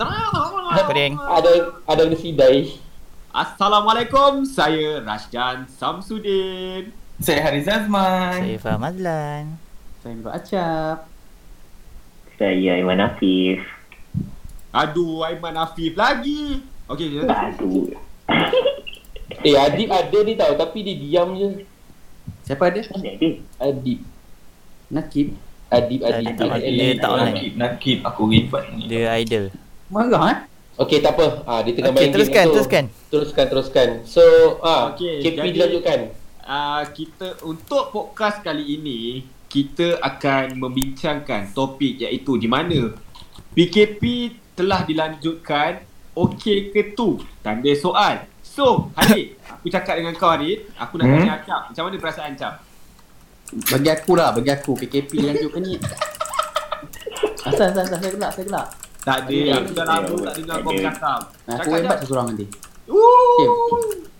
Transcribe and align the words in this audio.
Pening. 0.00 1.14
Ada 1.20 1.50
ada 1.84 2.00
yang 2.08 2.16
sidai. 2.16 2.72
Assalamualaikum, 3.30 4.42
saya 4.42 4.98
Rashdan 5.06 5.68
Samsudin. 5.70 6.90
Saya 7.22 7.46
Harizan 7.46 7.86
Azman. 7.86 8.42
Saya 8.42 8.58
Faham 8.58 8.82
Azlan. 8.82 9.44
Saya 10.02 10.12
Nurul 10.18 10.32
Acap. 10.34 10.98
Saya 12.40 12.72
Iman 12.80 12.98
Afif. 12.98 13.60
Aduh, 14.72 15.22
Aiman 15.22 15.60
Afif 15.60 15.94
lagi. 15.94 16.64
Okey, 16.88 17.22
Aduh. 17.22 17.92
Eh 19.46 19.56
Adib 19.56 19.88
ada 19.88 20.18
ni 20.26 20.34
tau 20.36 20.52
tapi 20.58 20.84
dia 20.84 20.96
diam 20.98 21.32
je. 21.32 21.64
Siapa 22.44 22.68
ada? 22.68 22.82
Dia? 22.82 23.40
Adib. 23.62 24.04
Nakib. 24.90 25.32
Adib 25.70 26.02
Adib 26.02 26.34
Adib. 26.34 26.34
tak 26.34 26.48
Adib. 26.50 26.60
ada. 26.60 26.68
Dia 26.68 26.92
tak 26.98 27.10
online. 27.14 27.32
Nakib, 27.32 27.52
nakib. 27.56 27.98
Aku 28.04 28.22
ribet 28.26 28.64
ni. 28.74 28.82
Dia 28.90 29.16
idol. 29.22 29.48
Marah 29.90 30.24
eh? 30.28 30.38
Okey 30.78 30.98
tak 30.98 31.12
apa. 31.12 31.26
Ah 31.44 31.60
dia 31.60 31.74
tengah 31.74 31.90
Okey, 31.90 32.00
main 32.00 32.10
teruskan, 32.10 32.34
game 32.38 32.46
tu. 32.46 32.54
teruskan. 32.56 32.84
Teruskan 33.10 33.44
teruskan. 33.46 33.88
So 34.04 34.22
ah 34.60 34.90
Okey, 34.90 35.20
KP 35.20 35.36
jadi- 35.36 35.52
dilanjutkan. 35.52 35.98
uh, 36.42 36.82
kita 36.88 37.28
untuk 37.42 37.90
podcast 37.90 38.40
kali 38.40 38.76
ini 38.76 39.00
kita 39.46 39.98
akan 40.00 40.56
membincangkan 40.56 41.50
topik 41.50 42.00
iaitu 42.00 42.34
di 42.34 42.46
mana 42.46 42.94
PKP 43.50 44.02
telah 44.54 44.82
dilanjutkan 44.82 45.82
okey 46.12 46.70
ke 46.70 46.92
tu? 46.92 47.18
Tanda 47.40 47.70
soal. 47.74 48.30
So, 48.40 48.90
Harid, 48.94 49.34
aku 49.52 49.66
cakap 49.68 49.94
dengan 49.94 50.12
kau 50.12 50.26
Harid, 50.28 50.70
aku 50.74 50.96
nak 50.96 51.06
Hmm? 51.06 51.14
tanya 51.18 51.32
Acap, 51.36 51.60
macam 51.66 51.82
mana 51.84 51.96
perasaan 51.96 52.30
Acap? 52.32 52.54
Bagi 53.68 53.90
aku 53.90 54.12
lah, 54.14 54.30
bagi 54.30 54.50
aku 54.50 54.74
PKP 54.76 55.10
lanjutkan 55.20 55.60
ni. 55.60 55.74
Asal, 57.40 57.66
asal, 57.68 57.82
asal, 57.84 57.98
saya 57.98 58.12
gelak, 58.12 58.30
saya 58.32 58.44
gelak. 58.44 58.66
Tak 59.00 59.16
ada, 59.24 59.32
Ada, 59.32 59.52
aku 59.64 59.72
dah 59.72 59.86
lama 59.88 60.14
tak 60.28 60.34
dengar 60.36 60.56
kau 60.60 60.72
bercakap. 60.76 61.20
Nah, 61.48 61.54
aku 61.56 61.68
hebat 61.72 61.98
seorang 62.04 62.26
nanti. 62.32 62.46
Woo! 62.84 63.48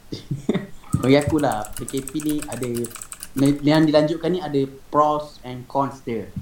Bagi 1.05 1.17
aku 1.20 1.37
lah, 1.37 1.69
PKP 1.77 2.12
ni 2.25 2.34
ada 2.48 2.69
yang 3.61 3.84
dilanjutkan 3.84 4.33
ni 4.33 4.41
ada 4.41 4.61
pros 4.89 5.37
and 5.45 5.69
cons 5.69 6.00
dia. 6.00 6.33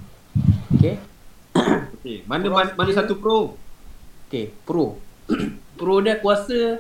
Okay? 0.79 1.03
Okey, 1.99 2.23
mana 2.31 2.47
mana, 2.47 2.71
mana 2.79 2.91
satu 2.95 3.19
pro? 3.19 3.59
Okay, 4.31 4.55
pro. 4.63 5.03
pro 5.79 5.99
dia 5.99 6.23
aku 6.23 6.31
rasa 6.31 6.79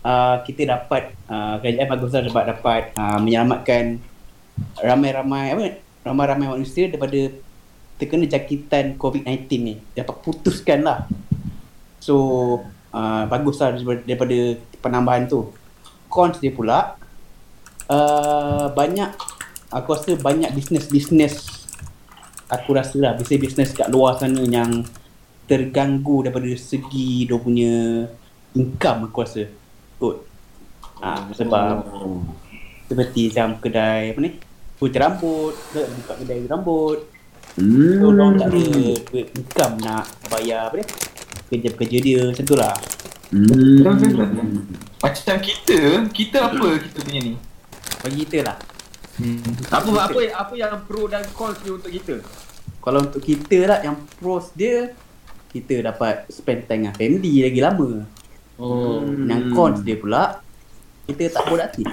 uh, 0.00 0.36
kita 0.40 0.68
dapat 0.68 1.12
uh, 1.28 1.60
kerajaan 1.60 1.88
bagus 1.92 2.12
lah 2.16 2.24
sebab 2.24 2.44
dapat 2.48 2.82
uh, 2.96 3.18
menyelamatkan 3.20 4.00
ramai-ramai 4.80 5.44
apa 5.52 5.62
ramai-ramai 6.04 6.46
manusia 6.60 6.88
daripada 6.88 7.32
terkena 7.96 8.26
jangkitan 8.26 8.98
COVID-19 8.98 9.46
ni. 9.60 9.74
Dapat 9.94 10.16
putuskan 10.22 10.82
lah. 10.82 11.06
So, 11.98 12.14
uh, 12.92 13.24
bagus 13.30 13.58
lah 13.62 13.74
daripada, 13.74 14.00
daripada 14.04 14.38
penambahan 14.82 15.24
tu. 15.30 15.50
Cons 16.10 16.38
dia 16.38 16.54
pula, 16.54 16.94
uh, 17.90 18.66
banyak, 18.70 19.10
aku 19.72 19.88
rasa 19.94 20.14
banyak 20.14 20.50
bisnes-bisnes 20.54 21.64
aku 22.48 22.76
rasa 22.76 22.96
lah 23.00 23.12
bisnes-bisnes 23.16 23.72
kat 23.72 23.88
luar 23.88 24.20
sana 24.20 24.44
yang 24.44 24.84
terganggu 25.44 26.24
daripada 26.24 26.48
segi 26.56 27.28
dia 27.28 27.36
punya 27.36 28.06
income 28.56 29.10
aku 29.10 29.18
rasa 29.24 29.42
kot. 30.00 30.24
Ha, 31.04 31.28
sebab 31.36 31.84
seperti 32.88 33.28
macam 33.32 33.48
kedai 33.60 34.14
apa 34.14 34.20
ni? 34.24 34.30
Putih 34.78 35.00
rambut, 35.00 35.54
buka 35.74 36.14
kedai 36.22 36.48
rambut. 36.48 36.98
Hmm. 37.54 38.02
So, 38.02 38.10
orang 38.10 38.32
tak 38.40 38.48
ada 38.50 38.62
duit 39.12 39.26
income 39.36 39.74
nak 39.84 40.04
bayar 40.26 40.72
apa 40.72 40.82
ni? 40.82 40.86
Kerja-kerja 41.54 41.98
dia 42.02 42.20
macam 42.32 42.44
tu 42.44 42.56
lah. 42.58 42.74
Hmm. 43.30 43.80
Macam 44.98 45.36
kita, 45.38 45.78
kita 46.10 46.36
apa 46.50 46.66
kita 46.80 46.98
punya 47.04 47.20
ni? 47.20 47.34
Bagi 48.02 48.16
kita 48.26 48.38
lah. 48.42 48.56
Apa 49.70 49.90
apa 50.10 50.18
apa 50.34 50.54
yang 50.58 50.74
pro 50.90 51.06
dan 51.06 51.22
cons 51.30 51.58
ni 51.62 51.70
untuk 51.70 51.90
kita? 51.92 52.18
Kalau 52.82 53.00
untuk 53.00 53.22
kita 53.22 53.58
lah 53.70 53.78
yang 53.86 53.96
pros 54.18 54.50
dia, 54.58 54.90
kita 55.54 55.86
dapat 55.86 56.26
spend 56.28 56.66
time 56.66 56.90
dengan 56.90 56.94
family 56.98 57.46
lagi 57.46 57.60
lama. 57.62 57.90
Hmm. 58.58 59.30
Yang 59.30 59.42
cons 59.54 59.78
dia 59.86 59.96
pula, 59.96 60.42
kita 61.06 61.30
tak 61.30 61.42
produktif. 61.46 61.86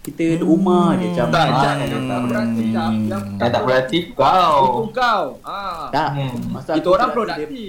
Kita 0.00 0.22
duduk 0.36 0.48
rumah 0.48 0.96
je 0.96 1.12
macam 1.12 1.26
Tak, 1.28 1.44
ah, 1.44 1.60
tak. 1.60 1.74
Yang 1.84 2.92
Yang 3.36 3.50
tak 3.52 3.62
produktif 3.68 4.04
kau. 4.16 4.56
Itu 4.64 4.82
kau. 4.96 5.24
Ah. 5.44 5.92
Tak. 5.92 6.08
Hmm. 6.16 6.56
Masa 6.56 6.70
Kita 6.72 6.88
aku 6.88 6.96
orang 6.96 7.10
produktif. 7.12 7.46
Dia, 7.52 7.68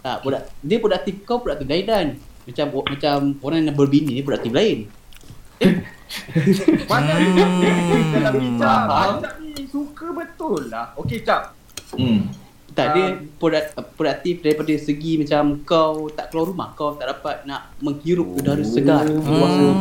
tak, 0.00 0.16
produk, 0.24 0.42
dia 0.64 0.76
produktif 0.80 1.14
kau 1.28 1.38
produktif 1.44 1.66
lain 1.68 1.84
dan 1.84 2.06
macam 2.48 2.66
macam 2.88 3.16
orang 3.44 3.58
yang 3.68 3.76
berbini 3.76 4.10
ni 4.16 4.22
produktif 4.24 4.52
lain. 4.56 4.88
Mana 6.88 7.12
Hmm. 7.20 7.60
hmm. 8.32 8.56
dalam. 8.56 9.20
Acap 9.20 9.34
ni 9.44 9.68
suka 9.68 10.06
betul 10.16 10.72
lah. 10.72 10.96
Okey 10.96 11.20
Cap. 11.20 11.52
Hmm. 11.92 12.32
Tak 12.78 12.94
dia 12.94 13.06
Ah. 13.10 13.12
produk, 13.42 13.64
produktif 13.98 14.38
daripada 14.38 14.70
segi 14.78 15.18
macam 15.18 15.58
kau 15.66 16.06
tak 16.14 16.30
keluar 16.30 16.46
rumah, 16.54 16.68
kau 16.78 16.94
tak 16.94 17.10
dapat 17.10 17.42
nak 17.42 17.74
menghirup 17.82 18.38
udara 18.38 18.62
segar 18.62 19.02
di 19.02 19.18
luar 19.18 19.50
sana. 19.50 19.72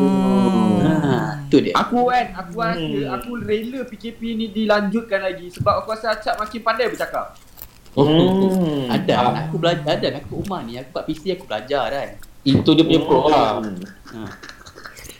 Ha, 0.97 1.13
tu 1.46 1.62
dia. 1.62 1.78
Aku 1.78 2.09
kan, 2.09 2.25
aku 2.34 2.58
rasa 2.58 2.97
aku 3.22 3.30
rela 3.38 3.85
PKP 3.85 4.22
ni 4.34 4.46
dilanjutkan 4.50 5.22
lagi 5.22 5.53
sebab 5.53 5.85
aku 5.85 5.94
rasa 5.94 6.18
Acap 6.18 6.41
makin 6.41 6.62
pandai 6.66 6.90
bercakap. 6.90 7.38
Hmm. 7.94 8.90
Ada 8.90 9.46
aku 9.46 9.56
belajar 9.62 9.94
ada 9.97 10.18
aku 10.18 10.41
rumah 10.41 10.62
ni 10.66 10.78
aku 10.78 10.97
kat 10.97 11.03
PC 11.06 11.38
aku 11.38 11.46
belajar 11.46 11.94
kan. 11.94 12.09
Itu 12.41 12.69
dia 12.74 12.81
punya 12.81 13.02
pro 13.06 13.29
lah. 13.29 13.62
Ha. 13.62 14.19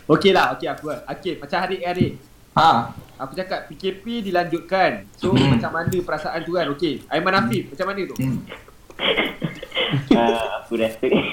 Okey 0.08 0.32
lah, 0.34 0.58
okey 0.58 0.66
aku. 0.66 0.90
Okey, 0.94 1.34
macam 1.38 1.58
Harid 1.62 1.82
Harid. 1.86 2.14
Ha. 2.58 2.94
Aku 3.18 3.34
cakap 3.34 3.66
PKP 3.70 4.26
dilanjutkan. 4.26 5.06
So 5.18 5.34
macam 5.34 5.74
mana 5.74 5.94
perasaan 5.94 6.46
tu 6.46 6.54
kan? 6.54 6.70
Okey. 6.74 7.02
Aiman 7.10 7.34
Afif 7.34 7.74
macam 7.74 7.86
mana 7.94 8.02
tu? 8.06 8.16
Hmm. 8.18 8.40
Ah, 10.12 10.60
aku 10.60 10.76
rasa 10.76 11.08
Eh. 11.08 11.24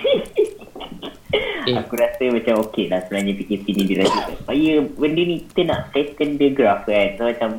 Aku 1.74 1.98
rasa 1.98 2.22
macam 2.30 2.62
okey 2.68 2.86
lah 2.86 3.02
sebenarnya 3.02 3.34
PKP 3.34 3.66
ni 3.74 3.82
dilanjutkan 3.88 4.36
Supaya 4.38 4.72
benda 4.94 5.22
ni 5.26 5.36
kita 5.42 5.60
nak 5.66 5.80
flatten 5.90 6.38
the 6.38 6.54
graph 6.54 6.86
kan 6.86 7.18
So 7.18 7.26
macam 7.26 7.50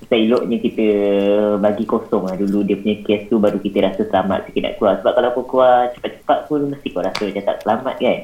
Kita 0.00 0.14
eloknya 0.16 0.56
kita 0.62 0.86
bagi 1.60 1.84
kosong 1.84 2.32
lah 2.32 2.36
dulu 2.38 2.64
dia 2.64 2.80
punya 2.80 2.96
kes 3.04 3.28
tu 3.28 3.36
Baru 3.36 3.60
kita 3.60 3.84
rasa 3.84 4.08
selamat 4.08 4.48
sikit 4.48 4.62
nak 4.64 4.74
keluar 4.80 4.94
Sebab 5.04 5.12
kalau 5.12 5.28
kau 5.36 5.44
keluar 5.44 5.92
cepat-cepat 5.92 6.38
pun 6.48 6.60
mesti 6.72 6.88
kau 6.88 7.04
rasa 7.04 7.22
macam 7.28 7.44
tak 7.44 7.58
selamat 7.60 7.94
kan 8.00 8.18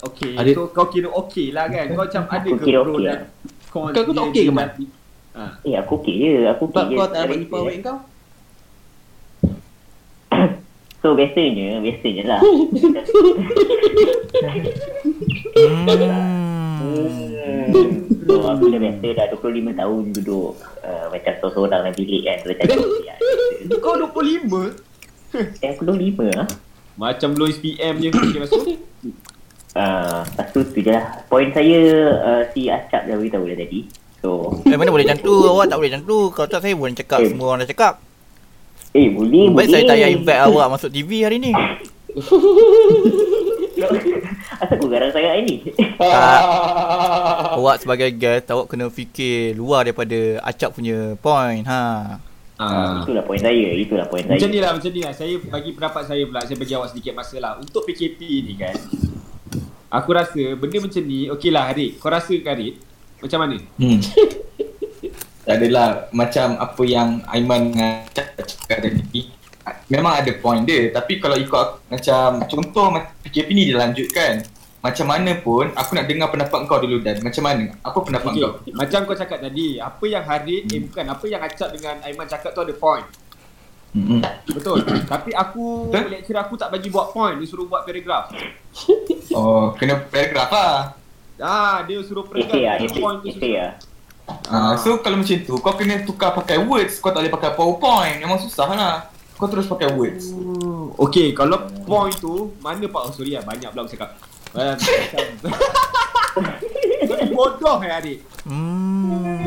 Okey. 0.00 0.32
Ada- 0.32 0.54
So 0.54 0.68
kau 0.68 0.86
kira 0.86 1.08
okey 1.10 1.50
lah 1.50 1.66
kan? 1.66 1.86
Kau 1.88 2.00
macam 2.00 2.22
ada 2.24 2.38
Aku 2.40 2.54
ke 2.54 2.64
kira 2.64 2.78
pro 2.80 2.92
okey 2.92 3.02
dan 3.02 3.10
lah. 3.10 3.20
cons 3.68 3.90
Kau- 3.90 4.04
kau 4.04 4.12
tak 4.12 4.24
okey 4.24 4.42
ke, 4.42 4.50
dilantik- 4.50 4.92
Ha. 5.30 5.44
Eh 5.62 5.74
aku 5.74 5.92
okey 5.96 6.14
je 6.16 6.30
Aku 6.48 6.62
okey 6.64 6.74
Sebab 6.76 6.84
je 6.84 6.96
kau 6.96 7.06
tak 7.06 7.20
dapat 7.20 7.38
je. 7.38 7.46
awet 7.52 7.76
kau. 7.80 7.98
So 10.98 11.14
biasanya 11.14 11.78
Biasanya 11.78 12.24
lah 12.26 12.40
Hmm. 16.78 17.90
So 18.20 18.44
aku 18.44 18.64
dah 18.68 18.78
biasa 18.78 19.06
dah 19.14 19.26
25 19.30 19.40
tahun 19.74 20.02
duduk 20.12 20.52
uh, 20.80 21.06
Macam 21.08 21.32
seorang-seorang 21.34 21.70
dalam 21.72 21.92
bilik 21.92 22.22
kan 22.22 22.36
So 22.38 22.48
macam. 22.48 22.66
Kau 23.84 23.94
25? 23.96 25.58
Eh 25.60 25.68
aku 25.68 25.82
25 25.84 26.34
lah 26.34 26.48
Macam 26.96 27.30
Louis 27.32 27.54
PM 27.56 27.94
je. 27.96 28.08
Okey 28.08 28.38
masuk. 28.42 28.62
Uh, 29.76 30.24
lepas 30.24 30.48
tu 30.48 30.64
tu 30.64 30.80
je 30.80 30.88
lah 30.88 31.04
Point 31.28 31.52
saya 31.52 31.80
uh, 32.24 32.42
si 32.56 32.72
Acap 32.72 33.04
dah 33.04 33.20
beritahu 33.20 33.44
dah 33.44 33.56
tadi 33.60 33.84
So 34.24 34.56
Eh 34.64 34.74
mana 34.80 34.88
boleh 34.88 35.04
macam 35.04 35.20
tu 35.20 35.34
Awak 35.44 35.66
tak 35.68 35.76
boleh 35.76 35.90
macam 35.92 36.04
tu 36.08 36.18
Kalau 36.32 36.48
tak 36.48 36.60
saya 36.64 36.72
boleh 36.72 36.96
cakap 36.96 37.18
Eh. 37.20 37.28
Semua 37.28 37.46
orang 37.52 37.60
dah 37.62 37.70
cakap 37.70 37.94
Eh 38.96 39.06
boleh 39.12 39.52
Baik 39.52 39.68
boleh 39.68 39.68
saya 39.68 39.84
tayar 39.84 40.08
invite 40.08 40.40
awak 40.40 40.66
Masuk 40.72 40.90
TV 40.90 41.10
hari 41.20 41.36
ni 41.36 41.52
Asal 44.58 44.74
aku 44.74 44.90
garang 44.90 45.12
sangat 45.12 45.44
ni 45.46 45.62
Tak 46.00 46.42
Awak 47.60 47.76
sebagai 47.84 48.08
guest 48.16 48.48
Awak 48.48 48.66
kena 48.72 48.88
fikir 48.88 49.52
Luar 49.54 49.84
daripada 49.86 50.42
Acap 50.42 50.74
punya 50.74 51.14
point 51.20 51.62
ha. 51.68 52.16
Ha. 52.58 52.66
Itulah 53.06 53.22
point 53.22 53.38
saya 53.38 53.68
Itulah 53.76 54.08
point 54.10 54.26
Macam 54.26 54.48
saya 54.48 54.50
ni 54.50 54.58
lah, 54.58 54.74
macam 54.74 54.90
ni 54.90 55.00
lah. 55.06 55.14
Saya 55.14 55.38
bagi 55.38 55.70
pendapat 55.76 56.02
saya 56.10 56.22
pula. 56.26 56.40
Saya 56.42 56.56
bagi 56.58 56.74
awak 56.74 56.88
sedikit 56.90 57.12
masa 57.14 57.36
lah. 57.38 57.52
Untuk 57.62 57.86
PKP 57.86 58.18
ni 58.42 58.58
kan. 58.58 58.74
Aku 59.88 60.12
rasa 60.12 60.42
benda 60.54 60.78
macam 60.78 61.02
ni. 61.02 61.32
Okey 61.32 61.48
lah 61.48 61.72
Harid. 61.72 61.96
Kau 61.96 62.12
rasa 62.12 62.32
ke 62.36 62.44
Harid? 62.44 62.74
Macam 63.18 63.38
mana? 63.40 63.56
Hmm. 63.80 63.98
tak 65.48 65.54
adalah 65.58 66.12
macam 66.12 66.60
apa 66.60 66.82
yang 66.84 67.24
Aiman 67.24 67.72
dengan 67.72 68.04
cakap 68.12 68.78
tadi. 68.84 69.32
Memang 69.88 70.20
ada 70.20 70.32
point 70.36 70.64
dia 70.64 70.92
tapi 70.92 71.20
kalau 71.20 71.36
ikut 71.36 71.52
aku- 71.52 71.80
macam 71.88 72.40
contoh 72.44 72.86
macam 72.92 73.12
PKP 73.20 73.48
ni 73.52 73.68
dilanjutkan 73.68 74.44
macam 74.78 75.10
mana 75.10 75.36
pun 75.36 75.68
aku 75.74 75.92
nak 75.92 76.06
dengar 76.06 76.30
pendapat 76.30 76.64
kau 76.64 76.78
dulu 76.78 77.02
dan 77.02 77.20
macam 77.20 77.42
mana 77.44 77.72
apa 77.82 77.98
pendapat 78.00 78.32
Okey, 78.32 78.42
kau 78.44 78.52
macam 78.72 79.00
kau 79.04 79.16
cakap 79.16 79.38
tadi, 79.42 79.76
apa 79.76 80.04
yang 80.06 80.24
Harid, 80.24 80.62
eh 80.70 80.80
bukan, 80.86 81.04
apa 81.08 81.24
yang 81.26 81.40
Acap 81.42 81.68
dengan 81.74 81.98
Aiman 82.00 82.24
cakap 82.24 82.54
tu 82.54 82.62
ada 82.62 82.72
point. 82.72 83.04
Mm-mm. 83.88 84.20
Betul. 84.46 84.84
Tapi 85.12 85.30
aku 85.32 85.88
Betul. 85.88 86.10
lecturer 86.10 86.40
aku 86.40 86.54
tak 86.54 86.68
bagi 86.68 86.88
buat 86.88 87.10
point, 87.10 87.36
dia 87.36 87.46
suruh 87.46 87.64
buat 87.64 87.84
paragraf. 87.84 88.30
Oh, 89.28 89.76
kena 89.76 90.00
paragraf 90.02 90.48
lah. 90.48 90.96
Ah, 91.36 91.84
dia 91.84 92.00
suruh 92.00 92.24
paragraf. 92.24 92.48
Esay 92.48 92.64
lah, 92.64 92.74
dia 92.76 92.88
esay. 92.88 92.96
point 92.96 93.20
lah. 93.22 93.70
Ah, 94.44 94.72
so 94.74 94.98
kalau 94.98 95.20
macam 95.20 95.36
tu, 95.38 95.54
kau 95.54 95.74
kena 95.74 96.00
tukar 96.02 96.32
pakai 96.32 96.56
words, 96.58 96.96
kau 96.96 97.08
tak 97.08 97.22
boleh 97.22 97.32
pakai 97.32 97.50
PowerPoint. 97.52 98.16
Memang 98.18 98.40
susah 98.40 98.66
lah. 98.66 98.96
Kau 99.36 99.46
terus 99.46 99.68
pakai 99.68 99.92
words. 99.92 100.32
Oh, 100.32 100.90
Okay, 100.98 101.30
kalau 101.30 101.60
point 101.84 102.10
tu, 102.12 102.50
mana 102.58 102.82
Pak? 102.82 103.02
Oh, 103.04 103.12
sorry 103.12 103.36
lah, 103.36 103.44
banyak 103.44 103.68
pula 103.70 103.84
aku 103.84 103.92
cakap. 103.92 104.16
Macam- 104.56 105.36
Kau 107.08 107.14
ni 107.14 107.26
bodoh 107.30 107.76
eh 107.80 107.92
adik. 107.92 108.18
Hmm. 108.42 109.38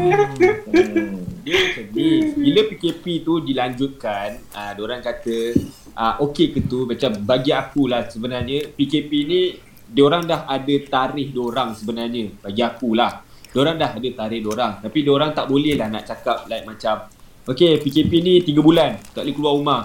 Dia 1.42 1.54
macam 1.58 1.86
ni. 1.94 2.10
Bila 2.38 2.62
PKP 2.70 3.04
tu 3.26 3.42
dilanjutkan, 3.42 4.28
ah, 4.54 4.72
orang 4.78 5.02
kata, 5.02 5.58
ah, 5.94 6.22
okey 6.22 6.54
ke 6.54 6.60
tu, 6.66 6.86
macam 6.86 7.12
bagi 7.26 7.52
aku 7.52 7.90
lah 7.90 8.06
sebenarnya, 8.06 8.70
PKP 8.74 9.12
ni, 9.26 9.42
diorang 9.90 10.24
dah 10.24 10.46
ada 10.46 10.76
tarikh 10.88 11.34
diorang 11.34 11.74
sebenarnya. 11.74 12.32
Bagi 12.40 12.62
aku 12.62 12.94
lah. 12.94 13.26
Diorang 13.52 13.76
dah 13.76 13.92
ada 13.98 14.10
tarikh 14.16 14.42
diorang. 14.46 14.80
Tapi 14.80 15.00
diorang 15.04 15.36
tak 15.36 15.50
boleh 15.50 15.76
lah 15.76 15.92
nak 15.92 16.08
cakap 16.08 16.48
like 16.48 16.64
macam, 16.64 17.10
okay 17.44 17.82
PKP 17.82 18.12
ni 18.24 18.34
3 18.46 18.62
bulan, 18.64 18.96
tak 19.12 19.28
boleh 19.28 19.36
keluar 19.36 19.54
rumah. 19.58 19.82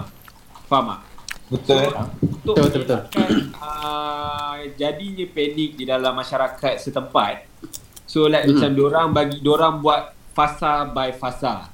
Faham 0.67 0.85
tak? 0.95 0.99
Betul. 1.47 1.79
Untuk 1.79 2.55
Betul, 2.55 2.55
betul, 2.59 2.81
betul. 2.83 2.99
mengelakkan, 3.07 3.29
uh, 3.59 4.55
jadinya 4.75 5.25
panik 5.31 5.69
di 5.75 5.83
dalam 5.83 6.11
masyarakat 6.11 6.73
setempat. 6.75 7.33
So 8.07 8.27
like 8.27 8.47
Hmm. 8.47 8.55
macam 8.55 8.71
diorang 8.71 9.07
bagi 9.11 9.37
diorang 9.39 9.83
buat 9.83 10.15
fasa 10.37 10.85
by 10.93 11.09
fasa. 11.17 11.65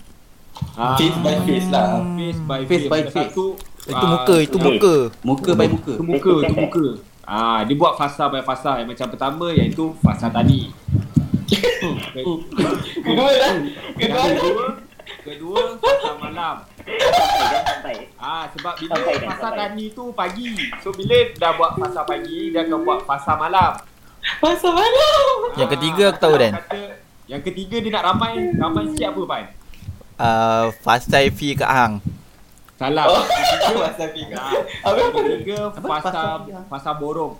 Ah, 0.80 0.96
Face 0.96 1.20
by 1.20 1.36
face 1.44 1.68
lah. 1.68 2.00
Face 2.16 2.40
by 2.48 2.62
Face 2.64 2.88
face. 2.88 2.88
by 2.88 3.02
face. 3.12 3.36
Satu, 3.36 3.60
Itu 3.84 4.00
ah, 4.00 4.12
muka, 4.16 4.36
itu 4.40 4.56
eh. 4.56 4.64
muka. 4.64 4.96
Muka 5.28 5.52
by 5.60 5.68
muka. 5.68 5.94
Itu 6.00 6.04
muka, 6.08 6.34
itu 6.48 6.56
muka. 6.56 6.86
Ah, 7.28 7.60
dia 7.68 7.76
buat 7.76 8.00
fasa 8.00 8.32
by 8.32 8.40
fasa. 8.40 8.80
Yang 8.80 8.96
macam 8.96 9.08
pertama 9.12 9.46
iaitu 9.52 9.92
fasa 10.00 10.32
tadi. 10.32 10.72
Kedua 13.04 13.28
lah. 13.28 13.54
Kedua 14.00 14.24
lah. 14.24 14.28
kedua, 14.32 14.66
kedua 15.28 15.60
fasa 15.84 16.10
malam. 16.24 16.56
Ah 18.16 18.48
sebab 18.56 18.74
bila 18.80 18.96
Sampai 18.96 19.20
fasa 19.28 19.48
tadi 19.52 19.86
tu 19.92 20.16
pagi. 20.16 20.56
So 20.80 20.96
bila 20.96 21.18
dah 21.36 21.52
buat 21.60 21.76
fasa 21.76 22.08
pagi, 22.08 22.56
dia 22.56 22.64
akan 22.64 22.80
buat 22.88 23.04
fasa 23.04 23.36
malam. 23.36 23.76
Pasal 24.40 24.72
malam. 24.72 25.28
Yang 25.60 25.70
ketiga 25.76 26.04
aku 26.16 26.20
tahu, 26.24 26.36
Dan. 26.40 26.56
Kata, 26.56 27.03
yang 27.26 27.42
ketiga 27.42 27.80
dia 27.80 27.92
nak 27.92 28.04
ramai, 28.06 28.52
ramai 28.54 28.84
sikit 28.90 29.08
apa 29.10 29.22
Pan? 29.26 29.46
Uh, 30.14 30.66
Fastai 30.80 31.30
fi 31.30 31.54
kat 31.54 31.66
hang. 31.66 31.94
Salah. 32.74 33.06
Oh, 33.08 33.24
pasal 33.80 34.10
tiga. 34.12 34.36
ah, 34.36 34.52
Apa? 34.84 34.98
yang 34.98 35.14
ketiga 35.14 35.58
fasa 35.72 35.88
Fasa- 36.04 36.66
fasa 36.68 36.92
borong. 36.94 37.34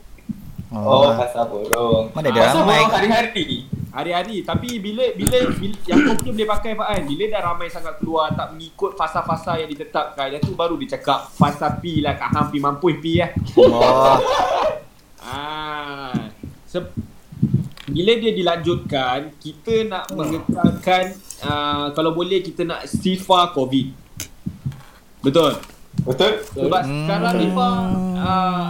Oh, 0.70 1.12
pasal 1.14 1.46
borong. 1.46 2.10
Mana 2.12 2.28
dia 2.30 2.42
Pasal 2.44 2.64
ramai? 2.64 2.80
borong 2.80 2.94
hari-hari. 2.94 3.48
Hari-hari 3.94 4.42
tapi 4.42 4.82
bila 4.82 5.06
bila, 5.14 5.38
bila 5.54 5.78
yang 5.86 6.00
kau 6.02 6.14
mungkin 6.16 6.32
boleh 6.34 6.50
pakai 6.50 6.72
Pak 6.74 6.88
An 6.88 7.02
bila 7.06 7.24
dah 7.30 7.42
ramai 7.46 7.70
sangat 7.70 7.94
keluar 8.02 8.34
tak 8.34 8.50
mengikut 8.50 8.98
fasa-fasa 8.98 9.54
yang 9.56 9.70
ditetapkan 9.70 10.34
yang 10.34 10.42
tu 10.42 10.58
baru 10.58 10.74
dia 10.82 10.98
cakap 10.98 11.30
fasa 11.30 11.78
pi 11.78 12.02
lah 12.02 12.18
kat 12.18 12.26
hang 12.26 12.50
pi 12.50 12.58
mampu 12.58 12.90
pi 12.98 13.22
eh. 13.22 13.30
Oh. 13.54 14.18
Ah. 15.22 16.10
Se- 16.66 16.90
bila 17.90 18.14
dia 18.16 18.32
dilanjutkan, 18.32 19.36
kita 19.44 19.84
nak 19.92 20.08
mengekalkan 20.16 21.20
uh, 21.44 21.92
kalau 21.92 22.16
boleh 22.16 22.40
kita 22.40 22.64
nak 22.64 22.88
sifar 22.88 23.52
COVID. 23.52 23.92
Betul. 25.20 25.60
Betul? 26.04 26.42
Sebab 26.58 26.82
Hmm. 26.84 27.06
sekarang 27.06 27.34
ni 27.38 27.48
uh, 27.54 28.66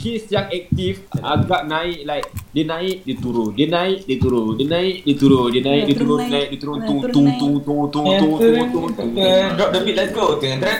kes 0.00 0.24
yang 0.30 0.48
aktif 0.48 1.04
agak 1.18 1.66
naik 1.68 2.06
like 2.06 2.24
dia 2.54 2.64
naik 2.64 3.04
dia 3.04 3.14
turun 3.18 3.52
dia 3.52 3.66
naik 3.68 4.06
dia 4.06 4.16
turun 4.16 4.56
dia 4.56 4.66
naik 4.70 5.04
dia 5.04 5.14
turun 5.18 5.52
dia 5.52 5.62
naik 5.66 5.82
dia 5.84 5.94
turun 5.98 6.18
naik 6.30 6.48
dia 6.48 6.58
turun 6.62 6.78
tung 6.86 7.02
tung 7.10 7.28
tung 7.36 7.60
tung 7.60 7.90
tung 7.90 8.06
tung 8.16 8.38
tung 8.38 8.70
tung 8.72 8.88
tung 8.94 9.10
Drop 9.58 9.68
the 9.74 9.80
beat, 9.84 9.96
let's 9.98 10.12
go. 10.14 10.38
Let's 10.40 10.78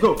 go. 0.00 0.16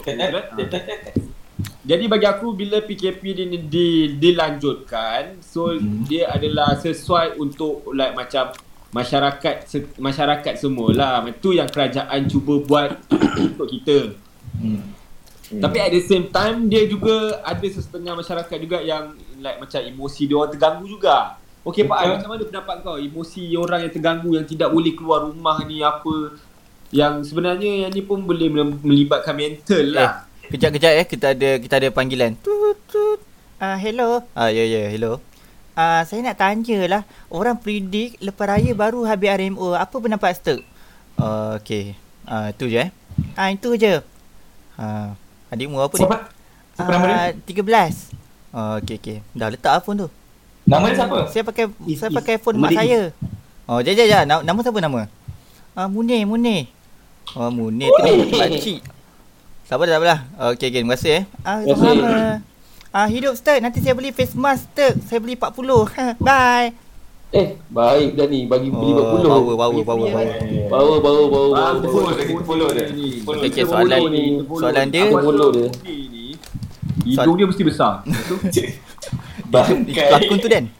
Jadi 1.88 2.04
bagi 2.04 2.28
aku 2.28 2.52
bila 2.52 2.84
PKP 2.84 3.22
ni 3.32 3.44
di, 3.48 3.58
di, 3.64 3.86
dilanjutkan 4.20 5.40
so 5.40 5.72
Hmm. 5.72 6.04
dia 6.04 6.28
adalah 6.28 6.76
sesuai 6.76 7.40
untuk 7.40 7.88
like 7.96 8.12
macam 8.12 8.52
masyarakat 8.92 9.64
se, 9.64 9.88
masyarakat 9.96 10.54
semualah. 10.54 11.24
Itu 11.24 11.56
yang 11.56 11.64
kerajaan 11.64 12.28
cuba 12.28 12.60
buat 12.60 12.90
untuk 13.48 13.72
kita. 13.72 14.12
Hmm. 14.60 14.84
Tapi 15.48 15.76
at 15.80 15.88
the 15.88 16.04
same 16.04 16.28
time 16.28 16.68
dia 16.68 16.84
juga 16.84 17.40
ada 17.40 17.64
sesetengah 17.64 18.12
masyarakat 18.12 18.56
juga 18.60 18.84
yang 18.84 19.16
like 19.40 19.56
macam 19.56 19.80
emosi 19.80 20.28
dia 20.28 20.36
orang 20.36 20.52
terganggu 20.52 20.84
juga. 20.84 21.40
Okey 21.64 21.84
Pak 21.84 21.96
Ai, 21.96 22.08
macam 22.12 22.28
mana 22.28 22.42
pendapat 22.44 22.76
kau 22.80 22.96
emosi 22.96 23.56
orang 23.56 23.80
yang 23.80 23.92
terganggu 23.92 24.30
yang 24.36 24.44
tidak 24.44 24.68
boleh 24.68 24.92
keluar 24.92 25.24
rumah 25.24 25.56
ni 25.64 25.80
apa 25.80 26.36
yang 26.88 27.24
sebenarnya 27.24 27.88
yang 27.88 27.92
ni 27.92 28.00
pun 28.00 28.20
boleh 28.20 28.48
mel- 28.48 28.80
melibatkan 28.80 29.32
mental 29.32 29.84
lah. 29.88 30.27
Kejap-kejap 30.48 30.92
eh 30.96 31.06
kita 31.06 31.26
ada 31.36 31.50
kita 31.60 31.74
ada 31.76 31.88
panggilan. 31.92 32.32
Tut 32.40 32.76
tut. 32.88 33.20
Ah 33.60 33.74
uh, 33.74 33.76
hello. 33.76 34.24
Ah 34.32 34.48
ya 34.48 34.64
ya 34.64 34.88
hello. 34.88 35.20
Ah 35.76 36.00
uh, 36.00 36.00
saya 36.08 36.24
nak 36.24 36.40
tanya 36.40 36.78
lah 36.88 37.02
orang 37.28 37.60
predik 37.60 38.16
lepas 38.24 38.56
raya 38.56 38.72
baru 38.72 39.04
habis 39.04 39.28
RMO 39.28 39.76
apa 39.76 39.92
pendapat 39.92 40.32
Stek? 40.40 40.60
Uh, 41.20 41.60
okey. 41.60 41.92
Ah 42.24 42.48
uh, 42.48 42.56
tu 42.56 42.64
je 42.64 42.80
eh. 42.80 42.90
Ah 43.36 43.48
uh, 43.48 43.48
itu 43.52 43.76
je. 43.76 44.00
Ah 44.80 45.12
uh, 45.12 45.52
adikmu 45.52 45.76
apa 45.84 45.94
Siapa? 46.00 46.16
Siapa 46.78 46.90
nama 46.96 47.04
dia? 47.04 47.18
Ah, 47.18 47.30
13. 47.34 48.54
Oh, 48.54 48.72
okey 48.80 48.96
okey. 48.96 49.16
Dah 49.36 49.52
letak 49.52 49.84
phone 49.84 50.06
tu. 50.06 50.08
Nama 50.64 50.84
dia 50.88 50.96
siapa? 51.04 51.18
Saya 51.28 51.42
pakai 51.44 51.64
Is- 51.84 52.00
saya 52.00 52.08
is- 52.08 52.16
pakai 52.16 52.34
phone 52.40 52.56
nama 52.56 52.72
mak 52.72 52.78
saya. 52.78 53.00
Oh, 53.68 53.84
jap 53.84 53.92
jap 53.92 54.06
jap. 54.08 54.22
Nama, 54.24 54.40
nama 54.40 54.58
siapa 54.64 54.80
nama? 54.80 55.00
Ah, 55.76 55.90
Munir, 55.92 56.24
Munir. 56.24 56.72
Oh, 57.36 57.52
Munir 57.52 57.92
tu 57.92 58.00
ni 58.08 58.80
pakcik. 59.68 59.70
Sabar 59.70 59.84
dah, 59.84 59.94
sabar 59.94 60.08
dah. 60.08 60.20
Okey, 60.48 60.66
okey. 60.66 60.80
Terima 60.80 60.94
kasih 60.94 61.12
eh. 61.14 61.22
Ah, 61.42 61.60
Terima 61.60 61.76
kasih. 61.76 62.40
Ah, 62.88 63.04
hidup 63.06 63.36
Stek. 63.36 63.60
Nanti 63.60 63.78
saya 63.78 63.92
beli 63.92 64.10
face 64.10 64.32
mask 64.32 64.72
Stek. 64.72 64.96
Saya 65.04 65.20
beli 65.20 65.36
40. 65.36 65.92
Bye. 66.18 66.72
Eh, 67.28 67.60
baik 67.68 68.16
dah 68.16 68.24
ni 68.24 68.48
bagi 68.48 68.72
beli 68.72 68.88
Oh, 68.90 69.20
40. 69.20 69.28
power, 69.28 69.54
power, 69.54 69.82
power, 69.84 70.08
power. 70.08 70.28
Power, 70.66 70.96
power, 70.98 71.24
power, 71.28 71.50
Ah, 71.52 71.76
power, 71.76 71.84
power. 71.84 71.84
follow 71.84 72.16
dia, 72.16 72.24
kita 72.24 72.42
follow 72.42 72.68
dia. 72.72 72.88
Follow 73.20 73.38
Okey, 73.38 73.50
Kita 73.52 73.68
soalan- 73.68 74.00
ni, 74.08 74.24
soalan 74.48 74.84
ni. 74.86 74.92
dia- 74.96 75.04
Aku 75.04 75.20
follow 75.22 75.48
dia. 75.52 75.68
Ni 75.84 76.24
Hidung 77.06 77.36
dia 77.36 77.46
mesti 77.46 77.62
besar. 77.62 78.00
Bangkai. 79.52 80.08
Pelakon 80.08 80.36
tu 80.38 80.48
Dan. 80.48 80.64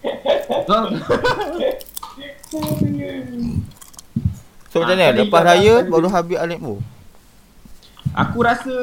So, 4.68 4.76
macam 4.78 4.88
Ah, 4.90 4.96
mana? 4.98 5.04
tadi 5.06 5.20
Lepas 5.22 5.42
raya 5.42 5.74
baru 5.82 6.08
habis 6.10 6.36
RMO. 6.38 6.74
Aku 8.18 8.38
rasa 8.40 8.74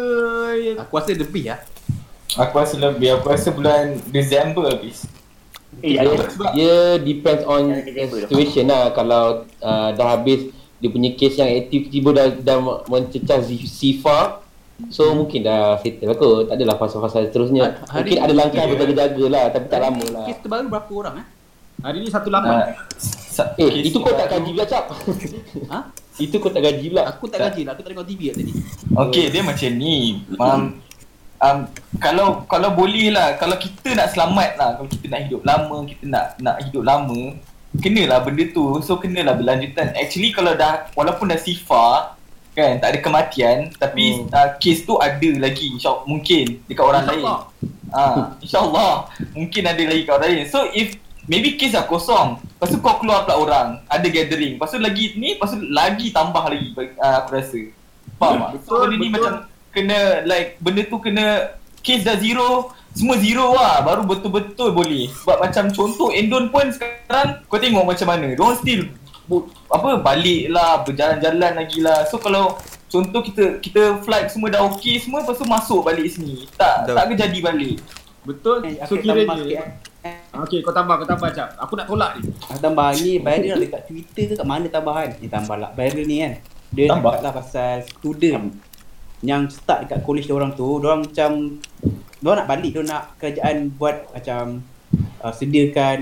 Aku 0.80 0.94
rasa 0.94 1.12
lebih 1.12 1.44
lah. 1.46 1.60
Aku 2.38 2.56
rasa 2.56 2.75
lebih, 2.75 3.08
aku 3.13 3.27
rasa 3.27 3.50
bulan 3.50 4.00
Disember 4.06 4.68
habis. 4.70 5.08
Eh, 5.77 5.94
Dia, 5.94 6.08
aku- 6.08 6.51
dia 6.54 6.75
depends 6.98 7.44
on 7.44 7.68
situation 7.84 8.63
lah 8.65 8.92
Kalau 8.92 9.24
uh, 9.60 9.89
dah 9.92 10.15
habis 10.15 10.48
dia 10.77 10.88
punya 10.88 11.12
case 11.12 11.36
yang 11.36 11.51
aktif 11.54 11.88
tiba 11.89 12.12
dah, 12.12 12.32
dah 12.32 12.58
mencecah 12.86 13.44
Sifa 13.44 14.39
So 14.88 15.04
Hmm. 15.06 15.15
mungkin 15.18 15.39
dah 15.42 15.75
settle 15.77 16.08
lah 16.08 16.15
kot 16.15 16.48
Tak 16.48 16.56
adalah 16.56 16.75
fasa-fasa 16.77 17.24
seterusnya 17.24 17.63
Ha- 17.65 17.75
hari 17.94 18.12
Mungkin 18.13 18.20
ada 18.22 18.34
langkah 18.34 18.60
ni- 18.62 18.72
berjaga-jaga 18.74 19.25
lah 19.25 19.46
Tapi 19.50 19.65
tak 19.68 19.80
lama 19.82 20.06
lah 20.10 20.25
Kes 20.25 20.38
terbaru 20.38 20.68
berapa 20.70 20.92
orang 20.94 21.15
eh? 21.18 21.27
hari 21.77 21.98
ni 22.00 22.08
18. 22.08 22.24
Ah, 22.24 22.72
sa- 23.30 23.51
Eh 23.54 23.84
itu 23.84 23.98
kau 23.98 24.12
tak 24.12 24.27
gaji 24.30 24.50
pula 24.50 24.65
cap 24.65 24.84
Ha? 25.72 25.80
Itu 26.15 26.39
kau 26.39 26.48
tak 26.48 26.63
gaji 26.63 26.95
pula 26.95 27.03
Aku 27.12 27.27
tak 27.27 27.39
gaji 27.43 27.67
lah. 27.67 27.75
Aku 27.75 27.81
tak 27.84 27.91
tengok 27.91 28.07
TV 28.07 28.31
kat 28.31 28.36
tadi. 28.39 28.53
Okey, 28.95 29.25
dia 29.31 29.41
macam 29.43 29.69
ni. 29.75 29.95
Um, 30.39 30.62
um, 31.43 31.57
kalau 32.00 32.27
kalau 32.48 32.69
boleh 32.72 33.12
lah, 33.12 33.36
kalau 33.36 33.60
kita 33.60 33.95
nak 33.95 34.15
selamat 34.15 34.50
lah, 34.55 34.69
kalau 34.79 34.89
kita 34.89 35.05
nak 35.12 35.22
hidup 35.27 35.41
lama, 35.43 35.77
kita 35.84 36.03
nak 36.07 36.25
nak 36.39 36.55
hidup 36.63 36.84
lama, 36.88 37.22
kenalah 37.79 38.19
benda 38.24 38.43
tu. 38.55 38.79
So 38.81 38.95
kenalah 39.00 39.36
berlanjutan. 39.36 39.91
Actually 39.95 40.31
kalau 40.31 40.55
dah 40.55 40.88
walaupun 40.95 41.31
dah 41.31 41.39
sifar 41.39 42.15
kan 42.55 42.79
tak 42.79 42.95
ada 42.95 43.00
kematian 43.03 43.67
tapi 43.75 44.15
Hmm. 44.15 44.31
uh, 44.31 44.50
kes 44.63 44.88
tu 44.88 44.95
ada 44.95 45.29
lagi 45.43 45.75
insya 45.75 45.91
mungkin 46.07 46.63
dekat 46.72 46.86
orang 46.88 47.03
lain. 47.03 47.19
InsyaAllah. 47.19 47.39
Ah, 47.91 48.27
insyaallah 48.39 48.93
mungkin 49.36 49.63
ada 49.67 49.84
lagi 49.84 50.01
kat 50.07 50.13
orang 50.15 50.31
lain. 50.31 50.48
So 50.48 50.63
if 50.72 50.95
maybe 51.25 51.58
kes 51.58 51.74
dah 51.74 51.86
kosong, 51.86 52.38
lepas 52.38 52.70
tu 52.70 52.77
kau 52.82 53.01
keluar 53.01 53.25
pula 53.25 53.36
orang, 53.38 53.67
ada 53.89 54.08
gathering. 54.10 54.58
Lepas 54.58 54.74
tu 54.74 54.79
lagi 54.82 55.17
ni, 55.17 55.38
lepas 55.38 55.53
tu 55.53 55.60
lagi 55.70 56.13
tambah 56.13 56.44
lagi 56.46 56.70
uh, 56.77 57.15
aku 57.25 57.29
rasa. 57.36 57.62
Faham 58.15 58.34
tak? 58.39 58.50
So 58.63 58.86
Betul, 58.86 58.86
benda 58.86 58.96
ni 58.96 59.08
macam 59.12 59.34
kena 59.75 60.00
like 60.24 60.50
benda 60.63 60.82
tu 60.88 60.98
kena 61.03 61.25
kes 61.84 62.01
dah 62.08 62.17
zero, 62.17 62.72
semua 62.96 63.20
zero 63.20 63.51
lah 63.53 63.84
baru 63.84 64.08
betul-betul 64.08 64.72
boleh. 64.72 65.12
Sebab 65.12 65.38
macam 65.44 65.67
contoh 65.74 66.10
Endon 66.15 66.48
pun 66.48 66.72
sekarang 66.72 67.44
kau 67.46 67.60
tengok 67.60 67.84
macam 67.84 68.08
mana. 68.08 68.32
Diorang 68.34 68.58
still 68.58 68.88
bu- 69.27 69.51
apa 69.67 70.00
balik 70.00 70.48
lah 70.53 70.82
berjalan-jalan 70.88 71.53
lagi 71.60 71.84
lah. 71.84 72.08
So 72.08 72.22
kalau 72.22 72.55
contoh 72.88 73.20
kita 73.20 73.60
kita 73.60 74.00
flight 74.05 74.32
semua 74.32 74.48
dah 74.48 74.63
okey 74.74 75.03
semua 75.03 75.25
lepas 75.25 75.36
tu 75.36 75.46
masuk 75.46 75.84
balik 75.84 76.08
sini. 76.08 76.48
Tak 76.55 76.88
tak 76.88 77.05
ke 77.12 77.13
jadi 77.20 77.38
balik. 77.44 77.84
Betul? 78.24 78.65
Eh, 78.65 78.79
So 78.88 78.96
aku 78.96 79.05
tambah 79.05 79.38
eh. 80.05 80.17
Okay 80.45 80.62
kau 80.62 80.69
tambah 80.69 81.01
kau 81.01 81.07
tambah 81.09 81.33
cap 81.33 81.57
Aku 81.57 81.74
nak 81.74 81.89
tolak 81.89 82.21
ni 82.21 82.29
Aku 82.53 82.59
tambah 82.62 82.88
ni 83.01 83.17
viral 83.17 83.57
dekat 83.57 83.81
Twitter 83.89 84.24
ke 84.29 84.33
kat 84.38 84.45
mana 84.45 84.69
tambahan? 84.69 85.17
Ni 85.17 85.27
tambah 85.27 85.57
lah 85.57 85.74
viral 85.74 86.05
ni 86.05 86.21
kan. 86.21 86.33
Dia 86.69 86.85
Tambah? 86.93 87.12
cakap 87.17 87.24
lah 87.25 87.31
pasal 87.33 87.74
student 87.83 88.45
yang 89.25 89.50
start 89.50 89.89
dekat 89.89 90.05
college 90.05 90.29
orang 90.29 90.53
tu, 90.53 90.77
orang 90.77 91.01
macam 91.01 91.57
dia 92.21 92.31
nak 92.35 92.45
balik, 92.45 92.77
dia 92.77 92.83
nak 92.85 93.03
kerajaan 93.17 93.74
buat 93.74 94.05
macam 94.13 94.62
uh, 95.24 95.33
sediakan 95.33 96.00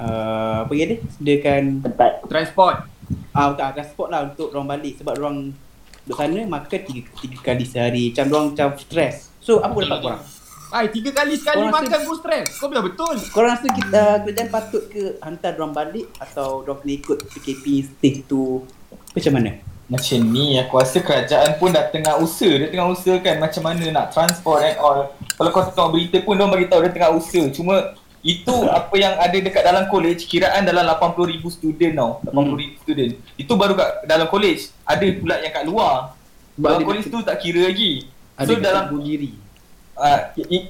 uh, 0.00 0.64
apa 0.64 0.72
ya 0.72 0.84
dia? 0.96 0.98
Sediakan 1.18 1.84
Tempat 1.84 2.24
Transport 2.30 2.94
ah 3.34 3.50
bukan 3.50 3.66
transport 3.74 4.08
lah 4.14 4.30
untuk 4.30 4.54
orang 4.54 4.78
balik 4.78 4.94
sebab 5.02 5.18
orang 5.18 5.50
duduk 6.06 6.16
sana 6.20 6.40
makan 6.46 6.80
tiga, 6.86 7.00
tiga 7.18 7.38
kali 7.42 7.64
sehari. 7.66 8.04
Macam 8.12 8.24
orang 8.30 8.46
macam 8.54 8.68
stres. 8.78 9.34
So 9.42 9.60
apa 9.60 9.74
pendapat 9.74 10.00
korang? 10.00 10.22
Ai 10.74 10.90
tiga 10.90 11.14
kali 11.14 11.38
sekali 11.38 11.62
Korang 11.62 11.70
rasa- 11.70 11.86
makan 11.86 12.00
pun 12.02 12.16
stres 12.18 12.46
Kau 12.58 12.66
bilang 12.66 12.86
betul. 12.90 13.14
Korang 13.30 13.54
rasa 13.54 13.66
kita 13.70 14.02
kerajaan 14.26 14.48
patut 14.50 14.82
ke 14.90 15.22
hantar 15.22 15.54
orang 15.54 15.70
balik 15.70 16.10
atau 16.18 16.66
orang 16.66 16.82
kena 16.82 16.92
ikut 16.98 17.18
PKP 17.30 17.64
stage 17.86 18.20
tu? 18.26 18.66
Macam 19.14 19.32
mana? 19.38 19.50
Macam 19.86 20.18
ni 20.34 20.58
aku 20.58 20.74
rasa 20.82 20.98
kerajaan 20.98 21.62
pun 21.62 21.70
dah 21.70 21.86
tengah 21.94 22.18
usaha. 22.18 22.50
Dia 22.50 22.74
tengah 22.74 22.90
usahakan 22.90 23.36
macam 23.38 23.62
mana 23.62 23.84
nak 23.94 24.06
transport 24.10 24.66
and 24.66 24.74
all. 24.82 25.14
Kalau 25.14 25.50
kau 25.54 25.62
tengok 25.70 25.90
berita 25.94 26.16
pun 26.26 26.34
dia 26.34 26.50
bagi 26.50 26.66
tahu 26.66 26.80
dia 26.82 26.90
tengah 26.90 27.12
usaha. 27.14 27.44
Cuma 27.54 27.94
itu 28.24 28.54
apa 28.82 28.94
yang 28.98 29.14
ada 29.14 29.36
dekat 29.36 29.62
dalam 29.62 29.86
college 29.86 30.26
Kiraan 30.26 30.66
dalam 30.66 30.90
80,000 30.90 31.38
student 31.54 31.92
tau. 31.94 32.10
80,000 32.26 32.82
student. 32.82 33.10
Itu 33.38 33.52
baru 33.54 33.78
kat 33.78 34.10
dalam 34.10 34.26
college. 34.26 34.74
Ada 34.82 35.06
pula 35.22 35.38
yang 35.38 35.52
kat 35.54 35.64
luar. 35.70 36.18
Sebab 36.58 36.66
Dalam 36.66 36.82
college 36.82 37.06
tu 37.06 37.20
tak 37.22 37.36
kira 37.38 37.70
lagi. 37.70 38.10
Ada 38.34 38.50
So 38.50 38.58
dalam 38.58 38.90
bunuh 38.90 39.06
diri. 39.06 39.43
Uh, 39.96 40.18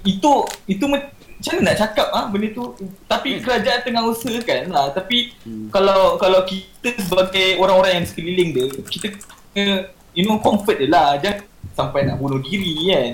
itu 0.05 0.31
itu 0.67 0.85
macam 0.85 1.11
mana 1.45 1.73
nak 1.73 1.77
cakap 1.77 2.09
ah 2.11 2.25
benda 2.29 2.49
tu? 2.51 2.73
Tapi 3.05 3.41
kerajaan 3.41 3.85
tengah 3.85 4.03
usahakan 4.07 4.73
lah 4.73 4.89
tapi 4.91 5.37
Hmm. 5.45 5.69
kalau 5.69 6.17
kalau 6.17 6.41
kita 6.45 6.97
sebagai 7.01 7.61
orang-orang 7.61 8.01
yang 8.01 8.07
sekeliling 8.09 8.51
dia 8.53 8.65
kita 8.89 9.13
kena 9.53 9.93
you 10.17 10.25
know 10.25 10.41
comfort 10.41 10.81
dia 10.81 10.89
lah. 10.89 11.21
Jangan 11.21 11.45
sampai 11.77 12.09
nak 12.09 12.17
bunuh 12.17 12.41
diri 12.41 12.73
kan? 12.89 13.13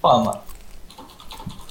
Faham 0.00 0.32
tak? 0.32 0.38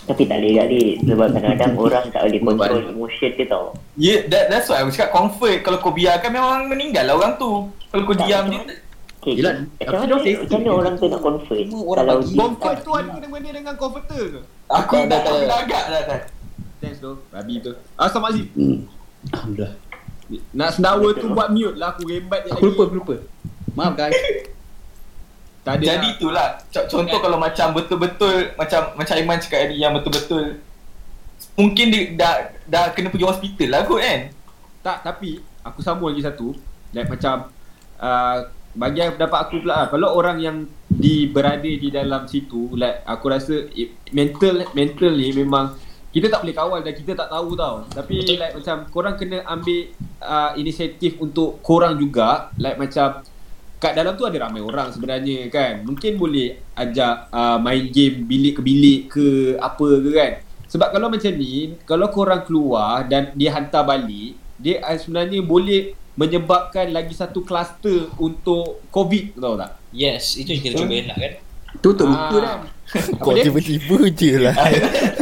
Tapi 0.07 0.23
tak 0.23 0.39
boleh 0.39 0.51
juga 0.55 0.63
Dik 0.71 0.95
Sebab 1.03 1.27
kadang-kadang 1.35 1.73
orang 1.83 2.05
tak 2.15 2.21
boleh 2.23 2.39
control 2.39 2.83
emotion 2.95 3.31
dia 3.35 3.45
tau. 3.51 3.65
Yeah 3.99 4.19
that, 4.31 4.47
that's 4.47 4.67
why 4.71 4.79
aku 4.79 4.95
cakap 4.95 5.11
comfort. 5.11 5.57
Kalau 5.65 5.77
kau 5.83 5.91
biarkan 5.91 6.29
memang 6.31 6.71
meninggal 6.71 7.03
lah 7.11 7.15
orang 7.19 7.35
tu. 7.35 7.67
Kalau 7.91 8.03
kau 8.07 8.15
Tak, 8.15 8.23
diam 8.23 8.47
macam 8.47 8.71
je 8.71 8.86
Okay, 9.27 9.35
Yelah, 9.37 9.55
macam 9.75 9.99
mana, 9.99 10.13
macam 10.39 10.57
mana 10.57 10.71
orang 10.73 10.93
tu 10.95 11.05
nak 11.05 11.19
convert 11.19 11.59
Semua 11.59 11.81
orang 11.85 11.99
Kalau 11.99 12.15
bagi. 12.17 12.29
dia 12.29 12.39
Comfort 12.39 12.63
tak- 12.71 12.79
tu 12.79 12.91
ada 12.93 13.09
kena-mena 13.11 13.49
dengan 13.51 13.73
comforter 13.75 14.23
ke? 14.25 14.39
aku 14.69 14.93
Tak, 14.95 15.19
tak 15.19 15.33
dah 15.43 15.57
agak 15.59 15.83
dah 15.85 16.01
dah 16.01 16.19
Thanks 16.77 16.97
tu 16.97 17.11
Babi 17.27 17.55
tu 17.59 17.71
Ah 17.93 18.07
sama 18.07 18.29
Aziz 18.29 18.47
Hmm. 18.53 18.87
Alhamdulillah. 19.27 19.73
Nak 20.53 20.69
sendawa 20.71 21.07
tu 21.13 21.27
buat 21.29 21.47
mute 21.49 21.75
lah 21.75 21.91
Aku 21.91 22.03
rembat 22.03 22.39
dia 22.41 22.51
Aku 22.51 22.63
lupa, 22.65 22.83
aku 22.85 22.95
lupa. 22.97 23.15
Maaf 23.73 23.93
guys. 23.93 24.15
Tak 25.61 25.73
ada 25.73 25.83
Jadi 25.85 25.99
lah. 26.01 26.15
itulah 26.15 26.47
Co- 26.65 26.87
contoh 26.89 27.19
kalau 27.19 27.35
macam 27.37 27.67
betul-betul 27.73 28.55
macam 28.55 28.95
macam 28.95 29.13
Aiman 29.13 29.35
cakap 29.37 29.59
tadi 29.61 29.75
yang 29.75 29.91
betul-betul 29.91 30.63
mungkin 31.53 31.85
dia 31.89 32.01
dah 32.13 32.33
dah 32.63 32.83
kena 32.89 33.09
pergi 33.09 33.25
hospital 33.25 33.67
lah 33.69 33.81
kot 33.83 33.99
kan. 33.99 34.31
Tak 34.79 34.97
tapi 35.03 35.43
Aku 35.61 35.79
sambung 35.81 36.07
lagi 36.07 36.23
satu 36.23 36.55
Like 36.89 37.09
macam 37.09 37.51
uh, 37.99 38.37
Bagi 38.77 39.01
pendapat 39.01 39.39
aku 39.49 39.65
pula 39.65 39.73
lah, 39.73 39.85
Kalau 39.89 40.13
orang 40.13 40.37
yang 40.37 40.57
di 40.87 41.29
berada 41.29 41.67
di 41.67 41.89
dalam 41.93 42.25
situ 42.25 42.73
like 42.73 43.05
aku 43.05 43.29
rasa 43.29 43.69
mental 44.15 44.65
mental 44.73 45.13
ni 45.13 45.29
memang 45.29 45.77
kita 46.09 46.33
tak 46.33 46.41
boleh 46.41 46.55
kawal 46.55 46.79
dan 46.81 46.93
kita 46.97 47.13
tak 47.13 47.29
tahu 47.29 47.53
tau. 47.53 47.85
Tapi 47.93 48.25
like 48.39 48.57
macam 48.57 48.77
korang 48.89 49.15
kena 49.19 49.45
ambil 49.45 49.93
uh, 50.23 50.51
inisiatif 50.57 51.19
untuk 51.21 51.61
korang 51.61 51.93
juga 51.99 52.49
like 52.57 52.79
macam 52.79 53.21
kat 53.77 53.93
dalam 53.93 54.17
tu 54.17 54.25
ada 54.25 54.49
ramai 54.49 54.63
orang 54.63 54.89
sebenarnya 54.89 55.45
kan. 55.53 55.85
Mungkin 55.85 56.17
boleh 56.17 56.57
ajak 56.73 57.29
uh, 57.29 57.61
main 57.61 57.85
game 57.93 58.25
bilik 58.25 58.57
ke 58.57 58.61
bilik 58.65 59.01
ke 59.13 59.25
apa 59.61 59.87
ke 60.01 60.09
kan. 60.15 60.31
Sebab 60.67 60.89
kalau 60.89 61.07
macam 61.13 61.31
ni 61.37 61.77
kalau 61.85 62.07
korang 62.09 62.41
keluar 62.47 63.05
dan 63.05 63.35
dia 63.37 63.53
hantar 63.53 63.85
balik 63.85 64.33
dia 64.57 64.81
uh, 64.81 64.97
sebenarnya 64.97 65.45
boleh 65.45 65.93
menyebabkan 66.17 66.89
lagi 66.89 67.13
satu 67.13 67.41
kluster 67.41 68.09
untuk 68.17 68.81
covid 68.89 69.31
tahu 69.33 69.55
tak 69.55 69.71
Yes, 69.89 70.35
itu 70.35 70.49
yang 70.49 70.61
kita 70.61 70.75
cuba 70.75 70.93
elak 70.95 71.15
kan. 71.15 71.33
Tutup 71.77 72.05
Ah. 72.05 72.11
muka 72.11 72.37
dah. 72.39 72.55
Kau 73.17 73.33
tiba-tiba 73.33 73.97
je 74.09 74.31
lah 74.39 74.55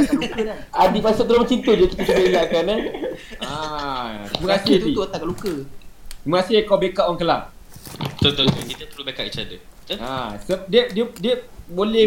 Adik 0.81 1.01
pasal 1.01 1.25
terlalu 1.25 1.47
cinta 1.47 1.71
je 1.71 1.85
kita 1.85 2.01
cuba 2.01 2.21
elakkan 2.23 2.65
eh. 2.67 2.79
Ah, 3.39 4.23
terima 4.29 4.47
kasih 4.55 4.73
Dik. 4.77 4.83
tutup 4.89 5.07
tak 5.09 5.21
luka. 5.21 5.53
Terima 6.21 6.35
kasih 6.39 6.53
kau 6.63 6.77
backup 6.77 7.05
orang 7.05 7.19
kelam. 7.19 7.41
Betul, 8.17 8.29
betul, 8.31 8.45
betul. 8.47 8.63
Kita 8.65 8.83
perlu 8.87 9.03
backup 9.03 9.25
each 9.25 9.37
other. 9.37 9.59
Betul? 9.59 9.97
Ha, 9.99 10.11
se- 10.39 10.65
dia 10.67 10.83
dia 10.89 11.05
dia 11.15 11.35
boleh 11.65 12.05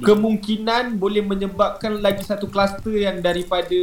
kemungkinan 0.00 0.94
boleh 0.94 1.20
menyebabkan 1.20 1.98
lagi 1.98 2.22
satu 2.22 2.46
kluster 2.46 2.92
yang 2.92 3.18
daripada 3.18 3.78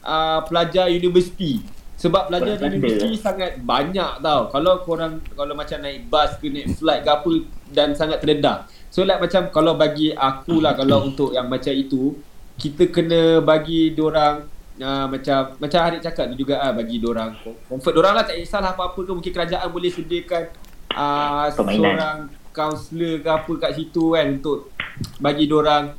uh, 0.00 0.40
pelajar 0.42 0.86
universiti. 0.88 1.62
Sebab 1.96 2.28
pelajar 2.28 2.60
Berbanding. 2.60 2.80
universiti 2.84 3.16
sangat 3.16 3.56
banyak 3.56 4.20
tau. 4.20 4.52
Kalau 4.52 4.84
korang 4.84 5.16
kalau 5.32 5.56
macam 5.56 5.80
naik 5.80 6.12
bas 6.12 6.36
ke 6.36 6.52
naik 6.52 6.76
flight 6.76 7.00
ke 7.00 7.10
apa 7.10 7.32
dan 7.72 7.96
sangat 7.96 8.20
terdedah. 8.20 8.68
So 8.92 9.08
like 9.08 9.16
macam 9.16 9.48
kalau 9.48 9.80
bagi 9.80 10.12
aku 10.12 10.60
lah 10.60 10.76
kalau 10.76 11.02
untuk 11.08 11.32
yang 11.32 11.48
macam 11.48 11.72
itu 11.72 12.20
kita 12.56 12.88
kena 12.92 13.40
bagi 13.40 13.96
diorang 13.96 14.44
uh, 14.80 15.06
macam 15.08 15.56
macam 15.56 15.80
Harik 15.84 16.00
cakap 16.04 16.32
tu 16.32 16.36
juga 16.44 16.60
ah 16.60 16.72
bagi 16.72 17.00
diorang 17.00 17.36
comfort 17.68 17.92
diorang 17.92 18.14
lah 18.16 18.24
tak 18.24 18.40
kisahlah 18.40 18.72
apa-apa 18.72 18.96
ke 18.96 19.12
mungkin 19.12 19.32
kerajaan 19.32 19.68
boleh 19.68 19.90
sediakan 19.92 20.44
uh, 20.92 21.48
Permainan. 21.52 21.76
seorang 21.76 22.16
kaunselor 22.56 23.14
ke 23.20 23.28
apa 23.28 23.52
kat 23.60 23.70
situ 23.76 24.16
kan 24.16 24.26
untuk 24.40 24.72
bagi 25.20 25.44
diorang 25.44 25.92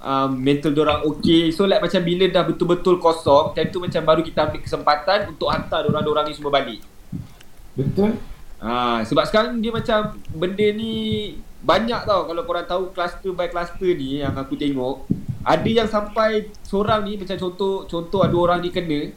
um, 0.00 0.30
mental 0.34 0.72
diorang 0.72 1.04
okey. 1.06 1.52
So 1.52 1.68
like 1.68 1.84
macam 1.84 2.00
bila 2.02 2.24
dah 2.26 2.44
betul-betul 2.44 2.96
kosong, 2.98 3.52
time 3.54 3.70
tu 3.70 3.78
macam 3.78 4.02
baru 4.02 4.20
kita 4.24 4.48
ambil 4.48 4.60
kesempatan 4.64 5.18
untuk 5.36 5.48
hantar 5.52 5.86
diorang-diorang 5.86 6.24
ni 6.28 6.34
semua 6.34 6.52
balik. 6.52 6.80
Betul? 7.78 8.18
Ha, 8.60 9.00
sebab 9.08 9.24
sekarang 9.24 9.56
dia 9.60 9.72
macam 9.72 10.20
benda 10.36 10.66
ni 10.76 10.92
banyak 11.64 12.04
tau 12.04 12.28
kalau 12.28 12.42
korang 12.44 12.68
tahu 12.68 12.82
cluster 12.92 13.32
by 13.32 13.48
cluster 13.48 13.92
ni 13.92 14.20
yang 14.20 14.32
aku 14.36 14.56
tengok 14.56 15.04
ada 15.44 15.68
yang 15.68 15.88
sampai 15.88 16.48
seorang 16.64 17.04
ni 17.04 17.20
macam 17.20 17.36
contoh 17.36 17.84
contoh 17.84 18.20
ada 18.24 18.32
orang 18.32 18.60
ni 18.64 18.72
kena 18.72 19.12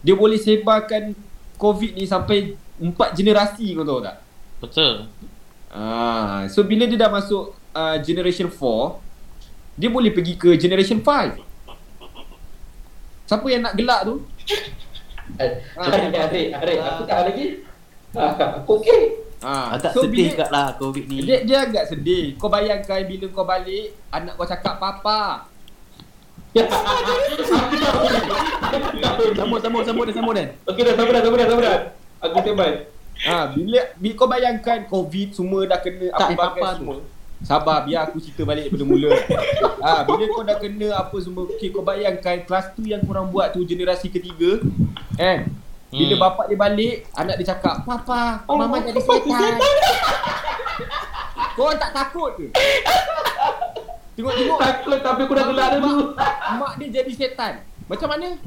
dia 0.00 0.16
boleh 0.16 0.40
sebarkan 0.40 1.12
covid 1.60 1.96
ni 1.96 2.08
sampai 2.08 2.56
empat 2.80 3.12
generasi 3.16 3.76
kau 3.76 3.84
tahu 3.84 4.00
tak 4.04 4.24
Betul. 4.62 5.10
Ah, 5.74 6.46
so 6.46 6.62
bila 6.62 6.86
dia 6.86 6.94
dah 6.94 7.10
masuk 7.10 7.50
uh, 7.74 7.98
generation 7.98 8.46
4, 8.46 8.62
dia 9.72 9.88
boleh 9.88 10.10
pergi 10.10 10.34
ke 10.36 10.54
generation 10.54 11.00
5. 11.00 11.36
Siapa 13.24 13.46
yang 13.48 13.62
nak 13.64 13.74
gelak 13.74 14.00
tu? 14.04 14.14
Adik, 15.32 16.12
adik, 16.12 16.46
adik, 16.52 16.76
aku 16.78 17.02
tak 17.04 17.18
lagi. 17.24 17.46
Ah, 18.12 18.36
Aku 18.60 18.76
okey. 18.78 19.02
Ah, 19.42 19.74
Agak 19.74 19.90
so 19.90 20.04
sedih 20.04 20.28
bila- 20.28 20.38
kat 20.38 20.48
lah 20.52 20.66
COVID 20.76 21.04
ni. 21.08 21.16
Dia, 21.24 21.42
dia 21.42 21.58
agak 21.64 21.84
sedih. 21.88 22.36
Kau 22.36 22.46
bayangkan 22.46 23.02
bila 23.02 23.26
kau 23.26 23.42
balik, 23.42 23.96
anak 24.12 24.36
kau 24.36 24.46
cakap 24.46 24.76
papa. 24.76 25.48
Sambung, 29.34 29.60
sambung, 29.60 29.82
sambung 29.82 30.04
dan 30.04 30.14
sambung 30.14 30.34
dan. 30.36 30.48
Okey 30.62 30.82
dah, 30.84 30.94
sabar 30.94 31.12
dah, 31.12 31.22
sabar 31.22 31.36
dah, 31.36 31.48
sabar 31.48 31.62
dah. 31.64 31.78
Aku 32.22 32.36
standby. 32.38 32.72
Ah, 33.22 33.44
bila, 33.48 33.80
bila 33.96 34.14
kau 34.14 34.28
bayangkan 34.28 34.78
covid 34.86 35.28
semua 35.32 35.62
dah 35.64 35.78
kena 35.78 36.06
Tak, 36.10 36.18
apa 36.22 36.32
papa 36.32 36.44
bagai 36.52 36.62
semua. 36.76 36.96
Sabar 37.42 37.82
biar 37.82 38.06
aku 38.06 38.18
cerita 38.18 38.42
balik 38.42 38.70
daripada 38.70 38.84
mula. 38.84 39.10
ah, 39.80 40.00
bila 40.02 40.24
kau 40.28 40.42
dah 40.42 40.56
kena 40.56 40.88
apa 40.96 41.16
semua, 41.18 41.42
okay, 41.44 41.68
kau 41.68 41.82
bayangkan 41.82 42.38
kelas 42.40 42.70
tu 42.72 42.82
yang 42.82 43.02
korang 43.02 43.28
buat 43.28 43.50
tu 43.50 43.62
generasi 43.62 44.06
ketiga, 44.08 44.62
kan? 45.12 45.50
Bila 45.88 46.14
Hmm. 46.14 46.22
bapak 46.22 46.44
dia 46.46 46.56
balik, 46.56 46.94
anak 47.12 47.36
dia 47.36 47.52
cakap, 47.52 47.82
"Papa, 47.82 48.46
mama 48.46 48.80
jadi 48.80 48.96
setan." 48.96 49.52
Kau 51.52 51.68
tak 51.74 51.92
takut 51.92 52.32
ke? 52.34 52.46
Tengok-tengok 54.12 54.58
Takut 54.58 54.98
tapi 54.98 55.20
aku 55.22 55.34
dah 55.34 55.44
gelak 55.46 55.68
dulu. 55.76 56.16
mak 56.54 56.72
dia 56.78 56.88
jadi 56.94 57.12
setan. 57.12 57.52
Macam 57.84 58.08
mana? 58.08 58.28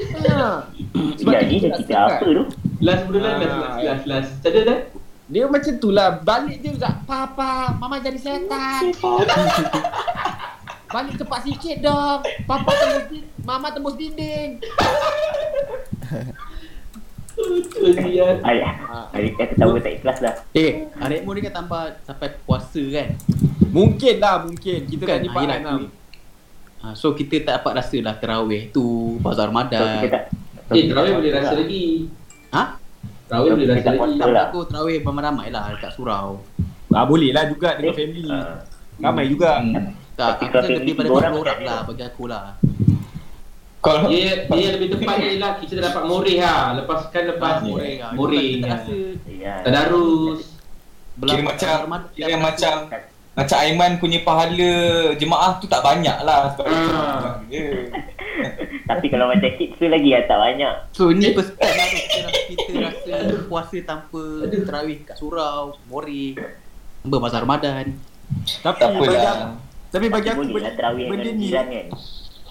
Ha. 0.00 0.64
Jadi 1.12 1.26
dah 1.26 1.36
nak 1.36 1.44
cerita 1.44 1.76
setan. 1.78 2.08
apa 2.08 2.24
tu? 2.24 2.44
Last 2.80 3.02
benda 3.04 3.20
last, 3.20 3.36
last, 3.36 3.52
Ah, 3.52 3.60
last, 3.60 3.76
last, 3.84 4.04
last. 4.06 4.30
Saja 4.40 4.60
dah. 4.62 4.78
Dia 5.30 5.46
macam 5.46 5.72
tu 5.78 5.94
lah 5.94 6.18
Balik 6.26 6.58
dia 6.58 6.74
tak 6.74 7.06
Papa 7.06 7.78
Mama 7.78 8.02
jadi 8.02 8.18
setan 8.18 8.90
Balik 10.94 11.14
cepat 11.22 11.40
sikit 11.46 11.76
dong 11.86 12.18
Papa 12.50 12.70
tembus 12.74 13.06
dinding 13.06 13.26
Mama 13.46 13.70
tembus 13.70 13.94
dinding 13.94 14.58
Kesian. 17.40 18.36
Adik, 18.44 18.64
adik 19.16 19.32
kata 19.40 19.54
tahu 19.56 19.80
tak 19.80 19.92
ikhlas 19.96 20.18
dah. 20.20 20.34
Eh, 20.52 20.92
Arek 21.00 21.24
Mo 21.24 21.32
ni 21.32 21.40
kan 21.40 21.64
tambah 21.64 21.96
sampai 22.04 22.36
puasa 22.44 22.82
kan. 22.92 23.16
Mungkin 23.72 24.14
lah 24.20 24.44
mungkin 24.44 24.84
Kita 24.84 25.04
tak 25.08 25.24
ah, 25.24 25.40
yelah, 25.40 25.58
lah. 25.64 25.80
Ha, 26.80 26.96
so 26.96 27.12
kita 27.12 27.44
tak 27.44 27.60
dapat 27.60 27.72
rasa 27.80 27.96
lah 28.00 28.16
terawih 28.16 28.72
tu, 28.72 29.16
bazar 29.24 29.48
So 29.48 29.56
kita 29.56 29.72
Ramadan. 29.72 30.10
tak 30.12 30.22
Eh, 30.70 30.84
terawih 30.84 31.12
boleh 31.16 31.32
rasa 31.32 31.54
lagi. 31.56 31.86
Ha? 32.52 32.62
Terawih 33.30 33.48
boleh 33.48 33.62
kita 33.62 33.72
rasa 33.72 33.86
tak 33.86 33.94
lagi. 33.96 34.18
lah. 34.28 34.44
Aku 34.44 34.58
terawih 34.66 34.96
ramai-ramai 35.00 35.46
lah 35.48 35.64
dekat 35.70 35.90
surau. 35.94 36.28
ah, 36.90 37.04
Boleh 37.04 37.30
lah 37.30 37.44
juga 37.46 37.68
dengan 37.76 37.88
Eh, 37.88 37.96
family 37.96 38.24
ah. 38.28 38.58
Ramai 39.00 39.24
juga 39.26 39.50
Hmm. 39.56 39.94
Tak, 40.12 40.36
Tapi 40.36 40.44
aku 40.44 40.52
kan 40.52 40.70
lebih 40.76 40.92
pada 40.92 41.06
tiga 41.06 41.16
orang 41.16 41.32
20 41.32 41.40
orang 41.40 41.56
macam 41.56 41.58
lah 41.64 41.80
bagi 41.86 42.04
aku 42.04 42.24
lah. 42.26 42.44
Kalau 43.80 43.98
Dia 44.04 44.30
dia 44.44 44.68
lebih 44.76 44.88
tepatnya 44.92 45.28
ialah 45.30 45.52
kita 45.56 45.72
dapat 45.80 46.02
moreh 46.04 46.36
lah. 46.36 46.60
Lepas 46.76 47.00
kan 47.08 47.22
lepas 47.24 47.54
Ah, 47.54 47.64
Moreh 47.64 47.94
lah. 47.96 48.10
moreh. 48.12 48.46
Kita 48.52 48.60
tak 48.60 48.70
rasa 48.76 48.94
Ya. 49.30 49.54
Tadarus. 49.62 50.40
Kira 51.16 51.40
macam 51.40 51.76
Kira 52.10 52.26
tak 52.26 52.40
macam. 52.42 52.76
Macam 53.30 53.56
Aiman 53.62 53.96
punya 54.02 54.20
pahala 54.26 54.72
Jemaah 55.14 55.62
tu 55.62 55.70
tak 55.70 55.80
banyak 55.86 56.18
lah 56.26 56.50
Sebab 56.54 56.66
dia 57.46 57.88
Tapi 58.90 59.06
kalau 59.06 59.30
macam 59.30 59.50
kids 59.54 59.78
tu 59.78 59.86
lagi 59.86 60.10
lah 60.10 60.26
tak 60.26 60.38
banyak. 60.38 60.74
So 60.90 61.14
ni 61.14 61.30
first 61.30 61.54
time 61.54 61.78
lah 61.78 61.88
kita 61.94 62.18
rasa, 62.26 62.42
kita 62.50 62.72
rasa 62.82 63.14
puasa 63.46 63.76
tanpa 63.86 64.22
terawih 64.50 64.98
kat 65.06 65.14
surau, 65.14 65.78
moreh, 65.86 66.34
tanpa 67.06 67.16
bazar 67.22 67.46
Ramadan. 67.46 67.86
Tapi 68.66 68.78
Tak 68.82 68.88
bagi 68.98 69.16
Tapi 69.90 70.06
bagi 70.10 70.28
aku 70.34 70.42
boleh 70.46 70.74
lah 70.74 70.90
benda 70.94 71.30
ni 71.30 71.46
kan. 71.54 71.86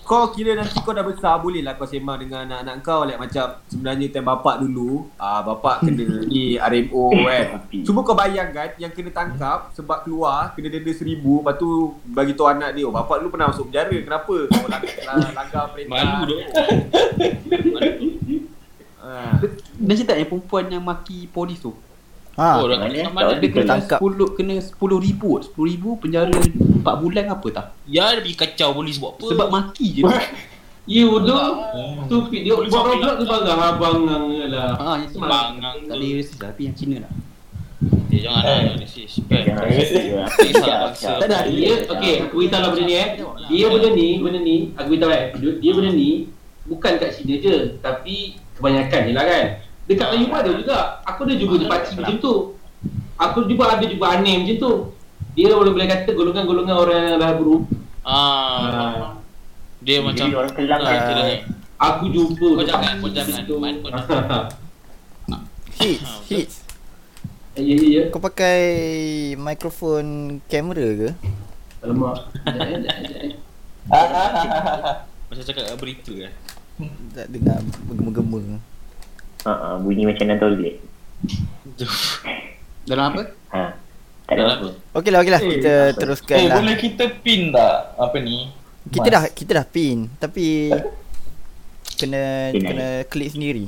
Kau 0.10 0.34
kira 0.34 0.58
nanti 0.58 0.74
kau 0.82 0.90
dah 0.90 1.06
besar 1.06 1.38
Boleh 1.38 1.62
lah 1.62 1.78
kau 1.78 1.86
sembang 1.86 2.18
dengan 2.18 2.50
anak-anak 2.50 2.76
kau 2.82 3.06
like, 3.06 3.22
Macam 3.22 3.62
sebenarnya 3.70 4.10
time 4.10 4.26
bapak 4.26 4.56
dulu 4.66 5.06
ah 5.22 5.46
Bapak 5.46 5.86
kena 5.86 6.02
ni 6.34 6.58
RMO 6.58 7.14
kan 7.14 7.46
Tapi- 7.62 7.86
Cuba 7.86 8.02
kau 8.02 8.18
bayangkan 8.18 8.74
Yang 8.82 8.98
kena 8.98 9.14
tangkap 9.14 9.70
Sebab 9.78 10.10
keluar 10.10 10.58
Kena 10.58 10.74
denda 10.74 10.90
seribu 10.90 11.46
Lepas 11.46 11.62
tu 11.62 11.94
Bagi 12.10 12.34
tahu 12.34 12.50
anak 12.50 12.74
dia 12.74 12.90
Oh 12.90 12.94
bapak 12.94 13.22
dulu 13.22 13.38
pernah 13.38 13.54
masuk 13.54 13.70
penjara 13.70 13.94
Kenapa? 14.02 14.36
Oh 14.50 14.66
langgar, 14.66 15.30
langgar 15.38 15.64
perintah 15.78 15.94
Malu 15.94 16.26
doh. 16.26 16.40
Ah. 19.00 19.40
Dan 19.80 19.96
cerita 19.96 20.12
yang 20.12 20.28
perempuan 20.28 20.68
yang 20.68 20.84
maki 20.84 21.32
polis 21.32 21.64
tu. 21.64 21.72
Ha. 22.38 22.62
Oh, 22.62 22.70
Mana? 22.70 22.86
tak 22.86 23.04
Tahu 23.04 23.14
mana. 23.14 23.32
Dia 23.36 23.50
kena 23.50 23.66
Tangkap. 23.68 24.00
10 24.00 24.38
kena 24.38 24.56
10 24.58 25.06
ribu, 25.06 25.30
10 25.40 25.72
ribu 25.72 25.90
penjara 25.98 26.32
4 26.32 26.84
bulan 26.84 27.26
apa 27.30 27.48
tak? 27.50 27.66
Ya, 27.84 28.14
dia 28.14 28.22
pergi 28.22 28.36
kacau 28.38 28.70
polis 28.74 28.96
buat 28.96 29.18
apa? 29.18 29.26
Sebab 29.28 29.48
maki 29.50 29.88
je. 29.92 30.02
Ya 30.90 31.06
betul. 31.06 31.38
Stupid 32.10 32.40
dia 32.42 32.54
buat 32.56 32.84
roblox 32.84 33.16
tu 33.20 33.26
bangga 33.28 33.54
abang 33.54 33.98
lah. 34.08 34.74
ha, 34.74 34.98
yang 34.98 35.10
Cina. 35.10 35.28
Bangang 35.28 35.76
Tak 35.86 35.94
tu. 35.94 36.02
ada 36.02 36.06
resis 36.18 36.38
lah, 36.40 36.50
tapi 36.50 36.62
yang 36.66 36.76
Cina 36.76 36.98
lah. 37.06 37.12
Eh, 38.10 38.20
jangan 38.20 38.42
lah, 38.42 38.58
Eh. 39.30 40.50
Jangan 40.50 40.80
bangsa. 40.90 41.10
Tak 41.16 41.28
ada. 41.30 41.38
Dia 41.46 41.76
okey, 41.86 42.16
aku 42.26 42.36
beritahu 42.40 42.62
lah 42.62 42.70
benda 42.74 42.84
ni 42.84 42.96
eh. 42.96 43.08
Dia 43.48 43.66
benda 43.70 43.90
ni, 43.92 44.10
benda 44.18 44.40
ni, 44.42 44.56
aku 44.74 44.88
beritahu 44.90 45.12
eh. 45.12 45.24
Dia, 45.38 45.50
dia 45.62 45.72
benda 45.78 45.92
ni 45.94 46.10
bukan 46.66 46.92
kat 46.98 47.10
China 47.14 47.34
je, 47.36 47.56
tapi 47.80 48.16
kebanyakan 48.56 49.00
je 49.06 49.14
lah 49.14 49.26
kan. 49.26 49.46
Dekat 49.90 50.06
Melayu 50.14 50.26
pun 50.30 50.38
ada 50.38 50.52
juga. 50.54 50.78
Aku 51.02 51.20
ada 51.26 51.34
jumpa 51.34 51.66
pakcik 51.66 51.98
macam 51.98 52.16
tu. 52.22 52.34
Aku 53.18 53.38
jumpa 53.50 53.64
ada 53.66 53.84
jumpa 53.90 54.06
aneh 54.06 54.46
macam 54.46 54.58
tu. 54.62 54.74
Dia 55.34 55.50
boleh 55.58 55.74
boleh 55.74 55.90
kata 55.90 56.14
golongan-golongan 56.14 56.76
orang 56.78 57.00
yang 57.10 57.18
dah 57.18 57.32
buruk. 57.34 57.66
Ah. 58.06 59.18
Dia 59.82 60.06
macam 60.06 60.30
Jadi 60.30 60.38
orang 60.38 60.54
kelam 60.54 60.80
Ah, 60.86 60.92
kan. 60.94 61.40
Aku 61.80 62.04
jumpa 62.14 62.48
Kau 62.60 62.66
jangan, 62.68 62.94
kau 63.02 63.10
jangan. 63.10 63.42
Man, 63.58 63.76
kau 63.82 63.90
jangan. 63.90 64.46
Hits, 65.80 66.12
hits. 66.28 66.56
Ya 67.56 67.64
ya 67.64 67.88
ya. 67.88 68.04
Kau 68.12 68.20
pakai 68.20 68.60
mikrofon 69.40 70.38
kamera 70.52 70.88
ke? 70.92 71.10
Alamak. 71.80 72.28
Eh, 72.46 72.84
eh. 72.84 73.32
Macam 75.32 75.44
cakap 75.48 75.80
berita 75.80 76.12
eh. 76.20 76.34
Tak 77.16 77.32
dengar 77.32 77.64
bergema-gema. 77.88 78.60
Ha, 79.40 79.80
bunyi 79.80 80.04
macam 80.04 80.26
nak 80.26 80.38
toilet. 80.38 80.76
Dalam 82.84 83.06
apa? 83.14 83.22
Ha. 83.56 83.62
Tak 84.26 84.34
ada 84.36 84.42
Dalam 84.42 84.56
apa. 84.58 84.70
Okey 85.00 85.10
lah, 85.10 85.20
okey 85.22 85.32
lah. 85.32 85.42
Eh, 85.42 85.50
Kita 85.56 85.74
apa? 85.74 85.98
teruskan 85.98 86.38
Eh 86.38 86.46
lah. 86.46 86.58
boleh 86.60 86.78
kita 86.78 87.04
pin 87.22 87.50
tak 87.50 87.76
Apa 87.98 88.18
ni 88.22 88.38
Kita 88.86 89.08
dah 89.10 89.24
kita 89.26 89.52
dah 89.58 89.66
pin 89.66 89.98
tapi 90.18 90.70
kena 91.98 92.54
Pin 92.54 92.62
kena 92.62 92.88
klik 93.06 93.30
sendiri. 93.34 93.66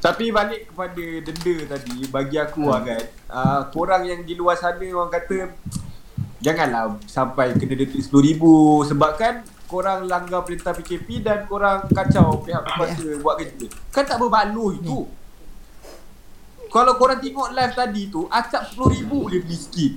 Tapi 0.00 0.24
balik 0.32 0.72
kepada 0.72 1.04
denda 1.20 1.56
tadi 1.68 1.96
Bagi 2.08 2.36
aku 2.36 2.72
lah 2.72 2.80
kan 2.80 3.02
uh, 3.28 3.60
Korang 3.68 4.08
yang 4.08 4.24
di 4.24 4.32
luar 4.32 4.56
sana 4.56 4.80
orang 4.80 5.12
kata 5.12 5.52
Janganlah 6.40 6.96
sampai 7.04 7.52
kena 7.52 7.76
denda 7.76 7.96
RM10,000 8.00 8.42
Sebab 8.88 9.10
kan 9.20 9.34
korang 9.70 10.10
langgar 10.10 10.42
perintah 10.42 10.74
PKP 10.74 11.22
Dan 11.22 11.46
korang 11.46 11.86
kacau 11.86 12.42
pihak 12.42 12.66
berkuasa 12.66 13.06
buat 13.22 13.38
kerja. 13.38 13.66
Kan 13.94 14.02
tak 14.02 14.18
berbaloi 14.18 14.82
tu. 14.82 15.06
Kalau 16.70 16.94
korang 16.98 17.18
tengok 17.18 17.50
live 17.50 17.74
tadi 17.74 18.02
tu 18.10 18.30
Acap 18.30 18.74
RM10,000 18.78 19.10
boleh 19.10 19.40
beli 19.42 19.58
sikit 19.58 19.94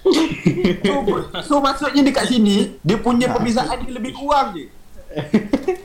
so, 0.80 0.96
so 1.44 1.54
maksudnya 1.60 2.00
dekat 2.00 2.24
sini 2.24 2.80
Dia 2.80 2.96
punya 2.98 3.28
pembezaan 3.30 3.84
dia 3.84 3.92
lebih 3.92 4.16
kurang 4.16 4.56
je. 4.56 4.72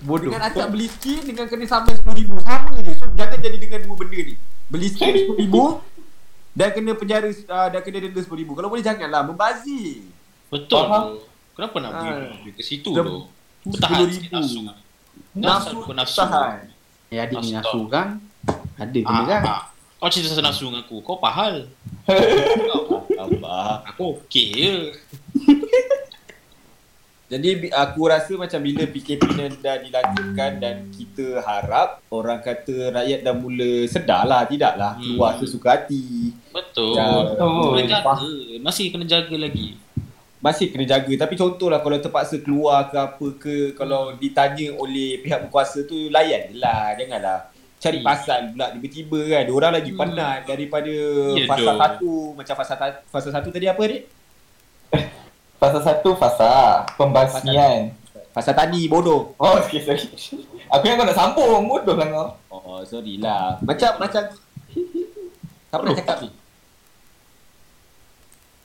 Bodoh. 0.07 0.31
dengan 0.31 0.47
acap 0.47 0.71
beli 0.71 0.87
skin 0.87 1.25
dengan 1.27 1.51
kena 1.51 1.67
saman 1.67 1.99
RM10,000 1.99 2.31
Sama 2.39 2.79
je. 2.79 2.93
So 2.95 3.05
jangan 3.11 3.37
jadi 3.43 3.57
dengan 3.59 3.79
dua 3.83 3.95
benda 3.99 4.19
ni. 4.23 4.33
Beli 4.71 4.87
skin 4.87 5.35
RM10,000 5.35 5.55
Dan 6.55 6.67
kena 6.71 6.91
penjara 6.95 7.27
uh, 7.27 7.67
Dan 7.75 7.81
kena 7.83 7.97
denda 8.07 8.21
RM10,000 8.23 8.49
Kalau 8.55 8.69
boleh 8.71 8.85
janganlah. 8.87 9.21
Membazir. 9.27 10.07
Betul. 10.47 10.79
Faham. 10.79 11.05
Kenapa 11.55 11.75
nak 11.79 11.91
Ah. 11.91 12.01
pergi 12.35 12.51
ke 12.51 12.61
situ 12.61 12.91
tu? 12.91 13.17
Bertahan 13.65 14.05
sikit 14.07 14.29
RM10,000 14.29 14.61
nafsu. 14.61 14.61
Nafsu 15.33 15.77
ke 15.81 15.93
nafsu? 15.93 16.19
tahan 16.19 16.59
Eh 17.07 17.17
adik 17.17 17.37
ni 17.39 17.51
nafsu 17.51 17.79
kan? 17.87 18.19
Ada 18.75 18.99
Ah, 18.99 19.07
kena 19.07 19.23
kan? 19.25 19.41
ah. 19.45 19.61
Kau 19.95 20.07
cerita 20.07 20.31
pasal 20.31 20.43
nafsu 20.43 20.63
dengan 20.65 20.83
aku. 20.83 20.95
Kau 20.99 21.17
pahal. 21.17 21.71
Abah. 23.15 23.81
Aku 23.89 24.19
okey 24.19 24.47
je. 24.53 24.75
Jadi 27.25 27.49
aku 27.73 28.05
rasa 28.05 28.37
macam 28.37 28.61
bila 28.61 28.85
PKP 28.85 29.17
ni 29.33 29.57
dah 29.57 29.81
dilanjutkan 29.81 30.61
Dan 30.61 30.93
kita 30.93 31.41
harap 31.41 32.05
Orang 32.07 32.37
kata 32.39 32.93
rakyat 32.93 33.25
dah 33.25 33.33
mula 33.33 33.89
sedar 33.89 34.21
lah 34.23 34.45
Tidak 34.45 34.77
lah 34.77 34.93
Hmm. 34.93 35.17
keluar 35.17 35.33
sesuka 35.35 35.73
hati 35.73 36.29
Betul. 36.53 36.93
Ya, 36.93 37.01
Kena 37.33 37.49
betul. 37.73 37.89
jaga. 37.89 38.13
Masih 38.61 38.85
kena 38.87 39.05
jaga 39.05 39.35
lagi. 39.35 39.73
Masih 40.45 40.69
kena 40.69 40.85
jaga 40.85 41.09
Tapi 41.17 41.33
contohlah 41.33 41.81
kalau 41.81 41.97
terpaksa 41.97 42.37
keluar 42.37 42.85
ke 42.85 42.97
apa 42.99 43.27
ke 43.35 43.55
Kalau 43.73 44.13
ditanya 44.13 44.69
oleh 44.75 45.17
pihak 45.19 45.41
berkuasa 45.41 45.81
tu 45.83 46.07
Layan 46.07 46.45
je 46.47 46.61
lah 46.61 46.93
Janganlah 46.93 47.49
cari 47.75 47.97
Hmm. 47.97 48.07
pasal 48.07 48.39
pula 48.49 48.69
tiba-tiba 48.71 49.19
kan 49.27 49.43
Diorang 49.43 49.73
lagi 49.73 49.89
Hmm. 49.89 49.99
penat 49.99 50.39
daripada 50.43 50.93
Ya 51.33 51.43
fasa 51.45 51.65
doh. 51.65 51.77
satu 51.77 52.11
Macam 52.33 52.55
fasa, 52.55 52.73
ta- 52.75 53.01
fasa 53.07 53.29
satu 53.31 53.49
tadi 53.49 53.65
apa 53.65 53.81
adik? 53.81 54.03
Fasa 55.57 55.79
satu 55.81 56.13
fasa 56.13 56.51
Pembasmian 56.93 57.89
Fasa 58.29 58.51
tadi 58.51 58.85
bodoh 58.85 59.33
Oh 59.35 59.57
okay 59.57 59.79
sorry 59.79 60.05
Aku 60.67 60.83
yang 60.83 60.95
kau 60.95 61.05
nak 61.05 61.15
sambung 61.15 61.65
Bodoh 61.65 61.95
lah 61.95 62.05
kau 62.05 62.29
Oh 62.51 62.79
sorry 62.83 63.17
lah 63.17 63.57
Macam 63.61 63.97
macam 63.97 64.23
Siapa 65.67 65.81
nak 65.81 65.97
cakap 65.97 66.17
ni? 66.19 66.29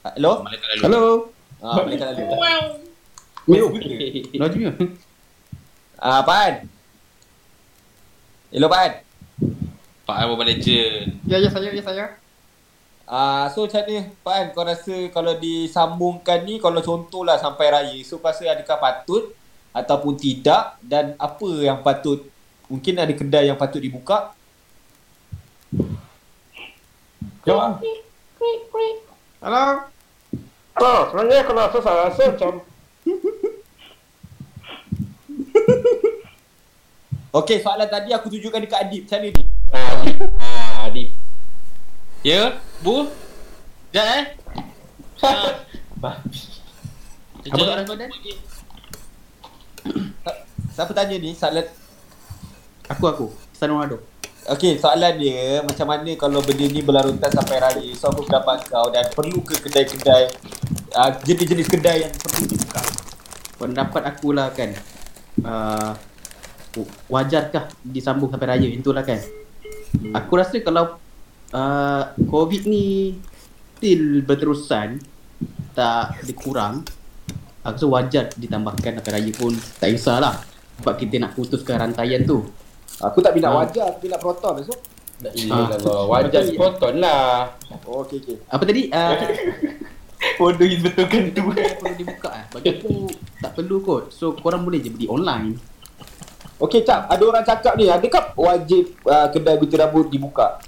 Hello? 0.02 0.32
Hello? 0.78 1.04
Ah, 1.60 1.76
malaikat 1.84 2.16
lalu 2.16 2.24
Mio. 3.44 3.66
Okay. 3.72 4.32
Laju 4.36 4.56
je. 4.56 4.72
Ah, 6.00 6.24
Pan 6.24 6.64
Hello 8.48 8.68
Pan 8.72 9.04
Pak 10.08 10.16
Al 10.16 10.26
Mobile 10.32 10.56
Legend. 10.56 11.20
Ya 11.28 11.36
ya 11.36 11.52
saya 11.52 11.68
ya 11.68 11.82
saya. 11.84 12.16
Ah, 13.04 13.52
so 13.52 13.68
macam 13.68 13.84
ni 13.84 14.00
Pan 14.24 14.48
kau 14.56 14.64
rasa 14.64 14.96
kalau 15.12 15.34
disambungkan 15.36 16.46
ni 16.46 16.62
Kalau 16.62 16.78
contohlah 16.78 17.36
sampai 17.36 17.66
raya 17.68 17.98
So 18.06 18.22
kau 18.22 18.30
rasa 18.30 18.46
adakah 18.54 18.78
patut 18.78 19.34
Ataupun 19.74 20.14
tidak 20.14 20.78
Dan 20.78 21.18
apa 21.18 21.48
yang 21.58 21.82
patut 21.82 22.22
Mungkin 22.70 23.02
ada 23.02 23.10
kedai 23.10 23.50
yang 23.50 23.58
patut 23.58 23.82
dibuka 23.82 24.30
Jom 27.42 27.82
Hello? 29.42 29.90
Oh, 30.80 31.00
sebenarnya 31.12 31.44
kalau 31.44 31.60
rasa 31.60 31.78
saya 31.84 32.08
rasa 32.08 32.24
macam 32.32 32.64
Okay 37.30 37.60
soalan 37.62 37.86
tadi 37.86 38.10
aku 38.16 38.26
tunjukkan 38.32 38.64
dekat 38.64 38.80
Adib 38.88 39.02
Macam 39.06 39.18
mana 39.22 39.28
ni? 39.30 39.42
Ah, 40.40 40.88
Adib. 40.88 41.08
Ya, 42.24 42.58
Bu? 42.80 43.06
Sekejap 43.92 44.06
eh. 44.08 44.24
Apa 46.00 46.16
soalan 47.44 47.84
kau 47.84 47.96
Dan? 48.00 48.10
Siapa 50.74 50.92
tanya 50.96 51.16
ni? 51.20 51.36
Soalan 51.36 51.68
Aku 52.90 53.04
aku. 53.06 53.26
Cristiano 53.54 53.78
Ronaldo. 53.78 54.09
Okey, 54.50 54.82
soalan 54.82 55.14
dia 55.14 55.62
macam 55.62 55.86
mana 55.86 56.10
kalau 56.18 56.42
benda 56.42 56.66
ni 56.66 56.82
berlarutan 56.82 57.30
sampai 57.30 57.62
raya. 57.62 57.86
So 57.94 58.10
aku 58.10 58.26
pendapat 58.26 58.66
kau 58.66 58.90
dan 58.90 59.06
perlu 59.14 59.46
ke 59.46 59.54
kedai-kedai 59.62 60.26
uh, 60.90 61.10
jenis-jenis 61.22 61.70
kedai 61.70 62.02
yang 62.02 62.10
perlu 62.10 62.50
dibuka? 62.50 62.82
Pendapat 63.62 64.02
aku 64.10 64.34
lah 64.34 64.50
kan. 64.50 64.74
Uh, 65.46 65.94
wajarkah 67.06 67.70
disambung 67.86 68.26
sampai 68.26 68.58
raya 68.58 68.66
itulah 68.66 69.06
kan. 69.06 69.22
Aku 70.18 70.34
rasa 70.34 70.58
kalau 70.66 70.98
uh, 71.54 72.02
COVID 72.18 72.66
ni 72.66 73.14
still 73.78 74.26
berterusan 74.26 74.98
tak 75.78 76.26
dikurang 76.26 76.82
aku 77.62 77.76
rasa 77.78 77.86
wajar 77.86 78.24
ditambahkan 78.34 78.98
sampai 78.98 79.12
raya 79.14 79.30
pun 79.30 79.54
tak 79.78 79.94
kisahlah 79.94 80.42
sebab 80.82 80.94
kita 80.98 81.22
nak 81.22 81.38
putuskan 81.38 81.80
rantaian 81.80 82.26
tu 82.26 82.44
Aku 83.02 83.18
tak 83.18 83.32
minat 83.32 83.48
Ah. 83.48 83.56
wajah, 83.60 83.86
aku 83.88 83.98
minat 84.02 84.18
proton 84.18 84.54
so. 84.60 84.74
Iya 85.20 85.52
Allah. 85.70 86.00
Wajar 86.06 86.42
sepotong 86.42 86.96
lah. 86.96 87.52
Oh, 87.84 88.00
okey 88.02 88.18
okey. 88.18 88.36
apa 88.46 88.62
tadi 88.62 88.88
uh, 88.88 89.12
Bodoh 90.38 90.64
is 90.64 90.80
betulkan 90.80 91.28
tu. 91.30 91.44
perlu 91.44 91.92
dibuka 91.94 92.28
eh 92.30 92.44
bagi 92.50 92.68
aku 92.74 93.08
tak 93.36 93.52
perlu 93.52 93.80
kot 93.80 94.08
so 94.08 94.32
korang 94.34 94.62
boleh 94.62 94.78
je 94.78 94.88
beli 94.88 95.04
online 95.06 95.56
Okey 96.58 96.80
Cap, 96.82 97.08
ada 97.08 97.20
orang 97.22 97.40
cakap 97.42 97.72
ni, 97.74 97.88
adakah 97.88 98.32
wajib 98.34 98.92
uh, 99.02 99.28
kedai 99.28 99.56
gunting 99.56 99.76
rambut 99.78 100.08
dibuka? 100.08 100.60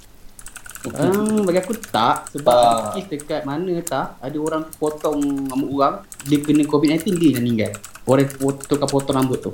Hmm, 0.83 1.41
bagi 1.43 1.57
aku 1.57 1.73
tak 1.79 2.27
sebab 2.29 2.49
Ah. 2.51 2.69
ada 2.83 2.97
kes 2.97 3.05
dekat 3.07 3.41
mana 3.43 3.71
tak 3.79 4.17
ada 4.19 4.37
orang 4.37 4.67
potong 4.73 5.17
rambut 5.47 5.69
orang 5.71 5.93
dia 6.23 6.37
kena 6.37 6.61
COVID-19 6.63 7.01
dia 7.15 7.29
yang 7.29 7.39
meninggal 7.39 7.71
orang 8.03 8.25
pot- 8.27 8.61
tukar 8.63 8.85
potong 8.85 9.15
rambut 9.15 9.39
tu 9.39 9.53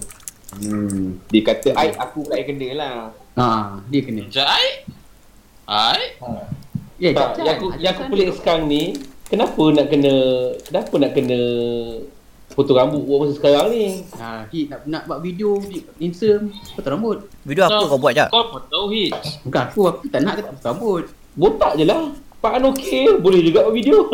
Hmm, 0.51 1.21
dia 1.29 1.41
kata 1.45 1.77
ai 1.77 1.93
aku 1.93 2.25
pula 2.25 2.35
yang 2.35 2.47
kena 2.49 2.67
lah. 2.73 2.95
ha 3.35 3.77
dia 3.85 4.01
kena 4.01 4.25
Jai? 4.25 4.81
Hai? 5.63 6.17
ya 6.97 7.13
Tak, 7.13 7.38
yang 7.38 7.55
aku 7.55 7.67
Ada 7.69 7.77
yang 7.77 7.93
aku 7.93 8.03
pelik 8.09 8.27
tu. 8.27 8.35
sekarang 8.41 8.65
ni, 8.65 8.97
kenapa 9.25 9.62
nak 9.69 9.85
kena 9.88 10.13
kenapa 10.65 10.93
nak 10.97 11.12
kena 11.13 11.39
potong 12.49 12.75
rambut 12.75 13.05
buat 13.05 13.17
masa 13.21 13.33
sekarang 13.38 13.67
ni? 13.69 13.85
ha 14.17 14.49
Hit 14.49 14.65
nak, 14.67 14.81
nak 14.83 15.01
buat 15.05 15.19
video 15.21 15.62
di 15.62 15.85
Instagram 16.01 16.49
potong 16.73 16.93
rambut 16.97 17.17
Video 17.45 17.63
apa 17.63 17.83
kau 17.85 17.99
buat 18.01 18.13
je? 18.13 18.25
Kau 18.25 18.59
tahu 18.65 18.85
hit. 18.89 19.13
bukan 19.45 19.62
aku 19.63 19.81
aku 19.88 20.03
tak 20.09 20.21
nak 20.23 20.33
ke 20.33 20.41
tak 20.41 20.53
potong 20.55 20.69
rambut 20.73 21.03
Botak 21.31 21.77
je 21.77 21.85
lah. 21.85 22.09
Pak 22.39 22.55
An 22.55 22.71
okey, 22.71 23.19
boleh 23.19 23.43
juga 23.43 23.67
buat 23.67 23.75
video. 23.75 24.07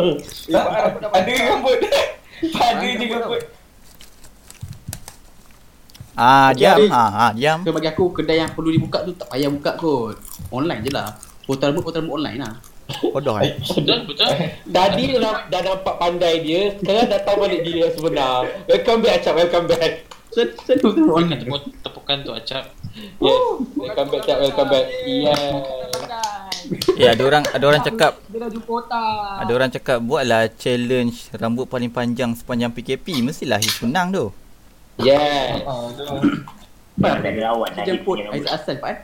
Ada 0.49 1.31
rambut. 1.47 1.77
Ada 2.59 2.85
je 2.91 3.05
rambut. 3.07 3.41
Ah, 6.15 6.55
Okey, 6.55 6.63
diam. 6.63 6.77
Ah, 6.95 7.11
ah, 7.27 7.31
diam. 7.35 7.59
so 7.67 7.75
bagi 7.75 7.91
aku 7.91 8.15
kedai 8.15 8.39
yang 8.39 8.51
perlu 8.55 8.71
dibuka 8.71 9.03
tu 9.03 9.11
tak 9.19 9.27
payah 9.27 9.51
buka 9.51 9.75
kot 9.75 10.15
online 10.47 10.79
je 10.81 10.91
lah 10.95 11.11
potong 11.43 11.75
rambut 11.75 11.83
potong 11.83 12.07
rambut 12.07 12.15
online 12.23 12.39
lah 12.39 12.55
Bodoh 12.85 13.41
eh. 13.41 13.57
Betul, 13.81 14.05
betul. 14.05 14.29
Tadi 14.69 15.17
dah, 15.17 15.49
dah 15.49 15.61
nampak 15.65 15.95
pandai 15.97 16.45
dia, 16.45 16.69
sekarang 16.77 17.09
dah 17.09 17.19
tahu 17.25 17.41
balik 17.41 17.65
diri 17.65 17.81
yang 17.81 17.89
sebenar. 17.97 18.45
Welcome 18.69 19.01
back 19.01 19.13
Acap, 19.17 19.33
welcome 19.41 19.65
back. 19.65 19.91
so 20.29 20.45
tu 20.77 20.93
online 21.09 21.41
tepuk, 21.41 21.65
tepukan 21.81 22.17
tu 22.21 22.29
Acap. 22.29 22.69
Yes, 23.17 23.41
welcome 23.73 24.07
back 24.13 24.21
Acap, 24.21 24.37
welcome 24.37 24.69
back. 24.69 24.85
Yeah. 25.01 25.43
Eh, 26.93 27.09
ada 27.09 27.23
orang 27.25 27.43
ada 27.49 27.65
orang 27.65 27.81
cakap 27.81 28.21
dia 28.25 28.37
dah 28.41 28.49
jumpa 28.49 28.71
otak 28.73 29.37
ada 29.45 29.51
orang 29.53 29.69
cakap 29.69 29.97
buatlah 30.01 30.49
challenge 30.57 31.29
rambut 31.37 31.65
paling 31.65 31.89
panjang 31.89 32.37
sepanjang 32.37 32.69
PKP. 32.69 33.25
Mestilah 33.25 33.57
His 33.57 33.81
menang 33.81 34.13
tu. 34.13 34.29
Yes. 34.99 35.61
Tak 36.95 37.11
ada 37.19 37.29
lawan 37.51 37.69
dia 37.75 37.83
jemput 37.83 38.15
Aizat 38.15 38.31
rambut. 38.31 38.47
Hassan 38.47 38.75
Pak 38.79 38.89
eh 38.89 38.99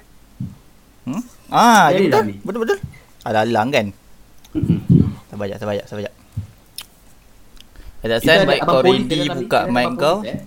Hmm? 1.02 1.24
Ah, 1.50 1.90
ya, 1.90 1.98
dah 2.08 2.22
betul. 2.22 2.24
ni. 2.30 2.36
Betul 2.46 2.60
betul. 2.62 2.78
Alang-alang 3.26 3.68
kan. 3.74 3.86
Sabar 5.28 5.46
jap, 5.50 5.58
sabar 5.58 5.74
jap, 5.74 5.86
sabar 5.90 6.02
jap. 6.06 6.14
Ada 8.02 8.16
San 8.22 8.34
ada 8.38 8.46
baik 8.46 8.62
kau 8.62 8.80
ready 8.82 9.20
buka 9.26 9.60
ada 9.66 9.74
mic 9.74 9.88
kau. 9.98 10.18
eh. 10.22 10.40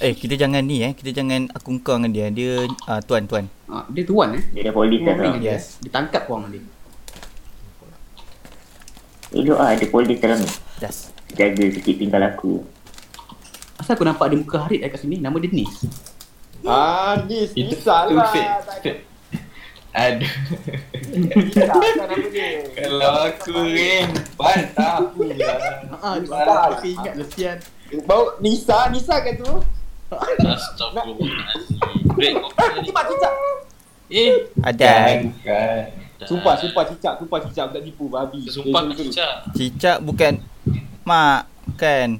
Eh, 0.00 0.12
kita 0.16 0.34
jangan 0.34 0.64
ni 0.64 0.80
eh. 0.80 0.96
Kita 0.96 1.12
jangan 1.12 1.52
aku 1.52 1.76
kau 1.84 2.00
dengan 2.00 2.12
dia. 2.12 2.26
Dia 2.32 2.64
uh, 2.88 3.00
tuan 3.04 3.28
tuan. 3.28 3.44
Ah, 3.68 3.84
dia 3.92 4.04
tuan 4.04 4.32
eh. 4.32 4.42
Dia 4.56 4.68
dah 4.68 4.74
polis 4.74 5.00
dah 5.04 5.14
tau. 5.14 5.36
Yes. 5.44 5.76
Ditangkap 5.84 6.24
korang 6.24 6.48
dia. 6.48 6.64
Elok 9.28 9.60
lah 9.60 9.76
ada 9.76 9.86
polis 9.92 10.16
dalam 10.16 10.40
ni. 10.40 10.48
Yes. 10.80 11.12
Jaga 11.36 11.64
sikit 11.68 11.94
tinggal 12.00 12.24
aku. 12.24 12.64
Asal 13.78 13.94
aku 13.94 14.02
nampak 14.02 14.26
ada 14.26 14.36
muka 14.36 14.58
Harid 14.60 14.82
kat 14.82 14.98
sini, 14.98 15.16
nama 15.16 15.38
dia 15.38 15.48
Nis. 15.48 15.86
Ah, 16.66 17.14
ni 17.24 17.46
Itu 17.54 17.78
salah. 17.78 18.10
tu 18.10 18.18
fake. 18.34 18.50
Fake. 18.82 19.00
Aduh. 19.88 20.32
Nama 21.54 22.16
dia. 22.28 22.48
Kalau 22.76 23.14
aku 23.24 23.54
ring 23.64 24.10
bantah 24.34 24.92
aku 25.00 25.22
lah. 25.24 25.38
Ah, 25.96 26.18
Salah. 26.18 26.74
aku 26.74 26.84
ingat 26.84 27.14
lah 27.14 27.28
sian. 27.30 27.58
Bau 28.04 28.36
Nisa, 28.38 28.90
Nisa 28.90 29.16
kan 29.16 29.34
tu? 29.38 29.52
Astagfirullahaladzim. 30.10 31.78
Break 32.12 32.32
kau 32.36 32.50
tadi. 32.52 32.78
Cicak, 32.84 33.04
cicak. 33.08 33.32
Eh, 34.08 34.32
Ada. 34.60 34.92
Sumpah, 36.20 36.58
sumpah 36.58 36.84
cicak, 36.84 37.14
sumpah 37.16 37.38
cicak 37.40 37.62
aku 37.64 37.72
tak 37.78 37.84
tipu 37.84 38.04
babi. 38.10 38.40
Sumpah 38.44 38.82
Eh, 38.84 38.96
Cicak. 38.98 39.32
Cicak 39.54 39.98
bukan 40.02 40.42
mak 41.04 41.46
kan. 41.76 42.18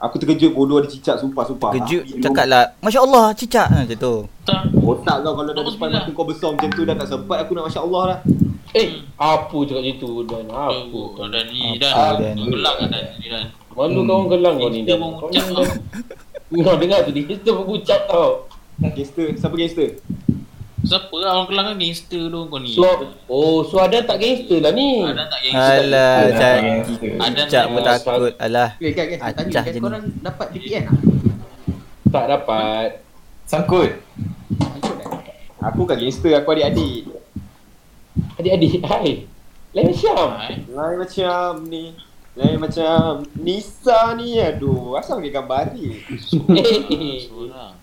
Aku 0.00 0.16
terkejut 0.16 0.56
bodoh 0.56 0.80
ada 0.80 0.88
cicak, 0.88 1.20
sumpah, 1.20 1.44
sumpah. 1.44 1.76
Kejut 1.76 2.08
Ah, 2.08 2.20
cakaplah 2.24 2.64
Masya 2.80 3.00
Allah 3.04 3.24
cicak 3.36 3.68
ha, 3.68 3.84
Macam 3.84 3.98
tu 4.00 4.14
Tak. 4.48 4.62
Otak 4.80 5.16
kau 5.20 5.32
kalau 5.36 5.52
dah 5.52 5.60
depan 5.60 5.88
mata 5.92 6.10
kau 6.10 6.24
besar 6.24 6.48
macam 6.56 6.72
tu 6.72 6.82
dah 6.88 6.96
tak 6.96 7.08
sempat 7.12 7.44
aku 7.44 7.52
nak 7.52 7.68
Masya 7.68 7.80
Allah 7.84 8.02
lah. 8.08 8.18
Eh, 8.72 8.88
apa 9.20 9.56
cakap 9.68 9.82
macam 9.84 9.96
tu 10.00 10.10
Dan? 10.24 10.44
Apa? 10.48 10.72
Oh, 10.96 11.28
dan 11.28 11.44
ni 11.52 11.76
dan. 11.76 12.32
Gelang 12.32 12.76
kan 12.80 12.88
dan 12.88 13.02
ni 13.20 13.26
dan. 13.28 13.44
Malu 13.76 14.00
kau 14.02 14.14
orang 14.16 14.28
gelang 14.32 14.54
kau 14.56 14.68
ni 14.72 14.80
Kau 14.88 15.28
ucap 15.28 15.44
ni 15.46 15.52
tau. 15.52 15.64
Dan. 15.68 16.60
Kau 16.64 16.74
dengar 16.80 16.98
tu, 17.04 17.10
dia 17.12 17.36
tu 17.36 17.52
mengucap 17.54 18.00
tau. 18.08 18.30
Gangster, 18.80 19.36
siapa 19.36 19.54
gangster? 19.54 20.00
Siapa 20.80 21.12
lah 21.14 21.30
orang 21.34 21.46
kelang 21.46 21.66
kan 21.66 21.76
gangster 21.76 22.22
tu 22.26 22.40
kau 22.48 22.56
ni. 22.56 22.72
So, 22.72 22.84
oh, 23.26 23.60
so 23.62 23.76
ada 23.78 24.00
tak 24.00 24.16
gangster 24.16 24.58
lah 24.58 24.72
ni? 24.72 25.04
Ada 25.04 25.24
tak 25.28 25.38
gangster? 25.42 25.76
Alah 25.84 26.14
gangster. 26.24 27.10
Ada 27.20 27.40
ni. 27.42 27.68
pun 27.68 27.80
takut 27.84 28.32
Alah 28.38 28.70
Okay, 28.74 28.92
guys, 28.96 29.20
tanya 29.20 29.60
guys, 29.60 29.74
ni. 29.74 29.80
korang 29.80 30.04
dapat 30.18 30.46
VPN 30.50 30.82
tak? 30.88 30.96
Tak 32.10 32.24
dapat. 32.26 32.88
Sangkut. 33.44 33.90
Tak? 34.56 34.74
Aku 35.62 35.84
kan 35.84 35.96
gangster, 35.96 36.32
aku 36.32 36.48
adik-adik. 36.50 37.12
Adik-adik, 38.36 38.72
hai. 38.82 39.28
Lain. 39.70 39.92
Hai. 39.94 40.54
Lain 40.66 40.96
macam 40.98 41.46
ni. 41.68 41.94
Lain 42.34 42.56
macam 42.56 42.98
Nisa 43.36 44.14
ni 44.14 44.38
aduh 44.38 44.96
asal 44.96 45.20
pakai 45.20 45.30
gambar. 45.30 45.64
Eh, 45.76 45.98
Seorang. 47.22 47.74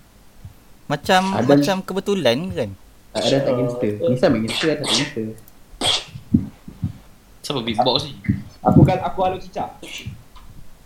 Macam 0.88 1.21
Ada- 1.31 1.47
Macam 1.51 1.75
kebetulan 1.79 2.38
kan 2.51 2.69
Ada 3.15 3.38
tak 3.43 3.54
gangster? 3.56 3.93
Nisa 4.08 4.26
main 4.28 4.41
gangster 4.46 4.67
ada 4.74 4.84
tak 4.84 4.89
gangster? 4.91 5.28
Siapa 7.41 7.60
big 7.63 7.78
box 7.80 8.08
ni? 8.08 8.13
Aku 8.65 8.84
kan 8.84 9.00
aku 9.00 9.17
halo 9.24 9.38
cicak. 9.39 9.80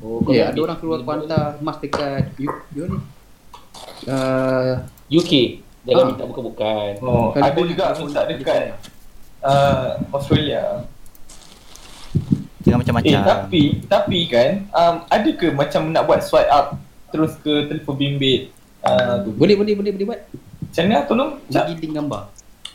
Oh, 0.02 0.22
kau 0.22 0.34
nak 0.34 0.54
ada 0.54 0.60
orang 0.62 0.78
keluar 0.82 1.00
hantar 1.06 1.62
emas 1.62 1.78
dekat 1.78 2.34
you, 2.38 2.50
you 2.74 2.86
ni. 2.90 2.98
Uh, 4.10 4.82
UK. 5.10 5.62
Jangan 5.86 6.02
Ah. 6.02 6.10
minta 6.14 6.24
bukan-bukan. 6.30 6.92
Oh, 7.02 7.34
ada 7.34 7.62
juga 7.66 7.84
minta 7.98 8.22
boleh 8.26 8.38
dekat 8.38 8.62
uh, 9.42 9.98
Australia. 10.14 10.86
Jangan 12.62 12.78
Eh 12.78 12.82
macam-macam 12.86 13.20
tapi 13.26 13.64
tapi 13.90 14.20
kan 14.30 14.70
um, 14.70 14.96
ada 15.10 15.30
ke 15.34 15.50
macam 15.50 15.90
nak 15.90 16.06
buat 16.06 16.22
swipe 16.22 16.46
up 16.54 16.78
terus 17.10 17.34
ke 17.42 17.66
telefon 17.66 17.98
bimbit 17.98 18.54
uh, 18.86 19.26
boleh, 19.26 19.58
boleh, 19.58 19.74
boleh, 19.74 19.92
boleh 19.98 20.06
buat. 20.14 20.22
Macam 20.72 20.84
mana 20.88 21.04
tolong? 21.04 21.32
Cak, 21.52 21.68
Bagi 21.68 21.84
link 21.84 21.94
gambar. 22.00 22.22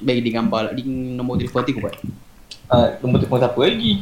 Bagi 0.04 0.20
link 0.20 0.36
gambar 0.36 0.60
lah. 0.68 0.72
Link 0.76 0.90
nombor 1.16 1.40
telefon 1.40 1.64
nanti 1.64 1.72
aku 1.72 1.80
buat. 1.80 1.96
uh, 2.68 2.86
nombor 3.00 3.18
telefon 3.24 3.40
siapa 3.40 3.60
lagi? 3.64 3.92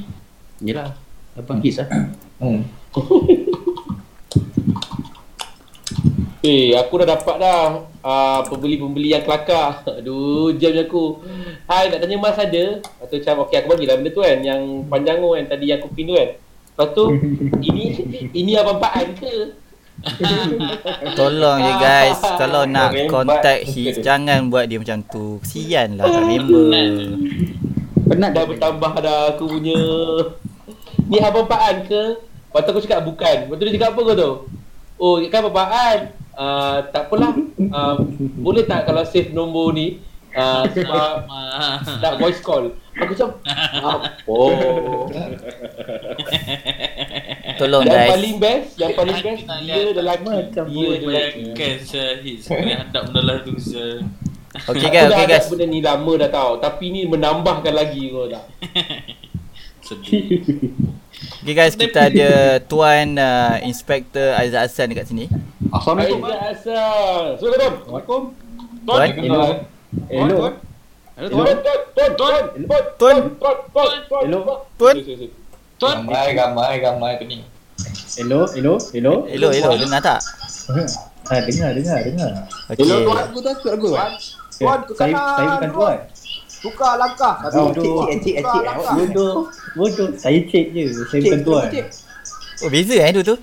Yelah. 0.58 0.90
Abang 1.38 1.62
Hits 1.62 1.78
lah. 1.78 1.86
Hmm. 2.42 2.66
Eh, 6.44 6.76
aku 6.76 7.00
dah 7.00 7.16
dapat 7.16 7.40
dah 7.40 7.88
uh, 8.04 8.40
pembeli-pembeli 8.44 9.16
yang 9.16 9.24
kelakar. 9.24 9.80
Aduh, 9.88 10.52
jam 10.60 10.76
aku. 10.76 11.24
Hai, 11.64 11.88
nak 11.88 12.04
tanya 12.04 12.20
Mas 12.20 12.36
ada? 12.36 12.84
Atau 13.00 13.16
macam, 13.16 13.48
okey 13.48 13.56
aku 13.64 13.68
bagilah 13.72 13.96
benda 13.96 14.12
tu 14.12 14.20
kan. 14.20 14.38
Yang 14.44 14.60
panjang 14.92 15.24
tu 15.24 15.32
kan, 15.32 15.44
tadi 15.48 15.64
yang 15.72 15.80
aku 15.80 15.88
pin 15.96 16.04
tu 16.04 16.12
kan. 16.12 16.36
Lepas 16.36 16.88
tu, 16.92 17.04
ini 17.72 17.84
ini 18.36 18.52
abang 18.60 18.76
Pak 18.76 18.92
An 18.92 19.08
ke? 19.16 19.56
Tolong 21.18 21.58
je 21.58 21.72
guys 21.78 22.18
Kalau 22.36 22.62
nak 22.64 22.92
Rembat 22.92 23.08
contact 23.08 23.62
dia. 23.68 23.92
Jangan 24.06 24.48
buat 24.48 24.64
dia 24.66 24.78
macam 24.78 24.98
tu 25.06 25.24
Kesian 25.40 25.96
lah 25.96 26.06
tak 26.06 26.22
member 26.24 26.68
Penat 28.04 28.30
Dah 28.32 28.44
bertambah 28.44 28.92
dah 29.00 29.18
aku 29.32 29.44
punya. 29.48 29.80
Ni 31.04 31.16
abang 31.18 31.44
Pak 31.44 31.60
An 31.60 31.76
ke? 31.84 32.02
Lepas 32.20 32.60
tu 32.60 32.68
aku 32.70 32.80
cakap 32.80 33.00
bukan. 33.00 33.36
Lepas 33.48 33.54
tu 33.56 33.62
dia 33.64 33.74
cakap 33.74 33.88
apa 33.92 34.00
kau 34.02 34.14
tu? 34.14 34.30
Oh, 34.96 35.14
kan 35.24 35.40
abang 35.40 35.56
Pak 35.56 35.68
An. 35.72 35.98
uh, 36.34 36.76
tak 36.90 37.02
apalah 37.06 37.32
uh, 37.70 37.94
boleh 38.36 38.64
tak 38.64 38.84
kalau 38.84 39.02
save 39.02 39.30
nombor 39.30 39.70
ni 39.70 40.02
uh, 40.34 40.66
sebab 40.66 41.30
Ah. 41.30 41.78
nak 42.02 42.18
voice 42.18 42.42
call 42.42 42.74
aku 42.92 43.14
macam 43.14 43.28
apa 43.38 44.34
Tolong 47.54 47.82
yang 47.82 47.94
guys. 47.94 48.10
paling 48.10 48.34
best 48.36 48.68
yang 48.74 48.92
paling 48.92 49.18
best 49.18 49.42
dia 49.60 49.78
lelaki 49.92 50.24
Macam 50.26 50.64
dia 50.66 50.88
lelaki 50.96 51.42
Bayangkan 51.46 51.74
Syahid 51.82 52.36
Sekali 52.40 52.72
hadap 52.72 53.02
mendalah 53.08 53.36
tu 53.40 53.52
Syah 53.56 54.02
Okay 54.70 54.86
guys, 54.86 55.08
dah 55.08 55.16
okay 55.16 55.26
guys. 55.26 55.46
benda 55.50 55.66
ni 55.66 55.78
lama 55.78 56.12
dah 56.16 56.30
tahu 56.30 56.52
Tapi 56.58 56.84
ni 56.88 57.00
menambahkan 57.04 57.72
lagi 57.72 58.02
kau 58.08 58.26
tak 58.26 58.44
Sedih 59.86 60.40
Okay 61.14 61.54
guys, 61.54 61.74
kita 61.74 62.08
ada 62.08 62.30
Tuan 62.60 63.14
uh, 63.14 63.60
Inspector 63.60 64.34
Aizat 64.34 64.66
Hassan 64.66 64.90
dekat 64.90 65.06
sini. 65.06 65.28
Assalamualaikum. 65.70 66.24
Aizat 66.24 66.40
Hassan 66.40 67.38
Assalamualaikum 67.38 67.72
Assalamualaikum. 67.84 68.22
Tuan, 68.84 69.08
Hello. 69.14 69.42
Hello. 70.10 70.36
Hello, 71.14 71.28
Tuan, 71.30 71.46
tuan. 71.46 71.56
tuan, 71.62 71.80
tuan, 71.94 72.10
tuan, 72.10 72.42
Tuan. 72.98 73.16
tuan, 73.38 73.56
tuan, 73.70 73.90
tuan, 74.10 74.22
Hello. 74.26 74.40
Tuan. 74.74 74.94
Sorry, 74.98 75.30
Tuan 75.74 76.06
Ramai, 76.06 76.38
ramai, 76.38 76.72
ramai 76.78 77.12
pening. 77.18 77.42
Hello, 78.14 78.46
hello, 78.54 78.78
hello. 78.94 79.26
hello, 79.26 79.48
hello, 79.50 79.74
dengar 79.74 79.98
tak? 79.98 80.20
Ha, 81.26 81.42
dengar, 81.42 81.74
dengar, 81.74 81.98
dengar. 82.06 82.30
Okay. 82.70 82.86
Hello, 82.86 82.96
tuan. 83.02 83.24
Aku 83.26 83.38
tak 83.42 83.58
aku. 83.58 83.88
Tuan. 83.90 84.10
Tuan, 84.54 84.78
ke 84.86 84.92
kanan. 84.94 85.18
saya 85.18 85.46
bukan 85.58 85.70
tuan. 85.74 85.98
Tukar 86.62 86.92
langkah. 86.96 87.34
Oh, 87.52 87.74
cik, 87.74 87.82
cik, 87.82 88.18
cik, 88.22 88.34
cik. 88.38 88.62
Bodoh. 88.94 89.34
Bodoh. 89.74 90.08
Saya 90.14 90.38
cik 90.46 90.66
je. 90.70 90.84
Saya 91.10 91.20
bukan 91.26 91.40
tuan. 91.42 91.66
Oh, 92.62 92.68
beza 92.70 92.94
eh 92.94 93.10
tu 93.10 93.22
tu? 93.26 93.36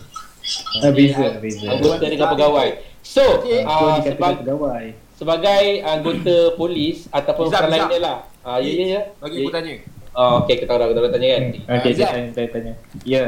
Ha, 0.80 0.88
beza, 0.96 1.26
beza. 1.38 1.66
Anggota 1.68 2.06
dengan 2.08 2.28
pegawai 2.32 2.70
So. 3.04 3.44
Tuan 3.44 4.00
uh, 4.00 4.40
pegawai. 4.40 4.86
sebagai 5.22 5.86
anggota 5.86 6.58
polis 6.58 7.06
Ataupun 7.14 7.54
orang 7.54 7.70
lain 7.70 7.86
dia 7.94 8.00
lah 8.02 8.18
Ah, 8.42 8.58
Ya, 8.58 8.72
ya, 8.74 8.86
ya 8.90 9.02
Bagi 9.22 9.46
aku 9.46 9.54
tanya. 9.54 9.74
Oh, 10.14 10.44
okay, 10.44 10.60
kita 10.60 10.72
orang 10.72 10.92
kita 10.92 11.00
orang 11.00 11.14
tanya 11.14 11.28
kan 11.30 11.44
Hmm. 11.62 11.78
Okay, 11.78 11.92
saya 11.94 12.08
tanya, 12.28 12.48
tanya. 12.50 12.74
Ya, 13.02 13.24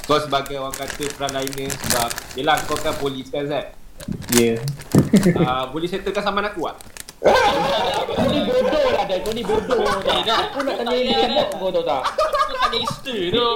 Kau 0.00 0.14
sebagai 0.16 0.56
orang 0.56 0.70
kata 0.72 1.04
frontliner 1.10 1.68
sebab 1.68 2.08
Yelah 2.34 2.56
kau 2.64 2.76
kan 2.76 2.94
polis 2.96 3.26
kan 3.28 3.44
Zat 3.44 3.74
ya. 4.32 4.54
uh, 5.36 5.64
Boleh 5.74 5.86
settlekan 5.86 6.22
saman 6.22 6.46
aku 6.46 6.64
tak? 6.64 6.76
Kau 7.20 8.24
ni 8.24 8.40
bodoh 8.40 8.86
lah 8.88 9.04
Dan 9.04 9.18
kau 9.20 9.32
ni 9.32 9.42
bodoh 9.42 9.82
dah. 10.00 10.18
dah. 10.22 10.38
Aku 10.46 10.58
nak 10.62 10.74
tanya 10.78 10.94
dia 10.96 11.14
kan 11.20 11.30
Kau 11.52 11.68
tahu 11.68 11.82
tak 11.82 12.02
Kau 12.08 12.26
tak 12.56 12.68
gangster 12.70 13.20
tu 13.28 13.48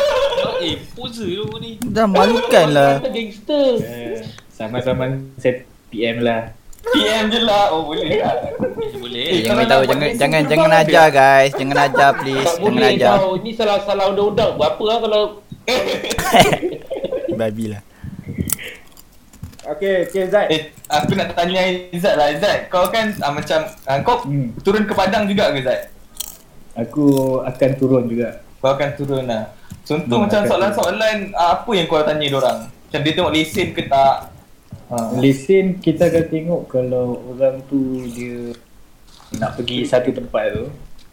Eh 0.66 0.74
poser 0.92 1.30
tu 1.32 1.54
ni 1.56 1.78
Dah 1.80 2.04
malukan 2.04 2.66
lah. 2.68 2.92
Gangster 3.00 3.78
Eh, 3.78 4.26
Sama-sama 4.50 5.06
saya 5.38 5.62
PM 5.88 6.20
lah. 6.20 6.50
PM 6.90 7.24
je 7.28 7.40
lah. 7.40 7.64
Oh, 7.70 7.84
boleh 7.84 8.04
lah. 8.20 8.34
Boleh 8.94 9.26
Eh, 9.30 9.40
jangan 9.42 9.64
tahu 9.64 9.82
jangan 9.86 10.08
jangan 10.14 10.42
jangan 10.44 10.70
ajar 10.76 11.06
guys. 11.08 11.50
Jangan 11.52 11.78
ajar 11.82 12.10
please. 12.14 12.42
Tak 12.42 12.54
Jangan 12.56 12.72
boleh 12.72 12.88
ajar. 12.92 13.12
tau 13.14 13.30
Ni 13.38 13.50
salah-salah 13.52 14.04
undang-undang 14.08 14.50
Berapa 14.54 14.82
lah 14.82 14.96
kalau 14.98 15.22
Babi 17.38 17.64
lah. 17.68 17.82
Okay, 19.68 19.94
okay 20.02 20.24
Zat 20.26 20.48
Eh, 20.48 20.62
aku 20.86 21.12
nak 21.12 21.34
tanya 21.34 21.60
Izzat 21.90 22.16
lah. 22.16 22.32
Izzat, 22.32 22.66
kau 22.68 22.88
kan 22.88 23.12
ah, 23.20 23.28
macam, 23.28 23.68
ah, 23.84 24.00
kau 24.00 24.24
Hmm. 24.24 24.56
turun 24.58 24.82
ke 24.82 24.92
Padang 24.92 25.28
juga 25.28 25.52
ke 25.52 25.60
Izzat? 25.60 25.80
Aku 26.78 27.04
akan 27.42 27.70
turun 27.76 28.04
juga. 28.06 28.40
Kau 28.58 28.72
akan 28.72 28.90
turun 28.94 29.24
lah. 29.24 29.52
Contoh 29.82 30.16
Hmm, 30.16 30.24
macam 30.24 30.40
soalan-soalan 30.42 31.16
ah, 31.32 31.60
apa 31.60 31.70
yang 31.70 31.84
kau 31.84 32.00
tanya 32.00 32.26
orang? 32.32 32.58
Macam 32.64 33.00
dia 33.02 33.12
tengok 33.12 33.34
lesen 33.34 33.68
ke 33.70 33.82
tak? 33.84 34.16
Ha. 34.88 34.96
Lesen 35.14 35.76
kita 35.76 36.06
akan 36.06 36.24
tengok 36.26 36.62
kalau 36.66 37.06
orang 37.28 37.60
tu 37.64 37.76
dia 38.08 38.56
nak 39.34 39.52
pergi 39.54 39.84
satu 39.84 40.08
tempat 40.10 40.44
tu. 40.50 40.64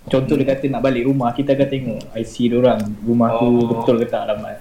Contoh 0.06 0.34
dia 0.34 0.48
kata 0.48 0.70
nak 0.70 0.80
balik 0.82 1.04
rumah, 1.04 1.30
kita 1.30 1.52
akan 1.52 1.68
tengok 1.68 2.00
IC 2.14 2.36
dia 2.46 2.58
orang. 2.58 2.80
Rumah 3.02 3.30
tu 3.36 3.48
Oh. 3.50 3.68
betul 3.74 3.96
ke 3.98 4.08
tak 4.08 4.24
alamat. 4.24 4.58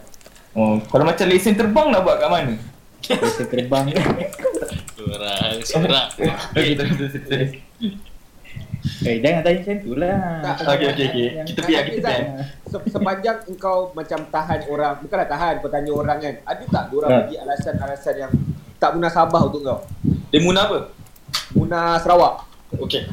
Oh, 0.52 0.78
kalau 0.84 1.04
macam 1.04 1.26
lesen 1.26 1.52
terbang 1.52 1.88
nak 1.88 2.00
buat 2.00 2.16
kat 2.16 2.26
mana? 2.28 2.54
Lesen 3.04 3.46
terbang. 3.46 3.84
Orang 4.96 5.52
Okey, 6.56 6.72
terus 6.72 6.92
terus 6.96 7.12
terus. 7.20 7.50
eh, 9.02 9.16
jangan 9.18 9.40
tanya 9.42 9.58
macam 9.60 9.76
tu 9.78 9.92
lah. 9.94 10.16
Okey, 10.66 10.86
okey, 10.88 11.06
okey. 11.06 11.26
Kita 11.44 11.60
PM, 11.62 11.84
kita 11.92 12.08
PM. 12.08 12.24
Se- 12.64 12.88
Sepanjang 12.88 13.38
engkau 13.44 13.92
macam 13.92 14.18
tahan 14.26 14.60
orang 14.66 14.98
Bukanlah 14.98 15.28
tahan 15.28 15.54
kau 15.58 15.68
tanya 15.68 15.90
orang 15.90 16.18
kan 16.18 16.34
Ada 16.42 16.64
tak 16.66 16.84
diorang 16.88 17.06
Ha. 17.08 17.18
bagi 17.22 17.36
alasan-alasan 17.36 18.14
yang 18.18 18.32
Tak 18.84 18.92
munasabah 18.92 19.48
untuk 19.48 19.64
kau 19.64 19.80
Dia 20.28 20.44
munah 20.44 20.68
apa? 20.68 20.78
Muna 21.56 21.96
Sarawak 21.96 22.44
Okey. 22.76 23.06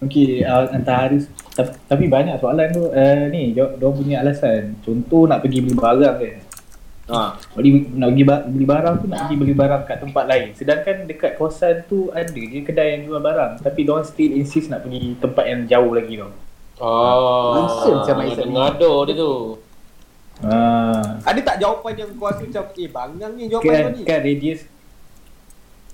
Okey, 0.00 0.40
uh, 0.40 0.64
antara 0.72 1.12
ta- 1.52 1.76
tapi 1.84 2.08
banyak 2.08 2.40
soalan 2.40 2.72
tu 2.72 2.88
uh, 2.88 3.24
ni 3.28 3.52
dia 3.52 3.68
dia 3.76 3.88
punya 3.92 4.24
alasan. 4.24 4.72
Contoh 4.80 5.28
nak 5.28 5.44
pergi 5.44 5.60
beli 5.60 5.76
barang 5.76 6.16
kan. 6.16 6.36
ha. 7.12 7.36
Beli, 7.52 7.84
nak 7.92 8.16
pergi 8.16 8.24
ba- 8.24 8.44
beli 8.48 8.64
barang 8.64 8.94
tu 9.04 9.06
nak 9.12 9.28
pergi 9.28 9.36
beli 9.36 9.52
barang 9.52 9.82
kat 9.84 10.00
tempat 10.00 10.24
lain. 10.24 10.46
Sedangkan 10.56 11.04
dekat 11.04 11.36
kawasan 11.36 11.84
tu 11.84 12.08
ada 12.16 12.32
je 12.32 12.64
kedai 12.64 12.96
yang 12.96 13.12
jual 13.12 13.20
barang. 13.20 13.60
Tapi 13.60 13.80
diorang 13.84 14.08
still 14.08 14.32
insist 14.32 14.72
nak 14.72 14.88
pergi 14.88 15.20
tempat 15.20 15.44
yang 15.44 15.60
jauh 15.68 15.92
lagi 15.92 16.16
tau. 16.16 16.32
Oh 16.80 17.60
Nonsense 17.60 18.00
macam 18.00 18.16
Aizat 18.24 18.44
ni. 18.48 18.52
Ngado 18.56 18.92
dia 19.04 19.14
tu 19.14 19.32
Ah, 20.40 21.20
Ada 21.20 21.40
tak 21.44 21.56
jawapan 21.60 22.00
yang 22.00 22.10
kau 22.16 22.24
rasa 22.24 22.40
macam 22.40 22.64
Eh 22.72 22.88
bangang 22.88 23.36
ni 23.36 23.52
jawapan 23.52 23.68
kau 23.68 23.76
kan, 23.76 23.92
ni 23.92 24.02
kan 24.08 24.20
radius 24.24 24.64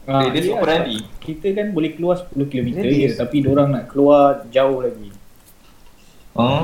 Ah, 0.07 0.31
Radius 0.31 0.47
ya, 0.47 0.55
berapa 0.63 0.87
radi? 0.87 1.03
Kita 1.19 1.51
kan 1.51 1.75
boleh 1.75 1.99
keluar 1.99 2.15
10 2.15 2.47
km 2.47 2.69
je 2.79 3.11
tapi 3.19 3.43
diorang 3.43 3.75
nak 3.75 3.91
keluar 3.91 4.47
jauh 4.55 4.79
lagi. 4.79 5.11
Oh, 6.39 6.63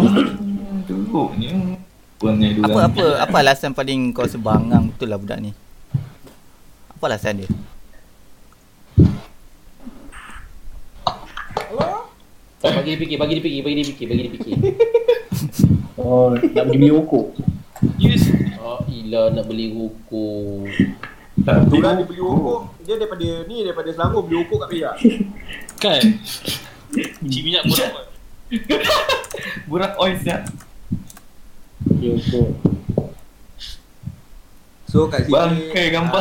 teruknya. 0.87 1.75
Apa 2.63 2.87
apa 2.87 3.05
apa 3.19 3.37
alasan 3.43 3.75
paling 3.75 4.15
kau 4.15 4.23
sebangang 4.31 4.95
betul 4.95 5.11
lah 5.11 5.19
budak 5.19 5.43
ni? 5.43 5.51
Apa 6.95 7.11
alasan 7.11 7.43
dia? 7.43 7.51
Bagi 12.63 12.95
dia 12.95 12.99
fikir, 13.03 13.17
bagi 13.19 13.33
dia 13.35 13.43
fikir, 13.43 13.61
bagi 13.67 13.75
dia 13.75 13.87
fikir, 13.91 14.07
bagi 14.07 14.23
dia 14.23 14.33
fikir 14.39 14.55
Oh, 15.99 16.31
nak 16.31 16.65
beli 16.71 16.95
rokok. 16.95 17.35
Yes 17.99 18.31
Oh 18.63 18.87
ilah 18.87 19.35
nak 19.35 19.51
beli 19.51 19.75
rokok 19.75 20.71
Tak, 21.33 21.65
Tu 21.67 21.81
lah 21.81 21.97
dia 21.97 22.05
beli 22.05 22.21
rokok 22.21 22.61
Dia 22.85 23.01
daripada 23.01 23.25
ni 23.49 23.65
Daripada 23.65 23.89
Selangor 23.89 24.29
beli 24.29 24.37
rokok 24.39 24.59
kat 24.61 24.69
Perak 24.69 24.97
Kan? 25.81 26.03
Cik 27.33 27.43
minyak 27.43 27.65
pun 27.65 27.81
Burak 29.65 29.97
oil 29.97 30.13
siap. 30.21 30.45
So 34.85 35.09
kat 35.09 35.25
sini 35.25 35.33
Bangkai 35.33 35.89
gambar. 35.89 36.21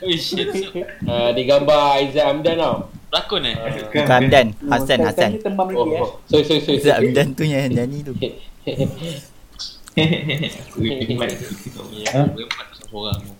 Oh 0.00 0.08
shit. 0.16 0.48
Uh, 1.04 1.36
Dia 1.36 1.44
gambar 1.44 2.00
Aizat 2.00 2.24
Hamdan 2.32 2.56
tau. 2.56 2.74
Lakon 3.12 3.44
eh? 3.44 3.54
Bukan 3.92 4.04
Hamdan, 4.08 4.46
Hassan 4.66 4.98
Oh, 4.98 5.06
Hassan. 5.06 5.30
tanya 5.30 5.44
tembam 5.44 5.68
lagi 5.68 5.76
Oh, 5.76 5.84
eh. 5.86 6.00
oh. 6.00 6.10
sorry, 6.24 6.44
sorry, 6.48 6.60
sorry, 6.64 6.78
Zat 6.80 6.96
sorry. 6.96 7.12
Hamdan 7.12 7.26
tu. 7.36 7.42
Yang 7.44 7.68
nyanyi 7.76 7.98
tu. 8.00 8.12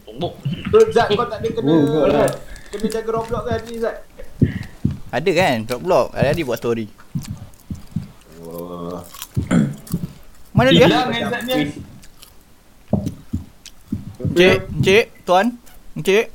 Bombok 0.05 0.33
So 0.71 0.79
Zat 0.93 1.09
kau 1.13 1.27
tak 1.27 1.41
ada 1.41 1.49
kena 1.49 1.73
Oh, 1.73 1.85
oh, 1.85 2.07
lah. 2.11 2.29
Kena 2.73 2.89
jaga 2.93 3.11
Roblox 3.15 3.43
kan 3.49 3.61
ni 3.65 3.79
Zat 3.81 3.97
Ada 5.13 5.31
kan 5.33 5.65
Dropblock 5.65 6.13
Ada 6.13 6.33
dia 6.37 6.45
buat 6.45 6.59
story. 6.61 6.87
Mana 10.57 10.73
dia? 10.73 10.89
Hilang 10.89 11.13
Izzat 11.13 11.43
ni. 11.45 11.53
Cik, 14.37 14.59
cik, 14.85 15.05
tuan. 15.29 15.47
Cik. 16.01 16.27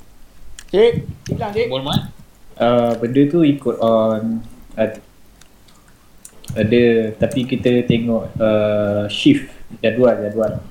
Cik 0.69 0.93
Hilang 1.29 1.51
cik 1.53 1.67
Mohon 1.69 1.85
maaf 1.89 2.03
Uh, 2.61 2.93
benda 3.01 3.25
tu 3.25 3.41
ikut 3.41 3.81
on 3.81 4.37
ada, 4.77 5.01
ada 6.53 6.83
tapi 7.17 7.49
kita 7.49 7.81
tengok 7.89 8.29
uh, 8.37 9.09
shift 9.09 9.49
jadual 9.81 10.13
jadual. 10.21 10.61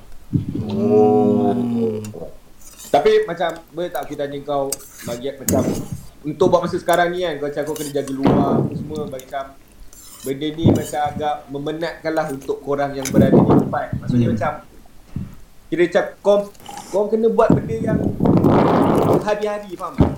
Oh. 0.71 1.51
Tapi 2.91 3.25
macam 3.25 3.51
Boleh 3.71 3.89
tak 3.89 4.05
aku 4.05 4.15
tanya 4.15 4.39
kau 4.43 4.67
Bagi 5.07 5.31
macam 5.33 5.63
Untuk 6.21 6.47
buat 6.51 6.67
masa 6.67 6.77
sekarang 6.77 7.15
ni 7.15 7.23
kan 7.23 7.39
Kau 7.39 7.47
macam 7.47 7.63
kau 7.65 7.77
kena 7.79 7.91
jaga 7.95 8.13
luar 8.13 8.35
apa 8.59 8.73
Semua 8.75 9.01
bagi 9.07 9.27
macam 9.31 9.45
Benda 10.21 10.49
ni 10.51 10.65
macam 10.69 11.01
agak 11.07 11.35
Memenatkan 11.49 12.13
lah 12.13 12.27
Untuk 12.29 12.59
korang 12.61 12.93
yang 12.93 13.07
berada 13.09 13.33
di 13.33 13.55
tempat 13.57 13.87
Maksudnya 13.97 14.27
Hmm. 14.27 14.35
macam 14.37 14.53
Kira 15.71 15.83
macam 15.87 16.05
kau, 16.19 16.37
kau 16.91 17.05
kena 17.07 17.31
buat 17.31 17.49
benda 17.55 17.77
yang 17.79 17.99
Hari-hari 19.23 19.79
faham 19.79 19.95
tak? 19.95 20.11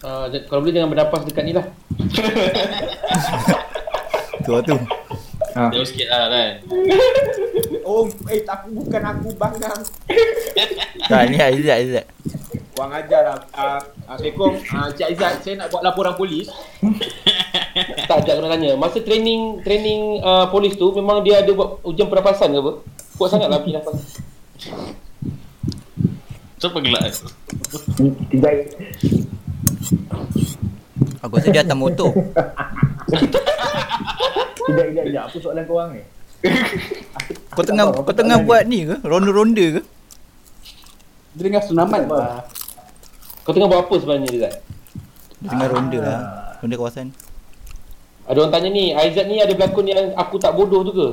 Uh, 0.00 0.32
kalau 0.48 0.64
boleh 0.64 0.72
jangan 0.72 0.88
bernapas 0.88 1.28
dekat 1.28 1.44
ni 1.44 1.52
lah 1.52 1.66
Tu 4.40 4.52
tu. 4.64 4.76
Ha. 5.50 5.66
Jauh 5.74 5.86
sikit 5.86 6.06
lah 6.06 6.30
kan 6.30 6.50
Oh 7.82 8.06
eh 8.30 8.38
aku 8.46 8.70
bukan 8.70 9.02
aku 9.02 9.28
bangang 9.34 9.82
Tak 11.10 11.20
ni 11.26 11.42
Aizat 11.42 11.76
Aizat. 11.82 12.06
Kurang 12.70 12.96
ajar 12.96 13.20
lah. 13.26 13.38
Uh, 13.52 13.80
Assalamualaikum. 14.08 14.56
Uh, 14.72 14.88
Cik 14.94 15.06
Aizat, 15.12 15.32
saya 15.44 15.54
nak 15.60 15.68
buat 15.68 15.84
laporan 15.84 16.16
polis. 16.16 16.48
Tak, 18.10 18.26
tak 18.26 18.34
kena 18.34 18.50
tanya. 18.50 18.74
Masa 18.74 18.98
training 18.98 19.62
training 19.62 20.18
uh, 20.26 20.50
polis 20.50 20.74
tu 20.74 20.90
memang 20.90 21.22
dia 21.22 21.38
ada 21.38 21.54
buat 21.54 21.78
ujian 21.86 22.10
pernafasan 22.10 22.50
ke 22.50 22.58
apa? 22.58 22.72
Kuat 23.14 23.30
sangat 23.30 23.46
lah 23.46 23.62
pergi 23.62 23.78
nafas. 23.78 24.18
Siapa 26.58 26.78
gelak? 26.82 27.14
Tidak. 28.34 28.54
Aku 31.22 31.32
rasa 31.38 31.48
dia 31.54 31.62
atas 31.62 31.78
motor. 31.78 32.10
Tidak, 34.70 34.86
tidak, 34.94 35.04
tidak. 35.10 35.22
Apa 35.26 35.36
soalan 35.42 35.64
korang 35.66 35.90
ni? 35.98 36.02
Kau 37.52 37.64
tengah 37.66 37.84
kau 37.92 38.14
tengah 38.16 38.38
buat 38.46 38.64
ni 38.64 38.88
ke? 38.88 38.96
Ronda-ronda 39.04 39.66
ke? 39.76 39.82
Dia 41.36 41.42
dengar 41.46 41.62
sunaman 41.62 42.08
lah. 42.10 42.42
Kau 43.44 43.52
tengah 43.54 43.68
buat 43.70 43.82
apa 43.86 43.94
sebenarnya 43.98 44.48
Zat? 44.48 44.54
Dia 45.40 45.48
tengah 45.48 45.68
ronda 45.72 45.98
lah. 45.98 46.20
Ronda 46.60 46.76
kawasan. 46.76 47.08
Ada 48.30 48.38
orang 48.46 48.52
tanya 48.52 48.68
ni, 48.70 48.94
Aizat 48.94 49.26
ni 49.26 49.42
ada 49.42 49.52
berlakon 49.56 49.90
yang 49.90 50.14
aku 50.14 50.36
tak 50.38 50.54
bodoh 50.54 50.86
tu 50.86 50.92
ke? 50.94 51.08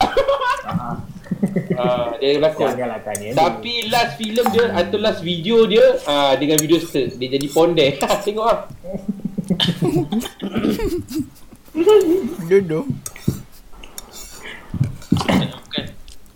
Ah, 1.80 2.12
dia 2.20 2.36
ada 2.36 2.52
berlakon. 2.52 2.68
Ni. 3.16 3.32
Tapi 3.32 3.88
last 3.88 4.20
filem 4.20 4.44
dia 4.52 4.76
atau 4.76 5.00
last 5.00 5.24
video 5.24 5.64
dia 5.64 5.96
ah 6.04 6.36
dengan 6.36 6.60
video 6.60 6.76
stir 6.76 7.16
dia 7.16 7.32
jadi 7.32 7.46
ponde. 7.48 7.96
Tengok 8.28 8.44
ah. 8.44 8.68
Duduk. 12.48 12.86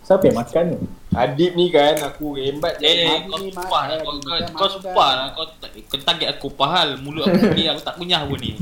Siapa 0.05 0.21
yang 0.29 0.37
makan 0.37 0.63
ni? 0.69 0.77
Adib 1.15 1.51
ni 1.57 1.71
kan, 1.73 1.95
aku 1.97 2.37
rembat 2.37 2.77
je. 2.77 2.85
Eh, 2.85 3.25
kau 3.25 3.39
ni, 3.39 3.49
sumpah 3.49 3.83
lah. 3.89 3.97
Kau, 4.03 4.13
kau, 4.21 4.37
kau 4.53 4.67
sumpah 4.69 5.09
lah. 5.15 5.27
Kau, 5.33 5.47
kau 5.63 5.97
target 6.03 6.27
aku 6.37 6.47
pahal. 6.53 6.99
Mulut 7.01 7.25
aku 7.25 7.55
ni 7.57 7.65
aku 7.65 7.81
tak 7.81 7.95
kunyah 7.97 8.21
pun 8.27 8.37
ni. 8.37 8.53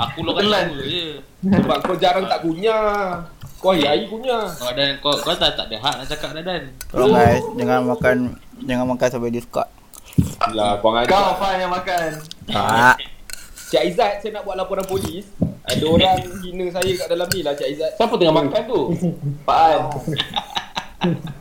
Aku 0.00 0.24
Telan. 0.24 0.72
tahu 0.72 0.88
je. 0.88 1.20
Sebab 1.44 1.76
kau 1.84 1.96
jarang 2.00 2.24
tak 2.24 2.40
kunyah. 2.40 3.20
Kau 3.60 3.76
hari-hari 3.76 4.08
kunyah. 4.08 4.48
Kau 4.48 4.72
dan 4.72 4.96
kau 5.04 5.12
kau 5.12 5.36
tak 5.36 5.52
tak 5.52 5.68
ada 5.68 5.76
hak 5.76 5.94
nak 6.00 6.06
cakap 6.08 6.30
dah 6.40 6.40
dan. 6.40 6.62
Tolong 6.88 7.12
guys, 7.12 7.44
jangan 7.60 7.80
makan 7.84 8.16
jangan 8.64 8.86
makan 8.88 9.08
sampai 9.12 9.28
dia 9.28 9.42
suka. 9.44 9.64
Lah, 10.56 10.80
kau 10.80 10.88
Kau 10.88 11.04
ajar. 11.04 11.36
Faham 11.36 11.56
yang 11.60 11.68
makan. 11.68 12.08
Tak. 12.48 12.96
Cik 13.70 13.86
Aizat, 13.86 14.18
saya 14.18 14.34
nak 14.34 14.42
buat 14.42 14.58
laporan 14.58 14.82
polis. 14.82 15.30
Ada 15.62 15.86
orang 15.86 16.18
hina 16.42 16.66
saya 16.74 16.90
kat 16.90 17.06
dalam 17.06 17.30
ni 17.30 17.46
lah 17.46 17.54
Cik 17.54 17.68
Aizat. 17.70 17.90
Siapa 17.94 18.18
tengah 18.18 18.34
makan 18.34 18.62
tu? 18.66 18.80
Faham. 19.46 19.82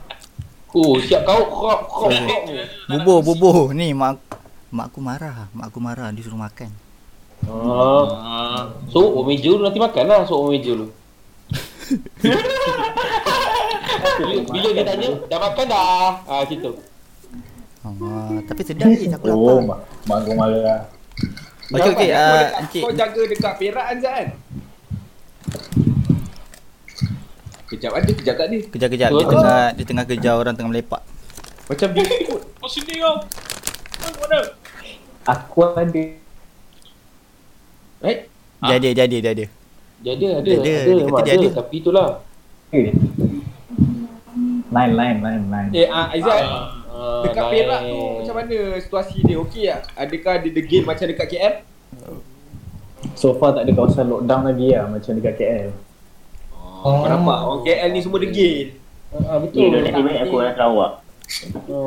Oh, 0.70 1.02
siap 1.02 1.26
kau 1.26 1.50
krop 1.50 1.90
krop 1.90 2.14
krop 2.14 2.46
ni. 2.46 2.62
Bubuh, 2.94 3.26
bubuh. 3.26 3.74
Ni 3.74 3.90
mak 3.90 4.22
mak 4.70 4.94
aku 4.94 5.02
marah. 5.02 5.50
Mak 5.50 5.74
aku 5.74 5.82
marah 5.82 6.14
dia 6.14 6.22
suruh 6.22 6.38
makan. 6.38 6.70
Ah. 7.50 8.06
Ah, 8.06 8.62
So, 8.94 9.02
oh 9.02 9.26
meja 9.26 9.50
lu 9.50 9.66
nanti 9.66 9.82
makan 9.82 10.06
lah 10.06 10.30
so 10.30 10.46
meja 10.46 10.78
lu. 10.78 10.94
bila, 14.22 14.46
bila 14.46 14.68
dia 14.78 14.86
tanya, 14.86 15.10
dah 15.26 15.40
makan 15.42 15.66
dah? 15.74 16.12
Ah, 16.30 16.46
situ. 16.46 16.70
Ah, 17.82 18.38
tapi 18.46 18.62
sedap 18.62 18.94
ni 18.94 19.10
aku 19.10 19.26
lapar. 19.26 19.42
Oh, 19.42 19.60
mak, 19.66 19.80
mak 20.06 20.18
kau 20.22 20.38
marah. 20.38 20.99
Okey 21.70 21.92
okey, 21.94 22.10
Kau 22.10 22.18
ah 22.18 22.34
dekat- 22.34 22.60
encik. 22.66 22.82
Kau 22.82 22.94
jaga 22.98 23.22
dekat 23.30 23.54
Perak 23.62 23.86
Anzat 23.94 24.14
kan? 24.14 24.28
Kejap 27.70 27.92
ada, 27.94 28.10
kejap 28.10 28.36
tak 28.42 28.48
ada. 28.50 28.58
Kejap-kejap 28.74 29.10
dia 29.14 29.26
tengah 29.30 29.66
dia 29.78 29.86
tengah 29.86 30.06
kejar 30.10 30.34
orang 30.34 30.58
tengah 30.58 30.74
melepak. 30.74 31.02
Macam 31.70 31.88
Bigfoot. 31.94 32.42
kau 32.58 32.66
sini 32.66 32.98
kau. 32.98 33.22
Kau 34.02 34.10
mana? 34.26 34.40
Aku 35.30 35.60
ada. 35.78 36.04
Eh? 38.02 38.18
Dia 38.66 38.76
ada, 38.82 38.90
dia 38.90 39.04
ada, 39.06 39.18
dia 39.22 39.32
ada. 39.38 39.46
Dia 40.02 40.12
ada, 40.18 40.28
ada, 40.42 40.50
Dia 40.50 40.58
ada, 40.58 40.72
ada, 40.74 40.90
dia 40.90 41.06
kata 41.06 41.22
dia 41.22 41.34
ada, 41.38 41.46
ada. 41.46 41.50
Tapi 41.62 41.76
itulah. 41.78 42.08
Eh. 42.74 42.90
Line, 44.70 44.94
line, 44.98 45.18
line, 45.22 45.44
line. 45.54 45.70
Eh, 45.78 45.86
ah, 45.86 46.10
Aizat. 46.10 46.79
Ah, 47.00 47.24
Dekat. 47.24 47.48
Perak 47.48 47.82
tu 47.88 48.00
macam 48.20 48.36
mana 48.44 48.58
situasi 48.84 49.18
dia? 49.24 49.38
Okey 49.40 49.72
tak? 49.72 49.88
Adakah 49.96 50.32
ada 50.44 50.50
the 50.52 50.64
game 50.68 50.84
macam 50.84 51.06
dekat 51.08 51.28
KL? 51.32 51.56
So 53.16 53.32
far 53.40 53.56
tak 53.56 53.64
ada 53.64 53.72
kawasan 53.72 54.12
lockdown 54.12 54.44
lagi 54.52 54.76
lah 54.76 54.92
macam 54.92 55.12
dekat 55.16 55.34
KL. 55.40 55.68
Kau 56.84 57.08
nampak? 57.08 57.40
Orang 57.40 57.62
KL 57.64 57.90
ni 57.96 58.00
semua 58.04 58.20
degil. 58.20 58.76
Ah, 59.16 59.40
betul. 59.40 59.72
dia 59.72 59.80
lebih 59.80 60.04
banyak 60.04 60.22
aku 60.28 60.36
orang 60.44 60.56
Sarawak. 60.60 60.92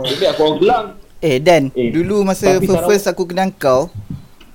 Lebih 0.09 0.27
aku 0.33 0.41
orang 0.41 0.59
gelang. 0.59 0.87
Eh 1.23 1.37
Dan, 1.39 1.63
Eh, 1.77 1.93
dulu 1.93 2.27
masa 2.27 2.59
first, 2.59 2.83
first 2.89 3.07
aku 3.07 3.29
kenal 3.29 3.53
kau, 3.55 3.93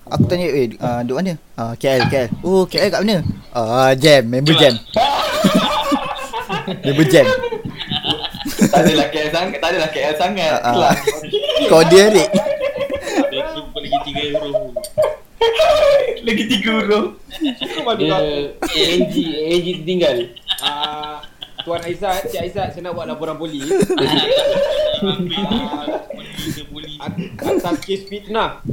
aku 0.04 0.24
tanya, 0.28 0.52
eh, 0.52 0.76
uh, 0.82 1.00
duduk 1.06 1.18
mana? 1.22 1.34
Ah, 1.56 1.74
KL, 1.80 2.10
KL. 2.12 2.28
Oh, 2.44 2.68
KL 2.68 2.92
kat 2.92 3.02
mana? 3.06 3.24
Ah, 3.56 3.94
jam, 3.96 4.26
member 4.28 4.58
jam. 4.58 4.74
member 6.86 7.08
jam. 7.08 7.24
Tak 8.68 8.80
adalah 8.84 9.08
KL 9.10 9.30
sangat, 9.32 9.58
tak 9.60 9.70
adalah 9.74 9.90
KL 9.92 10.16
sangat. 10.16 10.60
Ah. 10.62 10.74
Kelas. 10.74 10.98
Kau 11.72 11.84
dia 11.88 12.04
Rik. 12.12 12.30
Jumpa 13.32 13.78
lagi 13.80 14.00
tiga 14.06 14.22
euro. 14.34 14.50
Lagi 16.28 16.44
tiga 16.52 16.72
huruf. 16.76 17.08
Dia 17.40 18.08
kau? 18.12 18.22
ANG, 18.68 19.16
ANG 19.48 19.68
tertinggal. 19.80 20.18
Ah, 20.60 21.24
Tuan 21.64 21.82
Aizat, 21.84 22.28
Cik 22.28 22.42
Aizat, 22.48 22.68
saya 22.76 22.82
nak 22.84 22.96
buat 22.96 23.08
laporan 23.08 23.36
polis 23.40 23.64
lah. 23.70 23.78
Atas 27.38 27.76
kes 27.84 28.02
fitnah. 28.08 28.64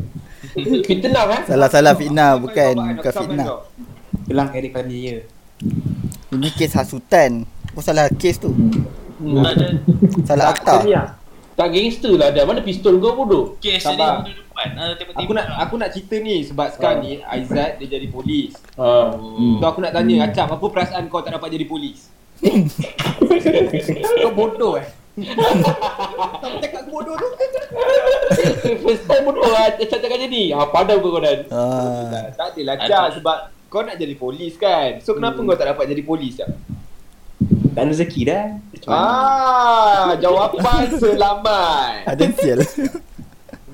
Fitnah 0.87 1.25
kan? 1.27 1.41
Salah-salah 1.47 1.95
fitnah, 1.95 2.39
bukan 2.39 2.75
bukan 2.99 3.13
fitnah. 3.13 3.47
Gelang 4.27 4.51
Eric 4.55 4.73
Lamia. 4.79 5.23
Ini 6.33 6.49
kes 6.55 6.75
hasutan. 6.75 7.45
Kau 7.75 7.83
salah 7.83 8.09
kes 8.11 8.39
tu. 8.39 8.51
Tak 9.21 9.53
ada. 9.55 9.69
Salah 10.27 10.47
akta. 10.51 10.75
Tak 11.55 11.69
gangster 11.71 12.13
lah 12.19 12.35
dah. 12.35 12.45
Mana 12.51 12.67
pistol 12.67 12.99
kau 12.99 13.15
bodoh? 13.15 13.55
Kes 13.63 13.87
Sabar. 13.87 14.27
ni 14.27 14.35
duduk 14.35 14.45
depan. 14.51 14.69
Ah, 14.75 14.93
tembak-tembak. 14.99 15.23
Aku 15.23 15.33
nak 15.35 15.47
aku 15.59 15.75
nak 15.79 15.91
cerita 15.95 16.17
ni 16.19 16.37
sebab 16.43 16.67
sekarang 16.75 16.99
ni 17.03 17.13
Aizat 17.23 17.79
dia 17.79 17.87
jadi 17.87 18.07
polis. 18.11 18.59
Ah. 18.75 19.15
Oh. 19.15 19.59
So 19.63 19.65
aku 19.67 19.79
nak 19.83 19.95
tanya 19.95 20.27
Acap 20.27 20.51
apa 20.51 20.67
perasaan 20.67 21.07
kau 21.07 21.23
tak 21.23 21.39
dapat 21.39 21.55
jadi 21.55 21.67
polis? 21.67 22.11
kau 24.23 24.35
bodoh 24.35 24.83
eh? 24.83 24.87
Kau 25.15 26.59
cakap 26.59 26.79
aku 26.83 26.91
bodoh 26.91 27.15
tu? 27.15 27.29
First 28.83 29.05
time 29.07 29.23
bodoh 29.23 29.47
lah. 29.47 29.79
Cakap-cakap 29.79 30.19
jadi. 30.27 30.43
Ah, 30.59 30.67
padam 30.71 30.99
kau 30.99 31.23
dan. 31.23 31.47
Ah. 31.55 32.11
Tak, 32.11 32.25
tak 32.35 32.47
adalah 32.59 32.77
Cap 32.83 33.07
sebab 33.15 33.37
kau 33.71 33.83
nak 33.83 33.95
jadi 33.95 34.15
polis 34.19 34.55
kan. 34.59 34.99
So 35.03 35.15
kenapa 35.15 35.39
kau 35.39 35.55
tak 35.55 35.71
dapat 35.71 35.87
jadi 35.91 36.03
polis? 36.03 36.39
Tak 37.75 37.81
ada 37.81 37.91
rezeki 37.91 38.21
dah. 38.25 38.45
Ah, 38.87 40.15
jawapan 40.23 40.87
selamat. 40.93 41.95
Ada 42.11 42.25
sial. 42.33 42.61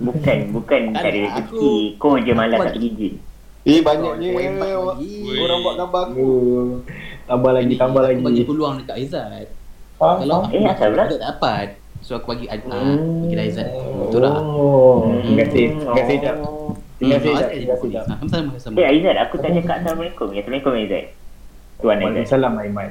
Bukan, 0.00 0.38
bukan 0.50 0.80
Tak 0.90 1.04
ada 1.04 1.18
rezeki. 1.20 2.00
Kau 2.00 2.16
je 2.16 2.32
malas 2.32 2.56
tak 2.58 2.72
pergi 2.72 2.90
gym. 2.90 3.14
Eh 3.60 3.84
banyaknya 3.84 4.28
Kau 4.30 4.40
hebat 4.40 4.72
orang, 4.72 4.96
lagi. 4.96 5.12
orang 5.36 5.58
buat 5.60 5.74
gambar 5.76 6.02
aku. 6.08 6.24
Oh, 6.24 6.68
tambah 7.28 7.52
lagi, 7.52 7.74
tambah 7.76 8.00
lagi. 8.00 8.16
Aku 8.16 8.24
bagi 8.24 8.42
peluang 8.42 8.74
dekat 8.80 8.94
Aizat. 8.96 9.46
Kalau 9.94 10.38
Eh, 10.48 10.64
asal 10.64 10.88
pula? 10.90 11.04
tak 11.04 11.20
dapat. 11.20 11.66
So 12.00 12.16
aku 12.16 12.32
bagi 12.32 12.48
ah, 12.48 12.56
Hmm. 12.56 13.28
bagi 13.28 13.36
Aizat. 13.38 13.68
Betul 13.68 14.20
tak? 14.24 14.32
Oh, 14.40 15.12
terima 15.20 15.44
kasih. 15.44 15.66
Terima 15.76 15.92
kasih, 15.94 16.16
Jap. 16.18 16.36
Oh. 16.40 16.72
Terima 16.96 17.12
kasih, 17.12 17.28
Hmm, 17.28 17.36
Jap. 17.36 17.44
Aizat 17.44 17.50
Terima 17.52 17.74
kasih. 17.76 17.88
Jap. 17.92 18.04
Sama-sama. 18.24 18.74
Eh 18.74 18.86
Aizat, 18.88 19.16
aku 19.20 19.34
tak 19.36 19.50
cakap 19.52 19.76
Assalamualaikum. 19.76 20.26
Ya, 20.26 20.40
Assalamualaikum 20.40 20.72
Aizat. 20.74 21.04
Tuan 21.76 21.96
Aizat. 21.98 22.08
Waalaikumsalam, 22.08 22.52
Aiman. 22.56 22.90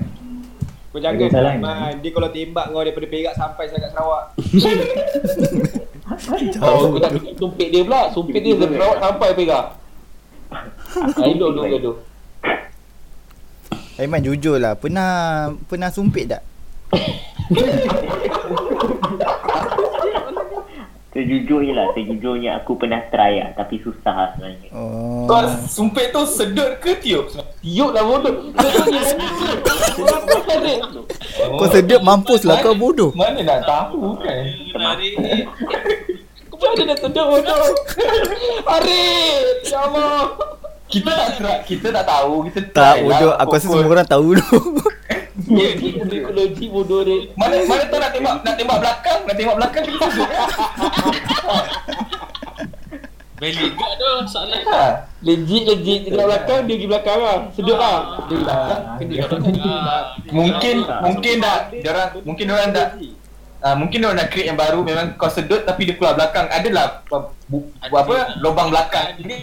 Kau 0.89 0.97
jangan 0.97 1.21
Waalaikumsalam. 1.21 1.61
Man. 1.61 1.93
Dia 2.01 2.11
kalau 2.17 2.29
tembak 2.33 2.65
kau 2.73 2.81
daripada 2.81 3.07
Perak 3.07 3.33
sampai 3.37 3.65
sangat 3.69 3.89
Sarawak. 3.93 4.23
Oh, 6.65 6.89
aku 6.89 6.97
tak 6.97 7.11
sumpit 7.37 7.67
dia 7.69 7.85
pula. 7.85 8.09
Sumpit 8.09 8.41
dia 8.41 8.57
dari 8.57 8.73
Perawat 8.73 8.97
sampai 8.97 9.29
Perak. 9.37 9.65
Ah, 10.49 11.25
elok 11.29 11.49
tu 11.53 11.61
gaduh. 11.61 11.95
Aiman 14.01 14.25
jujur 14.25 14.57
lah. 14.57 14.73
Pernah 14.73 15.11
pernah 15.69 15.93
sumpit 15.93 16.25
tak? 16.25 16.41
Sejujurnya 21.19 21.75
lah, 21.75 21.87
sejujurnya 21.91 22.63
aku 22.63 22.79
pernah 22.79 23.03
try 23.11 23.43
lah. 23.43 23.51
Tapi 23.51 23.75
susah 23.83 24.15
lah 24.15 24.27
sebenarnya. 24.39 24.71
Oh. 24.71 25.27
Kau 25.27 25.43
sumpit 25.67 26.15
tu 26.15 26.23
sedut 26.23 26.79
ke 26.79 26.95
tiup? 26.95 27.27
Tiup 27.59 27.91
lah 27.91 28.07
bodoh. 28.07 28.55
Kau 31.59 31.67
sedap 31.67 32.07
mampus 32.07 32.47
lah 32.47 32.63
kau 32.63 32.71
bodoh. 32.71 33.11
Mana 33.19 33.43
nak 33.43 33.67
tahu 33.67 34.15
kan? 34.23 34.47
Kau 36.47 36.55
mana 36.55 36.95
dah 36.95 36.97
sedap 37.03 37.25
bodoh? 37.27 37.67
Arif! 38.79 39.43
Ya 39.67 39.79
Allah! 39.91 40.39
Kita 40.87 41.11
tak 41.11 41.29
try, 41.35 41.57
kita 41.67 41.87
tak 41.91 42.05
tahu, 42.07 42.47
kita 42.47 42.59
Tak 42.71 42.95
try 42.95 43.03
bodoh. 43.03 43.31
lah 43.35 43.43
Aku 43.43 43.53
rasa 43.59 43.67
semua 43.67 43.91
orang 43.91 44.07
tahu 44.07 44.39
dulu. 44.39 44.47
Psikologi 45.49 46.65
bodoh 46.69 47.01
dia. 47.01 47.17
Mana 47.33 47.55
mana 47.65 47.83
tahu 47.89 47.99
nak 47.99 48.11
tembak 48.13 48.33
nak 48.45 48.55
tembak 48.55 48.77
belakang, 48.77 49.19
nak 49.25 49.35
tembak 49.35 49.57
belakang 49.57 49.83
sudut 49.89 49.99
kan. 50.01 50.13
Valid 53.39 53.71
juga 53.71 53.87
tu 53.95 54.11
soalan. 54.27 54.61
Ha. 54.67 54.83
Legit 55.23 55.63
legit 55.63 55.99
dia 56.11 56.19
belakang 56.27 56.67
dia 56.67 56.75
pergi 56.75 56.87
belakang 56.91 57.19
lah. 57.23 57.39
Sedut 57.55 57.77
lah. 57.79 57.97
Ah, 58.51 60.01
Mungkin 60.27 60.75
mungkin 60.83 61.35
dah 61.39 61.57
orang 61.87 62.09
mungkin 62.27 62.45
orang 62.51 62.71
dah 62.75 62.87
Ah, 63.59 63.75
mungkin 63.75 63.99
orang 64.07 64.23
nak 64.23 64.31
create 64.31 64.47
yang 64.47 64.55
baru 64.55 64.87
memang 64.87 65.19
kau 65.19 65.27
sedut 65.27 65.67
tapi 65.67 65.83
dia 65.83 65.95
keluar 65.99 66.15
belakang. 66.15 66.47
Adalah 66.47 67.03
bu, 67.11 67.27
bu, 67.51 67.57
bu, 67.91 67.95
apa 67.99 68.39
lubang 68.39 68.71
belakang. 68.71 69.19
Ini 69.19 69.35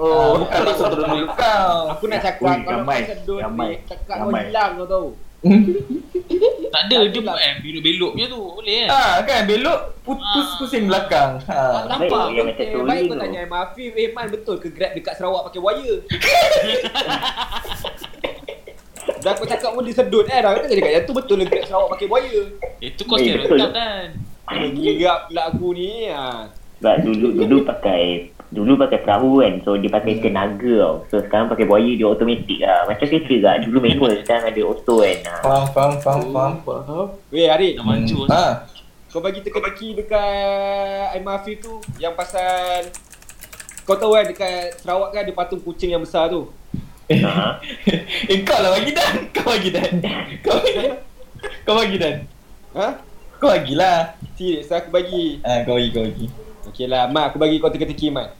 oh, 0.00 0.40
bukan 0.40 0.60
masuk 0.64 0.86
terus 0.88 1.04
mulut 1.04 1.30
kau. 1.36 1.76
Aku 1.92 2.04
nak 2.08 2.20
cakap 2.24 2.48
Ui, 2.48 2.64
kalau 2.64 2.84
kau 2.88 3.04
sedut 3.04 3.40
ni 3.44 3.68
cakap 3.84 4.16
kau 4.24 4.32
hilang 4.32 4.70
kau 4.80 4.88
tahu. 4.88 5.08
Tak 6.72 6.88
ada 6.88 7.04
dia 7.04 7.20
buat 7.20 7.36
eh 7.36 7.54
belok-belok 7.60 8.10
punya 8.16 8.26
tu. 8.26 8.40
Boleh 8.56 8.74
kan? 8.82 8.88
Ah 8.88 9.14
kan 9.20 9.44
belok 9.44 9.78
putus 10.00 10.48
pusing 10.56 10.88
belakang. 10.88 11.36
Tak 11.38 11.52
Ha. 11.52 11.84
nampak 11.84 12.08
Baik, 12.08 12.32
kau 12.32 12.42
macam 12.42 12.64
eh, 12.64 12.66
tu 12.66 12.78
Baik 12.82 13.02
ni 13.02 13.08
kau 13.08 13.18
tanya 13.18 13.38
Aiman 13.42 13.60
Afif 13.60 13.92
Eh 13.92 14.08
betul 14.08 14.56
ke 14.56 14.68
Grab 14.68 14.92
dekat 14.92 15.14
Sarawak 15.14 15.42
pakai 15.46 15.60
wire 15.60 15.98
Dah 19.20 19.32
kau 19.34 19.44
cakap 19.44 19.70
pun 19.72 19.82
dia 19.82 19.92
sedut 19.92 20.24
eh 20.26 20.38
Dah 20.38 20.50
kau 20.52 20.62
cakap 20.64 20.88
yang 20.88 21.04
tu 21.04 21.12
betul 21.12 21.36
lah 21.36 21.46
Grab 21.46 21.64
Sarawak 21.64 21.88
pakai 21.92 22.06
wire 22.08 22.44
Itu 22.78 23.02
kau 23.04 23.14
Eh, 23.14 23.22
stereotip 23.22 23.50
betul. 23.52 23.70
kan. 23.70 24.06
Gila 24.72 25.14
pula 25.26 25.42
aku 25.48 25.66
ni 25.72 26.08
ha. 26.08 26.48
Sebab 26.76 26.96
dulu 27.04 27.28
dulu 27.36 27.56
pakai 27.62 28.32
dulu 28.52 28.76
pakai 28.76 29.00
perahu 29.00 29.40
kan. 29.40 29.54
So 29.64 29.80
dia 29.80 29.88
pakai 29.88 30.20
tenaga 30.20 30.74
tau. 30.84 30.96
So 31.08 31.24
sekarang 31.24 31.48
pakai 31.48 31.64
buaya 31.64 31.92
dia 31.96 32.04
automatik 32.04 32.60
lah. 32.60 32.84
Macam 32.84 33.08
kereta 33.08 33.32
juga. 33.32 33.50
Dulu 33.64 33.78
manual 33.80 34.12
sekarang 34.20 34.52
ada 34.52 34.60
auto 34.62 35.00
kan. 35.00 35.18
Ha. 35.24 35.34
Faham 35.40 35.66
faham 35.72 35.92
faham 35.98 36.22
faham. 36.30 36.52
Faham. 36.62 37.06
Weh 37.32 37.48
Harid 37.48 37.80
Dah 37.80 37.84
maju. 37.88 38.18
Ha. 38.28 38.44
Kau 39.12 39.20
bagi 39.20 39.44
teka-teki 39.44 39.92
dekat 39.92 41.12
Aiman 41.12 41.36
Afif 41.36 41.60
tu 41.60 41.76
Yang 42.00 42.16
pasal 42.16 42.88
Kau 43.84 43.92
tahu 44.00 44.16
kan 44.16 44.24
dekat 44.24 44.80
Sarawak 44.80 45.12
kan 45.12 45.20
ada 45.20 45.32
patung 45.36 45.60
kucing 45.60 45.92
yang 45.92 46.00
besar 46.00 46.32
tu 46.32 46.48
Ha. 47.12 47.60
Eh 48.32 48.40
kau 48.40 48.56
lah 48.56 48.72
bagi 48.72 48.96
dan. 48.96 49.28
Kau 49.36 49.52
bagi 49.52 49.68
dan. 49.68 50.00
Kau 50.40 50.56
bagi. 50.56 50.96
Kau 51.68 51.74
bagi 51.76 51.96
dan. 52.00 52.16
Ha? 52.72 52.88
Kau 53.36 53.52
bagilah. 53.52 54.16
Serius 54.32 54.72
aku 54.72 54.88
bagi 54.88 55.44
Ah 55.44 55.60
kau 55.68 55.76
bagi 55.76 55.92
kau 55.92 56.08
bagi. 56.08 56.26
Okey 56.72 56.88
lah 56.88 57.04
Mat 57.12 57.34
aku 57.34 57.36
bagi 57.36 57.60
kau 57.60 57.68
teka-teki 57.68 58.08
Mat 58.08 58.32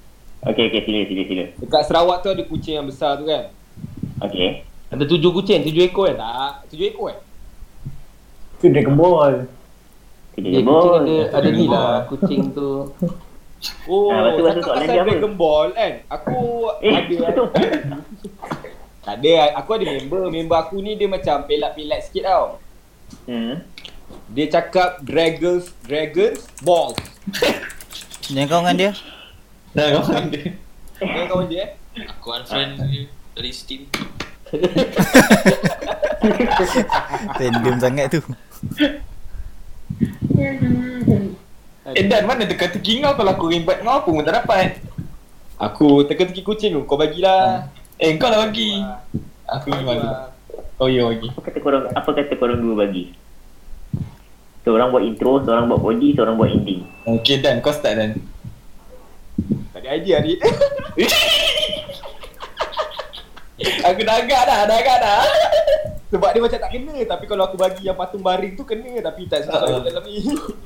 Okey 0.43 0.65
okey 0.69 0.81
sila 0.83 0.99
sila 1.05 1.23
sila. 1.25 1.45
Dekat 1.57 1.83
Sarawak 1.85 2.19
tu 2.19 2.29
ada 2.29 2.43
kucing 2.43 2.75
yang 2.75 2.85
besar 2.85 3.15
tu 3.15 3.25
kan 3.25 3.51
Okey. 4.21 4.67
Ada 4.89 5.05
tujuh 5.05 5.31
kucing, 5.33 5.63
tujuh 5.63 5.83
ekor 5.85 6.11
kan? 6.11 6.17
Tak 6.19 6.53
Tujuh 6.69 6.87
ekor 6.89 7.09
eh 7.09 7.19
Tu 8.59 8.69
Dragon 8.69 8.93
Ball. 8.93 9.35
Kita 10.33 10.45
Dia 10.45 10.59
jemput. 10.59 10.75
kucing 10.77 10.95
ada, 10.99 11.17
ada 11.33 11.49
ni 11.49 11.65
lah 11.67 11.93
kucing 12.07 12.43
tu. 12.51 12.71
Oh, 13.87 14.11
lepas 14.11 14.31
tu- 14.33 14.43
lepas 14.43 14.53
tu 14.53 14.61
cakap 14.61 14.67
soalan 14.67 14.83
pasal 14.83 15.07
dia 15.07 15.31
Ball 15.33 15.69
kan 15.71 15.93
Aku 16.11 16.39
Eh 16.79 16.91
ada 16.91 17.15
betul. 17.23 17.47
Tak 19.05 19.15
ada 19.19 19.31
Aku 19.57 19.71
ada 19.73 19.85
member 19.89 20.23
Member 20.29 20.57
aku 20.57 20.77
ni 20.79 20.95
dia 20.95 21.07
macam 21.07 21.43
pelat-pelat 21.45 22.01
sikit 22.03 22.25
tau 22.25 22.47
Hmm. 23.23 23.61
Dia 24.29 24.49
cakap 24.49 24.99
Dragons 25.01 25.69
Dragons 25.81 26.43
Balls 26.59 26.97
Jangan 28.25 28.47
kau 28.47 28.61
dengan 28.61 28.75
dia. 28.75 28.93
Dah 29.73 29.89
kau 29.97 30.13
bagi 30.13 30.37
dia. 30.37 30.53
Kan 31.01 31.25
kawan 31.33 31.49
dia 31.49 31.65
eh 31.65 31.69
Aku 32.13 32.37
unfriend 32.37 32.77
dia 32.93 33.09
dari 33.33 33.53
Steam. 33.57 33.89
Random 37.41 37.77
sangat 37.81 38.13
tu. 38.13 38.21
Eh 41.97 42.05
Dan 42.05 42.29
mana 42.29 42.45
teka-teki 42.45 43.01
kau 43.01 43.17
kalau 43.17 43.33
aku 43.33 43.49
rimbat 43.49 43.81
kau 43.81 43.97
apa 43.97 44.09
pun 44.13 44.21
tak 44.21 44.45
dapat. 44.45 44.77
Aku 45.57 46.05
teka-teki 46.05 46.45
kucing 46.45 46.77
tu 46.77 46.85
Kau 46.85 47.01
bagilah 47.01 47.73
Eh 47.97 48.21
kau 48.21 48.29
lah 48.29 48.45
bagi. 48.45 48.77
Aku 49.49 49.73
ni 49.73 49.89
bagi. 49.89 50.09
Kau 50.77 50.93
ya 50.93 51.09
bagi. 51.09 51.33
Apa 51.33 51.49
kata 51.49 51.59
korang 51.65 51.89
apa 51.89 52.09
kata 52.13 52.37
korang 52.37 52.61
dua 52.61 52.85
bagi? 52.85 53.17
Seorang 54.69 54.93
buat 54.93 55.03
intro, 55.03 55.43
seorang 55.43 55.67
buat 55.67 55.81
body, 55.81 56.13
seorang 56.13 56.37
buat 56.37 56.53
ending. 56.53 56.85
Okay 57.09 57.41
Dan 57.41 57.65
kau 57.65 57.73
start 57.73 57.97
Dan. 57.97 58.21
Tak 59.83 59.91
ada 59.91 59.99
idea 59.99 60.23
Adit 60.23 60.39
Aku 63.83 64.01
dah 64.03 64.15
agak 64.19 64.43
dah, 64.43 64.59
dah 64.67 64.77
agak 64.79 64.99
dah. 64.99 65.23
Sebab 66.11 66.29
dia 66.31 66.39
macam 66.39 66.59
tak 66.59 66.71
kena 66.71 66.95
Tapi 67.03 67.25
kalau 67.27 67.43
aku 67.47 67.57
bagi 67.57 67.83
yang 67.83 67.95
patung 67.95 68.23
baring 68.23 68.55
tu 68.55 68.63
kena 68.63 69.03
Tapi 69.03 69.27
tak 69.27 69.43
sebab 69.43 69.59
Uh-uh. 69.59 69.75
uh 69.75 69.83
dalam 69.83 70.03
ni 70.07 70.23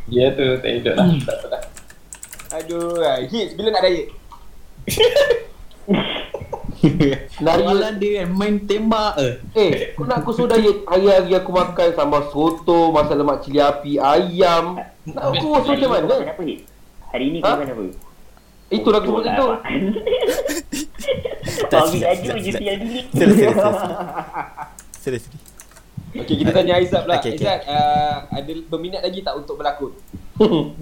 Ya 0.09 0.33
tu, 0.33 0.45
tak 0.61 0.69
hidup 0.69 0.95
lah. 0.97 1.07
Tak 1.25 1.35
apa 1.35 1.47
dah. 1.49 1.63
Aduh 2.57 3.05
Hits 3.25 3.53
bila 3.53 3.69
nak 3.73 3.83
diet? 3.85 4.07
Nari 7.39 7.63
dia 7.97 8.21
kan 8.21 8.29
main 8.33 8.55
tembak 8.63 9.17
eh. 9.17 9.35
Eh, 9.57 9.71
kau 9.97 10.05
nak 10.05 10.21
aku 10.21 10.31
suruh 10.31 10.49
diet 10.53 10.85
Hari-hari 10.85 11.33
aku 11.33 11.51
makan 11.51 11.89
sambal 11.93 12.23
soto, 12.29 12.93
masak 12.93 13.17
lemak 13.17 13.41
cili 13.41 13.59
api, 13.59 13.97
ayam 13.97 14.77
Nak 15.09 15.23
aku 15.25 15.65
suruh 15.65 15.89
Hari 15.89 16.05
macam 16.05 16.05
ni 16.05 16.13
kau 16.21 16.37
mana? 16.37 16.55
Hari 17.09 17.27
ni 17.33 17.39
kau 17.41 17.49
Ha? 17.49 17.57
makan 17.57 17.73
apa? 17.73 17.85
Itulah 18.67 18.99
aku 18.99 19.09
sebut 19.09 19.23
Pak. 19.25 19.61
Kau 21.67 21.79
ambil 21.87 22.01
laju 22.03 22.29
je 22.37 22.53
siang 22.53 22.81
ni. 22.83 23.01
Sila, 23.15 23.33
sila, 23.33 23.53
sila. 23.55 23.71
Sila, 24.99 25.19
sila. 25.25 25.39
Okay 26.17 26.35
kita 26.35 26.49
tanya 26.49 26.81
Aizat 26.81 27.05
pula 27.05 27.21
Okay, 27.21 27.37
okay. 27.37 27.45
Aizat 27.45 27.61
uh, 27.69 28.25
ada 28.33 28.53
berminat 28.67 29.05
lagi 29.05 29.21
tak 29.21 29.37
untuk 29.37 29.61
berlakon? 29.61 29.93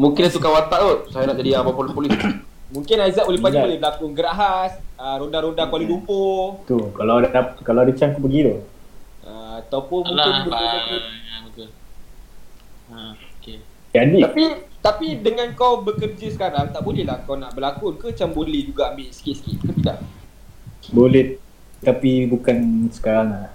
Mungkin 0.00 0.22
tukar 0.32 0.48
watak 0.50 0.80
kot 0.80 0.98
Saya 1.12 1.28
nak 1.28 1.36
jadi 1.36 1.60
abang 1.60 1.76
polis-polis 1.76 2.08
Mungkin 2.72 2.96
Aizat 3.04 3.28
boleh 3.28 3.36
Minat. 3.36 3.60
boleh 3.60 3.76
berlakon 3.76 4.16
Gerak 4.16 4.32
khas 4.32 4.72
uh, 4.96 5.20
Ronda-ronda 5.20 5.68
Kuala 5.68 5.84
Lumpur 5.84 6.64
Tu 6.64 6.80
kalau 6.96 7.20
ada 7.20 7.28
kalau 7.60 7.84
ada 7.84 7.92
chance 7.92 8.16
aku 8.16 8.24
pergi 8.24 8.48
tu. 8.48 8.54
uh, 9.28 9.60
Ataupun 9.60 10.08
Alah, 10.08 10.24
mungkin 10.24 10.40
boleh 10.48 10.56
berlakon. 10.56 11.02
Ha, 12.90 12.98
okay. 13.36 13.56
Jadi 13.92 14.18
Tapi 14.24 14.44
tapi 14.80 15.16
dengan 15.16 15.52
kau 15.52 15.80
bekerja 15.80 16.26
sekarang 16.30 16.72
Tak 16.72 16.80
boleh 16.80 17.04
lah 17.04 17.20
kau 17.22 17.36
nak 17.36 17.52
berlakon 17.52 17.94
ke 17.94 18.10
Macam 18.10 18.32
boleh 18.32 18.64
juga 18.64 18.90
ambil 18.90 19.08
sikit-sikit 19.08 19.60
ke 19.60 19.72
tidak? 19.76 19.98
boleh 20.90 21.36
tapi 21.80 22.28
bukan 22.28 22.56
sekarang 22.92 23.32
lah. 23.32 23.48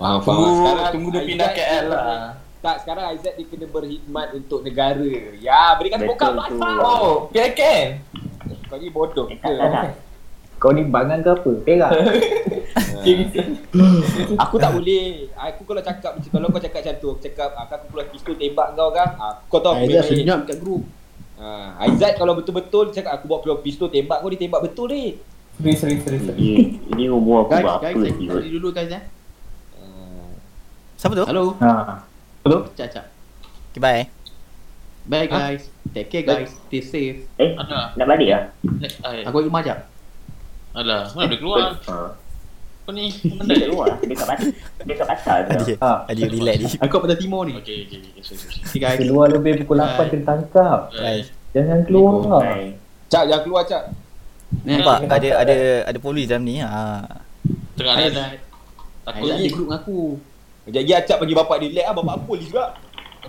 Faham, 0.00 0.18
Tunggu, 0.18 0.48
tunggu 0.90 1.08
dia 1.12 1.22
pindah 1.22 1.50
KL 1.52 1.84
dia- 1.84 1.92
lah. 1.92 2.24
Tak, 2.62 2.76
sekarang 2.80 3.04
Aizat 3.10 3.34
dia 3.34 3.44
kena 3.44 3.66
berkhidmat 3.66 4.32
untuk 4.32 4.62
negara. 4.62 5.12
Ya, 5.36 5.74
berikan 5.74 5.98
tepuk 6.00 6.14
tu. 6.14 6.24
Aizat. 6.24 6.78
Oh, 6.80 7.26
PIKN. 7.28 7.88
Kau 8.64 8.78
ni 8.78 8.88
bodoh 8.88 9.26
ke? 9.28 9.54
Kau 10.62 10.70
ni 10.70 10.86
bangan 10.86 11.18
ke 11.18 11.30
apa? 11.32 11.50
Perak. 11.60 11.90
Aku 14.38 14.56
tak 14.56 14.70
boleh. 14.70 15.26
Aku 15.34 15.66
kalau 15.66 15.82
cakap 15.82 16.14
macam 16.14 16.30
kalau 16.30 16.46
kau 16.48 16.62
cakap 16.62 16.80
macam 16.80 16.94
tu, 16.96 17.08
aku 17.10 17.20
cakap 17.20 17.50
ah, 17.52 17.66
aku 17.66 17.90
keluar 17.90 18.06
pistol 18.08 18.34
tembak 18.38 18.66
kau 18.72 18.94
kan. 18.94 19.08
Ah, 19.18 19.34
kau 19.42 19.58
tahu 19.58 19.74
aku 19.74 19.84
Aizat 19.84 20.02
main- 20.04 20.10
senyap 20.16 20.40
kat 20.46 20.56
grup 20.62 20.82
Ah, 21.34 21.74
Aizat 21.82 22.14
kalau 22.14 22.38
betul-betul 22.38 22.94
cakap 22.94 23.18
aku 23.18 23.26
bawa 23.26 23.42
keluar 23.42 23.58
pistol 23.58 23.90
tembak 23.90 24.22
kau 24.22 24.30
dia 24.30 24.38
tembak 24.38 24.62
betul 24.62 24.86
ni. 24.86 25.18
Seri, 25.58 25.98
seri, 25.98 26.18
seri. 26.22 26.38
Ini, 26.38 26.54
ini 26.88 27.04
umur 27.08 27.44
aku 27.44 27.52
Guys, 27.52 27.62
berapa 27.62 27.90
kot? 27.92 28.08
tadi 28.32 28.48
dulu 28.48 28.68
guys 28.70 28.88
eh 28.88 29.02
Ah, 29.76 30.30
Siapa 30.96 31.12
tu? 31.12 31.24
Halo, 31.26 31.42
ha. 31.58 32.00
cak 32.72 32.88
cak 32.88 33.04
Okay, 33.68 33.80
bye. 33.80 34.04
Bye 35.02 35.26
guys, 35.26 35.66
take 35.90 36.08
care 36.08 36.22
guys, 36.22 36.54
stay 36.62 36.78
safe 36.78 37.26
Eh, 37.34 37.50
nak 37.98 38.06
balik 38.06 38.30
lah? 38.30 38.42
Ay, 39.02 39.26
Aku 39.26 39.42
ikut 39.42 39.50
majak 39.50 39.90
alah. 40.76 41.02
Mana 41.12 41.26
dia 41.28 41.38
keluar? 41.38 41.60
Ha. 41.88 41.96
Apa 42.82 42.90
ni? 42.98 43.14
Mana? 43.38 43.54
luar, 43.70 43.94
dekat 44.02 44.26
pasar. 44.26 44.50
Dekat 44.82 45.06
pasar 45.06 45.36
tu. 45.46 45.54
Adi, 45.54 45.72
Ha. 45.78 45.92
Adi 46.10 46.22
relax 46.26 46.56
Adi. 46.58 46.66
Aku 46.82 46.98
pada 46.98 47.14
timur 47.14 47.46
ni 47.46 47.54
Okay, 47.54 47.86
okay, 47.86 48.02
okay. 48.02 48.22
Sorry, 48.26 48.42
sorry. 48.74 48.98
Keluar 48.98 49.30
lebih 49.30 49.62
pukul 49.62 49.78
8 49.78 49.86
Bye. 49.86 50.08
kena 50.10 50.24
tangkap. 50.26 50.80
Bye. 50.90 51.22
Jangan 51.54 51.78
keluar. 51.86 52.42
Cak 53.06 53.22
jangan 53.30 53.42
keluar 53.46 53.62
Cak. 53.70 53.82
Nampak 54.66 54.98
ada 55.06 55.28
ada 55.46 55.56
ada 55.86 55.98
polis 56.02 56.26
dalam 56.26 56.42
ni. 56.42 56.58
Ha. 56.58 57.06
Tengah 57.78 57.94
ada. 57.94 58.02
Aizat 58.02 58.30
Takut 59.02 59.26
ni. 59.26 59.34
ada 59.34 59.48
grup 59.50 59.66
dengan 59.66 59.78
aku 59.82 59.98
Jadi 60.70 60.90
Acap 60.94 61.16
bagi 61.18 61.34
bapak 61.34 61.56
dia 61.58 61.70
lag 61.82 61.84
ah 61.90 61.94
bapak 61.94 62.12
aku 62.18 62.24
polis 62.34 62.46
juga. 62.50 62.64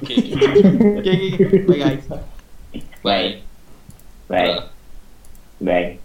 Okay, 0.02 0.18
okay. 0.34 0.50
Okay, 0.98 1.14
okay, 1.14 1.30
okay. 1.38 1.62
bye 1.70 1.78
guys 1.78 2.06
Bye. 3.06 3.30
Bye. 4.26 4.54
Bye. 5.62 6.03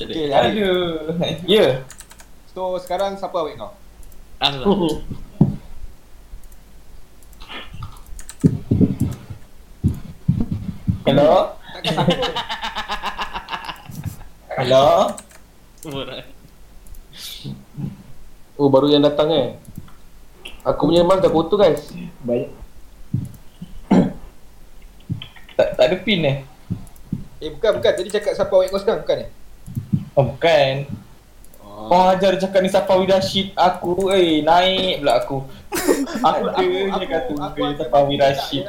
Okay, 0.00 0.26
hari 0.34 0.58
Aduh. 0.58 1.14
Ya. 1.46 1.86
So 2.50 2.74
sekarang 2.82 3.14
siapa 3.14 3.38
awet 3.38 3.54
kau? 3.54 3.70
Ah, 4.42 4.50
salah. 4.50 4.66
Hello. 11.06 11.54
Hello? 14.58 14.86
Oh 18.58 18.66
baru 18.66 18.90
yang 18.90 19.06
datang 19.06 19.30
eh. 19.30 19.54
Aku 20.66 20.90
punya 20.90 21.06
mas 21.06 21.22
dah 21.22 21.30
kotor 21.30 21.62
guys. 21.62 21.94
Baik. 22.26 22.50
Tak, 25.54 25.68
tak 25.78 25.84
ada 25.86 25.96
pin 26.02 26.26
eh? 26.26 26.49
Eh 27.40 27.48
bukan 27.48 27.80
bukan 27.80 27.92
tadi 27.96 28.08
cakap 28.12 28.36
siapa 28.36 28.52
awak 28.52 28.68
kau 28.68 28.80
sekarang 28.80 29.00
bukan 29.00 29.24
eh? 29.24 29.28
Oh 30.12 30.24
bukan. 30.28 30.74
Oh 31.88 32.12
ajar 32.12 32.36
cakap 32.36 32.60
ni 32.60 32.68
Safawi 32.68 33.08
Rashid 33.08 33.56
Aku 33.56 34.12
eh 34.12 34.44
naik 34.44 35.00
pula 35.00 35.16
aku 35.16 35.48
Aku 36.28 36.44
Ada 36.52 37.00
je 37.00 37.06
kata 37.08 37.32
muka 37.32 37.60
ni 37.64 37.74
Safawi 37.80 38.14
Rashid 38.20 38.64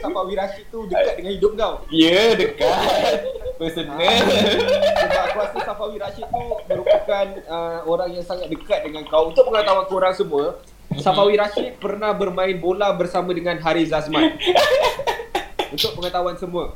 Safawi 0.00 0.32
Rashid 0.32 0.64
tu 0.72 0.88
dekat 0.88 1.20
dengan 1.20 1.32
hidup 1.36 1.52
kau. 1.60 1.74
Ya 1.92 2.32
dekat 2.32 3.28
Personal 3.60 4.00
Sebab 5.04 5.22
aku 5.28 5.36
rasa 5.36 5.58
Safawi 5.68 5.96
Rashid 6.00 6.24
tu 6.24 6.42
merupakan 6.64 7.26
uh, 7.44 7.78
orang 7.84 8.08
yang 8.16 8.24
sangat 8.24 8.48
dekat 8.48 8.88
dengan 8.88 9.04
kau. 9.04 9.28
Untuk 9.28 9.44
pengetahuan 9.44 9.84
korang 9.84 10.14
semua, 10.16 10.44
Safawi 10.96 11.36
Rashid 11.36 11.76
pernah 11.76 12.16
bermain 12.16 12.56
bola 12.56 12.88
bersama 12.96 13.36
dengan 13.36 13.60
Haris 13.60 13.92
Azman. 13.92 14.40
Untuk 15.76 15.92
pengetahuan 16.00 16.40
semua. 16.40 16.72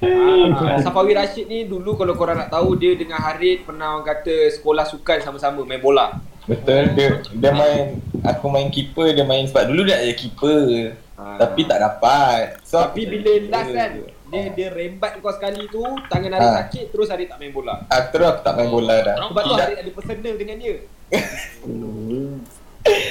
Ah, 0.00 0.78
Safawi 0.78 1.12
Rashid 1.12 1.44
ni 1.44 1.64
dulu 1.64 1.94
kalau 1.94 2.12
korang 2.12 2.36
nak 2.36 2.48
tahu 2.48 2.74
dia 2.74 2.92
dengan 2.92 3.18
Haris 3.18 3.60
pernah 3.60 3.94
orang 3.94 4.04
kata 4.06 4.48
sekolah 4.50 4.82
sukan 4.84 5.18
sama-sama 5.18 5.62
main 5.62 5.78
bola. 5.78 6.18
Betul 6.42 6.92
dia, 6.92 7.20
dia 7.30 7.50
main 7.50 8.00
Aku 8.26 8.48
main 8.48 8.66
keeper 8.66 9.12
Dia 9.12 9.22
main 9.22 9.44
sebab 9.44 9.66
dulu 9.66 9.84
dia 9.84 9.98
ada 9.98 10.10
keeper 10.10 10.94
Ah. 11.14 11.36
Tapi 11.36 11.62
tak 11.62 11.78
dapat 11.78 12.58
so, 12.60 12.80
Tapi 12.80 13.04
bila 13.04 13.28
last 13.52 13.70
kan 13.70 13.90
dia 14.26 14.40
dia 14.50 14.66
rembat 14.70 15.20
kau 15.20 15.28
sekali 15.28 15.68
tu 15.68 15.78
tangan 16.08 16.32
Haris 16.32 16.42
Ah. 16.42 16.54
sakit 16.64 16.84
terus 16.88 17.06
Haris 17.06 17.28
tak 17.28 17.36
main 17.36 17.50
bola. 17.50 17.84
ah, 17.84 18.00
Terus 18.08 18.24
aku 18.26 18.40
tak 18.40 18.52
main 18.56 18.66
bola 18.66 18.94
dah 19.00 19.14
Sebab 19.20 19.42
tu. 19.42 19.52
Haris 19.52 19.76
ada 19.78 19.90
personal 19.92 20.34
dengan 20.34 20.56
dia. 20.56 20.74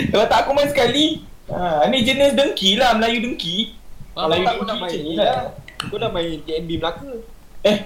Kalau 0.10 0.26
tak 0.26 0.38
aku 0.42 0.50
main 0.52 0.68
sekali 0.68 1.22
ha, 1.48 1.86
Ni 1.86 2.02
jenis 2.02 2.34
dengki 2.34 2.76
lah 2.76 2.92
Melayu 2.94 3.18
dengki 3.22 3.78
Ah, 4.12 4.26
Kalau 4.26 4.28
Melayu 4.32 4.44
tak 4.44 4.54
kau 4.56 4.66
nak 4.66 4.76
main 4.80 5.00
ni 5.00 5.14
lah 5.14 5.26
lah. 5.30 5.44
Kau 5.82 5.96
dah 5.96 6.10
main 6.10 6.44
TNB 6.44 6.70
Melaka. 6.76 7.12
Eh 7.62 7.78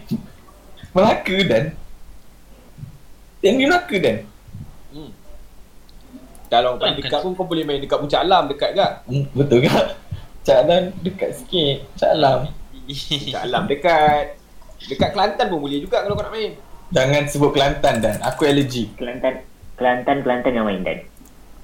Melaka 0.92 1.38
dan 1.44 1.64
Yang 3.40 3.54
ni 3.54 3.64
Melaka 3.66 3.96
dan 4.00 4.18
Kalau 6.48 6.78
Tak, 6.78 6.86
main 6.86 6.94
dekat 6.96 7.12
kan. 7.12 7.22
pun 7.22 7.32
kau 7.34 7.46
boleh 7.46 7.64
main 7.64 7.78
dekat 7.78 7.98
Puncak 7.98 8.22
Alam 8.22 8.44
dekat 8.46 8.72
ke? 8.74 8.88
hmm, 9.08 9.26
Betul 9.34 9.58
ke 9.62 9.70
Cak 10.44 10.58
Alam 10.60 10.84
dekat 11.02 11.30
sikit 11.34 11.78
Cak 11.96 12.12
Alam 12.14 12.40
Puncak 12.86 13.42
Alam 13.42 13.64
dekat. 13.66 14.26
Dekat 14.84 15.10
Kelantan 15.12 15.46
pun 15.48 15.60
boleh 15.60 15.80
juga 15.80 16.04
kalau 16.04 16.14
kau 16.14 16.22
nak 16.22 16.36
main. 16.36 16.52
Jangan 16.92 17.24
sebut 17.26 17.50
Kelantan 17.52 17.96
dan 18.00 18.22
Aku 18.22 18.44
allergic 18.44 18.94
Kelantan 18.98 19.42
Kelantan 19.74 20.18
Kelantan 20.22 20.52
yang 20.54 20.66
main 20.68 20.82
dan 20.82 20.98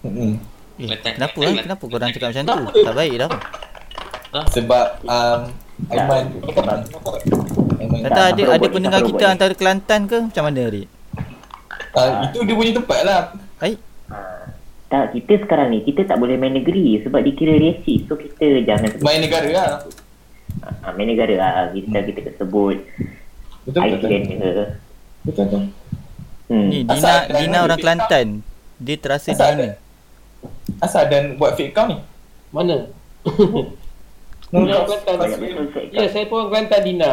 hmm. 0.02 0.34
Eh, 0.80 0.88
Kelantan. 0.88 1.12
kenapa 1.20 1.38
lah? 1.38 1.52
Kenapa 1.60 1.84
korang 1.86 2.10
cakap 2.10 2.28
macam 2.32 2.44
tu? 2.48 2.82
Tak 2.82 2.96
baik 2.96 3.14
dah. 3.20 3.30
Sebab 4.48 4.86
um, 5.04 5.42
Aiman 5.88 6.24
Aiman 6.44 6.80
Tak, 8.04 8.06
Kata 8.06 8.22
ada 8.30 8.44
ada 8.52 8.68
pendengar 8.68 9.02
kita 9.02 9.16
robot 9.16 9.24
ni. 9.24 9.34
antara 9.34 9.54
Kelantan 9.54 10.02
ke? 10.06 10.18
Macam 10.26 10.44
mana, 10.44 10.62
Rik? 10.68 10.88
uh, 11.92 12.10
Itu 12.26 12.38
dia 12.44 12.54
punya 12.54 12.72
tempat 12.76 13.00
lah 13.02 13.20
Baik. 13.58 13.78
Tak, 14.90 15.06
kita 15.14 15.34
sekarang 15.40 15.70
ni 15.70 15.80
kita 15.82 16.02
tak 16.04 16.18
boleh 16.18 16.34
main 16.34 16.50
negeri 16.52 16.98
sebab 17.00 17.22
dikira 17.22 17.54
resis. 17.56 18.04
So 18.06 18.14
kita 18.14 18.42
jangan 18.64 18.90
sebut 18.90 19.04
Main 19.04 19.22
negara 19.22 19.48
lah 19.48 19.70
Ah, 20.82 20.92
main 20.92 21.08
negara 21.08 21.30
lah. 21.32 21.52
Kita 21.70 21.98
kita 22.04 22.32
sebut 22.36 22.78
Betul 23.64 23.82
betul 23.88 24.10
betul. 24.10 24.68
Betul 25.24 25.46
betul 25.46 25.64
Hmm. 26.50 26.66
Ni 26.66 26.82
Asal 26.84 26.98
Dina 26.98 27.06
Kelantan 27.22 27.38
Dina 27.38 27.58
orang 27.62 27.78
Kelantan. 27.78 28.28
Dia 28.76 28.96
terasa 28.98 29.30
Asal 29.30 29.48
Dina. 29.48 29.62
ada 29.62 29.70
Asal 30.82 31.04
dan 31.06 31.24
buat 31.36 31.54
fake 31.54 31.72
account 31.72 31.90
ni 31.92 31.98
Mana? 32.50 32.90
Kelantan. 34.50 35.40
Betul 35.40 35.68
fake 35.72 35.94
Ya, 35.94 36.06
saya 36.10 36.26
pun 36.26 36.46
orang 36.46 36.66
Kelantan 36.70 36.82
Dina. 36.82 37.12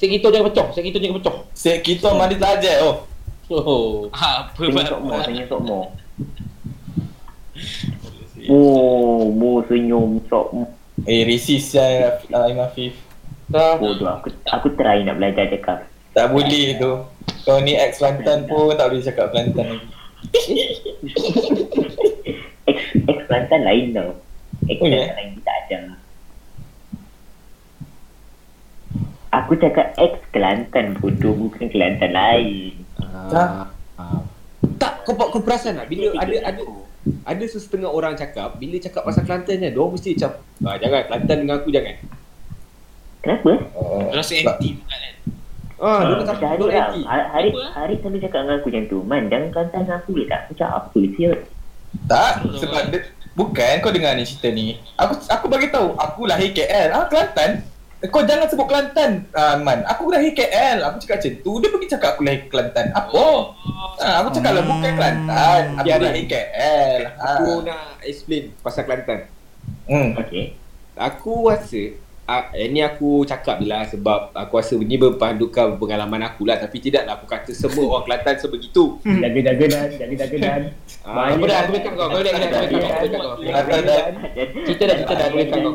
Sek 0.00 0.08
kita 0.08 0.32
jangan 0.32 0.48
pecah, 0.48 0.66
sek 0.72 0.84
kita 0.88 0.96
jangan 0.96 1.16
pecah. 1.20 1.36
Set 1.52 1.78
kita 1.84 2.08
mandi 2.16 2.36
telajar 2.40 2.76
oh 2.88 2.96
Oh. 3.50 4.06
Apa 4.14 4.62
Tanya 4.62 4.78
bang? 4.78 4.86
sokmo, 4.86 5.10
tanya 5.26 5.44
sokmo. 5.50 5.80
Oh, 8.46 9.26
mu 9.34 9.58
senyum 9.66 10.22
sokmo. 10.30 10.70
Eh 11.02 11.26
racist 11.26 11.74
saya 11.74 12.22
uh, 12.30 12.46
Imam 12.46 12.70
Dah. 13.50 13.74
Bodoh, 13.74 14.06
aku 14.06 14.30
aku 14.46 14.70
try 14.78 15.02
nak 15.02 15.18
belajar 15.18 15.50
cakap. 15.50 15.82
Tak 16.10 16.30
boleh 16.30 16.74
tu 16.78 16.90
Kau 17.46 17.62
ni 17.62 17.78
ex 17.78 18.02
Kelantan 18.02 18.42
pun 18.46 18.74
tak 18.74 18.90
boleh 18.90 18.98
cakap 18.98 19.30
Kelantan 19.30 19.78
lagi 19.78 19.86
Ex, 22.66 22.78
ex 23.06 23.18
Kelantan 23.26 23.60
lain 23.62 23.94
tau. 23.94 24.10
Ex 24.66 24.78
Oh, 24.78 24.86
ya? 24.86 25.10
Kelantan 25.10 25.16
lain 25.18 25.30
tak 25.42 25.56
ada. 25.66 25.78
Aku 29.30 29.54
cakap 29.54 29.94
ex 29.94 30.18
Kelantan 30.34 30.98
bodoh 30.98 31.34
bukan 31.38 31.70
Kelantan 31.70 32.10
lain. 32.10 32.74
Tak 33.30 33.70
Tak 34.76 34.92
kau 35.06 35.14
kau 35.14 35.42
perasan 35.42 35.78
tak 35.78 35.86
bila 35.88 36.12
ada 36.18 36.36
ada 36.50 36.62
ada 37.24 37.44
sesetengah 37.48 37.88
orang 37.88 38.12
cakap 38.12 38.60
bila 38.60 38.76
cakap 38.76 39.06
pasal 39.06 39.24
Kelantan 39.24 39.56
kan 39.56 39.70
dia 39.72 39.78
orang 39.78 39.92
mesti 39.96 40.10
macam 40.18 40.32
ah, 40.66 40.76
jangan 40.76 41.00
Kelantan 41.06 41.36
dengan 41.46 41.56
aku 41.62 41.68
jangan. 41.70 41.94
Kenapa? 43.20 43.50
oh, 43.76 44.08
Rasa 44.10 44.32
anti 44.34 44.68
kan? 44.80 45.02
Ah, 45.80 46.00
dia 46.04 46.24
tak 46.28 46.36
hari 46.44 46.60
dia 46.60 46.68
lah. 46.68 46.88
anti. 46.92 47.00
Hari, 47.08 47.48
hari 47.72 47.94
selalu 48.04 48.18
cakap 48.20 48.40
dengan 48.44 48.56
aku 48.60 48.68
macam 48.68 48.84
tu. 48.90 48.98
Man, 49.06 49.22
jangan 49.32 49.48
Kelantan 49.54 49.80
dengan 49.86 49.98
aku 50.02 50.10
tak? 50.28 50.40
Macam 50.50 50.68
apa 50.68 50.98
siut? 51.16 51.40
Tak 52.06 52.32
Sebab 52.62 52.82
dia, 52.94 53.00
Bukan 53.34 53.74
kau 53.82 53.94
dengar 53.94 54.14
ni 54.18 54.26
cerita 54.26 54.50
ni 54.50 54.78
Aku 54.98 55.14
aku 55.26 55.46
bagi 55.46 55.70
tahu 55.70 55.94
Aku 55.94 56.26
lahir 56.26 56.50
KL 56.50 56.90
Ah 56.90 57.06
Kelantan 57.06 57.62
Kau 58.08 58.24
jangan 58.24 58.48
sebut 58.48 58.64
Kelantan 58.64 59.28
ah, 59.36 59.60
Man 59.60 59.84
Aku 59.84 60.08
lahir 60.08 60.32
KL 60.32 60.80
Aku 60.88 60.96
cakap 61.04 61.20
macam 61.20 61.32
tu 61.44 61.52
Dia 61.60 61.68
pergi 61.68 61.88
cakap 61.92 62.10
aku 62.16 62.22
lahir 62.24 62.48
Kelantan 62.48 62.86
Apa? 62.96 63.26
Ah, 64.00 64.24
aku 64.24 64.28
cakap 64.40 64.56
lah 64.56 64.64
bukan 64.64 64.92
Kelantan 64.96 65.62
Aku 65.76 65.84
Rik. 65.84 66.00
lahir 66.08 66.24
KL 66.24 67.00
Aku 67.20 67.44
ah. 67.44 67.56
nak 67.68 67.84
explain 68.00 68.56
pasal 68.64 68.88
Kelantan. 68.88 69.28
hmm. 69.84 70.16
Okay. 70.16 70.56
Aku 70.96 71.48
rasa 71.52 71.92
ah, 72.30 72.42
eh, 72.54 72.70
ni 72.70 72.78
aku 72.78 73.26
cakap 73.26 73.58
je 73.58 73.66
lah 73.66 73.82
sebab 73.90 74.30
aku 74.30 74.62
rasa 74.62 74.78
ni 74.78 74.94
berpandukan 74.94 75.74
pengalaman 75.82 76.22
aku 76.22 76.46
lah 76.46 76.62
tapi 76.62 76.78
tidaklah 76.78 77.18
aku 77.18 77.26
kata 77.26 77.50
semua 77.50 77.98
orang 77.98 78.06
Kelantan 78.06 78.36
sebegitu. 78.38 79.02
Jaga-jaga 79.02 79.64
dan, 79.66 79.88
jaga-jaga 79.98 80.36
dan. 80.38 80.60
Ah, 81.02 81.34
Apa 81.34 81.44
dah 81.50 81.58
aku 81.66 81.70
berikan 81.74 81.92
kau? 81.98 82.06
Kau 82.06 82.18
boleh 82.22 82.32
kena 82.32 82.46
aku 82.46 82.74
berikan 82.78 83.18
kau. 83.18 83.34
dah 83.82 84.02
Kita 84.62 84.82
dah 84.86 84.96
kita 85.02 85.12
dah 85.18 85.26
berikan 85.34 85.58
kau. 85.58 85.72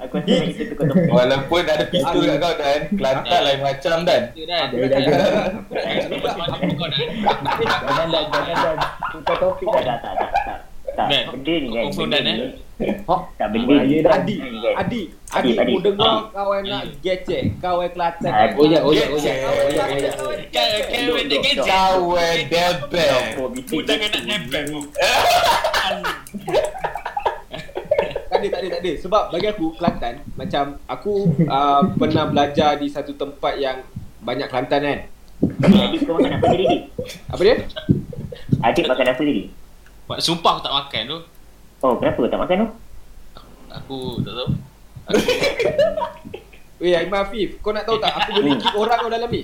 Aku 0.00 0.14
rasa 0.24 0.44
kita. 0.48 0.72
Walaupun 1.12 1.62
ada 1.68 1.84
pistol 1.92 2.22
kat 2.24 2.36
kau 2.40 2.54
Dan 2.56 2.80
Kelantan 2.96 3.40
lain 3.44 3.60
macam 3.60 3.96
Dan 4.08 4.20
Dan. 4.40 4.66
Jaga-jaga? 4.72 5.12
Jangan 7.60 8.06
dan, 8.08 8.24
jangan 8.32 8.56
dan. 8.56 8.76
Tukar 9.12 9.36
topik 9.36 9.66
Tak, 9.68 9.82
dan. 9.84 9.98
tak, 10.00 10.12
tak, 10.16 10.30
tak, 10.32 10.56
tak. 10.96 11.22
Benda 11.36 11.54
ni 11.60 11.68
kan. 11.68 11.82
confirm 11.92 12.08
Benda 12.08 12.18
Dan, 12.24 12.34
ni. 12.40 12.69
Eh? 12.80 12.94
Tak, 13.36 13.48
benda 13.52 13.74
ni. 13.76 13.76
Bahaya, 13.76 13.96
Dan. 14.00 14.12
Adik, 14.20 14.38
adik, 14.40 14.62
adik, 14.76 15.06
Adik, 15.30 15.54
aku 15.54 15.62
adik. 15.62 15.78
dengar 15.86 16.10
Adik. 16.10 16.24
kawan 16.34 16.62
nak 16.66 16.82
gecek, 17.04 17.42
kawan 17.60 17.88
Kelantan. 17.94 18.30
Adik. 18.32 18.56
Oh 18.58 18.66
ya, 18.66 18.78
oh 18.82 18.92
ya, 18.92 19.04
oh 19.12 19.20
ya. 19.20 19.34
Oh 19.46 19.68
ya, 19.70 19.84
oh 19.86 20.32
ya. 20.34 20.42
Kan 20.50 20.66
kan 20.90 21.00
Dok, 21.06 21.16
dia 21.16 21.28
dok, 21.30 21.42
kecek. 21.44 21.66
Kawan 21.70 22.36
debel 22.50 23.10
Oh. 23.40 23.48
Mu 23.50 23.78
jangan 23.86 24.08
nak 24.10 24.64
mu. 24.72 24.80
Tak 28.30 28.38
ada, 28.38 28.46
tak 28.46 28.60
ada, 28.62 28.68
tak 28.70 28.80
ada. 28.80 28.92
Sebab 29.02 29.22
bagi 29.34 29.46
aku 29.50 29.66
Kelantan 29.74 30.14
macam 30.38 30.64
aku 30.86 31.12
uh, 31.46 31.82
pernah 31.98 32.24
belajar 32.30 32.78
di 32.78 32.86
satu 32.86 33.12
tempat 33.14 33.58
yang 33.58 33.82
banyak 34.22 34.46
Kelantan 34.48 34.80
kan. 34.82 35.00
Adik 35.66 36.04
kau 36.04 36.14
makan 36.20 36.36
apa 36.36 36.46
tadi? 36.46 36.66
Apa 37.26 37.40
dia? 37.42 37.56
Adik 38.60 38.84
makan 38.86 39.06
apa 39.08 39.20
tadi? 39.20 39.44
Sumpah 40.18 40.50
aku 40.58 40.62
tak 40.62 40.74
makan 40.74 41.02
tu. 41.06 41.18
Oh, 41.80 41.96
kenapa 41.96 42.20
tak 42.28 42.40
makan 42.44 42.56
tu? 42.60 42.68
Aku 43.72 43.96
tak 44.20 44.34
tahu. 44.36 44.48
Weh, 46.80 46.96
Aiman 46.96 47.24
Afif, 47.24 47.60
kau 47.60 47.72
nak 47.76 47.84
tahu 47.84 48.00
tak 48.00 48.12
aku 48.16 48.40
boleh 48.40 48.56
kick 48.56 48.72
orang 48.72 48.98
kau 49.00 49.12
dalam 49.12 49.28
ni? 49.28 49.42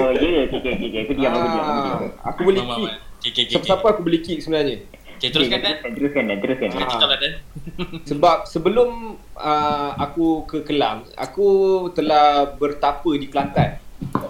Oh, 0.00 0.10
ya. 0.12 0.48
Okay, 0.48 0.48
okay, 0.48 0.72
okay. 0.76 1.00
Aku 1.04 1.12
diam, 1.16 1.32
aku 1.32 1.48
diam. 1.48 1.64
aku 1.64 1.80
diam. 1.80 2.00
Ah, 2.00 2.28
aku 2.32 2.40
boleh 2.44 2.62
kick. 2.64 2.92
Okay, 3.20 3.30
okay. 3.32 3.44
Siapa-siapa 3.52 3.86
aku 3.88 4.00
boleh 4.04 4.20
kick 4.20 4.38
sebenarnya. 4.40 4.76
Okay, 5.16 5.28
teruskan 5.30 5.60
Dan. 5.60 5.74
Teruskan, 5.80 5.94
teruskan, 5.96 6.24
Dan. 6.24 6.36
Teruskan. 6.40 6.68
Ah. 6.72 6.88
Kita 6.88 7.06
lah 7.06 7.18
Dan. 7.20 7.32
Sebab 8.10 8.36
sebelum 8.48 8.90
uh, 9.36 9.90
aku 9.96 10.48
ke 10.48 10.64
Kelang, 10.64 11.04
aku 11.20 11.46
telah 11.92 12.56
bertapa 12.56 13.10
di 13.20 13.28
Kelantan. 13.28 13.76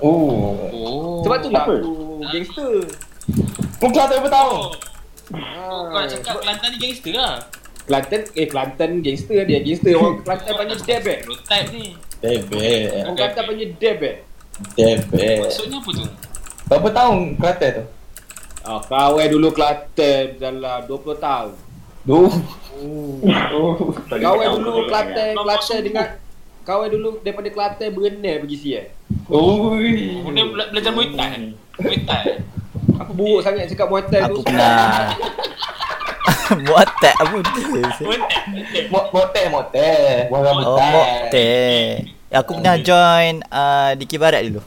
Oh 0.03 0.59
Oh. 0.75 1.23
Sebab 1.23 1.37
tu 1.39 1.49
lah 1.55 1.65
Apa? 1.65 1.75
aku 1.79 1.93
gangster. 2.29 2.75
Kau 3.79 3.89
Kelantan 3.91 4.19
berapa 4.21 4.31
tahun? 4.31 4.92
Oh. 5.31 5.87
Kau 5.87 5.95
nak 5.95 6.11
cakap 6.11 6.35
Kelantan 6.43 6.69
ni 6.75 6.79
gangster 6.83 7.15
lah. 7.15 7.35
Kelantan, 7.87 8.21
eh 8.35 8.47
Kelantan 8.47 8.91
gangster 9.01 9.39
dia. 9.47 9.59
Gangster 9.63 9.93
orang 9.95 10.15
Kelantan 10.23 10.53
panggil 10.59 10.79
deb 10.83 11.05
eh. 11.07 11.19
Stereotype 11.23 11.69
ni. 11.71 11.85
Debel 12.19 12.83
Orang 13.03 13.17
Kelantan 13.17 13.43
panggil 13.47 13.69
deb 13.79 13.99
eh. 14.03 14.17
Bad. 14.77 14.99
Maksudnya 15.43 15.79
apa 15.81 15.91
tu? 15.91 16.05
Berapa 16.69 16.89
tahun 16.91 17.17
Kelantan 17.37 17.71
tu? 17.73 17.85
Ah, 18.63 18.81
kawai 18.81 19.27
dulu 19.27 19.49
Kelantan 19.51 20.25
dalam 20.39 20.79
20 20.87 21.19
tahun. 21.19 21.53
Duh. 22.03 22.33
Kawai 24.07 24.47
dulu 24.59 24.71
Kelantan, 24.87 25.33
Kelantan 25.35 25.81
dengan 25.83 26.07
Kawai 26.63 26.95
dulu 26.95 27.19
daripada 27.21 27.51
Kelantan 27.51 27.91
berenang 27.91 28.47
pergi 28.47 28.57
siap. 28.57 28.87
Dia 30.31 30.45
bela- 30.47 30.71
belajar 30.71 30.91
Muay 30.95 31.11
Thai. 31.11 31.59
Muay 31.83 31.99
Thai. 32.07 32.25
Apa 33.03 33.11
buruk 33.11 33.41
sangat 33.43 33.67
cakap 33.67 33.87
Muay 33.87 34.03
Thai 34.05 34.21
Aku 34.23 34.39
tu? 34.39 34.47
pernah 34.47 35.11
Buat 36.63 36.89
tak 37.01 37.15
apa 37.17 37.37
tu 37.43 37.61
Muay 37.67 38.19
Thai. 39.27 39.47
Motel. 39.49 40.29
Buang 40.29 40.63
Oh 40.63 40.79
moktel 40.79 42.07
Aku 42.31 42.51
pernah 42.55 42.77
join 42.79 43.43
uh, 43.47 43.93
Dikir 43.95 44.17
Barat 44.17 44.47
dulu 44.47 44.63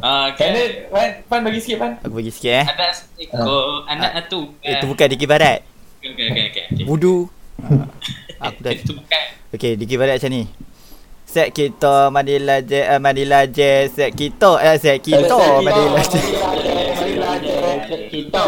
Ah, 0.00 0.32
Kan 0.32 0.52
kan. 0.52 0.68
Fan, 0.88 1.08
Fan 1.24 1.40
bagi 1.42 1.58
sikit 1.58 1.76
Fan. 1.76 1.92
Aku 2.00 2.14
bagi 2.14 2.28
sikit 2.28 2.52
eh 2.54 2.66
Ada 2.66 2.86
seekor 2.92 3.84
anak 3.84 4.28
tu. 4.28 4.52
Itu 4.58 4.84
bukan 4.86 5.06
Dikir 5.08 5.26
Barat 5.26 5.60
Okey, 5.98 6.12
okey, 6.28 6.44
okey, 6.46 6.62
okey. 6.70 6.84
Wudu 6.84 7.28
Ah, 8.38 8.48
Aku 8.48 8.60
dah 8.60 8.72
Itu 8.72 8.92
bukan. 8.94 9.24
Okay 9.50 9.72
Dikir 9.74 9.96
Barat 9.96 10.16
macam 10.16 10.30
ni 10.30 10.44
Set 11.24 11.50
kita 11.50 12.08
Madila 12.08 12.60
je 12.60 12.78
uh, 12.78 13.00
Madila 13.00 13.42
je 13.44 13.88
Set 13.88 14.12
kita 14.12 14.60
Eh 14.62 14.76
set 14.76 15.00
kita 15.00 15.34
Madila 15.58 16.00
je 16.00 16.20
Kita. 18.14 18.44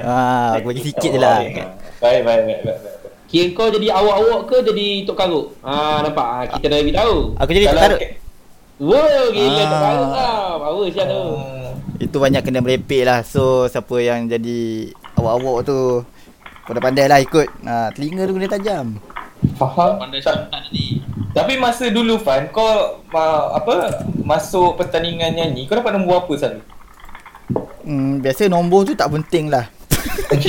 Ah, 0.00 0.56
Aku 0.56 0.66
bagi 0.66 0.82
sikit 0.82 1.06
je 1.06 1.18
lah 1.18 1.44
Baik, 2.00 2.20
baik, 2.20 2.40
baik, 2.42 2.58
baik. 2.64 2.78
Kira 3.24 3.46
kau 3.50 3.66
jadi 3.68 3.88
awak-awak 3.90 4.40
ke 4.46 4.56
jadi 4.64 4.86
Tok 5.02 5.16
Karuk? 5.16 5.46
Ha, 5.60 5.72
nampak? 6.00 6.24
Ha, 6.24 6.38
kita 6.54 6.66
dah 6.68 6.78
beritahu. 6.80 7.16
Aku 7.34 7.50
jadi 7.50 7.66
Kalau 7.66 7.82
taruh 7.82 8.00
Wow, 8.76 9.24
kira 9.30 9.46
Ah. 9.46 9.64
Tok 9.64 9.80
Karuk 9.80 10.08
lah. 10.10 10.34
Power 10.56 10.86
siap 10.88 11.06
tu. 11.06 11.22
Ah, 11.34 11.70
Itu 11.96 12.16
banyak 12.16 12.40
kena 12.40 12.58
merepek 12.58 13.02
lah 13.02 13.20
So 13.20 13.42
siapa 13.66 13.96
yang 13.98 14.26
jadi 14.26 14.90
Awak-awak 15.14 15.58
tu 15.62 15.78
Kau 16.64 16.72
dah 16.72 16.80
pandai 16.80 17.06
lah 17.06 17.18
ikut 17.18 17.48
ah, 17.62 17.88
Telinga 17.90 18.24
tu 18.24 18.32
kena 18.32 18.48
tajam 18.48 18.86
Faham? 19.54 19.98
Pandai 19.98 20.18
Tak, 20.18 20.34
spontan 20.40 20.62
tadi. 20.64 20.86
tapi 21.30 21.58
masa 21.58 21.90
dulu 21.90 22.16
Fan, 22.16 22.48
kau 22.48 23.02
apa 23.50 23.74
masuk 24.16 24.78
pertandingan 24.78 25.34
nyanyi, 25.34 25.66
kau 25.66 25.74
dapat 25.74 25.92
nombor 25.92 26.22
apa 26.22 26.32
selalu? 26.32 26.62
Hmm, 27.84 28.24
biasa 28.24 28.48
nombor 28.48 28.88
tu 28.88 28.96
tak 28.96 29.12
penting 29.12 29.52
lah. 29.52 29.68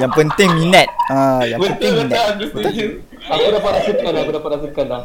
yang 0.00 0.12
penting 0.14 0.50
minat. 0.62 0.88
Ha, 1.10 1.42
yang 1.42 1.58
penting 1.58 1.90
Betul, 1.90 2.06
betul, 2.06 2.14
minat. 2.14 2.22
aku 2.30 2.44
setuju. 2.54 2.86
Aku 3.28 3.46
dapat 3.52 3.70
rasakan 3.82 4.10
lah, 4.14 4.20
aku 4.22 4.32
dapat 4.32 4.50
rasakan 4.56 4.86
lah. 4.86 5.02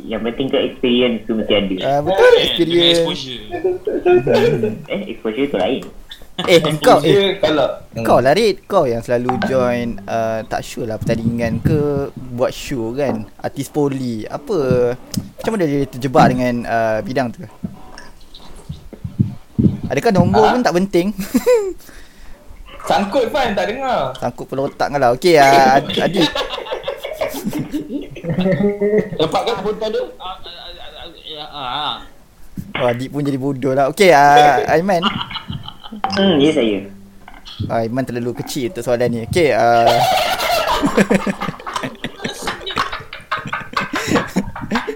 Yang 0.00 0.22
penting 0.24 0.46
ke 0.48 0.58
experience 0.72 1.16
tu 1.28 1.32
mesti 1.36 1.52
ada. 1.52 1.74
Ah, 1.84 2.00
betul 2.00 2.26
Dengan 2.32 2.44
experience. 2.48 2.98
exposure. 3.04 3.42
Eh, 4.88 5.00
exposure 5.12 5.46
tu 5.52 5.58
lain. 5.60 5.82
Eh, 6.48 6.58
kau 6.80 6.96
eh 7.04 7.36
kalau 7.44 7.68
kau 8.08 8.16
lah 8.16 8.32
Rit 8.32 8.64
Kau 8.64 8.88
yang 8.88 9.04
selalu 9.04 9.36
join 9.44 10.00
uh, 10.08 10.40
Tak 10.48 10.64
sure 10.64 10.88
lah 10.88 10.96
pertandingan 10.96 11.60
ke 11.60 12.08
Buat 12.32 12.56
show 12.56 12.96
kan 12.96 13.28
Artis 13.36 13.68
poli 13.68 14.24
Apa 14.24 14.96
Macam 14.96 15.50
mana 15.52 15.68
dia 15.68 15.84
terjebak 15.84 16.32
dengan 16.32 16.64
uh, 16.64 16.98
bidang 17.04 17.36
tu 17.36 17.44
Adakah 19.92 20.10
nombor 20.10 20.40
Ah? 20.42 20.52
pun 20.52 20.62
tak 20.64 20.74
penting 20.74 21.06
sangkut 22.88 23.28
Fan 23.28 23.52
tak 23.52 23.68
dengar. 23.68 24.16
Sangkut 24.16 24.48
kepala 24.48 24.66
otak 24.66 24.88
kau 24.88 24.98
lah 24.98 25.10
Okay 25.12 25.36
uh, 25.36 25.76
Adik 25.78 26.28
Nampak 29.14 29.40
kan 29.44 29.54
spontan 29.54 29.88
tu? 29.90 30.02
Ah, 30.16 30.32
ah, 30.32 30.48
ah, 30.48 31.06
ah, 31.36 31.48
ah, 31.52 31.68
ah. 31.84 31.94
oh, 32.74 32.88
Adik 32.88 33.12
pun 33.12 33.20
jadi 33.20 33.36
bodoh 33.36 33.72
lah 33.72 33.92
Okay 33.92 34.10
uh, 34.10 34.64
Aiman 34.66 35.04
Hmm, 36.16 36.40
ya 36.40 36.50
saya. 36.50 36.88
uh, 37.68 37.78
Aiman 37.78 38.02
terlalu 38.02 38.32
kecil 38.40 38.72
untuk 38.72 38.80
soalan 38.80 39.12
ni 39.12 39.20
Okay 39.28 39.52
uh, 39.52 39.92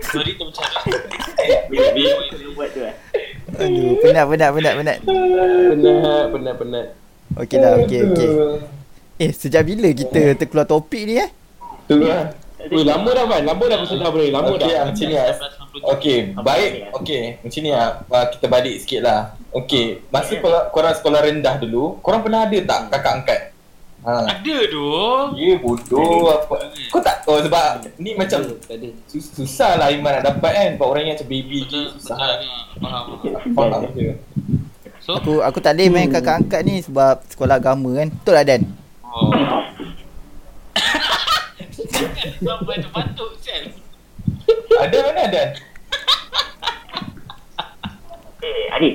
Sorry 0.03 0.33
tu 0.35 0.45
macam 0.47 0.65
mana? 0.65 0.97
Bila 1.69 2.49
buat 2.57 2.69
tu 2.73 2.81
lah. 2.81 2.95
Aduh 3.57 3.97
Penat 4.01 4.25
penat 4.29 4.51
penat 4.53 4.73
penat 4.77 4.97
Penat, 5.05 6.25
penat, 6.33 6.55
penat. 6.61 6.87
Okay 7.37 7.57
dah 7.59 7.73
okay 7.81 8.01
okay 8.07 8.31
Eh 9.17 9.31
sejak 9.33 9.65
bila 9.65 9.89
kita 9.91 10.37
terkeluar 10.37 10.69
topik 10.69 11.03
ni 11.05 11.17
eh 11.17 11.31
Tu 11.87 11.97
lah. 12.03 12.35
Ui, 12.67 12.83
lama 12.83 13.07
dah 13.15 13.25
kan? 13.31 13.43
Lama 13.47 13.63
dah 13.63 13.79
bersedar 13.79 14.11
boleh. 14.11 14.35
Lama 14.35 14.51
Okey, 14.51 14.75
dah. 14.75 14.83
ah, 14.83 14.85
macam 14.91 15.05
ni 15.07 15.15
lah. 15.15 15.27
Okey, 15.95 16.19
baik. 16.35 16.71
Okey, 16.99 17.23
macam 17.39 17.61
ni 17.63 17.71
lah. 17.71 18.03
Ah, 18.11 18.27
Kita 18.27 18.47
balik 18.51 18.75
sikit 18.83 19.01
lah. 19.07 19.21
Okey, 19.55 20.03
masa 20.11 20.35
korang 20.75 20.95
sekolah 20.99 21.23
rendah 21.23 21.63
dulu, 21.63 22.03
korang 22.03 22.27
pernah 22.27 22.43
ada 22.43 22.59
tak 22.59 22.81
kakak 22.91 23.13
angkat? 23.23 23.41
Ha. 24.07 24.23
Ada 24.23 24.57
tu. 24.71 24.87
Ya 25.35 25.59
bodoh 25.59 26.31
apa. 26.31 26.71
Kau 26.89 27.03
tak 27.03 27.27
tahu 27.27 27.43
sebab 27.43 27.83
ni 27.99 28.15
macam 28.15 28.39
Tadi. 28.63 28.95
sus- 29.05 29.35
susah 29.35 29.75
lah 29.75 29.91
Iman 29.91 30.15
nak 30.15 30.31
dapat 30.31 30.53
kan. 30.53 30.71
Buat 30.79 30.89
orang 30.89 31.03
yang 31.05 31.15
macam 31.19 31.27
baby 31.27 31.59
Betul, 31.61 31.67
je 31.67 31.81
betul. 31.91 31.99
susah. 31.99 32.17
Faham. 32.79 33.05
Faham 33.51 33.83
je. 33.93 34.15
So, 35.03 35.19
Aku 35.19 35.39
aku 35.39 35.59
tak 35.59 35.75
boleh 35.75 35.89
main 35.89 36.07
kakak 36.07 36.39
angkat 36.41 36.63
ni 36.63 36.79
sebab 36.81 37.23
sekolah 37.27 37.59
agama 37.59 37.95
kan 37.95 38.11
Betul 38.11 38.33
lah 38.33 38.43
Dan 38.43 38.63
oh. 39.03 39.31
Sampai 42.39 42.77
terbatuk 42.79 43.31
sel. 43.39 43.71
Ada 44.77 44.99
mana 45.01 45.21
ada? 45.25 45.43
Eh, 48.39 48.67
Adik. 48.71 48.95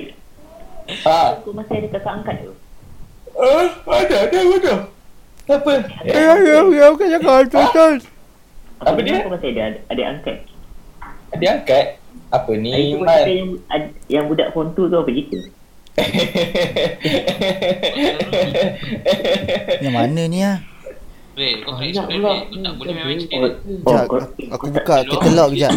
Ha. 1.02 1.36
Aku 1.36 1.52
masih 1.52 1.76
ada 1.78 1.88
kakak 1.90 2.12
angkat 2.14 2.36
tu. 2.40 2.52
Eh, 3.34 3.66
ada 3.82 4.16
ada 4.22 4.38
ada. 4.40 4.74
Apa? 5.44 5.72
Eh 6.02 6.14
ya 6.14 6.32
ya 6.38 6.56
ya 6.64 6.86
bukan 6.88 7.06
cakap 7.10 7.34
betul 7.48 7.92
Apa 8.78 8.98
dia? 8.98 9.16
Aku 9.20 9.30
masih 9.30 9.50
ada 9.52 9.64
adik 9.88 10.06
angkat. 10.08 10.36
Dia 11.36 11.50
angkat. 11.56 11.86
Apa 12.28 12.48
Hari 12.48 12.60
ni 12.60 12.72
tu 12.92 13.04
yang, 13.28 13.48
yang 14.08 14.24
budak 14.26 14.50
phone 14.50 14.72
tu 14.72 14.86
tu 14.86 14.96
apa 14.96 15.08
cerita? 15.08 15.38
Yang 19.78 19.92
mana 19.92 20.22
ni 20.24 20.40
ah 20.40 20.56
Ray, 21.32 21.60
kau 21.60 21.72
Banyak 21.72 22.04
kena 22.04 22.16
pula. 22.18 22.32
explain 22.34 22.44
Ray. 22.44 22.44
Kau 22.44 22.60
tak 22.60 22.72
boleh 22.76 22.92
main 22.94 23.16
Oh, 23.16 23.40
macam 23.40 23.40
ni. 23.40 23.64
Sekejap 23.72 24.04
aku, 24.52 24.64
buka 24.68 24.92
katalog 25.02 25.48
kejap 25.50 25.72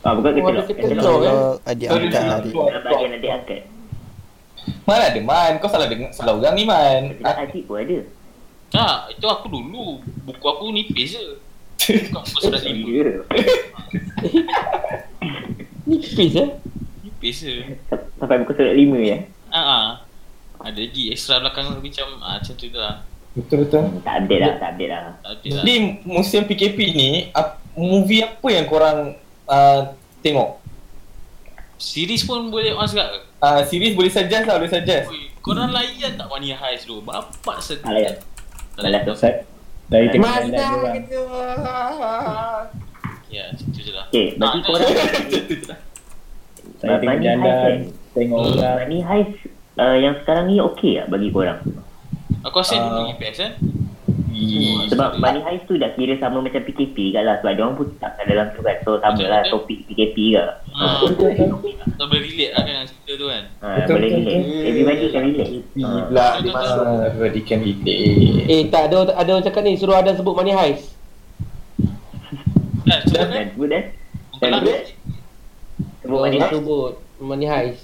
Ah, 0.00 0.12
bukan 0.14 0.30
kita 0.32 0.42
Oh, 0.42 0.52
lock. 0.52 0.62
eh? 0.62 0.74
Katalog 0.78 1.18
adik 1.64 1.86
angkat 1.88 2.22
adik 2.28 2.54
Dalam 2.54 2.82
bahagian 2.82 3.10
adik 3.12 3.30
angkat. 3.32 3.60
Man 4.84 5.00
ada 5.00 5.20
Man, 5.20 5.52
kau 5.58 5.68
salah 5.68 5.86
dengar 5.86 6.10
salah 6.10 6.32
orang 6.34 6.54
ni 6.54 6.64
Man. 6.64 7.02
Adik 7.20 7.62
pun 7.64 7.78
ada. 7.78 7.98
Tak, 8.68 9.16
itu 9.16 9.26
aku 9.26 9.46
dulu. 9.48 10.04
Buku 10.28 10.44
aku 10.44 10.68
nipis 10.72 11.16
je. 11.16 11.26
Bukan 12.12 12.20
aku 12.20 12.38
surat 12.44 12.62
lima. 12.68 12.86
Ya. 12.88 13.16
Nipis 15.88 16.32
eh? 16.36 16.48
Nipis 17.00 17.36
je. 17.40 17.56
Sampai 18.20 18.40
muka 18.44 18.52
surat 18.52 18.76
lima 18.76 19.00
ya. 19.00 19.18
Ah, 19.48 19.60
ah. 19.60 19.86
Ada 20.58 20.84
lagi 20.84 21.14
extra 21.14 21.40
belakang 21.40 21.70
lebih 21.78 21.94
macam 21.94 22.08
ah, 22.20 22.36
macam 22.36 22.54
tu 22.58 22.68
lah. 22.74 23.06
Betul 23.38 23.56
betul. 23.64 23.82
Hmm, 23.86 24.02
Tak 24.02 24.14
update 24.24 24.40
lah, 24.42 24.54
tak 24.58 24.68
update 24.74 24.90
lah. 24.90 25.00
Tak 25.22 25.30
ada 25.30 25.48
lah. 25.54 25.62
Jadi 25.62 25.74
musim 26.02 26.40
PKP 26.44 26.78
ni, 26.90 27.10
ap, 27.30 27.62
movie 27.78 28.26
apa 28.26 28.48
yang 28.50 28.66
korang 28.66 29.14
uh, 29.46 29.80
tengok? 30.18 30.58
Series 31.78 32.26
pun 32.26 32.50
boleh 32.50 32.74
on 32.74 32.90
sekarang 32.90 33.14
ke? 33.14 33.20
Uh, 33.38 33.62
series 33.70 33.94
boleh 33.94 34.10
suggest 34.10 34.44
lah, 34.50 34.58
boleh 34.58 34.72
suggest. 34.72 35.06
Oi, 35.14 35.30
korang 35.38 35.70
layan 35.70 36.18
tak 36.18 36.26
Money 36.26 36.50
Heist 36.50 36.90
tu? 36.90 36.98
Bapak. 36.98 37.62
Tak 37.62 37.86
layan. 37.86 38.18
Malas 38.80 39.02
tu. 39.02 39.14
Saya 39.14 39.42
dari 39.88 40.06
tengok 40.08 40.22
Mas 40.22 40.34
jalan 40.36 40.50
dah 40.50 40.68
je 40.68 40.78
bang. 40.78 40.94
kita. 40.96 41.20
Ya, 43.28 43.44
macam 43.50 43.66
tu 43.68 43.80
je 43.80 43.92
lah. 43.92 44.06
Okay, 44.08 44.26
bagi 44.34 44.48
Ah, 44.48 44.62
korang 44.62 44.88
Saya 46.78 46.96
tengok 46.96 47.18
jalan, 47.20 47.76
tengok 48.12 48.38
Hmm. 48.38 48.52
orang. 48.54 48.74
Money 48.78 48.98
Heist 49.00 49.32
uh, 49.76 49.96
yang 49.96 50.14
sekarang 50.18 50.44
ni 50.46 50.56
okey 50.62 50.92
tak 50.96 51.06
bagi 51.08 51.28
korang? 51.28 51.60
Aku 52.40 52.56
rasa 52.56 52.74
dulu 52.78 52.98
lagi 53.02 53.14
best 53.18 53.40
eh. 53.40 53.52
Ih, 54.28 54.86
Sebab 54.88 55.16
Money 55.16 55.40
Heist 55.40 55.64
tu 55.64 55.74
dah 55.74 55.90
kira 55.90 56.16
sama 56.16 56.38
macam 56.38 56.58
PKP 56.60 57.12
kan 57.12 57.22
lah 57.22 57.38
Sebab 57.38 57.52
diorang 57.52 57.74
pun 57.74 57.86
tak 57.96 58.14
kat 58.14 58.26
dalam 58.26 58.50
tu 58.50 58.60
kan 58.60 58.76
So 58.82 58.98
sama 58.98 59.18
lah 59.20 59.40
Betul, 59.40 59.46
betul. 59.46 59.52
topik 59.52 59.78
PKP 59.86 60.16
ke 60.32 60.44
Ah, 60.74 61.02
tak 61.92 62.06
boleh 62.06 62.22
relate 62.22 62.50
lah 62.50 62.60
kan 62.60 62.72
dengan 62.72 62.86
cerita 62.86 63.12
tu 63.12 63.26
kan. 63.26 63.42
ha, 63.56 63.66
Betul, 63.76 63.92
Boleh 63.92 64.08
betul, 64.08 64.20
relate 64.20 64.38
betul. 64.38 64.62
Everybody 64.64 65.04
can 65.04 65.22
relate 65.24 65.48
PKP 65.48 65.74
Ah. 65.78 66.02
pula 66.04 66.26
Betul, 66.28 66.38
di 66.38 66.48
betul. 66.48 66.54
mana 66.54 66.92
everybody 67.04 67.40
can 67.42 67.58
relate. 67.60 67.98
Eh 68.48 68.62
tak 68.68 68.82
ada 68.84 68.96
ada 69.12 69.28
orang 69.28 69.44
cakap 69.44 69.62
ni 69.62 69.72
suruh 69.74 69.96
ada 69.96 70.10
sebut 70.12 70.32
money 70.32 70.52
heist. 70.52 70.86
Dah, 72.82 72.98
cuba 73.04 73.20
kan? 73.20 73.46
Dan 74.34 74.50
sebut 74.54 74.72
lah. 74.72 74.82
Sebut 76.00 76.18
Money 76.18 76.38
Heist 76.38 76.52
sebut 76.54 76.90
money 77.20 77.46
heist. 77.46 77.80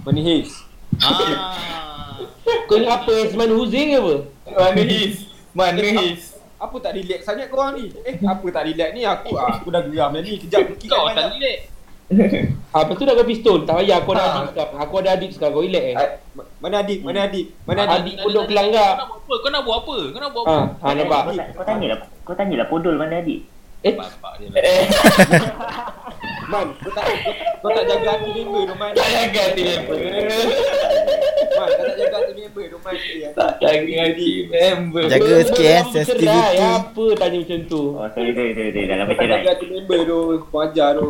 Money 0.00 0.22
Heist. 0.24 0.54
Ah. 0.98 2.16
Kau 2.64 2.74
ingat 2.74 3.02
apa 3.02 3.12
Esman 3.22 3.50
Huzi 3.50 3.92
ke 3.92 3.98
apa? 3.98 4.14
Mana 4.48 4.82
his? 4.82 5.27
Mana 5.52 5.80
his? 5.80 6.36
Apa 6.58 6.76
tak 6.82 6.92
relax 6.98 7.20
sangat 7.22 7.46
korang 7.48 7.78
ni? 7.78 7.94
Eh, 8.02 8.18
apa 8.18 8.46
tak 8.50 8.66
relax 8.66 8.90
ni? 8.90 9.02
Aku 9.06 9.38
ah, 9.38 9.54
aku 9.54 9.70
dah 9.70 9.82
geram 9.86 10.10
dah 10.10 10.20
ni. 10.20 10.42
Kejap 10.42 10.74
fikir 10.74 10.88
Kau 10.90 11.06
tak 11.08 11.30
relate. 11.32 11.62
Ah, 12.68 12.84
lepas 12.84 12.96
tu 12.96 13.04
dah 13.04 13.12
kau 13.12 13.24
pistol. 13.24 13.64
Tak 13.64 13.80
payah 13.80 14.00
aku 14.00 14.12
ada 14.12 14.24
adik 14.24 14.48
sekarang. 14.50 14.76
Aku 14.80 14.94
ada 14.96 15.10
adik 15.12 15.30
sekarang. 15.32 15.54
Kau 15.54 15.64
relax 15.64 15.84
eh. 15.84 15.94
Ma- 16.32 16.48
Mana 16.58 16.76
adik? 16.80 16.98
Mana 17.00 17.18
adik? 17.24 17.46
Mana 17.64 17.80
Adik 17.84 17.96
adik? 17.96 18.14
pondok 18.18 18.42
Kau 18.42 18.48
kelanggar. 18.48 18.90
nak 18.92 19.08
buat 19.08 19.20
apa? 19.20 19.34
Kau 19.36 19.50
nak 19.50 19.62
buat 19.62 19.76
apa? 19.78 19.96
Kau 20.08 20.20
nak 20.20 20.30
buat 20.32 20.44
apa? 20.44 20.56
Ah 20.80 20.92
nampak. 20.92 21.20
Kau, 21.20 21.32
kau 21.54 21.64
tanyalah 21.64 21.98
Kau 22.24 22.34
tanyalah 22.34 22.66
Podol 22.66 22.96
mana 22.96 23.20
adik 23.20 23.40
Eh, 23.78 23.94
Bapak 23.94 24.32
dia 24.42 24.50
lah. 24.50 24.58
Eh, 24.58 24.84
Man, 26.48 26.72
kau 26.80 26.88
tak 26.96 27.04
kau, 27.04 27.32
kau 27.60 27.70
tak 27.76 27.84
jaga 27.84 28.08
hati 28.16 28.32
member 28.32 28.62
tu 28.64 28.74
Man. 28.80 28.90
tak 28.96 29.08
jaga 29.12 29.40
hati 29.52 29.62
member. 29.68 29.96
Man, 30.00 31.68
kau 31.68 31.84
tak 31.84 31.96
jaga 32.00 32.16
hati 32.24 32.32
member 32.40 32.64
tu 32.72 32.78
Man. 32.80 32.96
Tak 33.36 33.50
jaga 33.60 33.96
hati 34.00 34.30
member. 34.48 35.04
Jaga 35.12 35.34
sikit 35.44 35.60
eh, 35.60 35.68
Cerai, 35.68 35.92
sensitivity. 35.92 36.56
Apa 36.64 37.04
tanya 37.20 37.36
macam 37.44 37.60
tu? 37.68 37.82
Oh 38.00 38.08
sorry 38.16 38.32
sorry 38.32 38.52
sorry, 38.56 38.70
sorry. 38.72 38.88
Dalam 38.88 39.04
Kau 39.04 39.12
macam 39.12 39.26
tak 39.28 39.36
jaga 39.44 39.50
hati 39.52 39.66
member 39.68 39.98
tu. 40.08 40.18
Kau 40.48 40.60
ajar 40.64 40.88
tu. 40.96 41.08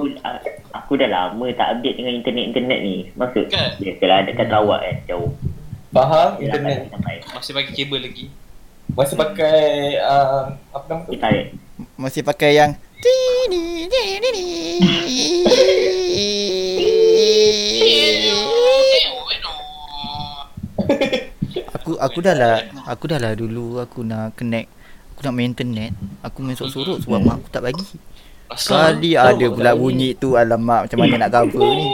aku, 0.74 0.93
ah, 0.93 0.97
dah 0.99 1.09
lama 1.14 1.47
tak 1.55 1.68
update 1.78 1.97
dengan 2.03 2.12
internet-internet 2.18 2.78
ni 2.82 2.97
Maksud 3.14 3.45
Kan? 3.47 3.78
Biasalah 3.78 4.18
dekat 4.26 4.47
Sarawak 4.51 4.80
kan 4.82 4.97
Jauh 5.07 5.30
Faham 5.95 6.30
internet. 6.43 6.91
Masih 7.30 7.53
pakai 7.55 7.72
kabel 7.72 8.01
lagi. 8.03 8.26
Masih 8.93 9.14
pakai 9.14 9.61
uh, 10.03 10.53
apa 10.74 10.84
nama 10.91 11.03
tu? 11.07 11.14
Masih 11.95 12.22
pakai 12.26 12.51
yang 12.59 12.70
Aku 12.99 13.14
aku 21.94 22.18
dah 22.18 22.34
lah 22.34 22.59
Aku 22.90 23.07
dah 23.07 23.22
lah 23.22 23.38
dulu 23.38 23.78
Aku 23.78 24.03
nak 24.03 24.34
connect 24.34 24.66
Aku 25.14 25.22
nak 25.22 25.34
main 25.34 25.55
internet. 25.55 25.94
Aku 26.26 26.42
main 26.42 26.59
sorok-sorok 26.59 26.99
Sebab 27.07 27.18
mak 27.22 27.38
aku 27.38 27.49
tak 27.55 27.62
bagi. 27.70 27.86
Sekali 28.59 29.14
ada 29.14 29.46
pula 29.46 29.78
bunyi 29.78 30.18
tu 30.18 30.34
Alamak 30.34 30.90
macam 30.90 30.99
mana 30.99 31.14
nak 31.22 31.30
cover 31.30 31.70
ni? 31.78 31.86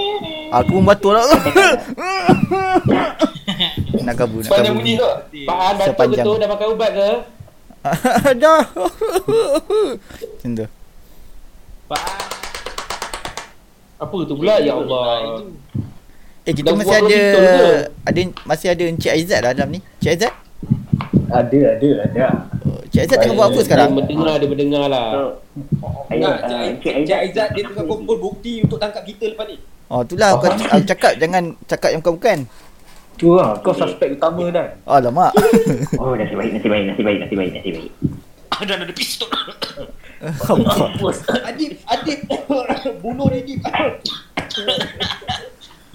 Aku 0.56 0.80
pun 0.80 0.88
batul 0.88 1.20
lah. 1.20 1.24
Nak 4.04 4.14
cover 4.16 4.40
nak 4.40 4.48
Sepanjang 4.48 4.72
cover. 4.72 4.80
bunyi 4.80 4.94
tu. 4.96 5.08
Pak 5.44 5.58
An 5.60 5.74
batuk 5.76 6.16
tu? 6.16 6.32
Dah 6.40 6.48
makan 6.48 6.66
ubat 6.72 6.90
ke? 6.96 7.10
Dah. 8.40 8.62
Macam 10.40 10.50
tu 10.56 10.66
Apa 14.00 14.16
tu 14.24 14.34
pula? 14.36 14.60
Ya 14.60 14.72
Allah. 14.76 15.44
Eh 16.44 16.52
kita 16.52 16.72
Dah 16.72 16.76
masih 16.76 16.96
ada 17.00 17.20
ada 18.04 18.20
masih 18.44 18.68
ada 18.68 18.84
Encik 18.84 19.12
Aizat 19.12 19.40
lah 19.40 19.52
dalam 19.56 19.72
ni. 19.72 19.80
Encik 20.00 20.10
Aizat? 20.12 20.32
Ada, 21.34 21.60
ada, 21.80 21.88
ada. 22.04 22.26
Oh, 22.68 22.80
Encik 22.84 23.00
Aizat 23.00 23.16
tengah 23.20 23.36
buat 23.36 23.48
apa 23.48 23.60
sekarang? 23.64 23.88
Dia 23.88 23.96
mendengar, 23.96 24.34
dia 24.36 24.48
mendengar 24.48 24.84
lah. 24.92 25.08
Nah, 26.12 26.34
uh, 26.44 26.68
Cik 26.84 26.94
Cik 27.08 27.16
Aizat 27.16 27.48
dia 27.56 27.62
tengah 27.64 27.84
kumpul 27.88 28.16
bukti 28.20 28.60
untuk 28.60 28.76
tangkap 28.76 29.04
kita 29.08 29.32
lepas 29.32 29.48
ni. 29.48 29.56
Oh 29.88 30.00
itulah 30.04 30.36
aku, 30.36 30.48
aku 30.48 30.84
cakap 30.84 31.12
jangan 31.20 31.56
cakap 31.64 31.88
yang 31.92 32.00
bukan-bukan. 32.04 32.38
Tu 33.14 33.30
lah, 33.30 33.54
kau 33.62 33.72
suspek 33.72 34.18
utama 34.18 34.50
dah. 34.50 34.68
Alamak. 34.84 35.32
Oh 36.02 36.12
nasib 36.12 36.36
baik 36.36 36.60
nasib 36.60 36.68
baik 36.68 36.84
nasib 36.92 37.04
baik 37.04 37.18
nasib 37.24 37.36
baik 37.40 37.50
nasib 37.56 37.72
baik 37.78 37.92
Dan 38.68 38.84
ada 38.84 38.92
pistol. 38.92 39.28
Adib, 40.24 41.72
Adib. 41.84 42.18
Bunuh 43.02 43.26
dia 43.28 43.40
Adib. 43.40 43.60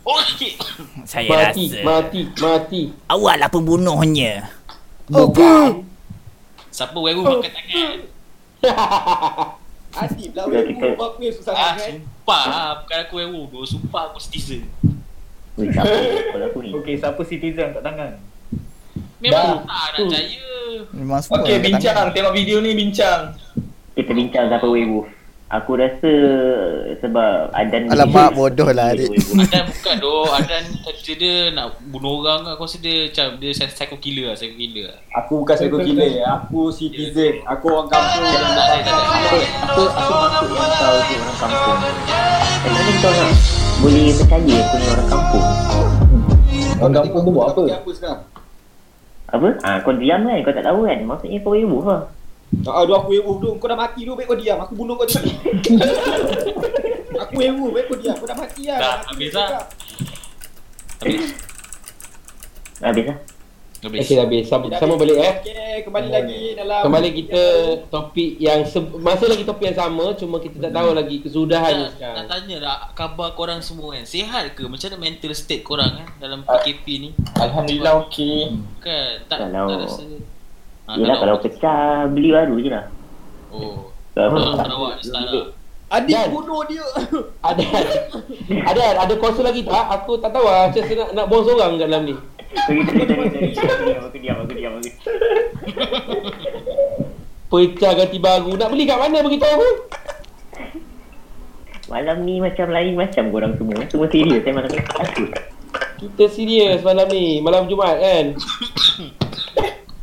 Okey. 0.09 0.51
Saya 1.05 1.29
Mati, 1.29 1.65
mati, 1.81 2.21
mati. 2.35 2.81
awaklah 3.05 3.45
pembunuhnya. 3.47 4.49
Bukan. 5.05 5.85
Siapa 6.69 6.95
werewolf 6.95 7.41
makan 7.41 7.51
tangan? 7.51 7.97
Adib 10.01 10.31
lah 10.33 10.45
wewe 10.45 10.63
kita- 10.69 10.93
apa 10.93 11.17
yang 11.19 11.33
susah 11.33 11.51
Ah, 11.51 11.73
sangat. 11.73 11.97
sumpah 11.97 12.43
ah, 12.45 12.71
bukan 12.79 12.97
aku 13.03 13.13
werewolf 13.17 13.47
tu. 13.51 13.59
Sumpah 13.67 14.01
aku 14.07 14.17
citizen. 14.19 14.65
Wih 15.57 15.67
siapa 15.69 15.91
Kalau 16.31 16.45
aku 16.47 16.57
ni 16.63 16.69
Okey, 16.71 16.95
siapa 16.95 17.21
citizen 17.21 17.67
kat 17.69 17.83
tangan? 17.83 18.11
Memang 19.19 19.61
tak 19.61 19.77
nak 19.91 19.97
percaya. 19.99 20.41
Memang 20.89 21.19
semua. 21.19 21.37
Okey, 21.41 21.53
kat 21.53 21.61
bincang. 21.67 22.07
Tengok 22.15 22.33
video 22.33 22.57
ni 22.61 22.71
bincang. 22.73 23.21
Kita 23.95 24.11
bincang 24.13 24.45
siapa 24.49 24.67
werewolf 24.67 25.09
Aku 25.49 25.81
rasa 25.81 26.13
Sebab 27.01 27.49
Adan 27.57 27.89
Alamak, 27.89 28.37
bodoh 28.37 28.69
lah, 28.69 28.93
adik. 28.93 29.09
Adan 29.33 29.65
bukan 29.65 29.95
doh. 29.97 30.29
Adan 30.29 30.61
kata 30.85 31.11
dia 31.17 31.49
nak 31.49 31.73
bunuh 31.89 32.21
orang 32.21 32.45
Aku 32.53 32.69
rasa 32.69 32.77
dia 32.77 33.09
macam 33.09 33.41
dia 33.41 33.49
psycho 33.57 33.97
killer 33.97 34.29
lah, 34.29 34.37
psycho 34.37 34.53
killer 34.53 34.93
lah. 34.93 34.97
Aku 35.25 35.41
bukan 35.41 35.55
psycho 35.57 35.81
killer, 35.81 36.21
aku 36.21 36.69
citizen. 36.69 37.41
Aku 37.49 37.65
orang 37.73 37.89
kampung. 37.89 38.29
Apa 38.29 38.45
Apa 39.65 39.81
Apa 39.81 39.81
maksud 39.81 40.53
yang 40.53 40.69
kau 40.77 41.01
tu 41.01 41.15
orang 41.17 41.37
kampung 41.41 41.77
mana 41.81 42.91
kau 43.01 43.09
nak 43.09 43.31
Boleh 43.81 44.05
percaya 44.13 44.55
aku 44.61 44.75
ni 44.77 44.85
orang 44.85 45.09
kampung 45.09 45.45
Orang 46.77 46.93
kampung 46.93 47.21
tu 47.25 47.31
buat 47.33 47.47
apa? 47.49 47.63
Apa 49.33 49.47
Ah 49.65 49.75
Kau 49.81 49.97
diam 49.97 50.21
kan 50.29 50.37
Kau 50.45 50.53
tak 50.53 50.65
tahu 50.67 50.79
kan 50.85 50.99
Maksudnya 51.09 51.37
kau 51.41 51.57
werewolf 51.57 51.85
lah 51.89 52.01
Ah, 52.05 52.18
aduh 52.65 52.95
aku 52.95 53.09
werewolf 53.11 53.37
tu. 53.39 53.49
Kau 53.55 53.65
dah 53.65 53.77
mati 53.77 54.01
tu, 54.01 54.13
baik 54.13 54.25
kau 54.25 54.35
diam. 54.35 54.57
Aku 54.59 54.73
bunuh 54.73 54.93
kau 54.93 55.05
je. 55.05 55.19
aku 57.15 57.33
werewolf, 57.35 57.71
baik 57.71 57.85
kau 57.85 57.97
diam. 57.97 58.15
Kau 58.15 58.25
dah 58.25 58.35
mati 58.35 58.61
lah. 58.65 58.77
Dah, 58.77 58.95
habis 59.05 59.31
lah. 59.31 59.47
dah. 59.49 59.63
Habis. 60.99 61.23
Habis 62.79 63.05
lah 63.05 63.17
Habis. 63.79 64.05
Dah 64.11 64.19
habis. 64.19 64.43
Sama, 64.45 64.65
sama 64.75 64.93
balik 64.95 65.15
eh. 65.15 65.33
Okay, 65.39 65.75
kembali 65.79 66.09
lagi 66.09 66.41
dalam 66.51 66.83
Kembali 66.83 67.09
kita 67.15 67.43
topik 67.87 68.35
yang 68.35 68.59
se- 68.61 68.91
masih 68.93 69.31
lagi 69.31 69.43
topik 69.43 69.71
yang 69.71 69.79
sama 69.79 70.11
cuma 70.13 70.35
kita 70.37 70.59
tak 70.59 70.75
tahu 70.75 70.91
lagi 70.91 71.23
kesudahan 71.23 71.71
Nak, 71.71 71.79
nak 71.79 71.91
sekarang. 71.95 72.25
tanya 72.27 72.57
lah 72.59 72.77
kabar 72.91 73.31
korang 73.31 73.63
semua 73.63 73.95
kan 73.95 74.03
Sihat 74.03 74.51
ke? 74.51 74.67
Macam 74.67 74.83
mana 74.85 74.99
mental 74.99 75.31
state 75.31 75.63
korang 75.63 75.87
kan 75.93 76.07
Dalam 76.19 76.43
Ah. 76.43 76.59
PKP 76.59 76.85
ni 76.99 77.09
Alhamdulillah 77.33 78.03
okey. 78.03 78.51
Kan 78.79 79.23
tak, 79.31 79.47
Kalau- 79.47 79.71
tak 79.71 79.77
rasa 79.79 80.03
ha, 80.89 80.97
Yelah 80.97 81.15
kalau 81.21 81.35
pecah 81.37 82.09
Beli 82.09 82.33
baru 82.33 82.55
je 82.57 82.69
lah 82.73 82.85
Oh 83.53 83.93
Kalau 84.17 84.33
Kalau 84.33 84.57
Sarawak 84.57 84.91
ni 84.97 85.03
style 85.05 85.29
lah 85.29 85.45
Adik 85.89 86.13
Dan- 86.13 86.29
bunuh 86.29 86.61
dia. 86.69 86.85
Ada 87.49 87.65
ada 88.61 88.83
ada 89.01 89.13
kuasa 89.17 89.41
lagi 89.41 89.65
tak? 89.65 89.85
Aku 89.89 90.21
tak 90.21 90.29
tahu 90.29 90.45
lah. 90.45 90.69
Macam 90.69 90.85
saya 90.85 91.01
nak, 91.01 91.09
nak 91.17 91.25
buang 91.25 91.43
seorang 91.49 91.81
kat 91.81 91.87
dalam 91.89 92.01
ni. 92.05 92.13
Sorry 92.69 92.81
sorry 92.85 93.05
sorry 93.09 93.49
sorry 93.57 93.93
Aku 94.05 94.17
diam 94.21 94.37
aku 94.37 94.53
diam 94.53 94.73
aku 94.77 94.89
Pecah 97.73 97.91
ganti 97.97 98.21
baru. 98.21 98.53
Nak 98.53 98.69
beli 98.69 98.85
kat 98.85 99.01
mana 99.01 99.25
beritahu 99.25 99.49
aku? 99.49 99.69
Malam 101.89 102.17
ni 102.21 102.37
macam 102.37 102.69
lain 102.69 102.93
macam 102.93 103.33
korang 103.33 103.57
semua 103.57 103.81
Semua 103.89 104.05
serius 104.13 104.45
saya 104.45 104.53
malam 104.53 104.69
ni 104.69 104.81
Kita 106.05 106.23
serius 106.29 106.85
malam 106.85 107.09
ni. 107.09 107.41
Malam 107.41 107.65
Jumaat 107.65 107.97
kan? 107.97 108.25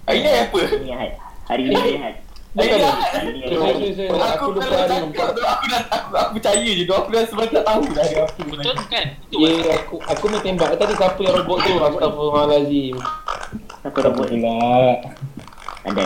Hari 0.06 0.18
ni 0.22 0.30
apa? 0.30 0.60
Ni 0.78 0.90
Ahad 0.94 1.12
Hari 1.50 1.62
ni 1.66 1.74
Ahad 1.74 2.14
Hari 2.54 2.70
ni 2.78 2.86
Hari 2.94 3.28
ni 3.34 3.40
Sorry, 3.50 3.74
Ahad. 3.74 3.74
Aku, 4.06 4.16
Aku 4.16 4.44
lupa 4.54 4.64
kalau 4.64 4.86
hari. 4.86 5.12
cakap 5.12 5.28
tu 5.34 5.42
aku 5.44 5.64
dah 5.68 5.82
aku, 5.92 6.08
aku 6.16 6.30
percaya 6.40 6.70
je 6.72 6.82
tu. 6.88 6.94
Aku 6.96 7.08
dah 7.12 7.22
sebab 7.28 7.44
tak 7.52 7.64
tahu 7.68 7.82
dah 7.92 8.04
dia 8.08 8.18
apa. 8.24 8.40
Betul 8.48 8.74
kan? 8.88 9.06
Ya, 9.28 9.48
kan? 9.60 9.76
aku 9.76 9.96
aku 10.00 10.24
mau 10.32 10.40
tembak 10.40 10.68
tadi 10.78 10.94
siapa 10.96 11.20
yang 11.20 11.34
robot 11.42 11.58
tu? 11.60 11.72
Astagfirullahalazim. 11.76 12.96
Siapa 13.82 13.98
robot 14.08 14.26
ni. 14.32 14.38
Ada 15.84 16.04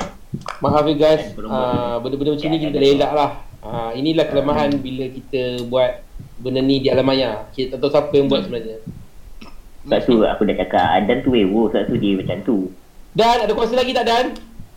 Maaf 0.59 0.85
ya 0.91 0.95
guys. 0.99 1.23
Ah, 1.47 1.97
benda-benda 2.03 2.31
macam 2.35 2.49
ni 2.51 2.59
kita 2.59 2.73
tak 2.75 2.91
elak 2.99 3.13
lah. 3.15 3.31
Ah, 3.61 3.91
inilah 3.95 4.27
kelemahan 4.27 4.71
bila 4.81 5.05
kita 5.07 5.43
buat 5.71 6.03
benda 6.43 6.61
ni 6.65 6.83
di 6.83 6.89
alam 6.91 7.07
maya. 7.07 7.47
Kita 7.55 7.77
tak 7.77 7.85
tahu 7.85 7.91
siapa 7.95 8.15
yang 8.17 8.27
buat 8.27 8.43
sebenarnya. 8.49 8.83
Sebab 9.87 10.01
tu 10.03 10.15
aku 10.27 10.43
dah 10.45 10.57
cakap 10.61 10.87
Adan 10.93 11.25
tu 11.25 11.33
werewolf 11.33 11.73
Sebab 11.73 11.85
tu 11.89 11.95
dia 11.97 12.13
macam 12.21 12.37
tu 12.45 12.57
Dan 13.11 13.37
ada 13.47 13.53
kuasa 13.53 13.75
lagi 13.75 13.91
tak 13.91 14.07
Dan? 14.07 14.27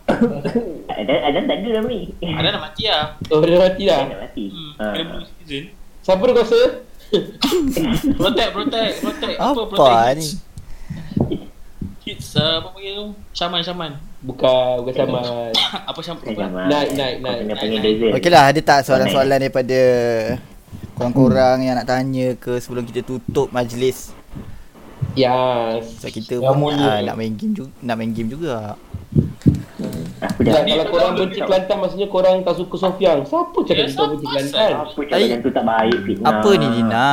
Adan, 1.00 1.18
Adan 1.24 1.42
tak 1.48 1.56
ada 1.64 1.68
dalam 1.70 1.86
ni 1.88 2.12
Ada 2.20 2.48
nak 2.52 2.62
mati 2.68 2.84
lah 2.84 3.16
Oh 3.32 3.40
dah 3.40 3.56
mati 3.56 3.82
dah. 3.88 4.00
Adan 4.04 4.12
dah 4.12 4.20
mati 4.20 4.44
hmm. 4.52 4.70
Ha. 4.76 4.84
Kena 4.92 5.04
bunuh 5.08 5.24
citizen 5.24 5.64
Siapa 6.04 6.22
ada 6.22 6.32
kuasa? 6.36 6.60
Protect, 8.20 8.50
protect, 8.52 8.94
protect 9.00 9.36
Apa 9.40 9.62
protect 9.64 10.16
ni? 10.18 10.28
hits. 10.28 10.54
Hits, 12.04 12.36
uh, 12.36 12.60
apa 12.60 12.68
panggil 12.76 12.92
tu? 13.00 13.06
Shaman, 13.32 13.60
shaman 13.64 13.92
Bukan, 14.20 14.84
bukan 14.84 14.92
sama. 14.92 15.20
Apa 15.92 16.00
shaman? 16.04 16.20
Apa? 16.20 16.36
zaman 16.36 16.64
Naik, 16.68 16.90
naik, 16.96 17.16
naik. 17.20 17.40
Dazel 17.80 18.12
Okeylah, 18.16 18.44
ada 18.52 18.60
tak 18.60 18.80
soalan-soalan 18.84 19.40
daripada 19.40 19.80
korang-korang 20.96 21.64
yang 21.64 21.76
nak 21.80 21.88
tanya 21.88 22.36
ke 22.36 22.60
sebelum 22.60 22.84
kita 22.88 23.04
tutup 23.04 23.48
majlis? 23.52 24.12
Yes. 25.14 25.82
Sebab 25.96 26.12
kita 26.12 26.34
Yang 26.36 26.56
pun 26.56 26.72
ah, 26.74 26.96
tu. 26.96 27.04
nak 27.04 27.14
main 27.14 27.32
game 27.32 27.52
juga, 27.52 27.70
nak 27.80 27.94
main 27.96 28.10
game 28.10 28.28
juga. 28.28 28.54
Aku 30.16 30.40
Ya, 30.40 30.56
kalau 30.56 30.86
korang 30.88 31.12
benci 31.14 31.38
Kelantan 31.38 31.76
maksudnya 31.76 32.06
korang 32.06 32.40
tak 32.40 32.54
suka 32.56 32.74
Sofiang. 32.78 33.20
Siapa 33.22 33.58
cakap 33.60 33.76
Ya, 33.76 33.84
kita 33.84 33.92
siapa 33.92 34.04
benci? 34.10 34.24
Kelantan? 34.24 34.70
Apa 34.72 34.90
cakap 34.96 35.18
macam 35.20 35.38
tu 35.38 35.50
tak 35.50 35.64
baik 35.66 35.98
fitnah 36.00 36.28
Apa 36.32 36.50
ni 36.50 36.66
Dina? 36.72 37.08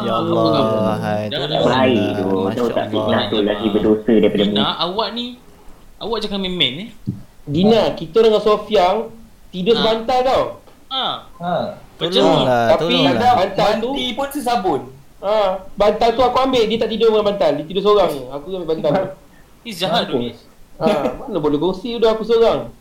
Ya 0.00 0.12
Allah. 0.14 0.94
Hai, 0.96 1.22
Tak 1.26 1.40
baik 1.60 2.08
tu 2.14 2.28
Tahu 2.54 2.68
tak 2.70 2.86
fitnah 2.88 3.20
tu 3.26 3.36
lagi 3.42 3.66
berdosa 3.68 4.12
daripada 4.14 4.42
mu 4.42 4.52
Dina, 4.52 4.66
awak 4.78 5.08
ni 5.12 5.26
Awak 5.98 6.18
jangan 6.22 6.38
main-main 6.38 6.74
eh 6.78 6.90
Dina, 7.42 7.82
kita 7.92 8.18
dengan 8.20 8.38
Sofiang 8.38 8.96
tidur 9.50 9.74
Ha. 9.74 9.80
sebantal 9.82 10.18
tau. 10.22 10.42
Ha. 10.86 11.04
Ha. 11.36 11.54
Tolonglah, 11.98 12.64
Tapi 12.70 12.84
tolonglah. 12.86 13.12
ada 13.12 13.28
bantal 13.34 13.70
tu 13.76 13.90
Mandi 13.90 14.06
pun 14.14 14.28
sesabun. 14.30 14.80
Ha, 15.20 15.34
Bantal 15.72 16.10
tu 16.10 16.20
aku 16.20 16.38
ambil. 16.38 16.64
Dia 16.64 16.78
tak 16.78 16.90
tidur 16.90 17.08
dengan 17.08 17.26
bantal. 17.26 17.52
Dia 17.54 17.64
tidur 17.64 17.82
seorang 17.82 18.12
Aku 18.30 18.46
ambil 18.50 18.68
bantal. 18.70 18.92
Tu 19.60 19.62
Ni 19.62 19.70
jahat 19.70 20.04
tu 20.04 20.16
ni. 20.16 20.32
ha, 20.76 20.88
Mana 21.20 21.36
boleh 21.36 21.56
kongsi 21.56 21.92
Udah 21.94 22.12
aku 22.12 22.24
seorang? 22.24 22.72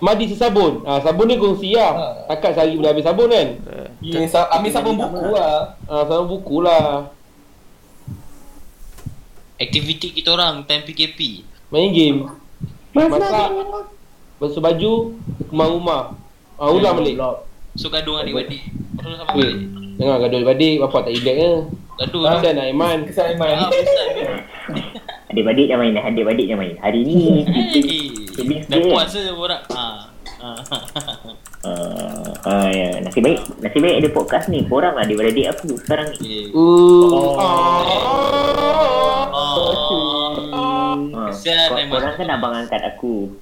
Mandi 0.00 0.26
sesabun 0.26 0.82
ha, 0.82 0.98
Sabun 0.98 1.24
ni 1.24 1.36
kongsi 1.36 1.72
lah. 1.72 2.26
Takat 2.26 2.58
sehari 2.58 2.74
boleh 2.74 2.90
habis 2.90 3.06
sabun 3.06 3.30
kan? 3.30 3.48
Ya, 4.00 4.26
sa- 4.26 4.50
ambil 4.50 4.70
sabun 4.70 4.94
buku 4.96 5.30
lah. 5.30 5.78
ha, 5.80 6.02
Sabun 6.04 6.26
buku 6.28 6.56
lah. 6.58 7.06
Aktiviti 9.56 10.10
kita 10.10 10.32
orang 10.32 10.64
time 10.64 10.82
PKP. 10.82 11.44
Main 11.68 11.92
game. 11.92 12.18
Masak. 12.90 13.48
Basuh 14.40 14.58
baju 14.58 14.92
Kemar 15.46 15.68
rumah. 15.68 16.02
Ha, 16.56 16.66
Ulang 16.66 16.96
balik 16.96 17.14
So 17.74 17.86
gaduh 17.88 18.18
dengan 18.18 18.42
adik-adik. 18.42 18.62
Kau 18.96 19.10
sama 19.10 19.32
balik. 19.32 19.54
Jangan 19.96 20.16
gaduh 20.20 20.38
adik 20.48 20.74
Bapak 20.80 21.00
tak 21.04 21.12
relax 21.12 21.36
ke 21.36 21.50
Gaduh 22.00 22.22
ha. 22.24 22.32
Dan 22.40 22.52
nak 22.56 22.66
Aiman 22.66 22.98
Kesan 23.04 23.26
Aiman. 23.30 23.48
Ah? 23.58 23.70
Adik-adik 25.28 25.66
yang 25.70 25.78
main, 25.78 25.94
adik-adik 25.94 26.46
yang 26.46 26.58
main. 26.58 26.74
Hari 26.76 27.00
ni 27.02 27.44
dah 28.66 28.78
puas 28.80 29.12
je 29.12 29.28
orang. 29.28 29.62
Ah. 29.70 30.08
Ah. 30.40 30.56
uh, 31.68 32.32
uh, 32.40 32.66
ya. 32.66 32.96
Nasib 32.98 33.20
baik, 33.20 33.38
nasib 33.60 33.80
baik 33.80 33.96
ada 34.00 34.08
podcast 34.10 34.48
ni. 34.48 34.64
Korang 34.64 34.96
lah 34.96 35.04
adik-adik 35.04 35.52
aku 35.52 35.76
sekarang 35.78 36.08
ni. 36.16 36.48
Eh. 36.48 36.56
Uh, 36.56 37.12
Oh. 39.30 41.06
Ha, 41.10 41.30
Kesian 41.30 41.68
kor- 41.68 41.78
Aiman. 41.78 41.92
korang 41.92 42.14
kan 42.16 42.28
abang 42.30 42.54
angkat 42.54 42.82
aku. 42.86 43.36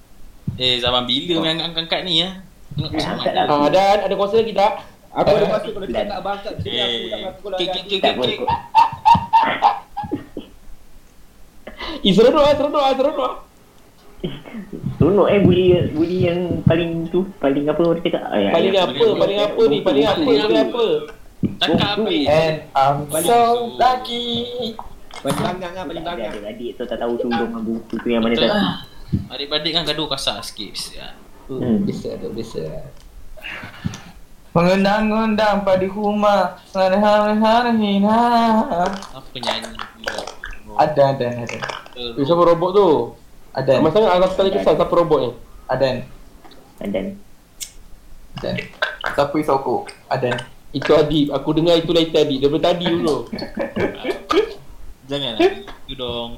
Eh, 0.57 0.79
zaman 0.79 1.07
bila 1.07 1.41
main 1.41 1.57
angkat-angkat 1.57 2.03
ni 2.03 2.20
ya? 2.20 2.43
Eh, 2.79 3.03
aku. 3.03 3.55
ha, 3.57 3.68
Dan 3.68 3.97
ada 4.07 4.14
kuasa 4.14 4.39
lagi 4.39 4.55
tak? 4.55 4.72
Aku 5.11 5.29
ada 5.31 5.47
masa 5.49 5.66
kalau 5.66 5.87
dia 5.89 6.05
tak 6.05 6.20
bangkat 6.20 6.55
sini 6.61 6.79
aku 7.24 7.47
Eh, 7.49 7.59
tak 7.59 7.74
lah. 7.74 7.83
kek, 7.83 7.99
Tak 7.99 8.12
boleh. 8.14 8.37
kek. 8.37 8.49
Eh, 11.99 12.12
seronok 12.12 12.43
lah, 12.43 12.53
seronok 12.55 12.81
lah, 12.81 12.93
seronok 12.95 13.18
lah. 13.18 13.35
Seronok 14.95 15.26
eh 15.29 15.41
buli 15.41 15.64
buli 15.91 16.26
yang 16.26 16.41
paling 16.62 17.07
tu 17.09 17.22
paling 17.39 17.64
apa 17.64 17.79
orang 17.81 18.03
cakap 18.03 18.22
ah, 18.24 18.35
ya, 18.35 18.51
Paling 18.51 18.72
ya. 18.72 18.83
apa, 18.85 19.07
paling 19.14 19.39
apa 19.39 19.62
ni, 19.64 19.79
paling 19.81 20.05
apa, 20.05 20.20
paling 20.20 20.59
apa? 20.61 20.87
Takkan 21.59 21.79
habis. 22.03 22.26
And 22.26 22.55
I'm 22.72 22.97
so 23.22 23.39
lucky. 23.74 24.26
Paling 25.18 25.39
bangang 25.41 25.72
lah, 25.72 25.85
paling 25.87 26.05
bangang. 26.05 26.35
adik 26.45 26.70
tu 26.74 26.83
tak 26.83 26.99
tahu 26.99 27.14
tolong 27.16 27.47
dengan 27.49 27.62
buku 27.62 27.95
tu 27.97 28.09
yang 28.11 28.22
mana 28.22 28.35
tak. 28.35 28.51
lah. 28.51 28.83
Adik-beradik 29.33 29.72
kan 29.72 29.83
gaduh 29.83 30.07
kasar 30.07 30.43
sikit. 30.43 30.74
Ya. 31.49 31.57
Hmm. 31.65 31.79
Biasa 31.89 32.09
tu, 32.21 32.29
biasa. 32.37 32.61
Mengundang-undang 34.53 35.65
pada 35.65 35.87
rumah. 35.89 36.61
Hana-hana-hina. 36.77 38.21
Apa 39.17 39.37
nyanyi? 39.37 39.73
Ada, 40.77 41.03
ada, 41.17 41.27
ada. 41.45 41.59
Eh, 41.97 42.25
siapa 42.25 42.43
robot 42.45 42.71
tu? 42.77 42.89
Ada, 43.57 43.81
Amat 43.81 43.91
sangat 43.97 44.11
aku 44.13 44.27
sekali 44.31 44.49
kesal 44.55 44.77
siapa 44.77 44.95
robot 44.95 45.19
ni. 45.19 45.31
ada, 45.67 45.87
Dan 46.79 47.17
ada. 48.39 48.51
Siapa 49.17 49.35
isokok? 49.35 49.89
Ada. 50.07 50.37
Itu 50.71 50.93
Adib, 50.95 51.33
aku 51.33 51.57
dengar 51.57 51.81
itu 51.81 51.91
lain 51.97 52.13
tadi, 52.13 52.39
daripada 52.39 52.71
tadi 52.71 52.85
dulu. 52.87 53.25
Janganlah. 55.11 55.41
Itu 55.89 55.95
dong. 55.97 56.31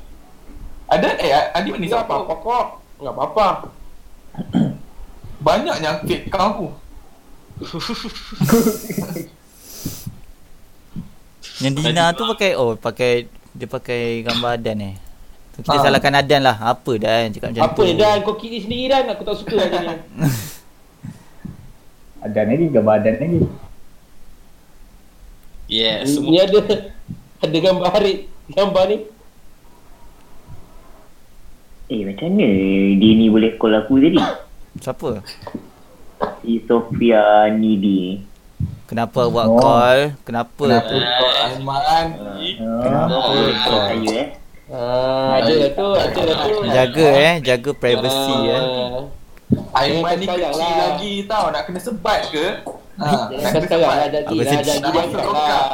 Ada, 0.87 1.09
eh, 1.19 1.31
Adi 1.51 1.69
mana 1.75 1.83
Enggak 1.83 1.99
isokok? 1.99 2.07
apa-apa 2.07 2.35
kok. 2.39 2.67
Enggak 3.03 3.15
apa-apa. 3.19 3.47
Banyak 5.41 5.77
yang 5.81 5.97
fake 6.05 6.29
kau 6.29 6.43
aku. 6.43 6.67
Yang 11.61 11.73
Dina 11.77 12.13
tu 12.13 12.25
pakai 12.27 12.57
oh 12.57 12.73
pakai 12.73 13.29
dia 13.53 13.67
pakai 13.67 14.23
gambar 14.23 14.57
Adan 14.57 14.83
eh. 14.83 14.95
So, 15.53 15.61
kita 15.61 15.77
Ha. 15.77 15.83
salahkan 15.83 16.15
Adan 16.15 16.41
lah. 16.41 16.57
Apa 16.57 16.97
Dan 16.97 17.31
cakap 17.31 17.53
macam 17.53 17.63
Apa 17.67 17.77
tu. 17.77 17.85
ni 17.85 17.93
Dan, 17.97 18.17
kau 18.23 18.35
kiri 18.35 18.59
sendiri 18.61 18.89
Dan, 18.89 19.11
aku 19.11 19.23
tak 19.23 19.37
suka 19.37 19.55
macam 19.59 19.83
ni. 19.83 19.93
Ada 22.21 22.41
lagi, 22.45 22.69
gambar 22.69 22.95
ada 22.97 23.09
lagi. 23.15 23.41
Yes. 25.67 26.05
Ni 26.05 26.37
Semua. 26.37 26.43
ada 26.43 26.59
ada 27.41 27.59
gambar 27.59 27.89
Harid 27.91 28.19
gambar 28.51 28.85
ni. 28.87 28.97
Eh 31.89 32.01
macam 32.05 32.27
mana 32.29 32.47
dia 32.95 33.11
ni 33.15 33.27
boleh 33.27 33.57
call 33.57 33.75
aku 33.75 33.97
tadi? 33.97 34.21
Siapa? 34.79 35.27
Si 36.45 36.63
Sofia 36.71 37.51
Nidi. 37.51 38.23
Kenapa 38.87 39.27
buat 39.27 39.47
Oh. 39.47 39.59
call? 39.59 40.15
Kenapa? 40.23 40.67
Kenapa 40.67 40.95
kau 40.95 41.31
Aiman? 41.47 42.07
Kenapa 42.59 43.17
Oh, 43.17 43.35
call? 43.67 43.87
saya 43.91 44.11
eh. 44.15 44.29
Ah, 44.71 45.43
ada 45.43 45.51
lah 45.51 45.71
tu, 45.75 45.89
ada 45.99 46.21
lah 46.23 46.37
tu. 46.47 46.55
Jaga 46.71 47.07
eh, 47.11 47.35
jaga 47.43 47.71
privacy 47.75 48.39
eh. 48.47 48.63
Ah. 48.63 49.83
Aiman 49.83 50.15
ni 50.15 50.27
kecil 50.31 50.47
lah. 50.47 50.79
lagi 50.95 51.15
tau. 51.27 51.45
Nak 51.51 51.63
kena 51.67 51.81
sebat 51.83 52.21
ke? 52.31 52.47
Ha, 53.01 53.07
nak 53.27 53.51
kena 53.51 53.67
sekarang 53.67 53.83
lah 53.83 53.99
sebat. 53.99 54.15
jadi 54.15 54.31
lah, 54.31 54.45
sedih. 54.47 54.79
jadi 54.79 54.79
Nak 54.79 54.93
dia 54.95 55.27
lah. 55.35 55.67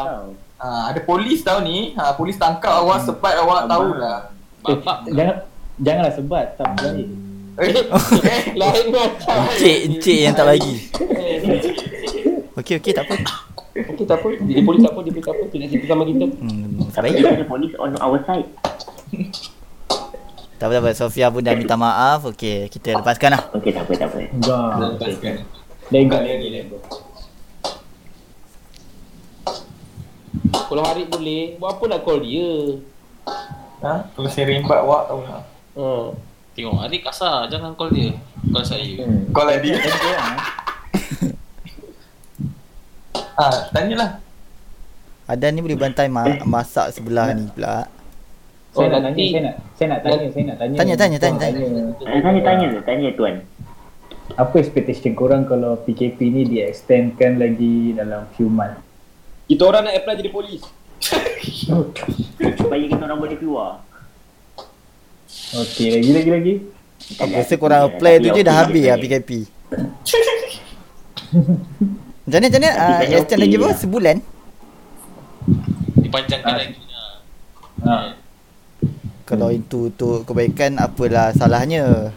Ha, 0.57 0.67
ada 0.89 1.01
polis 1.05 1.39
tau 1.45 1.61
ni. 1.61 1.93
Ha, 1.93 2.17
polis 2.17 2.37
tangkap 2.41 2.73
awak, 2.81 3.05
sebat 3.05 3.35
awak 3.37 3.69
tahulah. 3.69 4.33
Bapak. 4.65 4.97
Jangan 5.13 5.37
Janganlah 5.77 6.13
sebat, 6.17 6.57
tak 6.57 6.73
berani. 6.73 7.05
Lain 8.61 8.87
macam. 8.93 9.37
Encik, 9.49 9.79
encik 9.89 10.19
yang 10.29 10.35
tak 10.37 10.45
bagi. 10.45 10.77
Okey, 12.57 12.77
okey, 12.81 12.93
tak 12.93 13.09
apa. 13.09 13.17
Okey 13.77 14.05
tak 14.09 14.17
apa, 14.21 14.29
dia 14.45 14.61
polis 14.65 14.81
tak 14.85 14.93
apa, 14.93 15.01
dia 15.05 15.13
polis 15.13 15.25
tak 15.25 15.35
apa, 15.37 15.45
dia 15.49 15.59
nak 15.61 15.69
cerita 15.73 15.87
sama 15.89 16.03
kita. 16.05 16.27
Hmm, 16.41 16.89
Tapi 16.93 17.09
baik. 17.13 17.25
ada 17.29 17.45
polis 17.49 17.73
on 17.81 17.93
our 18.01 18.19
side. 18.25 18.49
Tak 20.57 20.67
apa, 20.69 20.73
tak 20.73 20.83
apa. 20.85 20.91
Sofia 20.97 21.29
pun 21.29 21.45
dah 21.45 21.53
minta 21.57 21.77
maaf. 21.77 22.29
Okey, 22.33 22.69
kita 22.73 23.01
lepaskan 23.01 23.37
lah. 23.37 23.43
Okey 23.57 23.73
tak 23.73 23.85
apa 23.89 23.93
tak 23.97 24.09
apa. 24.13 24.19
Enggak. 24.33 24.69
lepaskan. 24.97 25.35
Go, 25.87 26.17
let 26.21 26.65
go. 26.69 26.79
Kalau 30.67 30.83
Harid 30.83 31.07
boleh, 31.09 31.55
buat 31.63 31.79
apa 31.79 31.85
nak 31.87 32.01
call 32.03 32.21
dia? 32.21 32.51
Ha, 33.87 33.93
kalau 34.13 34.29
saya 34.29 34.51
rembat 34.51 34.83
awak 34.83 35.03
tahu 35.07 35.21
lah. 35.23 35.43
Ha. 35.77 35.87
Tengok 36.57 36.81
adik 36.81 37.05
kasar. 37.05 37.45
Jangan 37.47 37.77
call 37.77 37.93
dia. 37.93 38.09
Call 38.49 38.65
saya. 38.65 38.81
Hmm. 38.97 39.29
Call 39.29 39.45
lah 39.45 39.57
dia. 39.61 39.77
Let 39.77 39.93
go 39.93 40.09
lah. 40.09 40.27
eh. 40.27 40.41
Tanyalah. 43.77 44.11
Adan 45.27 45.53
ni 45.53 45.61
boleh 45.61 45.77
bantai 45.77 46.09
ma- 46.09 46.41
masak 46.49 46.97
sebelah 46.97 47.35
ni 47.35 47.45
pula. 47.53 47.85
Saya 48.73 48.89
Oh, 48.89 48.93
nak 48.93 49.09
tanya, 49.09 49.25
saya 49.25 49.41
nak 49.43 49.55
saya 49.73 49.89
nak 49.89 50.01
tanya, 50.01 50.27
saya 50.29 50.45
nak 50.45 50.57
tanya. 50.57 50.77
Tanya, 50.77 50.95
tanya, 50.95 51.17
tanya, 51.19 51.47
Korang 51.49 52.09
Eh, 52.09 52.21
tanya 52.21 52.41
tanya 52.41 52.69
tanya 52.83 53.09
tuan. 53.13 53.35
Apa 54.37 54.55
expectation 54.59 55.13
korang 55.13 55.45
kalau 55.45 55.81
PKP 55.81 56.19
ni 56.29 56.43
di 56.45 56.57
extendkan 56.61 57.37
lagi 57.37 57.93
dalam 57.93 58.29
few 58.33 58.49
months? 58.49 58.81
Kita 59.47 59.63
orang 59.65 59.89
nak 59.89 59.95
apply 59.95 60.15
jadi 60.15 60.31
polis. 60.31 60.61
Supaya 62.59 62.85
kita 62.85 63.01
orang 63.01 63.17
boleh 63.19 63.37
keluar. 63.37 63.86
Okey, 65.55 65.87
lagi 65.95 66.11
lagi 66.11 66.31
lagi. 66.35 66.55
Aku 67.23 67.35
rasa 67.39 67.55
korang 67.55 67.87
apply 67.87 68.19
tu 68.19 68.35
je 68.35 68.43
dah 68.43 68.67
habis 68.67 68.83
lah 68.91 68.99
PKP. 68.99 69.47
Macam 72.27 72.39
mana, 72.43 72.47
macam 72.51 72.61
mana? 72.67 72.71
Uh, 72.75 73.01
extend 73.15 73.39
okey 73.39 73.39
lagi 73.47 73.55
berapa? 73.55 73.71
lah. 73.71 73.79
Sebulan? 73.79 74.17
Dipanjangkan 76.03 76.55
lagi. 76.59 76.75
Ha. 77.87 77.97
Kalau 79.23 79.49
itu 79.55 79.95
untuk 79.95 80.27
kebaikan, 80.27 80.83
apalah 80.83 81.31
salahnya? 81.31 82.11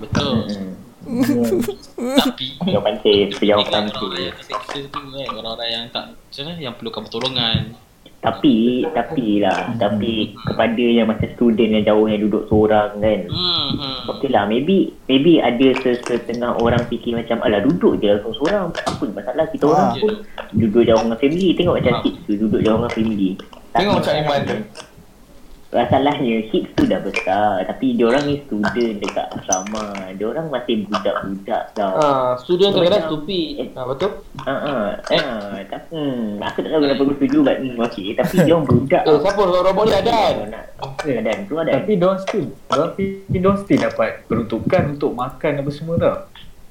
Betul. 0.00 0.48
Hmm. 0.48 1.60
Tapi 2.00 2.44
kan 2.60 2.70
yang 4.20 4.36
terseksa 4.36 4.78
tu 4.86 5.00
kan 5.10 5.26
Orang-orang 5.32 5.68
yang 5.72 5.84
tak 5.90 6.14
Macam 6.14 6.42
mana 6.46 6.58
Yang 6.60 6.74
perlukan 6.78 7.02
pertolongan 7.08 7.56
Tapi, 8.20 8.84
tapi 8.92 9.40
lah, 9.40 9.72
tapi 9.80 10.36
kepada 10.36 10.76
yang 10.76 11.08
macam 11.08 11.24
student 11.32 11.72
yang 11.72 11.84
jauh 11.88 12.04
yang 12.04 12.20
duduk 12.20 12.52
seorang 12.52 13.00
kan. 13.00 13.20
Hmm, 13.32 13.68
hmm. 13.80 13.98
Okey 14.12 14.28
lah, 14.28 14.44
maybe 14.44 14.92
maybe 15.08 15.40
ada 15.40 15.72
setengah 15.80 16.52
orang 16.60 16.84
fikir 16.86 17.16
macam 17.16 17.40
alah 17.40 17.64
duduk 17.64 17.96
je 17.96 18.12
lah 18.12 18.20
seorang 18.20 18.68
apa 18.76 19.02
ni 19.08 19.12
masalah 19.16 19.44
kita 19.48 19.64
Ah. 19.64 19.72
orang 19.72 19.88
pun 19.96 20.12
duduk 20.52 20.84
jauh 20.84 21.00
dengan 21.00 21.16
family 21.16 21.48
tengok 21.56 21.74
macam 21.80 21.92
Ah. 21.96 22.02
Hits 22.04 22.20
tu 22.28 22.32
duduk 22.36 22.60
jauh 22.60 22.76
dengan 22.76 22.92
family 22.92 23.30
Tengok 23.70 23.94
macam 24.02 24.12
Aiman 24.12 24.40
tu. 24.44 24.56
Masalahnya 25.70 26.50
Hits 26.50 26.74
tu 26.74 26.82
dah 26.82 26.98
besar 26.98 27.62
Tapi 27.62 27.94
dia 27.94 28.04
orang 28.04 28.26
ni 28.26 28.42
student 28.42 28.98
dekat 28.98 29.26
asrama 29.30 29.86
Dia 30.12 30.26
orang 30.26 30.50
masih 30.50 30.82
budak-budak 30.84 31.62
tau 31.72 31.94
Ah, 31.94 32.34
student 32.36 32.74
kadang-kadang 32.74 33.00
Macam- 33.00 33.12
stupid. 33.16 33.52
Ah, 33.72 33.86
betul? 33.86 34.10
Ah, 34.40 34.50
ah, 34.50 34.86
ah, 35.08 35.62
tak, 35.64 35.80
hmm, 35.88 36.38
aku 36.40 36.58
tak 36.58 36.70
tahu 36.70 36.80
kenapa 36.80 37.00
aku 37.00 37.14
setuju 37.16 37.38
kat 37.40 37.56
ni 37.60 37.68
Okey, 37.72 38.06
tapi 38.12 38.34
dia 38.40 38.52
orang 38.52 38.66
budak 38.66 39.02
Eh, 39.04 39.18
siapa 39.20 39.40
robot 39.40 39.84
ni 39.84 39.94
Adan? 39.94 40.34
Adan, 41.00 41.38
tu 41.46 41.54
Adan 41.56 41.74
Tapi 41.76 41.92
diorang 41.94 42.20
still, 42.20 42.46
diorang 42.66 42.90
still, 42.92 43.10
diorang 43.30 43.58
still 43.60 43.80
dapat 43.80 44.10
peruntukan 44.26 44.82
untuk 44.90 45.10
makan 45.12 45.52
apa 45.56 45.70
semua 45.70 45.94
tau. 45.96 46.16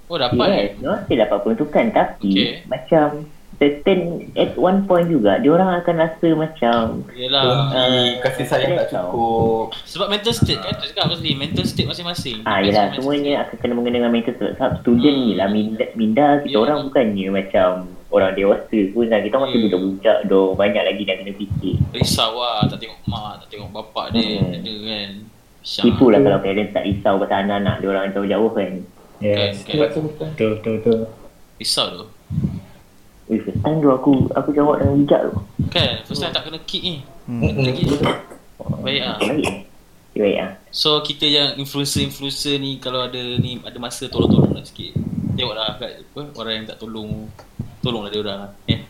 Oh 0.06 0.18
dapat 0.18 0.48
eh? 0.50 0.58
Yes, 0.60 0.72
dia 0.76 0.90
masih 0.90 1.16
dapat 1.20 1.38
peruntukan 1.40 1.86
tapi 1.94 2.32
Okay. 2.34 2.54
macam 2.66 3.08
certain 3.60 4.00
at 4.34 4.56
one 4.56 4.88
point 4.88 5.06
juga 5.06 5.36
dia 5.36 5.52
orang 5.52 5.84
akan 5.84 5.96
rasa 6.00 6.28
macam 6.32 7.04
Yelah 7.12 7.44
Dongki, 7.44 8.24
kasih 8.24 8.46
sayang 8.48 8.72
tak 8.78 8.88
Tau. 8.90 9.12
cukup. 9.12 9.66
Sebab 9.84 10.08
mental 10.08 10.32
state 10.32 10.58
kan 10.58 10.74
tu 10.74 10.88
cakap 10.88 11.12
pasal 11.12 11.28
Mental 11.36 11.66
state 11.68 11.84
masing-masing 11.86 12.36
Ah, 12.42 12.64
yelah, 12.64 12.88
mental 12.88 12.96
semuanya 12.98 13.34
akan 13.44 13.56
kena 13.60 13.74
mengena 13.76 13.96
dengan 14.00 14.12
mental 14.12 14.34
state. 14.34 14.56
Sebab 14.56 14.72
student 14.80 15.18
ni 15.20 15.32
lah, 15.36 15.48
minda, 15.48 15.86
minda 15.94 16.26
kita 16.40 16.56
Ya. 16.56 16.60
orang 16.62 16.88
bukannya 16.88 17.28
macam 17.30 17.70
orang 18.10 18.32
dewasa 18.34 18.80
pun 18.90 19.06
kan. 19.06 19.20
Kita 19.20 19.36
masih 19.38 19.54
Hmm. 19.54 19.66
budak-budak, 19.68 20.18
dah 20.26 20.48
banyak 20.56 20.84
lagi 20.86 21.02
nak 21.04 21.16
kena 21.20 21.34
fikir. 21.36 21.76
Risau 21.92 22.32
lah 22.34 22.64
Tak 22.66 22.78
tengok 22.80 23.00
mak 23.06 23.34
Tak 23.44 23.48
tengok 23.52 23.70
bapak 23.70 24.06
dia 24.10 24.24
Hmm. 24.40 24.56
Ada 24.56 24.74
kan 24.80 25.10
Syah. 25.60 25.84
Itulah 25.86 26.20
kalau 26.24 26.40
parents 26.40 26.72
tak 26.72 26.84
risau 26.88 27.20
pasal 27.20 27.38
anak-anak 27.44 27.76
dia 27.78 27.88
orang 27.92 28.16
jauh-jauh 28.16 28.52
kan. 28.56 28.72
Yes. 29.20 29.68
Kan, 29.68 29.84
kan. 29.84 29.92
Betul, 30.32 30.50
betul, 30.56 30.74
betul. 30.80 31.00
Risau 31.60 31.88
tu 31.94 32.06
First 33.30 33.62
time 33.62 33.78
tu 33.78 33.90
aku 33.90 34.12
aku 34.32 34.50
jawab 34.52 34.82
dengan 34.82 34.98
bijak 34.98 35.22
tu. 35.24 35.34
Kan 35.70 36.02
First 36.04 36.20
time 36.20 36.34
tak 36.34 36.44
kena 36.44 36.60
kick 36.60 36.82
ni 36.82 36.98
Hmm. 37.24 37.46
Lagi 37.62 37.86
Baik 38.82 39.02
lah 39.02 39.18
Baik 39.22 39.46
eh? 39.46 39.56
Okay, 40.10 40.20
baik 40.20 40.38
ah. 40.42 40.50
So 40.68 40.98
kita 41.00 41.24
yang 41.24 41.50
influencer-influencer 41.56 42.58
ni 42.58 42.78
Kalau 42.78 43.06
ada 43.06 43.22
ni 43.38 43.62
Ada 43.62 43.78
masa 43.78 44.10
tolong-tolong 44.10 44.52
lah 44.52 44.66
sikit 44.66 44.98
Tengoklah 45.32 45.78
kat 45.78 46.02
apa, 46.04 46.22
Orang 46.34 46.54
yang 46.56 46.66
tak 46.66 46.78
tolong 46.78 47.30
Tolonglah 47.80 48.10
dia 48.10 48.20
orang 48.20 48.50
eh. 48.66 48.82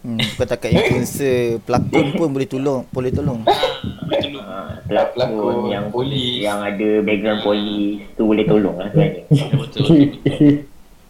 Hmm, 0.00 0.16
bukan 0.16 0.46
takat 0.48 0.70
influencer 0.72 1.60
pelakon 1.60 2.16
pun 2.16 2.32
boleh 2.32 2.48
tolong, 2.48 2.88
boleh 2.88 3.12
tolong. 3.12 3.44
Tolong 3.44 4.40
Ah, 4.40 4.80
pelakon 4.80 5.12
Pelakon, 5.12 5.56
yang 5.68 5.84
polis. 5.92 6.40
yang 6.40 6.56
ada 6.56 6.88
background 7.04 7.40
polis 7.44 8.00
tu 8.16 8.24
boleh 8.24 8.48
tolong 8.48 8.80
lah 8.80 8.88
sebenarnya. 8.88 9.22
Ya, 9.28 9.44
Betul 9.52 9.60
betul, 9.60 9.84
betul. 10.24 10.54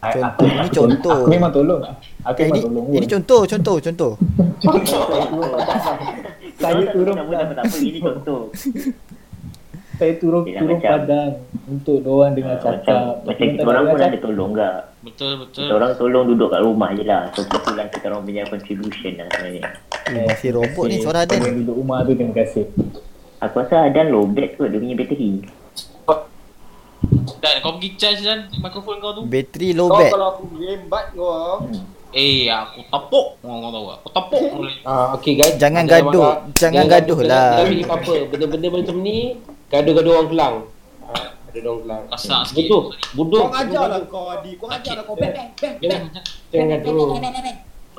Contoh, 0.01 0.47
ini 0.47 0.69
contoh. 0.71 1.13
Aku 1.15 1.29
memang 1.29 1.51
tolong. 1.51 1.81
Aku 1.83 1.97
Okay, 2.27 2.45
memang 2.47 2.57
ini, 2.57 2.65
tolong. 2.65 2.85
ini 2.91 3.07
contoh, 3.07 3.41
contoh, 3.45 3.77
contoh. 3.79 4.13
Saya 6.57 6.85
turun 6.87 7.15
tak 7.15 7.25
apa, 7.27 7.53
tak 7.55 7.65
apa, 7.65 7.77
ini 7.79 7.99
contoh. 7.99 8.41
Saya 9.97 10.13
turun 10.17 10.49
turun 10.49 10.69
macam- 10.75 10.93
padang 10.99 11.31
untuk 11.67 12.01
diorang 12.01 12.33
dengar 12.33 12.57
Ah, 12.57 12.63
cakap. 12.63 12.81
macam 12.81 12.99
macam 13.23 13.45
kita 13.47 13.63
orang 13.63 13.85
pun 13.87 13.99
ada 14.01 14.19
tolong 14.19 14.51
gak. 14.55 14.77
Betul 15.01 15.33
betul. 15.39 15.61
Kita 15.63 15.75
orang 15.75 15.93
tolong 15.95 16.25
duduk 16.27 16.49
kat 16.49 16.61
rumah 16.63 16.89
je 16.91 17.05
lah. 17.05 17.23
So 17.31 17.45
kebetulan 17.45 17.87
kita 17.91 18.05
orang 18.09 18.23
punya 18.23 18.43
contribution 18.47 19.13
lah 19.15 19.29
sebenarnya. 19.31 19.63
Eh, 20.11 20.25
masih 20.27 20.51
robot 20.55 20.85
ni 20.87 20.97
suara 20.99 21.19
Adan. 21.23 21.45
duduk 21.55 21.77
rumah 21.77 22.01
tu 22.03 22.13
terima 22.15 22.33
kasih. 22.35 22.65
Aku 23.39 23.55
rasa 23.59 23.77
Adan 23.87 24.09
low 24.09 24.25
bat 24.25 24.49
kot 24.55 24.69
dia 24.69 24.79
punya 24.79 24.97
bateri. 24.97 25.33
Dan 27.41 27.53
kau 27.65 27.81
pergi 27.81 27.91
charge 27.97 28.21
dan 28.21 28.53
mikrofon 28.61 29.01
kau 29.01 29.13
tu. 29.17 29.23
Bateri 29.25 29.73
low 29.73 29.89
Kau 29.89 29.99
bat. 29.99 30.11
kalau 30.13 30.27
aku 30.37 30.43
rembat 30.61 31.05
kau 31.17 31.65
Eh 32.11 32.51
aku 32.51 32.83
tapuk. 32.91 33.39
Kau 33.39 33.55
kau 33.55 33.71
tahu 33.71 33.85
tak? 33.87 33.99
Aku 34.03 34.09
tapuk. 34.11 34.43
Ah, 34.83 35.15
okay 35.15 35.39
guys. 35.39 35.55
Jangan 35.63 35.87
gaduh. 35.87 36.43
Jangan 36.59 36.85
gaduh 36.91 37.21
lah. 37.23 37.63
Tapi 37.63 37.87
apa, 37.87 38.13
benda-benda 38.27 38.67
macam 38.67 38.97
ni, 38.99 39.39
gaduh-gaduh 39.71 40.13
orang 40.19 40.29
kelang. 40.29 40.55
Ah, 41.07 41.27
gaduh 41.55 41.71
orang 41.71 41.83
kelang. 41.87 42.03
Kasar 42.11 42.41
sikit. 42.51 42.67
Bodoh, 42.67 42.83
bodoh. 43.15 43.43
Kau 43.47 43.55
ajarlah 43.63 44.01
kau 44.11 44.27
Adi 44.27 44.51
Kau 44.59 44.67
ajarlah 44.67 45.05
kau 45.07 45.15
bang 45.15 45.33
bang 45.55 45.75
Jangan, 45.79 46.01
jangan 46.51 46.67
gaduh. 46.83 47.09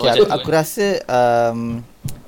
Okay, 0.02 0.28
aku 0.28 0.50
rasa 0.50 0.88
um, 1.08 1.80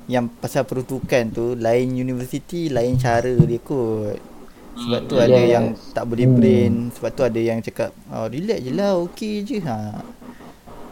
yang 0.08 0.28
pasal 0.40 0.64
peruntukan 0.64 1.32
tu 1.32 1.52
lain 1.52 1.96
universiti 1.96 2.72
lain 2.72 2.96
cara 2.96 3.28
dia 3.28 3.60
kot. 3.60 4.33
Sebab 4.74 5.00
tu 5.04 5.14
ada 5.16 5.30
Yes. 5.32 5.50
yang 5.50 5.64
tak 5.90 6.04
boleh 6.04 6.26
Hmm. 6.26 6.36
brain, 6.36 6.72
sebab 6.90 7.10
tu 7.10 7.22
ada 7.22 7.40
yang 7.40 7.58
cakap 7.58 7.90
oh, 8.08 8.26
relax 8.26 8.58
je 8.58 8.72
lah, 8.72 8.92
okey 9.02 9.34
je 9.40 9.58
ha. 9.62 10.02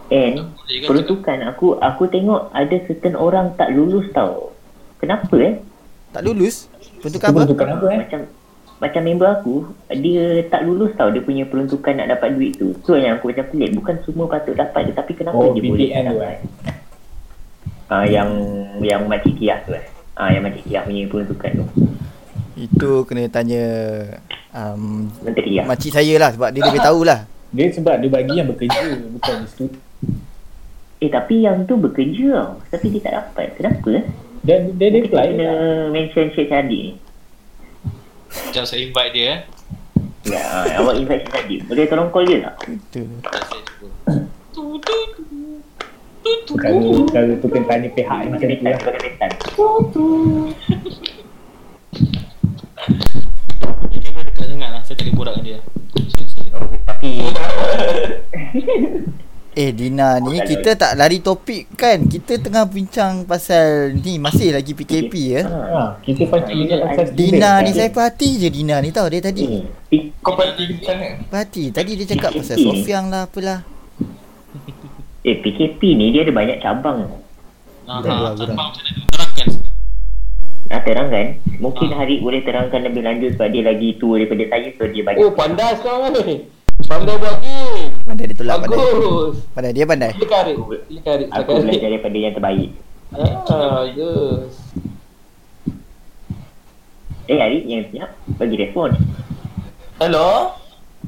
And 0.08 0.34
Boleh 0.44 0.78
kan 0.78 0.86
peruntukan 0.86 1.38
aku 1.46 1.66
aku 1.78 2.02
tengok 2.06 2.52
ada 2.52 2.76
certain 2.84 3.16
orang 3.16 3.56
tak 3.56 3.70
lulus 3.70 4.06
tau. 4.10 4.52
Kenapa 4.96 5.34
eh? 5.36 5.58
Tak 6.10 6.22
lulus? 6.22 6.68
Peruntukan 7.00 7.26
apa? 7.26 7.36
peruntukan 7.40 7.68
apa 7.70 7.86
eh? 7.88 7.98
Macam 7.98 8.20
macam 8.78 9.02
member 9.02 9.28
aku 9.32 9.54
dia 9.90 10.24
tak 10.46 10.62
lulus 10.62 10.92
tau 10.92 11.08
dia 11.08 11.18
punya 11.18 11.42
peruntukan 11.42 11.96
nak 11.96 12.12
dapat 12.12 12.34
duit 12.34 12.54
tu. 12.54 12.76
So 12.82 12.94
yang 12.94 13.16
aku 13.16 13.30
macam 13.30 13.46
pelik 13.48 13.70
bukan 13.72 13.94
semua 14.02 14.26
patut 14.28 14.52
dapat 14.52 14.92
tapi 14.92 15.12
kenapa 15.12 15.34
Oh, 15.34 15.50
dia 15.50 15.62
boleh 15.64 15.88
BPN 15.88 16.04
tu 16.04 16.14
dapat? 16.14 16.28
eh. 16.28 16.38
Ah 17.88 18.04
yang 18.04 18.30
yang 18.78 19.04
Makcik 19.04 19.34
Kiah 19.34 19.58
tu 19.64 19.72
eh. 19.72 19.86
Ah 20.12 20.28
yang 20.28 20.44
Makcik 20.44 20.64
Kiah 20.66 20.82
punya 20.82 21.02
peruntukan 21.06 21.50
tu. 21.56 21.66
Itu 22.52 23.08
kena 23.08 23.28
tanya 23.32 23.64
um, 24.52 25.08
Menteri 25.24 25.56
lah. 25.56 25.64
makcik 25.64 25.92
saya 25.92 26.14
lah 26.20 26.30
sebab 26.36 26.48
dia 26.52 26.62
lebih 26.62 26.82
tahulah. 26.88 27.24
Dia 27.52 27.68
sebab 27.68 28.00
dia 28.00 28.08
bagi 28.08 28.34
yang 28.36 28.48
bekerja 28.48 28.80
bukan 29.12 29.36
studi. 29.48 29.78
Eh 31.02 31.10
tapi 31.10 31.42
yang 31.42 31.64
tu 31.64 31.76
bekerja 31.76 32.26
tau. 32.32 32.50
Tapi 32.70 32.86
dia 32.92 33.00
tak 33.02 33.14
dapat. 33.18 33.46
Kenapa 33.56 33.88
eh? 33.92 34.04
Dan 34.42 34.74
dia 34.76 34.88
dia 34.90 35.00
Kita 35.02 35.14
apply 35.14 35.26
kena 35.30 35.44
lah. 35.44 35.56
mention 35.90 36.26
Syed 36.32 36.48
Sadiq 36.48 36.80
ni. 36.82 36.92
Sekejap 38.32 38.64
saya 38.64 38.80
invite 38.82 39.12
dia 39.12 39.24
eh. 39.24 39.38
Ya, 40.22 40.42
awak 40.78 40.94
invite 40.96 41.22
Syed 41.24 41.32
Sadiq. 41.32 41.60
Boleh 41.68 41.84
tolong 41.88 42.08
call 42.08 42.24
dia 42.24 42.38
tak? 42.42 42.54
Saya 42.60 42.76
cuba. 42.88 44.12
Tu 44.52 44.64
tu 44.78 44.96
tu. 45.12 45.24
Tu 46.22 46.54
tu. 46.54 46.80
Tu 47.10 47.46
kena 47.48 47.64
tanya 47.66 47.88
pihak 47.92 48.18
yang 48.22 48.30
macam 48.30 48.48
tu 48.48 48.62
lah. 48.62 48.76
sebagai 48.78 49.10
betan. 52.84 53.22
Kamera 53.92 54.22
dekat 54.24 54.44
sangat 54.46 54.68
lah. 54.68 54.80
Saya 54.82 54.94
tak 54.94 55.04
boleh 55.04 55.14
borak 55.14 55.34
dengan 55.36 55.46
dia. 55.46 55.58
Tapi 56.84 57.10
Eh 59.52 59.68
Dina 59.70 60.16
ni 60.16 60.32
Oh, 60.32 60.44
kita 60.48 60.72
tak 60.74 60.96
lari 60.96 61.20
topik 61.20 61.76
kan. 61.76 62.08
Kita 62.08 62.40
tengah 62.40 62.64
bincang 62.64 63.22
pasal 63.22 63.92
ni 63.94 64.16
masih 64.16 64.48
lagi 64.50 64.72
PKP 64.72 65.12
ya. 65.12 65.42
Ha, 65.44 66.00
kita 66.00 66.24
pasal. 66.24 66.56
Dina 67.12 67.60
ni 67.60 67.70
saya 67.70 67.92
perhati 67.92 68.40
je 68.40 68.48
Dina 68.48 68.80
ni 68.80 68.88
tahu 68.88 69.12
dia 69.12 69.20
tadi. 69.20 69.44
pi- 69.86 70.08
Kau 70.18 70.32
parti 70.32 70.72
macam? 70.72 70.96
Perhati 71.28 71.68
tadi 71.68 71.90
dia 71.94 72.06
cakap 72.08 72.32
pasal. 72.32 72.56
Sofiang 72.56 73.12
lah 73.12 73.28
apalah. 73.28 73.60
eh 75.22 75.36
PKP 75.36 75.80
ni 75.94 76.10
dia 76.10 76.24
ada 76.24 76.32
banyak 76.32 76.56
cabang. 76.58 77.12
Ah, 77.84 78.00
Gurau, 78.00 78.24
ha, 78.24 78.32
gurau. 78.32 78.48
cabang 78.48 78.66
macam 78.66 78.82
mana? 78.82 79.00
Terangkan. 79.06 79.46
Nak 80.72 80.88
terangkan? 80.88 81.36
Mungkin 81.60 81.88
Ah. 81.92 82.00
Harik 82.00 82.24
boleh 82.24 82.40
terangkan 82.40 82.80
lebih 82.80 83.04
lanjut 83.04 83.36
sebab 83.36 83.48
dia 83.52 83.60
lagi 83.60 84.00
tua 84.00 84.16
daripada 84.16 84.44
saya 84.48 84.68
so 84.72 84.88
dia 84.88 85.04
banyak. 85.04 85.20
Oh, 85.20 85.32
pandai 85.36 85.76
sekarang 85.76 86.16
ni. 86.24 86.48
Pandai 86.88 87.14
buat 87.20 87.36
game. 87.44 87.92
Pandai 88.08 88.24
dia 88.24 88.36
tolak 88.40 88.56
pandai. 88.64 88.78
Bagus. 88.80 89.34
Pandai 89.52 89.72
dia 89.76 89.84
pandai. 89.84 90.10
Silakan 90.16 90.38
Arik. 90.40 90.56
Silakan 90.88 91.12
Arik. 91.12 91.28
Aku 91.28 91.36
Silakan 91.36 91.62
belajar 91.68 91.88
daripada 91.92 92.16
yang 92.16 92.34
terbaik. 92.34 92.70
Ah, 93.12 93.68
bagus. 93.84 94.52
Eh 97.28 97.36
Harik 97.36 97.64
yang 97.68 97.82
siap 97.92 98.10
bagi 98.40 98.56
respon. 98.56 98.90
Hello? 100.00 100.56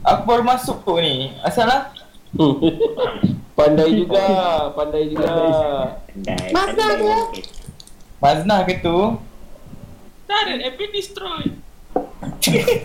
Aku 0.04 0.22
baru 0.28 0.44
masuk 0.44 0.84
tu 0.84 1.00
ni. 1.00 1.32
Asal 1.40 1.72
lah? 1.72 1.88
pandai 3.58 3.96
juga, 3.96 4.26
pandai 4.76 5.08
juga. 5.08 5.32
Pandai. 6.12 6.52
Pandai. 6.52 7.40
Maznah 8.20 8.60
ke 8.68 8.84
tu? 8.84 9.16
Tak 10.24 10.38
ada. 10.48 10.54
Epic 10.64 10.88
destroy. 10.92 11.52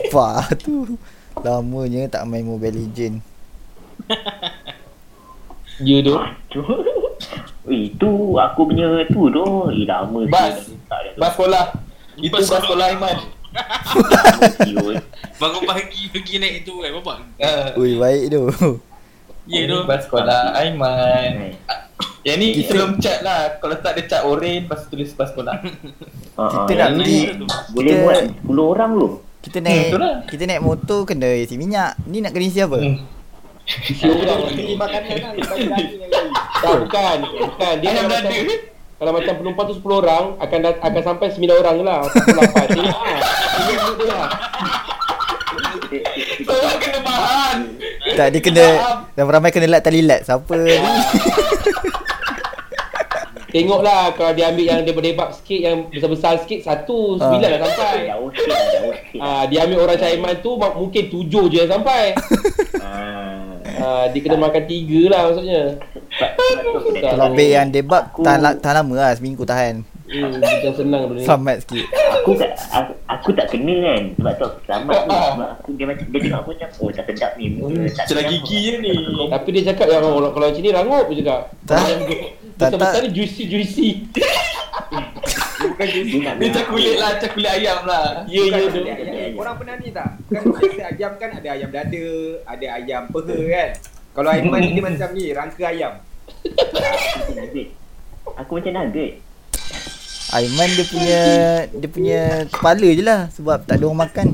Apa 0.10 0.52
tu? 0.56 1.00
Lamanya 1.40 2.08
tak 2.12 2.28
main 2.28 2.44
Mobile 2.44 2.76
Legend. 2.76 3.24
Ya 5.80 6.04
tu. 6.04 6.12
Eh, 7.72 7.88
tu 7.96 8.36
aku 8.36 8.68
punya 8.68 9.00
tu 9.08 9.32
tu. 9.32 9.46
Eh, 9.72 9.88
lama 9.88 10.28
Bas. 10.28 10.68
Bas 11.16 11.32
sekolah. 11.32 11.72
Itu 12.20 12.36
Bas 12.36 12.52
sekolah 12.52 12.86
Aiman. 12.92 13.18
Siul. 14.60 15.00
Baru 15.40 15.64
pagi 15.64 16.12
pergi 16.12 16.36
naik 16.44 16.68
tu 16.68 16.84
kan 16.84 16.92
bapak. 17.00 17.18
Uh, 17.40 17.80
Ui 17.80 17.96
baik 17.96 18.24
tu. 18.28 18.44
Ya 19.48 19.72
tu. 19.72 19.88
Bas 19.88 20.04
sekolah 20.04 20.52
Aiman. 20.52 21.56
Yang 22.20 22.38
ni 22.38 22.48
Kita- 22.52 22.68
sebelum 22.68 22.90
cat 22.98 23.20
lah. 23.22 23.40
Kalau 23.58 23.76
tak 23.78 23.92
ada 23.94 24.02
cat 24.04 24.22
oren, 24.24 24.66
lepas 24.66 24.84
tu 24.84 24.88
tulis 24.92 25.10
bas 25.14 25.28
sekolah. 25.28 25.56
Ah, 26.36 26.52
Kita 26.66 26.72
ah, 26.74 26.78
nak 26.78 26.90
beli 26.96 27.20
ni 27.32 27.46
Boleh 27.72 27.90
kita- 27.90 28.04
buat 28.04 28.20
10 28.46 28.64
orang 28.66 28.92
tu. 28.94 29.08
Kita 29.40 29.58
naik 29.60 29.84
betul 29.88 30.00
lah. 30.00 30.16
kita 30.28 30.44
naik 30.46 30.62
motor 30.62 31.00
kena 31.04 31.30
isi 31.34 31.56
minyak. 31.56 31.96
Ni 32.04 32.20
nak 32.20 32.32
kena 32.32 32.46
isi 32.46 32.60
apa? 32.60 32.76
Hmm. 32.76 32.98
Orang 34.04 34.40
beli 34.48 34.74
makanan 34.74 35.16
kan, 35.16 35.32
bagi 35.32 35.66
daging 35.66 36.00
lagi. 36.02 36.28
Tak, 36.60 36.74
bukan. 36.78 37.18
Bukan. 37.40 37.74
Dia 37.78 37.88
macam, 37.94 38.04
berada. 38.10 38.36
kalau 39.00 39.12
macam 39.16 39.34
penumpang 39.36 39.66
tu 39.68 39.76
10 39.80 39.96
orang, 39.98 40.24
akan 40.38 40.58
dat- 40.60 40.82
akan 40.82 41.02
sampai 41.02 41.28
9 41.30 41.56
orang 41.56 41.76
je 41.76 41.84
lah. 41.84 42.00
8. 42.04 42.68
Tengok 42.68 43.00
lah. 43.00 43.22
Tengok 43.62 43.94
dia 43.96 44.08
lah. 44.10 44.28
Tolong 46.42 46.78
kena 46.78 47.00
bahan. 47.02 47.58
Tak 48.12 48.28
dia 48.30 48.42
kena 48.42 48.68
dan 49.14 49.24
ramai 49.24 49.50
kena 49.50 49.68
lat 49.70 49.82
tali 49.82 50.02
lat. 50.02 50.22
Siapa 50.22 50.52
ni? 50.52 50.76
Tengoklah 53.50 54.14
kalau 54.14 54.32
dia 54.32 54.48
ambil 54.48 54.62
yang 54.64 54.82
daripada 54.82 55.10
bab 55.16 55.30
sikit, 55.32 55.60
yang 55.60 55.78
besar-besar 55.90 56.38
sikit, 56.40 56.60
satu, 56.62 57.18
sembilan 57.18 57.50
dah 57.50 57.62
sampai. 57.64 57.96
Ah, 59.20 59.44
dia 59.46 59.66
ambil 59.66 59.84
orang 59.84 59.98
Caiman 59.98 60.38
tu 60.38 60.54
mungkin 60.56 61.04
tujuh 61.10 61.44
je 61.48 61.58
yang 61.60 61.72
sampai. 61.72 62.14
Ah, 62.80 63.58
Ah, 63.80 64.06
dia 64.08 64.20
kena 64.20 64.36
makan 64.36 64.64
tiga 64.66 65.02
lah 65.08 65.22
maksudnya. 65.26 65.62
Kalau 67.00 67.32
babe 67.32 67.48
yang 67.50 67.70
debab 67.70 68.12
tahan, 68.14 68.40
la- 68.40 68.58
tahan 68.58 68.76
lama 68.78 68.94
lah 68.94 69.12
seminggu 69.14 69.44
tahan. 69.44 69.88
Hmm, 70.10 70.42
bukan 70.42 70.74
senang 70.74 71.02
benda 71.06 71.22
ni. 71.22 71.26
Selamat 71.30 71.56
sikit. 71.62 71.86
aku 72.18 72.32
tak 72.34 72.52
aku, 72.74 72.94
aku 73.06 73.30
tak 73.38 73.46
kena 73.54 73.76
kan 73.86 74.02
sebab 74.18 74.34
tu 74.34 74.44
aku 74.50 74.60
selamat 74.66 74.98
tu 75.06 75.10
sebab 75.14 75.50
aku 75.54 75.70
dia 75.78 75.86
macam 75.86 76.06
dia 76.10 76.20
tengok 76.26 76.40
aku 76.42 76.50
macam 76.58 76.70
oh 76.82 76.90
tak 76.90 77.04
sedap 77.06 77.32
ni 77.38 77.46
Hmm, 77.62 77.86
sedap 77.94 78.26
gigi 78.26 78.58
je 78.58 78.74
ni. 78.82 78.96
Tapi 79.30 79.48
dia 79.54 79.62
cakap 79.70 79.88
yang 79.94 80.02
kalau, 80.02 80.34
kalau 80.34 80.46
macam 80.50 80.62
ni 80.66 80.72
rangup 80.74 81.06
je 81.14 81.22
cakap. 81.22 81.42
Tak. 81.70 81.86
Tak, 82.58 82.70
tak. 82.74 83.02
ni 83.06 83.10
juicy 83.14 83.44
juicy. 83.46 83.90
Bukan. 85.60 85.86
Dia 85.86 86.18
nak 86.26 86.36
Dia 86.42 86.48
macam 86.50 86.64
kulit 86.74 86.96
lah, 86.98 87.10
macam 87.14 87.30
kulit 87.38 87.52
ayam 87.54 87.80
lah. 87.86 88.06
Ya 88.26 88.42
ya 88.50 88.58
ayam. 88.66 89.32
Korang 89.38 89.56
pernah 89.62 89.76
ni 89.78 89.88
tak? 89.94 90.10
Kan 90.26 90.42
biasa 90.50 90.82
ayam 90.90 91.12
kan 91.22 91.30
ada 91.38 91.48
ayam 91.54 91.70
dada, 91.70 92.08
ada 92.50 92.66
ayam 92.82 93.02
peha 93.14 93.38
kan? 93.46 93.70
Kalau 94.18 94.30
Aiman 94.34 94.58
ni 94.58 94.74
dia 94.74 94.82
macam 94.82 95.10
ni, 95.14 95.26
rangka 95.38 95.66
ayam. 95.70 95.94
aku 98.40 98.52
macam 98.58 98.74
nugget 98.74 99.29
Aiman 100.30 100.70
dia 100.78 100.86
punya 100.86 101.22
dia 101.74 101.90
punya 101.90 102.22
kepala 102.54 102.88
je 102.94 103.04
lah 103.04 103.22
sebab 103.34 103.66
tak 103.66 103.82
ada 103.82 103.86
orang 103.90 104.06
makan. 104.06 104.28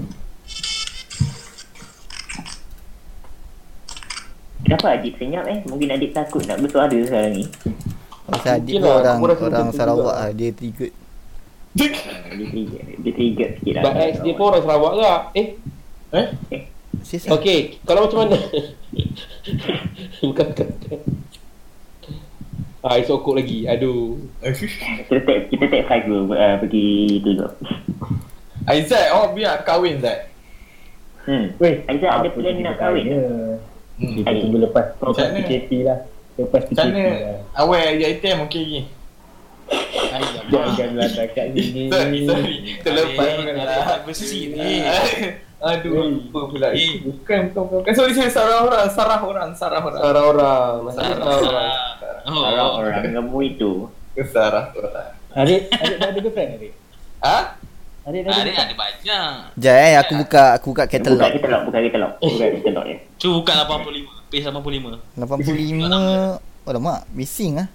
kenapa 4.65 5.01
adik 5.01 5.13
senyap 5.21 5.45
eh 5.45 5.59
mungkin 5.69 5.93
adik 5.93 6.11
takut 6.13 6.41
nak 6.49 6.57
bersuara 6.61 6.93
sekarang 6.93 7.33
ni 7.37 7.45
Pasal 8.25 8.57
adik 8.57 8.81
lah, 8.81 9.01
orang 9.01 9.17
orang 9.21 9.69
Sarawak 9.69 10.15
lah 10.17 10.29
dia 10.33 10.49
trigger. 10.49 10.89
Ah, 11.77 12.33
dia 12.33 12.45
trigger 12.49 12.81
dia 12.97 13.11
trigger 13.13 13.49
sikit 13.61 13.73
lah 13.77 13.93
ex 14.01 14.17
dia 14.25 14.33
pun 14.33 14.45
orang 14.49 14.63
Sarawak 14.65 14.93
ke? 14.97 15.13
Eh, 15.37 15.47
Sis 17.05 17.29
okey. 17.29 17.77
Kalau 17.85 18.09
macam 18.09 18.25
mana? 18.25 18.37
bukan 20.25 20.45
bukan. 20.53 20.67
Ah, 22.86 23.01
sokok 23.01 23.41
lagi. 23.41 23.65
Aduh. 23.65 24.21
kita 25.49 25.65
take 25.73 25.86
kita 25.89 26.05
dulu 26.05 26.38
uh, 26.38 26.55
pergi 26.61 27.17
tengok 27.25 27.51
Aizat, 28.69 29.09
awak 29.09 29.33
biar 29.33 29.55
kahwin 29.65 29.97
Zat. 29.97 30.29
hmm 31.25 31.57
Weh, 31.57 31.81
Aizat 31.89 32.09
ada 32.13 32.29
plan 32.29 32.55
nak 32.61 32.77
kahwin? 32.77 33.05
Hmm. 33.09 33.57
Kita 33.97 34.29
tunggu 34.38 34.57
lepas 34.61 34.86
Macam 35.01 35.17
lepas? 35.17 35.33
PKP 35.33 35.69
lah. 35.81 35.99
Lepas 36.38 36.61
PKP 36.69 36.77
Macam 36.77 36.88
mana? 36.93 37.09
lah. 37.09 37.38
Awal 37.57 37.77
ayat 37.97 38.21
ATM 38.21 38.38
okey 38.45 38.63
lagi. 38.69 38.81
Janganlah 40.77 41.09
cakap 41.09 41.45
gini. 41.57 41.89
Sorry, 41.89 42.19
sorry. 42.29 42.55
Terlepas 42.86 43.29
tak 43.65 43.99
bersih 44.05 44.43
ni. 44.53 44.86
Aduh, 45.64 46.20
lupa 46.20 46.39
pula. 46.51 46.68
Eh, 46.76 46.99
bukan, 46.99 47.56
bukan, 47.56 47.64
bukan. 47.82 47.91
Sorry, 47.95 48.12
sorry. 48.12 48.28
Sarah 48.28 48.68
orang, 48.68 48.91
sarah 48.91 49.20
orang, 49.24 49.49
sarah 49.56 49.82
orang. 49.82 50.01
Sarah 50.03 50.24
orang. 50.28 50.74
Masalah 50.84 51.16
Sarah 51.16 51.38
orang. 51.39 51.74
Oh, 52.26 52.41
orang 52.41 52.70
orang 52.74 53.03
ngemu 53.14 53.39
itu 53.45 53.72
Sarah 54.34 54.74
orang. 54.76 55.14
Adik, 55.36 55.68
adik 55.68 55.95
dah 55.99 56.08
ada 56.10 56.20
girlfriend 56.20 56.49
adik? 56.56 56.74
Ha? 57.22 57.38
Adik 58.08 58.22
dah 58.24 58.34
ada 58.34 58.51
ada 58.56 58.76
banyak. 58.76 59.36
Jap 59.60 59.76
eh 59.76 59.93
aku 59.99 60.14
buka 60.24 60.43
aku 60.56 60.66
buka 60.72 60.84
buka 60.88 60.95
katalog. 60.95 61.20
katalog 61.20 61.62
buka 61.68 61.78
katalog 61.84 62.12
buka 62.24 62.45
katalog 62.56 62.86
ya 62.88 62.97
Cuba 63.20 63.34
buka 63.43 63.53
85. 63.68 64.32
Page 64.32 64.43
85. 64.47 65.20
85 65.20 66.66
Oh 66.66 66.72
lama 66.74 66.93
missing 67.14 67.62
ah. 67.62 67.68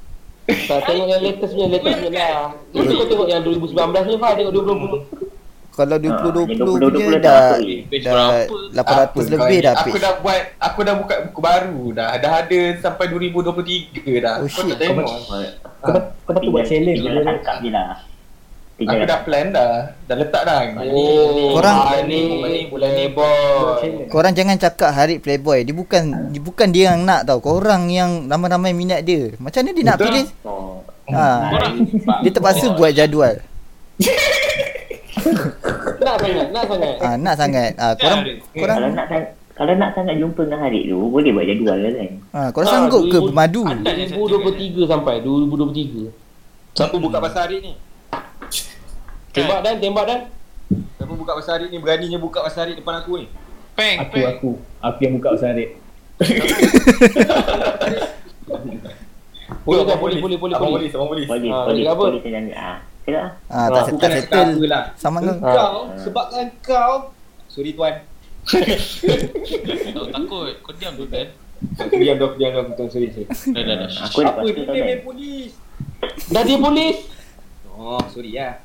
Tak 0.51 0.83
tengok 0.83 1.07
yang 1.07 1.23
latest 1.23 1.53
punya, 1.55 1.79
latest 1.79 1.99
punya 2.03 2.27
lah. 2.27 2.51
Itu 2.75 2.91
kau 2.91 3.07
tengok 3.07 3.29
yang 3.31 3.43
2019 3.47 3.71
ni, 4.11 4.15
Fah. 4.19 4.33
Tengok 4.35 4.51
2020. 4.51 5.40
Kalau 5.81 5.97
Ah, 5.97 6.01
2020 6.03 6.45
yang 6.45 6.61
punya 6.61 7.07
2020 7.09 7.09
dah 7.17 7.25
tak 7.25 7.41
masuk 7.41 7.65
Page 7.89 8.05
dah 8.05 8.13
berapa? 8.13 8.41
800 8.71 9.25
lebih 9.25 9.41
kau 9.41 9.65
dah 9.65 9.73
ni? 9.73 9.81
Aku 9.81 9.89
page. 9.89 10.03
dah 10.03 10.13
buat, 10.21 10.41
aku 10.61 10.79
dah 10.83 10.95
buka 10.95 11.15
buku 11.25 11.41
baru 11.41 11.81
dah. 11.91 12.09
Dah 12.15 12.33
ada 12.39 12.61
sampai 12.77 13.05
2023 13.09 14.21
dah. 14.21 14.35
Oh, 14.37 14.45
Kau 14.45 14.61
shit. 14.61 14.69
tak 14.71 14.79
tengok? 14.79 15.09
Kau 15.81 15.91
dah- 15.91 16.07
kau 16.21 16.31
dah 16.31 16.43
buat 16.45 16.65
challenge 16.65 17.01
je. 17.01 17.11
tangkap 17.23 17.57
je 17.59 17.71
lah 17.71 17.91
Aku 18.81 19.05
dah 19.05 19.21
plan 19.21 19.47
dah. 19.51 19.73
Dah 20.05 20.17
letak 20.17 20.43
dah. 20.43 20.59
Oh, 20.85 21.53
Korang- 21.53 22.01
ni, 22.05 22.65
bulan 22.65 22.91
ni, 22.91 23.13
boy. 23.13 24.09
Korang 24.09 24.33
jangan 24.33 24.57
cakap 24.57 24.89
Harid 24.91 25.21
playboy. 25.21 25.65
Dia 25.65 25.73
bukan 25.73 26.33
dia 26.33 26.41
bukan 26.41 26.69
dia 26.69 26.85
yang 26.89 27.05
nak 27.05 27.25
tau. 27.25 27.41
Korang 27.41 27.89
yang 27.89 28.25
ramai-ramai 28.25 28.73
minat 28.73 29.05
dia. 29.05 29.37
Macam 29.37 29.61
mana 29.61 29.71
dia 29.71 29.85
nak 29.85 29.97
Betul. 29.97 30.07
pilih? 30.07 30.27
oh 30.45 30.81
Ha. 31.11 31.27
Korang. 31.51 31.75
Dia 32.23 32.31
terpaksa 32.31 32.67
buat 32.73 32.93
jadual. 32.95 33.35
Nak 36.01 36.15
sangat, 36.17 36.47
nak 36.51 36.65
sangat. 36.67 36.95
Ah 36.99 37.15
nak 37.15 37.35
sangat. 37.35 37.71
Ah 37.77 37.93
korang 37.95 38.21
korang 38.51 38.77
kalau 38.77 38.89
nak 38.91 39.07
sang- 39.07 39.31
kalau 39.53 39.73
nak 39.75 39.91
sangat 39.93 40.15
jumpa 40.17 40.41
dengan 40.43 40.59
Harid 40.63 40.83
tu 40.87 40.99
boleh 41.07 41.31
buat 41.31 41.45
jadual 41.45 41.77
lah 41.77 41.91
kan 41.93 42.11
ah 42.33 42.49
korang 42.51 42.71
sanggup 42.71 43.03
ke 43.05 43.17
bermadu? 43.21 43.61
Ada 43.63 43.91
yang 43.93 44.11
2023 44.17 44.87
sampai 44.87 45.15
2023. 45.21 46.09
Siapa 46.73 46.95
buka 46.97 47.17
pasar 47.19 47.41
hari 47.45 47.57
ni? 47.61 47.73
Tembak 49.31 49.59
dan, 49.61 49.75
tembak 49.77 50.05
dan. 50.07 50.19
Siapa 50.97 51.13
buka 51.13 51.31
pasar 51.35 51.53
hari 51.57 51.67
ni? 51.69 51.77
Beraninya 51.77 52.17
buka 52.17 52.41
pasar 52.41 52.65
hari 52.65 52.73
depan 52.75 52.99
aku 52.99 53.11
ni. 53.19 53.27
Peng, 53.73 53.97
Aku, 54.01 54.13
peng. 54.13 54.27
aku. 54.29 54.51
Aku 54.81 54.99
yang 55.01 55.13
buka 55.17 55.29
usaha 55.33 55.51
adik. 55.51 55.69
Boleh 59.61 59.83
tak? 59.83 59.93
Abang 59.93 60.01
Boleh, 60.01 60.19
boleh, 60.19 60.37
boleh. 60.37 60.55
Abang 60.55 60.71
boleh. 60.73 60.81
polis, 60.81 60.91
abang 60.95 61.09
polis. 61.09 61.25
boleh 61.27 61.49
Ah, 61.49 61.65
boleh 61.65 61.81
cakap 61.81 61.93
apa? 61.93 62.05
boleh 62.07 62.21
saya 63.05 63.33
ah 63.49 63.67
lah 63.73 63.83
Ah 63.83 63.89
tak 63.89 63.97
tak 63.99 64.11
settle. 64.23 64.69
lah. 64.69 64.83
Sama 64.95 65.19
kau. 65.25 65.37
Kau, 65.41 65.77
sebabkan 65.99 66.47
kau. 66.61 66.95
Sorry 67.51 67.75
tuan. 67.75 68.05
Kau 69.95 70.07
takut. 70.09 70.53
Kau 70.63 70.73
diam 70.77 70.93
tu 70.95 71.05
kan. 71.09 71.27
Aku 71.77 71.95
diam 72.01 72.17
dah, 72.17 72.27
aku 72.31 72.37
diam 72.41 72.53
dah. 72.57 72.63
Tuan, 72.73 72.89
sorry, 72.89 73.13
sorry. 73.13 73.27
Dah, 73.29 73.63
dah, 73.65 73.75
dah. 73.85 73.89
aku 74.09 74.19
Apa 74.25 74.49
dia 74.49 74.83
main 74.85 75.01
polis? 75.05 75.53
Dah 76.33 76.43
dia 76.45 76.57
polis. 76.57 76.97
Oh, 77.77 78.01
sorry 78.13 78.37
ya. 78.37 78.61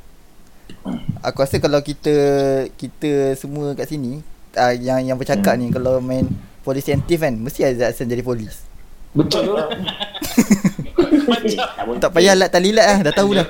Aku 1.24 1.42
rasa 1.42 1.58
kalau 1.58 1.82
kita 1.82 2.14
kita 2.78 3.34
semua 3.40 3.74
kat 3.74 3.90
sini 3.90 4.22
uh, 4.56 4.74
yang 4.76 5.02
yang 5.02 5.18
bercakap 5.18 5.58
ni 5.58 5.74
kalau 5.74 5.98
main 6.00 6.30
polis 6.62 6.86
sentif 6.86 7.22
kan 7.22 7.34
mesti 7.34 7.66
Azad 7.66 7.92
Hassan 7.92 8.12
jadi 8.12 8.22
polis. 8.22 8.62
Betul 9.16 9.50
tu. 9.50 9.56
tak 12.04 12.12
payah 12.12 12.36
lat 12.36 12.52
tali 12.52 12.76
lat 12.76 12.86
lah 12.86 13.00
dah 13.10 13.14
tahu 13.16 13.30
dah. 13.34 13.48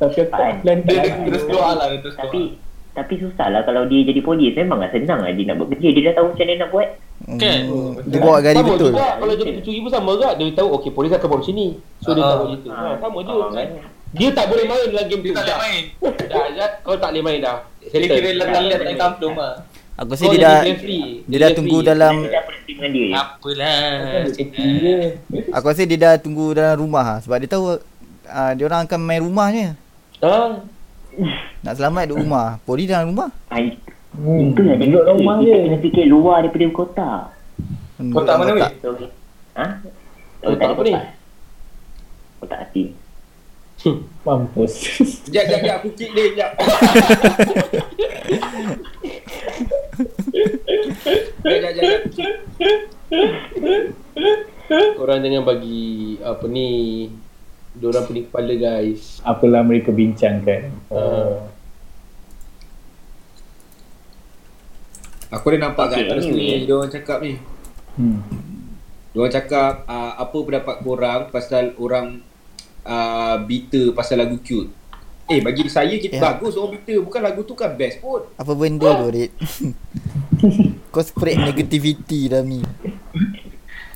Tapi 0.00 0.16
aku 0.16 0.32
tak 0.32 0.50
plan 0.60 0.78
Dia, 0.82 0.98
dia 1.04 1.28
terus 1.28 1.44
keluar 1.44 1.72
lah, 1.76 1.86
dia 1.86 1.98
terus 2.00 2.16
keluar. 2.16 2.26
tapi 2.26 2.42
tapi 2.90 3.14
susah 3.16 3.46
lah 3.46 3.62
kalau 3.62 3.86
dia 3.86 4.02
jadi 4.02 4.18
polis 4.18 4.50
memang 4.50 4.80
lah 4.80 4.90
senang 4.90 5.20
lah 5.20 5.30
dia 5.30 5.46
nak 5.46 5.56
buat 5.56 5.68
kerja 5.70 5.88
dia 5.92 6.02
dah 6.10 6.14
tahu 6.16 6.26
macam 6.32 6.42
mana 6.42 6.54
nak 6.58 6.70
buat 6.70 6.88
Kan? 7.20 7.60
Hmm, 7.68 7.92
dia 8.08 8.16
bawa 8.18 8.40
gari 8.40 8.56
sama 8.56 8.72
betul. 8.74 8.90
juga 8.90 9.08
kalau 9.14 9.34
jadi 9.36 9.50
pencuri 9.52 9.78
pun 9.78 9.90
sama 9.92 10.10
juga. 10.16 10.30
Dia 10.34 10.46
tahu 10.56 10.68
okey 10.80 10.90
polis 10.90 11.12
akan 11.12 11.28
bawa 11.28 11.42
sini. 11.44 11.66
So 12.00 12.10
dia 12.10 12.24
Ah. 12.24 12.32
tahu 12.32 12.44
gitu. 12.50 12.68
Ha, 12.72 12.96
sama 12.96 13.18
je. 13.20 13.30
Ah, 13.30 13.48
kan? 13.52 13.68
Dia 14.10 14.28
tak 14.32 14.44
boleh 14.48 14.64
main 14.64 14.86
dalam 14.88 15.04
game 15.04 15.20
tu. 15.20 15.28
Dia 15.28 15.36
tak 15.36 15.44
boleh 15.44 15.58
main. 15.60 15.82
Dah, 16.32 16.42
Azad, 16.48 16.70
kau 16.80 16.96
tak 16.96 17.08
boleh 17.12 17.22
main 17.22 17.38
dah. 17.38 17.56
Dia 17.78 17.88
Settle. 17.92 18.08
kira 18.10 18.28
letak-letak 18.34 18.80
tak 18.80 18.96
kampung 18.96 19.34
lah. 19.36 19.54
Aku 19.94 20.10
rasa 20.10 20.24
dia 20.26 20.40
dah 20.40 20.58
dia 21.22 21.38
dah 21.38 21.50
tunggu 21.52 21.78
dalam 21.84 22.14
dia 22.24 22.40
dah 22.74 22.88
dia 22.88 23.06
Apalah. 23.12 24.24
Aku 25.52 25.64
rasa 25.68 25.82
dia 25.84 25.98
dah 26.00 26.14
tunggu 26.16 26.46
dalam 26.50 26.74
rumah 26.80 27.04
ha, 27.04 27.14
sebab 27.20 27.36
dia 27.36 27.48
tahu 27.48 27.64
uh, 28.24 28.52
dia 28.56 28.64
orang 28.64 28.88
akan 28.88 28.96
main 28.98 29.20
rumah 29.20 29.52
Ha? 30.20 30.36
Nak 31.60 31.74
selamat 31.74 32.02
duduk 32.06 32.18
rumah. 32.20 32.60
Polis 32.62 32.86
dalam 32.86 33.10
rumah. 33.10 33.30
Ah, 33.48 33.60
Hmm. 34.10 34.50
Itu 34.50 34.66
dia 34.66 34.74
Duduk 34.74 34.90
fikir. 35.00 35.14
rumah 35.14 35.34
Kita 35.38 35.46
je. 35.46 35.58
kena 35.62 35.78
fikir 35.78 36.04
luar 36.04 36.36
daripada 36.42 36.66
kota. 36.74 37.10
Hmm, 37.94 38.10
Kotak 38.10 38.34
mana 38.36 38.50
weh? 38.50 38.62
Ha? 39.54 39.66
Ada 40.42 40.66
apa 40.66 40.82
ni? 40.82 40.90
kotak. 40.90 41.04
Kotak 42.42 42.58
hati. 42.58 42.84
Mampus. 44.26 44.72
Sekejap, 44.98 45.44
sekejap, 45.46 45.58
sekejap. 45.62 45.76
Aku 45.78 45.88
kick 45.94 46.10
dia, 46.10 46.24
sekejap. 46.26 46.50
Sekejap, 51.38 51.70
sekejap, 51.70 51.70
sekejap. 51.70 52.00
Aku 52.02 52.10
kick. 52.10 52.34
Korang 54.70 55.18
jangan 55.20 55.42
bagi 55.44 55.82
apa 56.20 56.44
ni 56.46 56.68
Diorang 57.72 58.04
pening 58.04 58.26
kepala 58.26 58.50
guys 58.52 59.22
Apalah 59.22 59.62
mereka 59.62 59.90
bincangkan. 59.90 60.74
Oh. 60.88 61.46
Aku 65.30 65.46
dah 65.48 65.60
nampak 65.62 65.84
kat 65.88 65.96
Okay, 65.96 66.10
atas 66.10 66.26
anyway. 66.26 66.42
ni, 66.58 66.66
dia 66.66 66.74
orang 66.74 66.90
cakap 66.90 67.18
ni. 67.22 67.38
Hmm. 67.94 68.18
Dia 69.08 69.18
orang 69.20 69.30
cakap 69.32 69.72
uh, 69.86 70.12
apa 70.18 70.36
pendapat 70.36 70.76
korang 70.82 71.20
pasal 71.30 71.64
orang 71.76 72.18
uh, 72.82 73.36
bitter 73.40 73.94
pasal 73.94 74.18
lagu 74.18 74.42
cute. 74.42 74.74
Eh 75.26 75.38
bagi 75.38 75.70
saya 75.70 75.94
kita 75.94 76.18
Ya. 76.18 76.22
bagus 76.26 76.58
orang 76.58 76.74
bitter 76.74 76.98
bukan 76.98 77.22
lagu 77.22 77.46
tu 77.46 77.54
kan 77.54 77.78
best 77.78 78.02
pun. 78.02 78.26
Apa 78.34 78.52
benda 78.52 78.90
tu 78.90 79.06
Red? 79.08 79.30
Kau 80.92 81.02
spread 81.06 81.38
negativity 81.38 82.26
dalam 82.26 82.50
ni. 82.50 82.60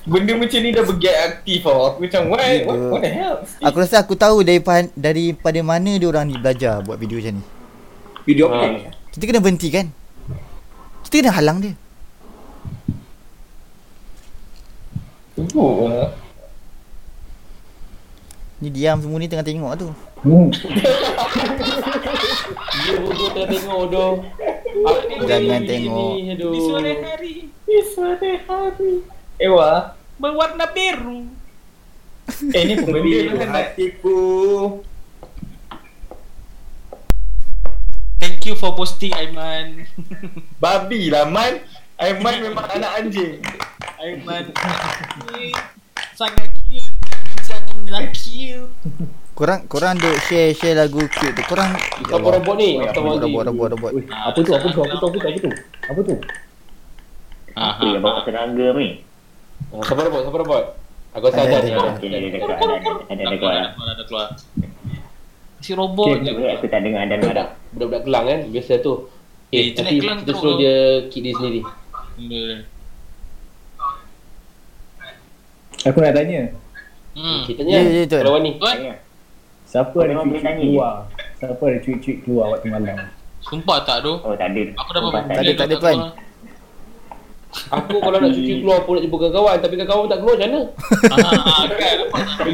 Benda 0.05 0.37
macam 0.37 0.61
ni 0.61 0.69
dah 0.69 0.85
berget 0.85 1.17
aktif 1.17 1.65
tau. 1.65 1.81
Aku 1.89 2.05
macam, 2.05 2.29
what? 2.29 2.45
What, 2.69 2.79
what 2.93 3.01
the 3.01 3.09
hell? 3.09 3.41
Aku 3.65 3.77
rasa 3.81 4.05
aku 4.05 4.13
tahu 4.13 4.45
daripada 4.45 4.85
daripada 4.93 5.57
mana 5.65 5.97
dia 5.97 6.09
orang 6.13 6.29
ni 6.29 6.37
belajar 6.37 6.85
buat 6.85 7.01
video 7.01 7.17
macam 7.17 7.41
ni. 7.41 7.45
Video 8.29 8.53
Ha. 8.53 8.57
apa? 8.57 8.93
Kita 9.17 9.25
kena 9.25 9.41
berhenti 9.41 9.69
kan? 9.73 9.89
Kita 11.09 11.25
kena 11.25 11.33
halang 11.33 11.59
dia. 11.65 11.73
Oh, 15.57 15.89
Ni 18.63 18.69
diam 18.71 19.01
semua 19.01 19.19
ni 19.19 19.29
tengah 19.29 19.45
tengok 19.45 19.73
tu. 19.77 19.89
Hmm. 20.25 20.49
Dia 22.85 22.95
bodoh 23.01 23.29
tengah 23.33 23.49
tengok 23.51 23.83
doh. 23.93 24.13
Apa 24.85 25.01
ni 25.05 25.15
Jangan 25.27 25.61
tengok. 25.69 26.13
Di 26.39 26.61
sore 26.61 26.93
hari 27.03 27.35
Di 27.67 27.79
sore 27.93 28.33
hari. 28.47 28.93
Ewa. 29.39 29.98
berwarna 30.15 30.70
biru. 30.70 31.27
Eh 32.55 32.62
ni 32.65 32.74
pembenda 32.78 33.35
kan 33.36 33.51
hatiku. 33.51 34.19
Thank 38.23 38.47
you 38.48 38.55
for 38.56 38.73
posting 38.78 39.12
Aiman. 39.12 39.85
Babi 40.62 41.11
lah 41.11 41.28
Man. 41.28 41.61
Aiman 41.98 42.35
memang 42.40 42.66
anak 42.73 42.90
anjing. 42.94 43.43
Aiman. 44.01 44.55
Sangat 46.15 46.48
cute. 46.65 46.94
Sangat 47.43 48.15
cute. 48.15 48.70
Korang 49.35 49.66
korang 49.66 49.98
duk 49.98 50.15
share 50.31 50.55
share 50.55 50.78
lagu 50.78 51.05
cute 51.11 51.35
tu. 51.35 51.43
Korang 51.44 51.74
Apa 52.06 52.28
robot 52.39 52.55
ni? 52.55 52.78
Apa 52.81 53.02
robot 53.02 53.51
robot 53.51 53.69
robot 53.77 53.93
apa 54.09 54.39
tu? 54.40 54.55
Apa 54.55 54.66
tu? 54.70 54.81
Apa 54.81 54.94
tu? 54.94 55.06
Apa 55.11 55.11
tu? 55.11 55.19
Apa 55.19 55.39
tu? 55.43 55.51
Apa 55.90 56.01
tu? 56.01 56.15
Apa 57.55 57.82
yang 57.86 58.02
bawa 58.02 58.24
serangga 58.24 58.73
ni? 58.81 59.04
Ah, 59.75 59.83
Siapa 59.83 60.01
robot? 60.07 60.21
Siapa 60.23 60.39
robot? 60.39 60.65
Aku 61.15 61.25
rasa 61.31 61.41
ada 61.47 61.57
ni. 61.63 61.71
ada. 61.71 61.95
Ada 61.95 62.07
ada 62.11 62.55
ada 63.11 63.25
ada 63.39 63.93
ada 63.95 64.03
keluar. 64.07 64.27
Si 65.65 65.73
robot 65.73 66.21
Okay, 66.21 66.29
je. 66.29 66.47
Aku 66.59 66.67
tak 66.69 66.81
dengar 66.85 67.03
dan 67.09 67.19
marah. 67.25 67.49
Budak-budak 67.73 68.03
kelang 68.05 68.25
kan 68.29 68.41
biasa 68.53 68.73
tu. 68.85 69.09
Eh, 69.55 69.71
Eh, 69.71 69.73
tapi 69.73 70.03
kita 70.03 70.33
suruh 70.35 70.59
dia 70.59 71.07
kick 71.09 71.23
dia 71.25 71.33
sendiri. 71.39 71.61
Aku 75.85 75.99
nak 76.03 76.13
tanya. 76.17 76.53
Hmm. 77.15 77.43
Kita 77.47 77.63
tanya. 77.63 77.79
Ya, 77.79 77.81
ya, 77.83 78.03
Tuan. 78.11 78.23
Kalau 78.27 78.41
Tanya. 78.43 78.95
Siapa 79.65 79.97
ada 80.05 80.13
tanya 80.23 80.51
keluar? 80.59 80.95
Siapa 81.39 81.63
ada 81.67 81.79
tweet-tweet 81.83 82.19
keluar 82.27 82.47
waktu 82.55 82.69
malam? 82.71 82.99
sumpah 83.45 83.85
tak 83.85 84.01
tu. 84.01 84.17
Oh 84.25 84.33
tak 84.33 84.57
ada. 84.57 84.63
Aku 84.81 84.91
dah 84.97 85.01
Tak 85.29 85.41
ada, 85.45 85.53
tak 85.53 85.67
ada, 85.69 85.75
Tuan. 85.77 85.99
Aku 87.55 88.03
kalau 88.03 88.19
nak 88.19 88.35
cuci 88.35 88.61
keluar 88.61 88.83
pun 88.83 88.99
nak 88.99 89.03
jumpa 89.07 89.17
kawan-kawan 89.17 89.57
tapi 89.63 89.75
kawan-kawan 89.79 90.07
tak 90.11 90.19
keluar 90.21 90.35
macam 90.35 90.49
mana? 90.51 90.61
Ah, 91.15 91.65
kan. 91.71 91.97
Nampak 92.03 92.21
tak? 92.27 92.47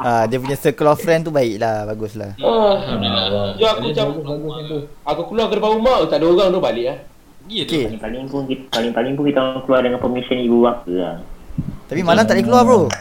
Ah 0.00 0.22
dia 0.24 0.36
punya 0.40 0.56
circle 0.56 0.88
of 0.88 0.98
friend 1.00 1.22
tu 1.28 1.32
baik 1.32 1.60
lah, 1.60 1.84
bagus 1.84 2.16
lah. 2.16 2.32
Ah. 2.40 2.80
Alhamdulillah. 2.80 3.60
Ya 3.60 3.68
aku 3.76 3.92
macam 3.92 4.06
aku 5.04 5.22
keluar 5.28 5.46
ke 5.52 5.54
depan 5.60 5.70
rumah 5.76 5.96
tak 6.08 6.18
ada 6.20 6.26
orang 6.26 6.48
tu 6.48 6.60
balik 6.64 6.86
ah. 6.88 6.98
Ya 7.48 7.62
tu. 7.64 7.76
Okey. 7.76 7.84
Paling-paling 7.92 8.24
pun 8.28 8.42
kita 8.48 8.62
paling-paling 8.72 9.12
pun 9.16 9.24
kita 9.28 9.38
orang 9.40 9.62
keluar 9.64 9.80
dengan 9.84 9.98
permission 10.00 10.36
ibu 10.40 10.58
bapa 10.64 10.92
lah. 10.92 11.16
Tapi 11.88 12.00
malam 12.04 12.24
tak 12.24 12.34
boleh 12.36 12.46
keluar 12.46 12.62
bro. 12.64 12.80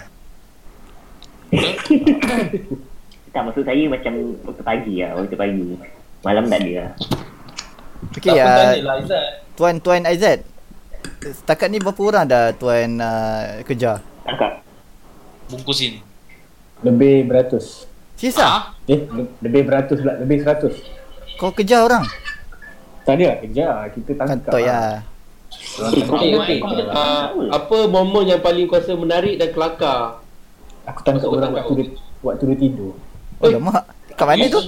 Tak 3.28 3.46
maksud 3.46 3.70
saya 3.70 3.86
macam 3.86 4.34
waktu 4.50 4.64
pagi 4.66 4.94
lah, 4.98 5.14
waktu 5.14 5.38
pagi. 5.38 5.78
Malam 6.26 6.50
tak 6.50 6.58
ada 6.58 6.72
lah. 6.74 6.90
Okey 8.18 8.34
ah 8.42 8.74
Tuan 9.54 9.78
Tuan 9.78 10.02
Aizat. 10.10 10.42
Setakat 11.20 11.68
ni 11.68 11.78
berapa 11.78 12.00
orang 12.00 12.26
dah 12.26 12.52
tuan 12.54 12.98
uh, 12.98 13.62
kejar? 13.64 14.00
Tangkap. 14.24 14.64
Bungkusin. 15.48 16.00
Lebih 16.82 17.26
beratus. 17.26 17.88
Serius 18.16 18.38
ah? 18.38 18.48
Ah, 18.48 18.62
Eh, 18.86 19.06
le- 19.06 19.34
lebih 19.40 19.62
beratus 19.64 19.98
pula. 19.98 20.14
Lebih 20.18 20.38
seratus. 20.42 20.74
Kau 21.36 21.52
kejar 21.52 21.84
orang? 21.84 22.06
Tak 23.04 23.14
ada 23.16 23.26
lah 23.26 23.38
kejar. 23.40 23.74
Kita 23.94 24.12
tangkap. 24.16 24.52
Kantoi 24.52 24.66
lah. 24.66 25.00
lah. 25.80 25.92
Okey. 26.38 26.60
Ah, 26.90 27.24
apa 27.52 27.78
momen 27.88 28.28
yang 28.28 28.42
paling 28.42 28.66
kuasa 28.66 28.92
menarik 28.94 29.38
dan 29.38 29.50
kelakar? 29.52 30.20
Aku 30.86 31.00
tangkap 31.04 31.30
orang 31.30 31.52
waktu 31.54 31.74
dia, 31.78 31.88
waktu 32.20 32.44
dia 32.48 32.58
tidur. 32.58 32.94
Oh, 33.38 33.48
lemak. 33.48 33.84
Kat 34.18 34.26
mana 34.26 34.50
tu? 34.50 34.60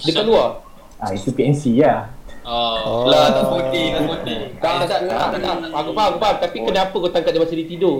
Dekat 0.00 0.24
luar. 0.24 0.64
Ah, 0.96 1.12
itu 1.12 1.28
PNC 1.28 1.76
lah. 1.76 2.08
Oh. 2.46 2.78
Oh. 2.78 3.04
Lah 3.10 3.26
tak 3.28 3.44
putih, 3.50 3.86
tak 3.90 4.02
putih. 4.06 4.38
Tak 4.56 4.72
tak 4.80 4.86
tak. 4.86 4.98
tak, 5.34 5.38
tak. 5.42 5.56
Aku 5.74 5.90
faham, 5.90 6.10
aku 6.14 6.20
faham. 6.22 6.36
Tapi 6.38 6.56
kenapa 6.62 6.94
kau 6.94 7.10
tangkap 7.10 7.30
dia 7.34 7.42
masa 7.42 7.54
dia 7.54 7.66
tidur? 7.66 7.96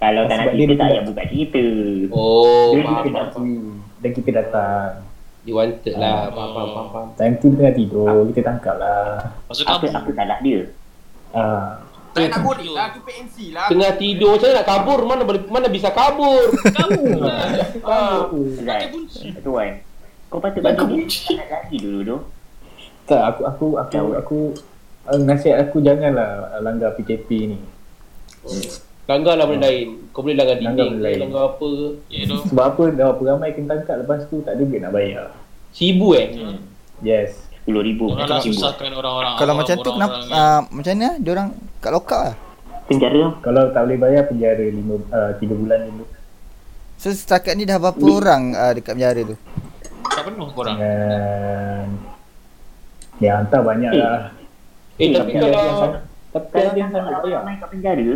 Kalau 0.00 0.22
tak 0.24 0.36
nak 0.38 0.46
cerita 0.48 0.72
tak 0.72 0.76
dia- 0.80 0.80
payah 0.80 1.02
buka 1.02 1.22
cerita. 1.26 1.64
Oh, 2.08 2.70
Dia 2.72 2.80
faham, 2.80 3.04
nak. 3.10 3.28
Dan 4.00 4.10
kita 4.14 4.30
datang. 4.32 4.90
Dia 5.42 5.52
wanted 5.52 5.94
lah. 5.98 6.30
Faham, 6.30 6.50
faham, 6.52 6.68
faham, 6.70 6.86
faham. 6.88 7.08
Time 7.18 7.34
tu 7.36 7.46
dia 7.48 7.56
tengah 7.58 7.74
tidur. 7.74 8.16
Kita 8.30 8.40
tangkap 8.46 8.74
lah. 8.78 9.04
Masuk 9.44 9.64
Apa 9.66 9.76
kamu. 9.82 9.98
apa 9.98 10.10
salah 10.14 10.38
dia? 10.40 10.60
Ah, 11.30 11.68
Tak 12.10 12.26
nak 12.26 12.40
goreng 12.42 12.72
lah, 12.74 12.86
tu 12.90 13.00
PNC 13.02 13.36
lah. 13.50 13.66
Tengah 13.66 13.92
tidur 13.94 14.30
macam 14.34 14.46
mana 14.46 14.56
nak 14.56 14.66
kabur? 14.66 14.98
Mana 15.04 15.22
boleh 15.22 15.42
mana 15.46 15.66
bisa 15.66 15.88
kabur? 15.90 16.42
Kamu. 16.54 17.02
ah. 17.86 18.26
Zat. 18.58 18.80
Tuan. 19.42 19.70
Kau 20.26 20.38
patut 20.38 20.62
bagi 20.62 21.02
dia 21.02 21.34
anak 21.36 21.48
lagi 21.50 21.76
dulu 21.78 21.98
tu. 22.04 22.18
Tak, 23.10 23.22
aku 23.34 23.42
aku 23.42 23.66
aku 23.82 23.98
aku 24.14 24.38
uh, 25.10 25.18
nasihat 25.18 25.66
aku 25.66 25.82
janganlah 25.82 26.62
langgar 26.62 26.94
PKP 26.94 27.28
ni. 27.50 27.58
Langgar 29.10 29.34
lah 29.34 29.50
benda 29.50 29.66
lain. 29.66 30.06
Kau 30.14 30.22
boleh 30.22 30.38
langgar 30.38 30.62
Langgar 30.62 30.86
dinding, 30.86 30.90
benda 30.94 31.06
lain. 31.10 31.18
langgar 31.26 31.42
apa 31.50 31.66
ke. 31.66 31.88
Ya 32.14 32.20
tu. 32.30 32.36
Sebab 32.46 32.64
apa 32.70 32.82
dah 32.94 33.06
berapa 33.10 33.22
ramai 33.34 33.50
kena 33.58 33.66
tangkap 33.74 33.96
lepas 34.06 34.20
tu 34.30 34.36
tak 34.46 34.54
ada 34.54 34.62
duit 34.62 34.78
nak 34.78 34.94
bayar. 34.94 35.34
Sibu 35.74 36.14
eh. 36.14 36.28
Yes. 37.02 37.50
RM10,000 37.66 38.00
Orang 38.00 38.28
nak 38.30 38.42
susahkan 38.46 38.90
orang-orang. 38.94 39.34
Kalau 39.36 39.54
macam 39.58 39.74
tu 39.82 39.90
kenapa 39.92 40.16
uh, 40.30 40.60
macam 40.70 40.92
mana 40.96 41.08
dia 41.18 41.30
orang 41.34 41.48
kat 41.82 41.92
lokap 41.92 42.20
lah. 42.30 42.36
Penjara 42.90 43.22
Kalau 43.42 43.62
tak 43.70 43.82
boleh 43.86 43.98
bayar 43.98 44.22
penjara 44.26 44.64
5 44.66 44.78
uh, 44.78 45.30
3 45.38 45.60
bulan 45.60 45.78
dulu. 45.90 46.04
So 47.00 47.06
setakat 47.12 47.58
ni 47.58 47.66
dah 47.66 47.82
berapa 47.82 48.00
orang 48.00 48.42
uh, 48.54 48.72
dekat 48.78 48.94
penjara 48.94 49.20
tu? 49.26 49.36
Tak 50.10 50.22
penuh 50.26 50.48
korang. 50.54 50.76
Dan 50.78 51.86
Ya 53.20 53.36
hantar 53.36 53.60
banyak 53.60 53.92
Eh. 53.92 54.00
lah. 54.00 54.32
Eh 54.96 55.08
tapi 55.12 55.32
Tapi 55.32 55.32
yang 55.36 55.54
kalau 55.54 55.90
tapi 56.30 56.46
Kalau 56.50 56.72
yang 56.72 56.88
tangkap 56.88 56.92
sangat 56.92 57.12
orang 57.12 57.22
bayar. 57.22 57.38
ramai 57.38 57.54
kat 57.56 57.68
penjara 57.70 58.10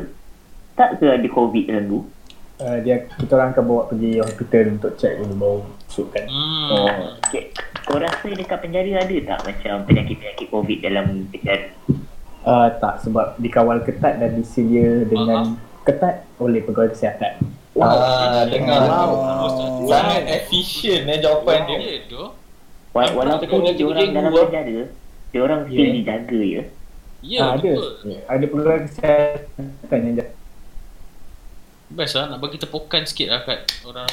Tak 0.75 0.89
ke 0.99 1.07
ada 1.07 1.29
covid 1.31 1.65
dalam 1.65 1.85
tu? 1.87 1.99
Uh, 2.55 2.79
dia 2.81 2.97
kita 3.11 3.33
orang 3.35 3.51
akan 3.51 3.65
bawa 3.65 3.83
pergi 3.85 4.11
hospital 4.17 4.65
untuk 4.71 4.93
check 4.95 5.19
dulu 5.19 5.35
baru 5.35 5.59
masukkan. 5.85 6.25
Hmm. 6.25 6.69
Oh, 6.71 6.89
okay. 7.21 7.51
Kau 7.83 7.99
rasa 7.99 8.27
dekat 8.27 8.59
penjara 8.59 8.91
ada 8.97 9.17
tak 9.25 9.39
macam 9.45 9.75
penyakit-penyakit 9.85 10.47
covid 10.49 10.79
dalam 10.81 11.07
penjara? 11.29 11.67
Uh, 12.43 12.69
tak 12.79 13.03
sebab 13.03 13.35
dikawal 13.39 13.83
ketat 13.83 14.19
dan 14.19 14.35
disedia 14.35 15.03
dengan 15.03 15.59
ketat 15.83 16.23
oleh 16.37 16.63
pegawai 16.63 16.93
kesihatan. 16.93 17.43
Ah, 17.75 18.47
dengar. 18.47 18.87
Oh. 18.87 19.85
Sangat 19.85 20.23
efisien 20.25 21.07
eh 21.07 21.19
jawapan 21.19 21.67
dia. 21.67 22.07
Ya 22.95 23.03
tu. 23.05 23.13
Wa- 23.13 23.27
Nampak 23.27 23.43
Walaupun 23.43 23.49
tengok 23.51 23.73
dia 23.73 23.85
orang 23.85 24.09
dalam 24.09 24.33
penjara 24.33 24.83
Dia 25.29 25.41
orang 25.41 25.61
still 25.65 25.77
Yeah. 25.77 25.93
dijaga 25.93 26.41
ya 26.41 26.63
Ya 27.21 27.39
Ah, 27.41 27.49
ada. 27.51 27.65
betul. 27.65 27.89
Ada 28.27 28.45
pegawai 28.45 28.81
kesihatan 28.85 29.99
yang 29.99 30.15
jaga. 30.15 30.33
Best 31.87 32.15
lah 32.15 32.25
nak 32.27 32.39
bagi 32.39 32.59
tepukan 32.59 33.03
sikit 33.03 33.29
lah 33.29 33.41
kat 33.43 33.61
orang. 33.83 34.05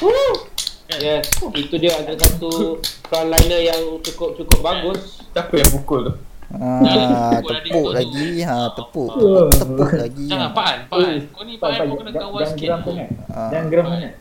Yes, 0.92 1.24
itu 1.52 1.76
dia 1.76 1.92
antara 1.94 2.16
satu 2.16 2.76
frontliner 3.02 3.60
yang 3.62 3.80
cukup 4.00 4.32
cukup 4.34 4.60
bagus. 4.60 5.24
Siapa 5.28 5.52
yang 5.52 5.70
pukul 5.72 6.00
tu? 6.04 6.12
Ah, 6.52 7.36
Tepuk 7.40 7.92
lagi. 7.92 8.40
Ha, 8.42 8.56
tepuk. 8.70 9.08
Oh. 9.10 9.48
Tepuk 9.50 9.88
lagi. 9.90 10.26
Jangan 10.26 10.50
Paan, 10.52 10.78
Paan. 10.86 11.16
Kau 11.28 11.42
ni 11.42 11.56
Paan 11.56 11.80
kau 11.82 11.96
kena 11.98 12.10
kawal 12.12 12.38
jangan 12.38 12.48
sikit. 12.50 12.60
geram 12.62 12.80
sangat. 12.82 13.08
Ah. 13.28 13.48
Jangan 13.48 13.66
geram 13.68 13.86
sangat. 13.88 14.12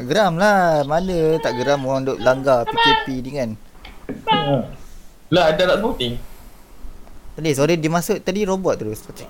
Geram 0.00 0.32
lah. 0.34 0.62
Mana 0.82 1.18
tak 1.38 1.52
geram 1.54 1.80
orang 1.82 2.02
duk 2.04 2.18
langgar 2.18 2.64
PKP 2.66 3.06
ni 3.20 3.30
kan. 3.32 3.50
Ah. 4.28 4.68
Lah 5.32 5.44
ada 5.50 5.74
nak 5.74 5.80
voting. 5.80 6.20
Tadi 7.34 7.50
sorry 7.50 7.74
dia 7.80 7.90
masuk 7.90 8.22
tadi 8.22 8.46
robot 8.46 8.78
terus. 8.78 9.02
Adan. 9.08 9.26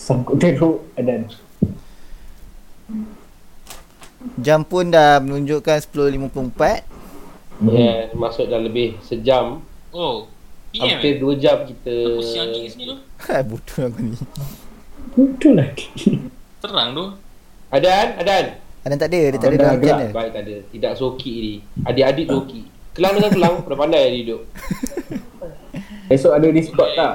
Sangkut 0.00 0.40
teruk 0.40 0.88
dan 0.98 1.28
Jam 4.38 4.62
pun 4.62 4.86
dah 4.88 5.18
menunjukkan 5.18 5.82
10.54. 5.82 6.86
Ya, 7.74 8.06
masuk 8.14 8.46
dah 8.46 8.60
lebih 8.62 8.94
sejam. 9.02 9.60
Oh. 9.90 10.30
PM 10.72 10.96
Hampir 10.96 11.12
eh? 11.12 11.20
dua 11.20 11.36
jam 11.36 11.68
kita 11.68 12.16
Aku 12.16 12.24
siang 12.24 12.48
lagi 12.48 12.68
sini 12.72 12.84
tu. 12.88 12.96
Hai 13.20 13.44
bodoh 13.44 13.92
aku 13.92 14.00
ni. 14.00 14.16
betul 15.12 15.60
lagi. 15.60 15.84
Terang 16.64 16.96
tu. 16.96 17.04
Adan, 17.68 18.06
Adan. 18.16 18.61
Ada 18.82 18.94
tak 18.98 19.08
ada? 19.14 19.20
Dia 19.30 19.38
tak 19.38 19.48
ada 19.48 19.56
dalam 19.62 19.78
channel. 19.78 20.10
Baik 20.10 20.30
tak 20.34 20.42
ada. 20.42 20.56
Tidak 20.74 20.92
soki 20.98 21.34
ni. 21.38 21.54
Adik-adik 21.86 22.26
soki. 22.26 22.60
Kelang 22.92 23.14
dengan 23.16 23.30
kelang, 23.32 23.54
dah 23.64 23.78
pandai 23.78 24.04
dia 24.10 24.20
duduk. 24.20 24.42
Esok 26.12 26.32
ada 26.36 26.46
Discord 26.52 26.90
tak? 26.92 27.14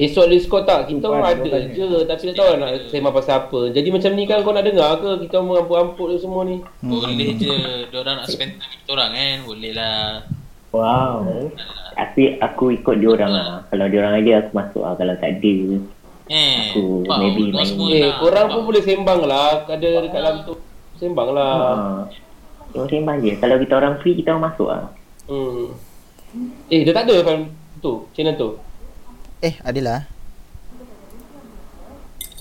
Esok 0.00 0.26
Discord 0.32 0.64
tak? 0.64 0.88
Kita 0.88 1.04
orang 1.12 1.36
ada 1.36 1.44
bukan. 1.44 1.62
je. 1.76 1.88
Tapi 2.08 2.22
tak 2.32 2.34
tahu 2.40 2.56
nak 2.56 2.70
sembang 2.88 3.12
pasal 3.12 3.36
apa. 3.44 3.60
Jadi 3.68 3.88
macam 3.92 4.10
ni 4.16 4.24
kan 4.24 4.40
kau 4.40 4.56
nak 4.56 4.64
dengar 4.64 4.96
ke? 4.96 5.28
Kita 5.28 5.44
mengampuk-ampuk 5.44 6.08
dia 6.08 6.18
semua 6.24 6.48
ni. 6.48 6.64
Boleh 6.80 7.36
je. 7.36 7.56
Diorang 7.92 8.24
nak 8.24 8.26
spend 8.32 8.56
time 8.56 8.72
kita 8.80 8.90
orang 8.96 9.10
kan. 9.12 9.36
Boleh 9.44 9.72
lah. 9.76 10.24
Wow. 10.72 11.52
Tapi 11.92 12.40
aku 12.40 12.72
ikut 12.72 12.96
dia 12.96 13.08
orang 13.12 13.32
lah. 13.36 13.68
Kalau 13.68 13.86
dia 13.92 13.98
orang 14.00 14.14
ada 14.24 14.32
aku 14.40 14.50
masuk 14.56 14.82
lah. 14.88 14.96
Kalau 14.96 15.14
tak 15.20 15.30
ada 15.36 15.54
Eh, 16.24 16.70
Aku 16.70 17.02
maybe 17.02 17.42
orang 17.44 17.54
main- 17.56 17.66
semua 17.66 17.88
Eh, 17.90 18.12
korang 18.16 18.46
pun 18.48 18.62
boleh 18.64 18.80
sembang 18.80 19.20
lah. 19.22 19.64
Ada 19.64 19.88
dekat 20.00 20.16
dalam 20.16 20.36
tu. 20.42 20.54
Sembang 20.94 21.28
lah. 21.30 21.54
uh, 21.58 22.00
Orang 22.72 22.88
sembang 22.88 23.16
je. 23.18 23.32
Kalau 23.36 23.56
kita 23.58 23.72
orang 23.74 23.94
free 23.98 24.14
kita 24.14 24.30
orang 24.30 24.44
masuk 24.48 24.68
lah. 24.68 24.86
Hmm. 25.24 25.74
Eh, 26.66 26.80
dia 26.80 26.92
tak 26.92 27.04
ada 27.04 27.16
fan 27.20 27.50
tu, 27.78 28.06
channel 28.10 28.32
tu. 28.34 28.56
Eh, 29.38 29.58
adalah. 29.60 30.06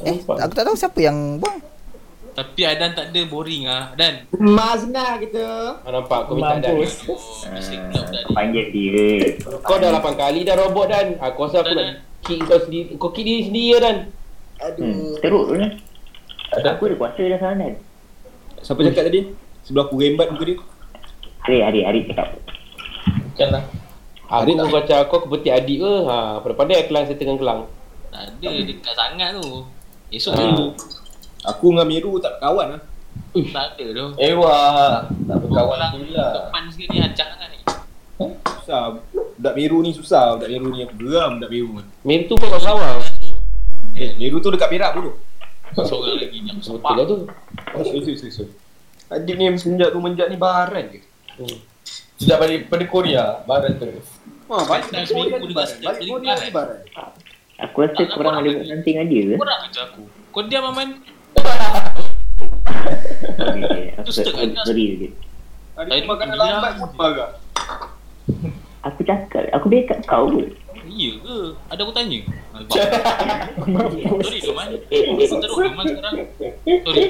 Eh, 0.02 0.18
Nampak. 0.18 0.36
aku 0.40 0.54
tak 0.54 0.66
tahu 0.66 0.76
siapa 0.76 1.00
yang 1.00 1.18
buang. 1.38 1.60
Tapi 2.32 2.64
Adan 2.64 2.96
tak 2.96 3.12
ada 3.12 3.22
boring 3.28 3.68
ah. 3.68 3.92
Dan 3.92 4.24
Mazna 4.32 5.20
kita. 5.20 5.76
Ah, 5.78 5.92
nampak 5.92 6.26
kau 6.26 6.34
minta 6.34 6.58
dan. 6.58 6.74
Mampus. 6.74 6.94
oh, 7.06 7.20
mesti 7.50 7.76
pula 7.76 8.00
budak 8.00 8.24
Uh, 8.24 8.24
ni. 8.24 8.34
panggil 8.34 8.66
dia. 8.72 9.06
Kau 9.60 9.76
dah 9.76 9.90
8 9.94 10.16
kali 10.16 10.40
dah 10.42 10.56
robot 10.56 10.86
dan. 10.88 11.20
Aku 11.20 11.44
rasa 11.44 11.60
aku 11.60 11.76
nak 11.76 12.08
kick 12.22 12.40
kau 12.46 12.60
sendiri. 12.62 12.94
Kau 12.98 13.10
kick 13.10 13.26
diri 13.26 13.42
sendiri 13.46 13.74
ya 13.74 13.78
dan. 13.82 13.98
Hmm, 14.78 15.18
teruk 15.20 15.44
tu 15.50 15.54
kan. 15.58 15.72
Aku 16.76 16.84
ada 16.86 16.96
kuasa 17.00 17.22
dah 17.22 17.40
sana 17.40 17.64
kan. 17.66 17.76
Siapa 18.62 18.80
cakap 18.86 19.04
tadi? 19.10 19.22
Sebelah 19.66 19.86
aku 19.90 19.96
rembat 19.98 20.28
muka 20.30 20.46
dia. 20.46 20.58
Hari, 21.42 21.58
hari, 21.66 21.80
hari 21.82 22.00
cakap. 22.06 22.38
Janganlah. 23.38 23.64
Aku 24.32 24.70
baca 24.72 24.96
aku 25.04 25.14
aku 25.20 25.28
petik 25.36 25.52
adik 25.52 25.78
ke. 25.82 25.94
Ha, 26.08 26.40
pandai-pandai 26.40 26.88
kelang 26.88 27.04
saya 27.10 27.18
tengah 27.18 27.36
kelang. 27.36 27.62
Tak 28.12 28.22
ada 28.38 28.50
dekat 28.64 28.94
sangat 28.96 29.30
tu. 29.40 29.66
Esok 30.12 30.32
Ah. 30.36 30.40
dulu. 30.40 30.68
Aku 31.42 31.66
dengan 31.74 31.88
Miru 31.90 32.16
tak 32.22 32.38
kawan 32.38 32.78
lah. 32.78 32.82
Tak 33.34 33.80
ada 33.80 33.86
tu. 33.92 34.06
Eh 34.20 34.36
wah, 34.38 35.04
tak 35.08 35.36
berkawan 35.42 35.80
pula. 35.98 36.26
depan 36.38 36.64
sikit 36.70 36.88
ni 36.92 36.98
acak 37.02 37.28
sangat 37.34 37.50
ni. 37.50 37.60
Susah. 38.62 38.94
Budak 39.42 39.58
Miru 39.58 39.82
ni 39.82 39.90
susah. 39.90 40.38
Budak 40.38 40.48
Miru 40.48 40.70
ni 40.70 40.86
aku 40.86 40.94
geram 41.00 41.42
budak 41.42 41.50
Miru 41.50 41.70
ni. 41.76 41.84
Mem 42.06 42.30
tu 42.30 42.38
kau 42.38 42.46
kat 42.48 42.62
sawah. 42.62 43.02
Eh, 43.98 44.14
Miru 44.16 44.38
tu 44.38 44.48
dekat 44.48 44.70
Perak 44.70 44.94
dulu. 44.94 45.18
Seorang 45.74 46.14
lagi 46.16 46.38
yang 46.38 46.62
Betul 46.62 46.78
sepak. 46.78 46.94
lah 46.94 47.06
tu. 47.06 47.16
Oh, 47.74 47.82
sorry, 47.82 48.14
sorry, 48.14 48.30
sorry. 48.30 48.52
Adik 49.10 49.34
ni 49.34 49.50
semenjak 49.56 49.90
tu 49.90 49.98
menjak 49.98 50.28
ni 50.28 50.38
baran 50.38 50.86
ke? 50.88 51.02
Hmm. 51.36 51.58
Sejak 52.16 52.38
balik 52.38 52.70
pada 52.70 52.86
Korea, 52.86 53.42
barat 53.44 53.76
terus. 53.76 54.06
Wah, 54.46 54.62
balik 54.62 54.88
Dah 54.88 55.02
Korea 55.04 55.36
ni 55.36 55.48
dia 55.48 55.58
baran. 55.58 55.74
Balik 55.74 55.82
balik 55.82 56.06
Korea 56.06 56.30
baran. 56.30 56.44
ni 56.44 56.52
baran. 56.52 56.80
Aku 57.62 57.78
rasa 57.80 58.02
korang 58.08 58.36
ada 58.36 58.48
buat 58.48 58.62
nanti 58.64 58.90
dengan 58.90 59.06
dia 59.08 59.22
ke? 59.24 59.36
Korang 59.36 59.60
kerja 59.66 59.82
aku. 59.88 60.02
Kau 60.30 60.42
diam 60.46 60.70
Aman. 60.70 60.90
Okay, 63.42 63.94
Aku 63.96 64.06
Tu 64.08 64.12
start 64.14 64.34
kan? 64.34 64.50
sorry 64.62 64.86
je. 64.92 65.08
Hari 65.74 65.88
Tadi 65.88 66.00
tu 66.00 66.08
makanan 66.08 66.36
dia- 66.36 66.42
lambat 66.52 66.72
pun 66.76 66.90
marah. 66.94 67.30
Aku 68.82 69.06
cakap, 69.06 69.46
aku 69.54 69.70
backup 69.70 70.02
kau 70.10 70.26
ke? 70.26 70.58
Ya 70.90 71.14
ke? 71.22 71.54
Ada 71.70 71.82
aku 71.86 71.94
tanya. 71.94 72.18
Sorry 74.26 74.42
Doman. 74.42 74.74
Aku 74.74 75.36
teruk 75.38 75.58
Doman 75.62 75.86
sekarang. 75.86 76.14
Sorry. 76.66 77.02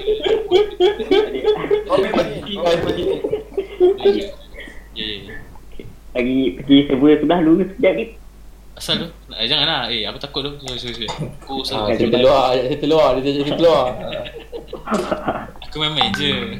Ya, 4.91 5.05
ya. 5.07 5.15
Ya. 5.23 5.33
Lagi 6.11 6.59
pergi 6.59 6.77
server 6.91 7.15
sebelah 7.23 7.39
dulu 7.39 7.63
sekejap 7.63 7.93
ni. 7.95 8.05
Asal 8.75 9.07
tu? 9.07 9.07
Eh, 9.31 9.47
janganlah. 9.47 9.87
Eh, 9.87 10.03
aku 10.03 10.19
takut 10.19 10.43
tu. 10.43 10.51
Sorry, 10.67 10.79
sorry, 10.79 11.07
sorry. 11.07 11.09
Aku 11.47 11.63
keluar, 12.11 12.51
saya 12.51 12.75
keluar, 12.75 13.15
dia 13.23 13.31
jadi 13.31 13.51
keluar. 13.55 13.95
Aku 15.71 15.75
main-main 15.79 16.11
je. 16.19 16.59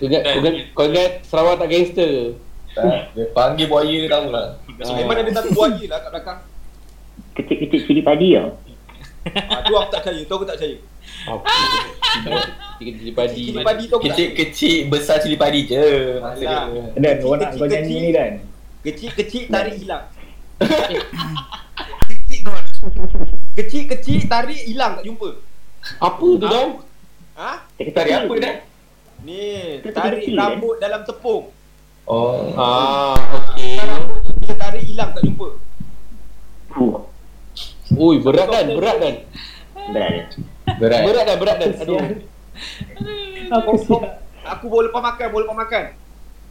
Kau 0.00 0.08
ingat, 0.08 0.24
kau 0.72 0.88
Sarawak 1.28 1.60
tak 1.60 1.68
gangster. 1.68 2.40
Tak, 2.72 3.12
dia 3.12 3.24
panggil 3.36 3.68
buaya 3.68 4.00
tahu 4.08 4.26
lah. 4.32 4.46
Memang 4.80 5.16
ada 5.20 5.30
satu 5.36 5.52
buaya 5.52 5.84
lah 5.92 5.98
kat 6.00 6.10
belakang. 6.12 6.40
Kecil-kecil 7.36 7.80
cili 7.84 8.02
padi 8.04 8.32
tau. 8.36 8.56
Ah, 9.22 9.60
tu 9.62 9.72
aku 9.76 9.88
tak 9.92 10.00
percaya. 10.02 10.20
Tu 10.24 10.32
aku 10.32 10.46
tak 10.48 10.56
percaya. 10.56 10.76
Tiga 12.80 12.90
cili 12.96 13.12
padi. 13.12 13.42
Cili 13.52 13.60
padi 13.60 13.84
tu 13.86 13.96
tak 13.96 14.02
Kecil-kecil 14.08 14.76
besar 14.88 15.16
cili 15.20 15.36
padi 15.36 15.60
je. 15.68 16.18
Dia. 16.40 16.64
Dan 16.96 17.20
orang 17.20 17.40
nak 17.44 17.50
kau 17.60 17.68
nyanyi 17.68 17.96
ni 18.08 18.10
Dan. 18.10 18.32
Kecil-kecil 18.82 19.52
tarik 19.52 19.76
hilang. 19.78 20.04
Kecil-kecil 23.52 24.18
tarik 24.26 24.62
hilang 24.64 24.96
tak 24.96 25.04
jumpa. 25.04 25.30
Apa 26.00 26.26
tu 26.40 26.46
dah? 26.48 26.68
Ha? 27.36 27.52
Tarik 27.78 28.12
apa 28.16 28.34
dah? 28.40 28.56
Ni, 29.22 29.78
Kecil-kecil, 29.86 29.94
tarik 29.94 30.24
kan? 30.24 30.40
rambut 30.40 30.76
dalam 30.82 31.00
tepung. 31.06 31.54
Oh. 32.02 32.50
Ah, 32.58 33.14
okey. 33.14 33.78
Dia 34.42 34.54
tarik 34.58 34.82
hilang 34.82 35.14
tak 35.14 35.22
jumpa. 35.22 35.54
Fuh, 36.72 37.06
Ui, 37.94 38.16
berat 38.18 38.48
kan, 38.50 38.66
berat 38.74 38.96
kan. 38.98 39.14
berat. 39.92 40.26
Berat. 40.82 41.00
Berat 41.06 41.24
kan, 41.28 41.36
berat 41.38 41.56
kan. 41.62 41.70
Aduh. 41.84 42.00
Aku 43.52 43.70
siap. 43.78 44.02
Aku 44.42 44.64
bawa 44.66 44.90
lepas 44.90 45.02
makan, 45.02 45.26
bawa 45.30 45.40
lepas 45.46 45.58
makan. 45.62 45.84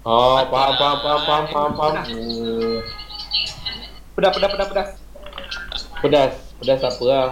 Ah, 0.01 0.39
faham, 0.47 0.73
faham, 0.79 0.97
faham, 1.03 1.21
faham, 1.27 1.45
faham, 1.51 1.71
faham. 1.75 1.95
Pedas, 4.15 4.31
pedas, 4.37 4.49
pedas, 4.55 4.67
pedas. 4.71 4.89
Pedas, 6.01 6.33
pedas 6.57 6.81
apa 6.81 7.03
lah. 7.05 7.29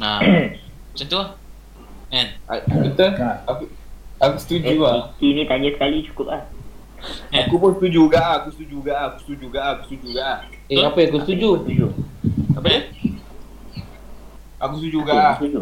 Nah. 0.00 0.18
Macam 0.90 1.06
tu 1.06 1.16
lah. 1.20 1.39
Kan? 2.10 2.26
Betul? 2.84 3.10
Ha. 3.16 3.30
Aku 3.46 3.62
aku 4.18 4.36
setuju 4.42 4.66
Eh, 4.66 4.76
lah. 4.76 5.14
Niki 5.16 5.28
ni 5.32 5.42
tanya 5.46 5.68
sekali 5.70 5.96
cukup 6.10 6.26
lah. 6.28 6.42
Kan? 7.30 7.48
Aku 7.48 7.56
pun 7.56 7.70
setuju 7.78 8.10
juga, 8.10 8.18
ah. 8.20 8.34
aku 8.42 8.48
setuju 8.52 8.70
juga, 8.76 8.92
ah. 8.92 9.04
aku 9.08 9.16
setuju 9.24 9.38
juga, 9.40 9.58
ah. 9.62 9.70
aku 9.72 9.82
setuju 9.88 10.02
juga. 10.10 10.22
ah. 10.22 10.38
Eh, 10.68 10.82
apa 10.84 10.96
yang 11.00 11.08
aku 11.08 11.18
setuju? 11.24 11.48
Setuju. 11.64 11.86
Apa 12.58 12.66
dia? 12.68 12.80
Aku 14.60 14.72
setuju 14.76 14.92
juga. 14.92 15.12
Ah. 15.16 15.34
setuju. 15.38 15.60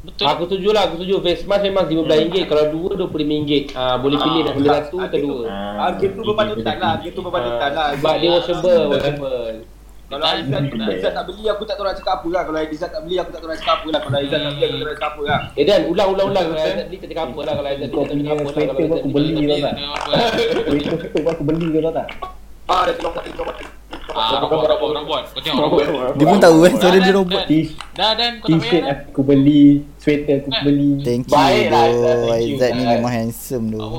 Betul. 0.00 0.24
Aku 0.32 0.42
setuju 0.48 0.68
lah, 0.72 0.82
aku 0.88 0.94
setuju. 0.96 1.14
Face 1.20 1.44
mask 1.44 1.60
memang 1.60 1.84
RM15. 1.84 2.48
Kalau 2.48 2.64
dua, 2.72 2.90
RM25. 2.96 3.76
Ah, 3.76 4.00
boleh 4.00 4.16
pilih 4.16 4.40
dah 4.48 4.54
pilih 4.56 4.70
satu 4.72 4.96
atau 4.96 5.18
dua. 5.20 5.38
Ah, 5.76 5.92
game 5.92 6.16
tu 6.16 6.22
berpatutan 6.24 6.76
lah, 6.80 6.92
game 7.04 7.12
tu 7.12 7.20
berpatutan 7.20 7.70
lah. 7.76 7.86
Sebab 8.00 8.14
dia 8.16 8.28
washable, 8.32 8.84
washable. 8.96 9.54
Kalau 10.10 10.26
Aizat, 10.26 10.62
Aizat 10.74 11.12
tak 11.14 11.24
beli, 11.30 11.46
aku 11.46 11.62
tak 11.62 11.78
tahu 11.78 11.86
nak 11.86 11.94
cakap 11.94 12.14
apa 12.18 12.28
lah. 12.34 12.42
Kalau 12.42 12.58
Aizat 12.58 12.90
tak 12.90 13.02
beli, 13.06 13.14
aku 13.22 13.30
tak 13.30 13.40
tahu 13.40 13.50
nak 13.54 13.58
cakap 13.62 13.76
apa 13.78 13.88
lah. 13.94 14.00
Kalau 14.02 14.16
Aizat 14.18 14.38
tak 14.42 14.50
beli, 14.50 14.64
aku 14.66 14.74
tak 14.74 14.74
tahu 14.74 14.90
nak 14.90 14.96
cakap 14.98 15.10
apa 15.14 15.22
lah. 15.22 15.40
Eh 15.54 15.64
Dan, 15.64 15.80
ulang, 15.86 16.08
ulang, 16.10 16.26
ulang. 16.34 16.44
Kalau 16.50 16.66
Aizat 16.66 16.86
beli, 16.90 16.98
tak 16.98 17.08
cakap 17.14 17.24
apa 17.30 17.40
lah. 17.46 17.54
Kalau 17.54 17.68
Aizat 17.70 17.88
beli, 17.90 18.02
tak 18.02 18.10
punya 18.10 18.22
cakap 18.26 18.34
apa 18.34 18.42
lah. 18.42 18.50
sweater 18.50 18.66
Kalau 18.66 18.74
pun 18.74 18.90
Aizat 18.90 18.98
aku 18.98 19.08
beli. 19.14 19.30
beli 19.30 19.46
tau 19.46 19.58
tak? 19.62 19.74
Sweater 20.66 20.98
tu 21.14 21.20
aku 21.30 21.42
beli 21.46 21.66
ke 21.70 21.78
tak? 21.94 22.06
Ah, 22.70 22.80
dah 22.86 22.94
tolong 22.98 23.14
mati, 23.14 23.30
tolong 23.34 23.48
mati. 23.50 23.64
Ah, 24.10 24.42
robot, 24.42 24.66
robot, 24.66 24.90
robot. 24.98 25.22
Kau 25.30 25.40
tengok 25.42 25.62
robot. 25.70 26.18
Dia 26.18 26.26
pun 26.26 26.38
tahu 26.42 26.58
eh 26.66 26.72
suara 26.74 26.98
dia 26.98 27.14
robot. 27.14 27.42
Dah, 27.94 28.10
Dan. 28.18 28.32
Kau 28.42 28.46
tak 28.50 28.58
payah 28.58 28.62
T-shirt 28.66 28.84
aku 28.90 29.20
beli, 29.22 29.64
sweater 30.02 30.36
aku 30.42 30.50
beli. 30.66 30.90
Thank 31.06 31.30
you 31.30 31.34
Baik 31.38 31.66
lah, 31.70 31.86
Aizat. 32.34 32.70
bro. 32.74 32.78
Ni 32.78 32.82
memang 32.98 33.12
handsome 33.14 33.64
tu. 33.70 33.78
Tu. 33.78 33.98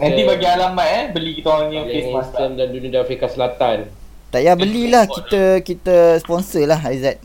Nanti 0.00 0.20
bagi 0.24 0.46
alamat 0.48 0.88
eh 0.88 1.04
beli 1.12 1.30
kita 1.36 1.48
orang 1.52 1.68
punya 1.68 1.82
face 1.84 2.08
mask. 2.08 2.32
handsome 2.32 2.52
dan 2.56 2.66
dunia 2.72 2.98
Afrika 3.04 3.26
Selatan. 3.28 3.78
Tak 4.34 4.42
payah 4.42 4.58
belilah 4.58 5.04
kita 5.06 5.42
kita 5.62 5.96
sponsor 6.18 6.66
lah 6.66 6.82
Aizat. 6.82 7.22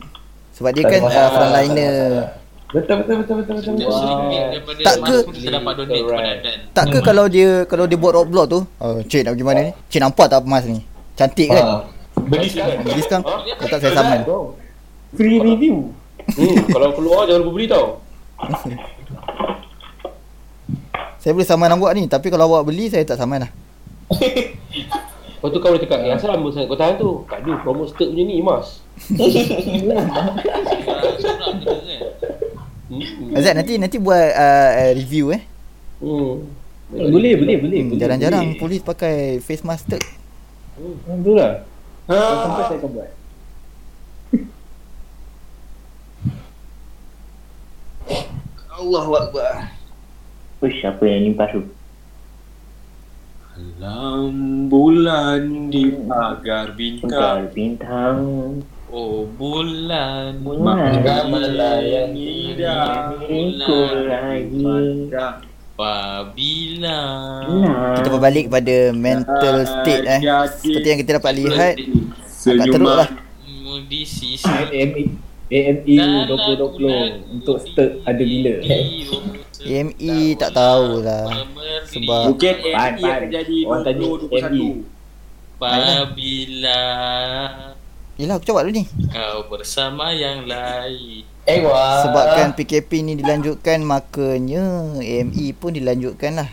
Sebab 0.54 0.70
dia 0.70 0.86
Tak 0.86 0.90
kan 0.94 1.02
uh, 1.10 1.30
frontliner. 1.34 1.94
Betul 2.70 2.94
betul 3.02 3.14
betul 3.18 3.34
betul 3.42 3.54
betul. 3.58 3.74
Betul. 3.74 3.90
RM1 3.90 4.30
daripada 4.54 4.80
Tak 4.86 4.96
ke- 5.02 5.24
kita 5.34 5.50
dapat 5.58 5.72
donate 5.74 6.00
kepada 6.06 6.32
Dan. 6.38 6.58
Tak 6.70 6.84
ke 6.86 6.98
kalau 7.02 7.24
dia 7.26 7.66
kalau 7.66 7.84
dia 7.90 7.98
buat 7.98 8.14
roadblock 8.14 8.46
tu, 8.46 8.62
oh, 8.62 9.02
cik 9.02 9.26
nak 9.26 9.34
pergi 9.34 9.42
mana 9.42 9.60
ni? 9.66 9.72
Cik 9.90 10.00
nampak 10.06 10.26
tak 10.30 10.46
emas 10.46 10.62
ni? 10.70 10.86
Cantik 11.18 11.50
kan? 11.50 11.64
Ah. 11.66 11.82
Beli 12.30 12.46
sekarang. 12.46 12.78
Beli 12.86 13.02
sekarang. 13.02 13.24
Letak 13.58 13.78
saya 13.82 13.92
saman. 13.98 14.18
Free 15.18 15.38
review. 15.42 15.90
Hmm, 16.30 16.56
kalau 16.70 16.94
keluar 16.94 17.26
jangan 17.26 17.42
lupa 17.42 17.52
beli 17.58 17.66
tau. 17.66 17.86
Saya 21.18 21.34
boleh 21.34 21.48
saman 21.50 21.74
awak 21.74 21.90
ni, 21.98 22.06
tapi 22.06 22.30
kalau 22.30 22.46
awak 22.54 22.70
beli 22.70 22.86
saya 22.86 23.02
tak 23.02 23.18
saman 23.18 23.50
lah. 23.50 23.50
Lepas 25.40 25.56
tu 25.56 25.60
kau 25.64 25.72
boleh 25.72 25.80
cakap, 25.80 26.04
eh 26.04 26.12
asal 26.12 26.36
lama 26.36 26.52
sangat 26.52 26.68
kau 26.68 26.76
tahan 26.76 27.00
tu? 27.00 27.24
Tak 27.24 27.40
ada, 27.40 27.64
promote 27.64 27.96
skirt 27.96 28.12
punya 28.12 28.28
ni. 28.28 28.44
Hmm. 28.44 28.60
Azat 33.40 33.56
nanti 33.56 33.80
nanti 33.80 33.96
buat 33.96 34.36
uh, 34.36 34.70
uh, 34.84 34.92
review 34.92 35.32
eh. 35.32 35.40
Hmm. 36.04 36.44
Boleh, 36.92 37.40
boleh, 37.40 37.56
boleh. 37.56 37.56
Hmm, 37.56 37.88
boleh, 37.88 37.96
jarang-jarang 37.96 38.52
boleh. 38.52 38.60
polis 38.60 38.84
pakai 38.84 39.40
face 39.40 39.64
mask 39.64 39.88
tu. 39.88 39.96
Hmm, 40.76 41.24
tu 41.24 41.32
lah. 41.32 41.64
Kalau 42.04 42.44
sampai 42.44 42.64
saya 42.68 42.76
akan 42.76 42.90
buat. 42.92 43.08
Allahu 48.76 49.12
Akbar. 49.16 49.72
Ush, 50.60 50.84
apa 50.84 51.00
yang 51.08 51.32
limpah 51.32 51.48
tu? 51.48 51.64
Dalam 53.60 54.32
bulan 54.72 55.68
di 55.68 55.92
pagar 56.08 56.72
bintang 56.72 57.12
Bintang, 57.12 57.40
bintang. 57.52 58.16
Oh, 58.88 59.28
bulan. 59.36 60.40
Bulan. 60.40 60.64
Maka 60.64 61.28
melayani 61.28 62.56
Ku 63.60 63.80
lagi. 64.08 64.64
Apabila 65.80 67.00
Nah. 67.48 67.96
Kita 67.96 68.08
berbalik 68.12 68.48
kepada 68.48 68.76
mental 68.96 69.56
state 69.64 70.04
eh. 70.08 70.20
Seperti 70.56 70.86
yang 70.88 71.00
kita 71.04 71.12
dapat 71.20 71.32
lihat 71.36 71.74
agak 72.48 72.66
teruk 72.68 72.92
lah. 72.96 73.08
di 73.88 74.02
sisi 74.04 74.44
AME 74.44 75.02
AME 75.50 75.96
2020 76.28 77.32
untuk 77.40 77.56
start 77.64 78.04
ada 78.04 78.22
bila? 78.22 78.54
AME 79.60 80.36
tak 80.36 80.50
tahulah. 80.52 81.28
Sebab 81.84 82.22
Mungkin 82.28 82.54
AME 82.62 83.02
akan 83.02 83.28
jadi 83.28 83.56
Orang 83.66 83.82
tanya 83.84 84.06
2021 84.30 84.84
Apabila 85.60 86.80
Yelah 88.16 88.36
aku 88.36 88.44
jawab 88.44 88.68
dulu 88.68 88.74
ni. 88.76 88.84
kau 89.08 89.48
bersama 89.48 90.12
yang 90.12 90.44
lain. 90.44 91.24
Eh 91.48 91.64
wah. 91.64 92.04
Sebabkan 92.04 92.52
PKP 92.52 93.00
ni 93.00 93.16
dilanjutkan 93.16 93.80
Makanya 93.80 95.00
AME 95.00 95.56
pun 95.56 95.72
dilanjutkan 95.72 96.36
lah. 96.36 96.50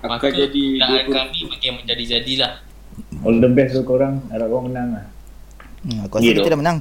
Akan 0.00 0.16
Maka 0.16 0.32
jadi 0.32 0.62
keadaan 0.80 1.06
20 1.06 1.12
kami 1.12 1.38
makin 1.46 1.72
menjadi-jadilah. 1.76 2.52
All 3.20 3.36
the 3.36 3.52
best 3.52 3.76
tu 3.76 3.84
korang. 3.84 4.24
Harap 4.32 4.48
korang 4.48 4.72
menang 4.72 4.88
lah. 4.96 5.04
hmm, 5.84 6.08
Aku 6.08 6.18
rasa 6.18 6.24
Ya, 6.24 6.32
kita 6.34 6.48
dah 6.52 6.60
menang 6.60 6.78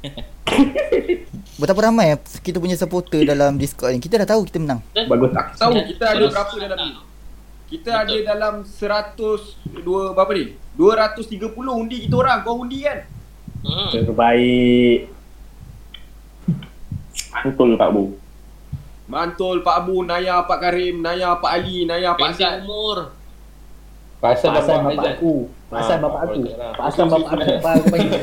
Betapa 1.60 1.80
ramai 1.92 2.16
kita 2.40 2.56
punya 2.56 2.76
supporter 2.78 3.22
dalam 3.28 3.60
Discord 3.60 3.92
ni. 3.92 4.00
Kita 4.00 4.16
dah 4.24 4.28
tahu 4.28 4.48
kita 4.48 4.58
menang. 4.62 4.80
Bagus. 4.96 5.30
Tak? 5.36 5.46
tahu 5.60 5.74
kita 5.92 6.04
ada 6.16 6.24
berapa 6.24 6.54
dalam 6.56 6.78
ni. 6.80 6.92
Kita 7.70 7.90
ada 8.02 8.16
dalam 8.26 8.54
100 8.66 9.84
dua 9.86 10.16
berapa 10.16 10.32
ni? 10.34 10.56
230 10.74 11.52
undi 11.54 11.96
kita 12.08 12.14
orang. 12.16 12.38
Kau 12.42 12.64
undi 12.64 12.82
kan? 12.82 12.98
Hmm. 13.60 13.92
Terbaik. 13.92 15.12
Betul 17.44 17.76
Pak 17.76 17.88
Bu. 17.92 18.04
Mantul 19.10 19.66
Pak 19.66 19.74
Abu 19.84 20.06
Naya 20.06 20.38
Pak 20.46 20.58
Karim 20.62 21.02
Naya 21.02 21.34
Pak 21.34 21.50
Ali 21.50 21.82
Naya 21.82 22.14
Pak 22.14 22.30
Beza 22.30 22.38
Zat 22.38 22.54
umur. 22.62 23.10
Pasal 24.22 24.54
Pasal 24.54 24.76
bapak 24.86 25.18
aku. 25.18 25.50
Pasal 25.70 25.96
Ah, 25.96 26.02
bapak 26.02 26.20
aku. 26.26 26.40
lah. 26.50 26.72
Pasal 26.74 27.04
bapak 27.06 27.30
aku. 27.30 27.50
Apa 27.56 27.70
aku 27.72 27.86
panggil? 27.88 28.22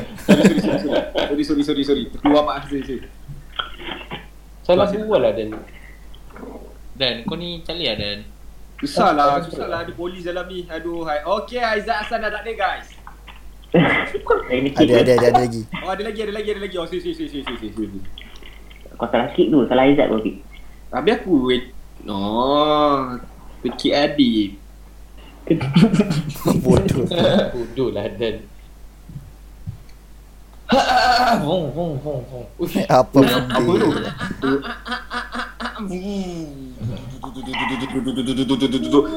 Sorry 1.24 1.44
sorry 1.44 1.64
sorry 1.64 1.84
sorry. 1.84 2.04
Keluar 2.14 2.44
Pak. 2.44 2.68
Sorry 2.68 2.84
sorry. 2.84 3.02
Salah 4.62 4.88
dua 4.92 5.16
lah 5.18 5.32
Dan? 5.32 5.56
Dan 6.94 7.24
kau 7.24 7.40
ni 7.40 7.64
cali 7.64 7.88
lah 7.88 7.96
Dan? 7.96 8.28
Susah 8.78 9.16
lah 9.16 9.40
Susah 9.40 9.64
lah. 9.66 9.88
Ada 9.88 9.96
polis 9.96 10.22
dalam 10.22 10.44
ni. 10.46 10.68
Aduh 10.68 11.08
hai. 11.08 11.24
Okay 11.24 11.64
Aizat 11.64 12.04
Hassan 12.04 12.20
dah 12.20 12.30
tak 12.30 12.44
ada 12.44 12.52
guys. 12.54 12.88
Ada 13.72 14.94
ada 14.98 15.14
ada, 15.16 15.28
ada 15.32 15.40
lagi. 15.40 15.64
Oh 15.80 15.88
ada 15.88 16.04
lagi 16.04 16.20
ada 16.20 16.34
lagi 16.36 16.50
ada 16.52 16.62
lagi. 16.62 16.76
Oh 16.76 16.84
sorry 16.84 17.00
sorry 17.02 17.16
sorry 17.16 17.44
sorry 17.48 17.72
sorry 17.72 18.00
Kau 18.94 19.08
salah 19.08 19.32
kick 19.32 19.48
tu. 19.48 19.64
Salah 19.66 19.88
Izzat 19.88 20.12
kau 20.12 20.20
kick. 20.20 20.44
Habis 20.88 21.14
aku 21.16 21.34
wait 21.48 21.64
Oh 22.08 23.16
Pekik 23.60 23.92
adik 23.92 24.56
Bodoh. 26.64 27.08
Bodoh 27.56 27.90
lah 27.96 28.12
Dan. 28.20 28.44
Vong 31.48 31.72
vong 31.72 31.96
vong 32.04 32.22
vong. 32.28 32.44
Uish 32.60 32.84
Apa 32.92 33.24
Apa 33.24 33.56
tu? 33.56 33.88
benda? 35.88 36.68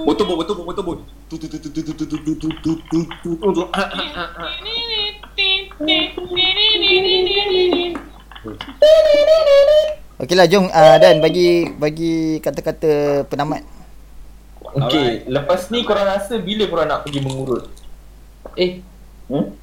Motorbot, 0.06 0.36
motorbot, 0.38 0.64
motorbot. 0.70 1.02
Okey 10.20 10.36
lah 10.36 10.44
jom 10.44 10.68
uh, 10.68 11.00
Dan 11.00 11.24
bagi 11.24 11.64
Bagi 11.80 12.44
kata-kata 12.44 13.24
penamat 13.24 13.79
Okay, 14.70 15.26
lepas 15.26 15.66
ni 15.74 15.82
korang 15.82 16.06
rasa 16.06 16.38
bila 16.38 16.64
korang 16.70 16.86
nak 16.86 17.02
pergi 17.02 17.20
mengurut? 17.22 17.66
Eh 18.54 18.82
Hmm? 19.30 19.54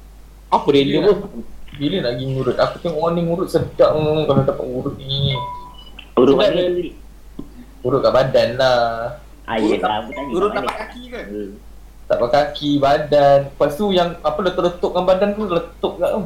Apa 0.48 0.68
dia 0.72 0.82
dia 0.88 1.04
pun 1.04 1.44
Bila 1.76 1.96
nak 2.00 2.12
pergi 2.16 2.24
mengurut? 2.24 2.56
Aku 2.56 2.76
tengok 2.80 3.00
orang 3.04 3.14
ni 3.14 3.22
ngurut 3.28 3.48
sedap 3.52 3.90
mm, 3.92 4.24
kalau 4.24 4.42
dapat 4.48 4.64
ngurut 4.64 4.94
ni. 4.96 5.36
Urut 6.16 6.34
mana 6.34 6.60
tu? 6.72 6.82
Urut 7.84 8.00
kat 8.00 8.12
badan 8.16 8.48
lah. 8.56 9.20
Ah, 9.44 9.56
ya 9.60 9.76
lah. 9.76 10.02
Aku 10.02 10.10
tanya. 10.16 10.32
Urut 10.32 10.50
kat 10.50 10.62
tapak 10.64 10.72
mana? 10.72 10.82
kaki 10.88 11.02
ke? 11.12 11.20
Hmm. 11.20 11.50
Tak 12.08 12.16
pakai 12.24 12.40
kaki, 12.48 12.70
badan. 12.80 13.40
Lepas 13.52 13.72
tu 13.76 13.84
yang 13.92 14.16
apa 14.24 14.38
letup-letupkan 14.40 15.04
badan 15.04 15.28
tu 15.36 15.42
letup 15.44 15.92
kat 16.00 16.10
tu. 16.16 16.20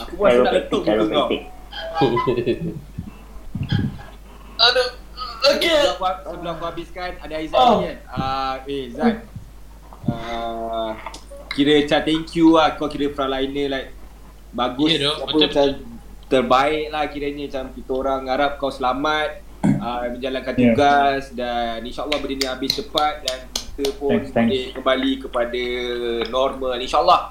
Aku 0.00 0.12
pun 0.16 0.24
rasa 0.24 0.40
nak 0.40 0.54
letup 0.56 0.80
muka 0.80 1.04
kau. 1.04 1.28
Chiropractic. 2.00 2.58
Aduh. 4.60 4.88
Okay. 5.42 5.72
Sebelum 5.88 6.02
aku, 6.02 6.28
sebelum 6.30 6.52
aku 6.52 6.64
habiskan, 6.66 7.10
ada 7.16 7.34
Aizat 7.34 7.56
Oh. 7.56 7.70
ni 7.74 7.86
kan? 7.86 7.98
Ah, 8.06 8.54
eh, 8.62 8.84
Zat. 8.90 9.16
Ah, 10.02 10.90
kira 11.50 11.80
macam 11.80 12.00
thank 12.02 12.28
you 12.34 12.46
lah. 12.52 12.74
Kau 12.74 12.86
kira 12.86 13.08
frontliner 13.08 13.66
like 13.68 13.88
bagus. 14.50 14.90
Dok. 14.96 15.16
apa, 15.16 15.24
Betul, 15.26 15.40
macam 15.42 15.66
terbaik 16.26 16.86
lah 16.88 17.04
kiranya. 17.06 17.44
Macam 17.46 17.64
kita 17.72 17.90
orang 17.94 18.20
harap 18.26 18.52
kau 18.56 18.68
selamat. 18.68 19.30
Uh, 19.60 20.08
menjalankan 20.16 20.54
Ya. 20.54 20.60
tugas 20.66 21.22
dan 21.34 21.84
insyaAllah 21.84 22.16
benda 22.16 22.32
ni 22.34 22.46
habis 22.46 22.72
cepat 22.74 23.20
dan 23.20 23.38
kita 23.52 23.92
pun 23.92 24.08
Thanks, 24.10 24.32
thanks. 24.32 24.48
boleh 24.48 24.64
kembali 24.72 25.12
kepada 25.20 25.62
normal 26.26 26.80
insyaAllah 26.80 27.28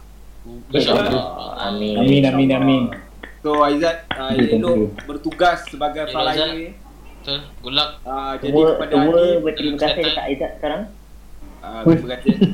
InsyaAllah 0.70 1.10
Amin. 1.60 1.98
Amin, 1.98 2.22
amin, 2.24 2.50
amin. 2.54 2.84
So 3.42 3.66
Aizat 3.66 4.06
uh, 4.14 4.30
elok 4.30 4.94
bertugas 5.04 5.66
sebagai 5.66 6.06
Ya, 6.06 6.14
frontliner 6.14 6.78
Betul? 7.20 7.40
Good 7.60 7.76
luck. 7.76 7.92
Uh, 8.08 8.34
Jadi 8.40 8.48
Semua, 8.56 8.68
kepada 8.76 8.94
semua 8.96 9.12
Adi 9.20 9.30
berterima 9.44 9.76
kasih 9.76 10.02
dekat 10.08 10.26
Izzat 10.32 10.52
sekarang. 10.60 10.82
uh, 11.60 11.82
terima 11.84 12.10
kasih. 12.16 12.34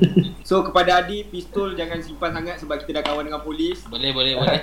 So 0.46 0.62
kepada 0.62 1.02
Adi 1.02 1.26
pistol 1.26 1.74
jangan 1.74 2.06
simpan 2.06 2.30
sangat 2.30 2.62
sebab 2.62 2.78
kita 2.86 3.02
dah 3.02 3.04
kawan 3.06 3.26
dengan 3.26 3.42
polis. 3.42 3.82
Boleh 3.90 4.14
boleh 4.14 4.38
boleh. 4.38 4.62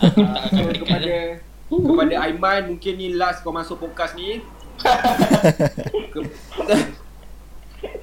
uh, 0.00 0.48
so, 0.48 0.60
kepada 0.72 1.12
kepada 1.68 2.14
Aiman 2.24 2.62
mungkin 2.76 2.94
ni 2.96 3.12
last 3.12 3.44
kau 3.44 3.52
masuk 3.52 3.76
podcast 3.80 4.16
ni. 4.16 4.40
Ke, 6.12 6.20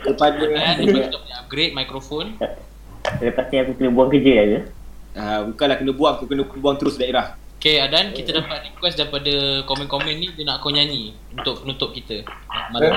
kepada 0.06 0.38
tu 0.38 0.86
boleh 0.86 1.10
upgrade 1.42 1.74
mikrofon. 1.74 2.38
Lepas 3.22 3.46
ni 3.50 3.58
aku 3.58 3.72
kena 3.74 3.90
buang 3.90 4.10
kerja 4.14 4.32
dah 4.38 4.46
ke? 4.46 4.60
uh, 5.18 5.40
bukanlah 5.50 5.78
kena 5.82 5.92
buang 5.96 6.14
kau 6.22 6.28
kena 6.30 6.44
buang 6.46 6.78
terus 6.78 6.96
daerah 7.00 7.39
Okay 7.60 7.84
Adan 7.84 8.16
kita 8.16 8.40
dapat 8.40 8.72
request 8.72 8.96
daripada 8.96 9.68
komen-komen 9.68 10.16
ni 10.16 10.32
Dia 10.32 10.48
nak 10.48 10.64
kau 10.64 10.72
nyanyi 10.72 11.12
Untuk 11.36 11.68
penutup 11.68 11.92
kita. 11.92 12.24
Mari 12.72 12.96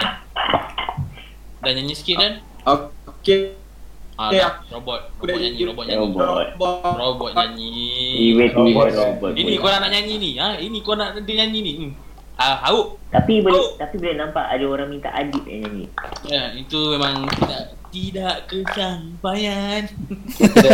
Dan 1.67 1.73
nyanyi 1.83 1.95
sikit 1.99 2.23
Dan 2.23 2.33
Okay. 2.63 3.59
Ah, 4.15 4.31
Okay, 4.31 4.45
robot. 4.71 5.11
Robot 5.19 5.39
nyanyi 5.43 5.61
Robot 5.67 5.85
nyanyi. 5.91 5.99
Robot. 5.99 6.95
Robot 6.95 7.31
nyanyi. 7.35 7.81
Robot. 8.39 9.33
Ini 9.35 9.55
kau 9.59 9.67
nak 9.67 9.91
nyanyi 9.91 10.15
ni. 10.21 10.31
Ha? 10.39 10.63
Ini 10.63 10.79
kau 10.79 10.95
nak 10.95 11.19
dia 11.27 11.35
nyanyi 11.43 11.59
ni. 11.59 11.73
Hmm. 11.75 11.93
Ah, 12.35 12.57
hauk 12.65 12.97
Tapi 13.09 13.39
boleh 13.39 13.55
Oh. 13.55 13.77
tapi 13.77 13.97
boleh 13.97 14.17
nampak 14.17 14.45
ada 14.47 14.65
orang 14.65 14.89
minta 14.89 15.09
Adib 15.09 15.45
yang 15.45 15.63
nyanyi. 15.63 15.85
Ya, 16.25 16.49
itu 16.53 16.79
memang 16.91 17.29
tidak 17.29 17.63
tidak 17.93 18.49
kesampaian. 18.49 19.85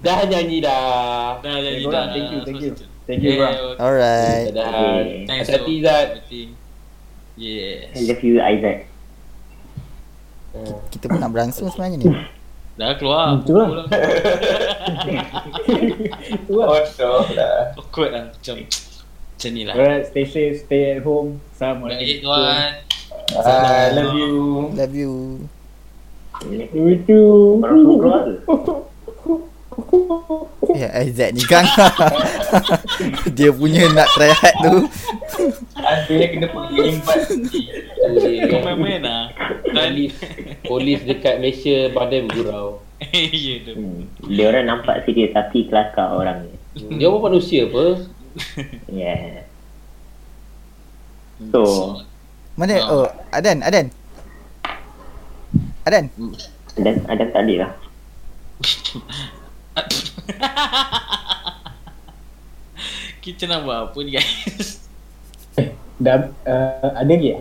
Dah 0.00 0.18
nyanyi 0.22 0.62
dah 0.62 1.34
Dah 1.42 1.56
nyanyi 1.56 1.82
Dah 1.82 1.82
nyanyi 1.82 1.82
dah 1.82 1.82
Eh, 1.82 1.90
dah. 1.90 2.04
thank 2.08 2.30
you, 2.30 2.40
thank 2.42 2.60
you. 2.60 2.72
Thank 3.04 3.20
you, 3.20 3.36
bro. 3.36 3.44
yeah, 3.44 3.82
Alright 3.82 4.46
Dah 4.50 4.64
Okay. 4.64 5.26
Thanks 5.26 5.46
Hati-hati, 5.46 5.74
for 5.74 5.84
Zat. 5.84 6.06
everything. 6.14 6.48
I 6.54 6.58
Yes. 7.34 8.06
love 8.06 8.22
you 8.22 8.34
Aizat. 8.38 8.78
Kita 10.88 11.04
pun 11.04 11.18
nak 11.18 11.30
berangsung 11.30 11.66
sebenarnya 11.68 11.98
ni 11.98 12.06
Dah 12.74 12.94
keluar. 12.94 13.34
Hmm, 13.34 13.42
tu 13.42 13.54
lah. 13.54 13.66
Tu 16.40 16.54
lah. 16.54 16.66
Lah. 16.66 17.74
Awkward 17.76 18.10
lah 18.10 18.22
macam 18.28 18.56
macam 19.44 19.60
ni 19.60 19.68
lah. 19.68 19.74
Alright, 19.76 20.04
stay 20.08 20.24
safe, 20.24 20.56
stay 20.64 20.96
at 20.96 21.04
home. 21.04 21.36
Baik 21.36 21.52
Assalamualaikum. 21.52 22.24
tuan. 22.24 22.72
I 23.44 23.92
love 23.92 24.16
you. 24.16 24.32
Love 24.72 24.94
you 24.96 25.12
You 26.48 26.96
too. 27.04 27.60
Ya 30.74 30.88
Aizat 30.96 31.36
ni 31.36 31.42
kan 31.44 31.66
Dia 33.36 33.50
punya 33.52 33.90
nak 33.92 34.06
try 34.16 34.32
hard 34.32 34.56
tu 34.64 34.74
Akhirnya 35.76 36.26
kena 36.30 36.46
pergi 36.48 36.78
imbat. 36.94 37.18
Kau 38.48 38.60
main-main 38.64 39.00
lah. 39.04 39.24
Polis 39.76 40.12
Polis 40.64 41.00
dekat 41.04 41.42
Malaysia 41.42 41.92
Badan 41.92 42.32
bergurau 42.32 42.80
ya 43.12 43.56
tu. 43.68 43.72
Hmm. 43.76 44.00
Dia 44.24 44.44
orang 44.48 44.64
nampak 44.72 45.04
serius 45.04 45.36
tapi 45.36 45.68
kelakar 45.68 46.16
orang 46.16 46.48
ni. 46.48 46.54
Dia 46.96 47.12
pun 47.12 47.20
manusia 47.20 47.68
apa 47.68 48.08
Yeah. 48.90 49.46
So, 51.50 51.98
Mana 52.54 52.78
oh 52.86 53.10
Adan 53.34 53.58
Adan 53.66 53.90
Adan 55.82 56.06
dan 56.74 57.06
Adam 57.06 57.30
tak 57.30 57.46
ada 57.46 57.54
lah. 57.62 57.70
Kita 63.24 63.46
nak 63.46 63.62
buat 63.62 63.78
apa 63.90 63.98
ni 64.02 64.18
guys? 64.18 64.82
Dah 66.04 66.26
uh, 66.42 66.90
ada 66.98 67.06
lagi? 67.06 67.38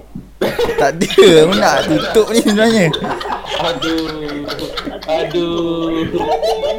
Tak 0.78 1.02
ada. 1.02 1.08
Aku 1.10 1.58
nak 1.58 1.90
tutup 1.90 2.30
ni 2.30 2.46
sebenarnya. 2.46 2.94
Aduh. 3.58 4.46
Aduh. 5.10 6.06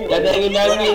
Jangan 0.07 0.55
nangis. 0.55 0.95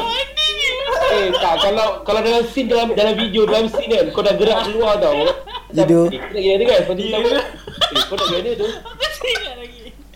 Eh 1.09 1.33
tak 1.41 1.53
kalau 1.61 2.05
kalau 2.05 2.21
dalam 2.21 2.45
scene 2.45 2.69
dalam 2.69 2.93
dalam 2.93 3.17
video 3.17 3.49
dalam 3.49 3.65
scene 3.65 3.89
kan 3.89 4.05
kau 4.13 4.21
dah 4.21 4.37
gerak 4.37 4.69
keluar 4.69 5.01
tau. 5.01 5.25
Video. 5.69 6.09
Eh, 6.09 6.17
gini 6.33 6.65
kan? 6.65 6.81
Kau 6.85 6.95
cerita 6.97 7.17
apa? 7.21 7.29
Eh, 7.93 8.03
kau 8.09 8.17
nak 8.17 8.27
gini 8.29 8.51
tu? 8.57 8.67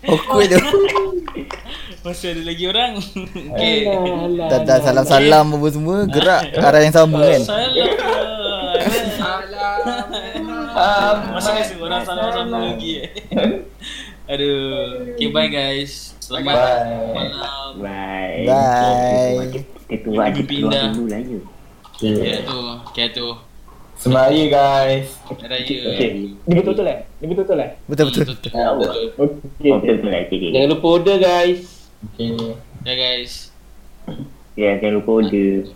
Awkward 0.04 0.52
tu. 0.52 0.60
Masih 2.04 2.36
ada 2.36 2.42
lagi 2.44 2.64
orang. 2.68 2.92
Alah, 3.56 4.48
Dah, 4.52 4.60
dah 4.60 4.78
salam-salam 4.84 5.56
apa 5.56 5.68
semua. 5.72 6.04
Gerak 6.04 6.52
arah 6.60 6.80
yang 6.84 6.92
sama 6.92 7.24
kan. 7.24 7.40
Salam. 9.14 11.16
Masih 11.32 11.50
ada 11.54 11.62
seorang 11.64 12.02
salam-salam 12.04 12.48
lagi. 12.52 13.08
Aduh. 14.28 15.16
Okay, 15.16 15.28
bye 15.32 15.48
guys. 15.48 16.12
Selamat 16.20 16.52
Bye. 16.52 16.84
malam. 17.12 17.72
Bye. 17.80 18.44
Bye. 18.48 19.64
Kita 19.84 20.08
tu 20.08 20.16
ada 20.16 20.40
keluar 20.40 20.80
dulu 20.96 21.04
lah 21.12 21.20
ya. 21.20 21.40
Ya 22.00 22.36
tu. 22.40 22.58
Okay 22.88 23.06
tu. 23.12 23.26
Selamat 23.94 24.32
hari 24.32 24.50
guys. 24.50 25.06
Hari 25.28 25.46
Raya. 25.46 25.76
Okay. 25.94 26.08
Ni 26.48 26.52
betul-betul 26.56 26.86
eh? 26.88 26.98
Ni 27.20 27.24
betul-betul 27.30 27.58
eh? 27.60 27.70
Betul 27.86 28.04
betul. 28.10 28.22
Betul. 28.32 28.50
Ah, 28.56 28.72
betul. 28.74 28.94
Okay. 29.14 29.70
Oh, 29.70 29.78
betul 29.78 30.08
lah 30.10 30.22
cik. 30.26 30.40
Jangan 30.50 30.68
lupa 30.72 30.86
order 30.88 31.16
guys. 31.20 31.60
Okay. 32.16 32.28
Ya 32.82 32.94
guys. 32.96 33.32
Ya, 34.56 34.70
jangan 34.80 34.94
lupa 35.04 35.10
order. 35.22 35.68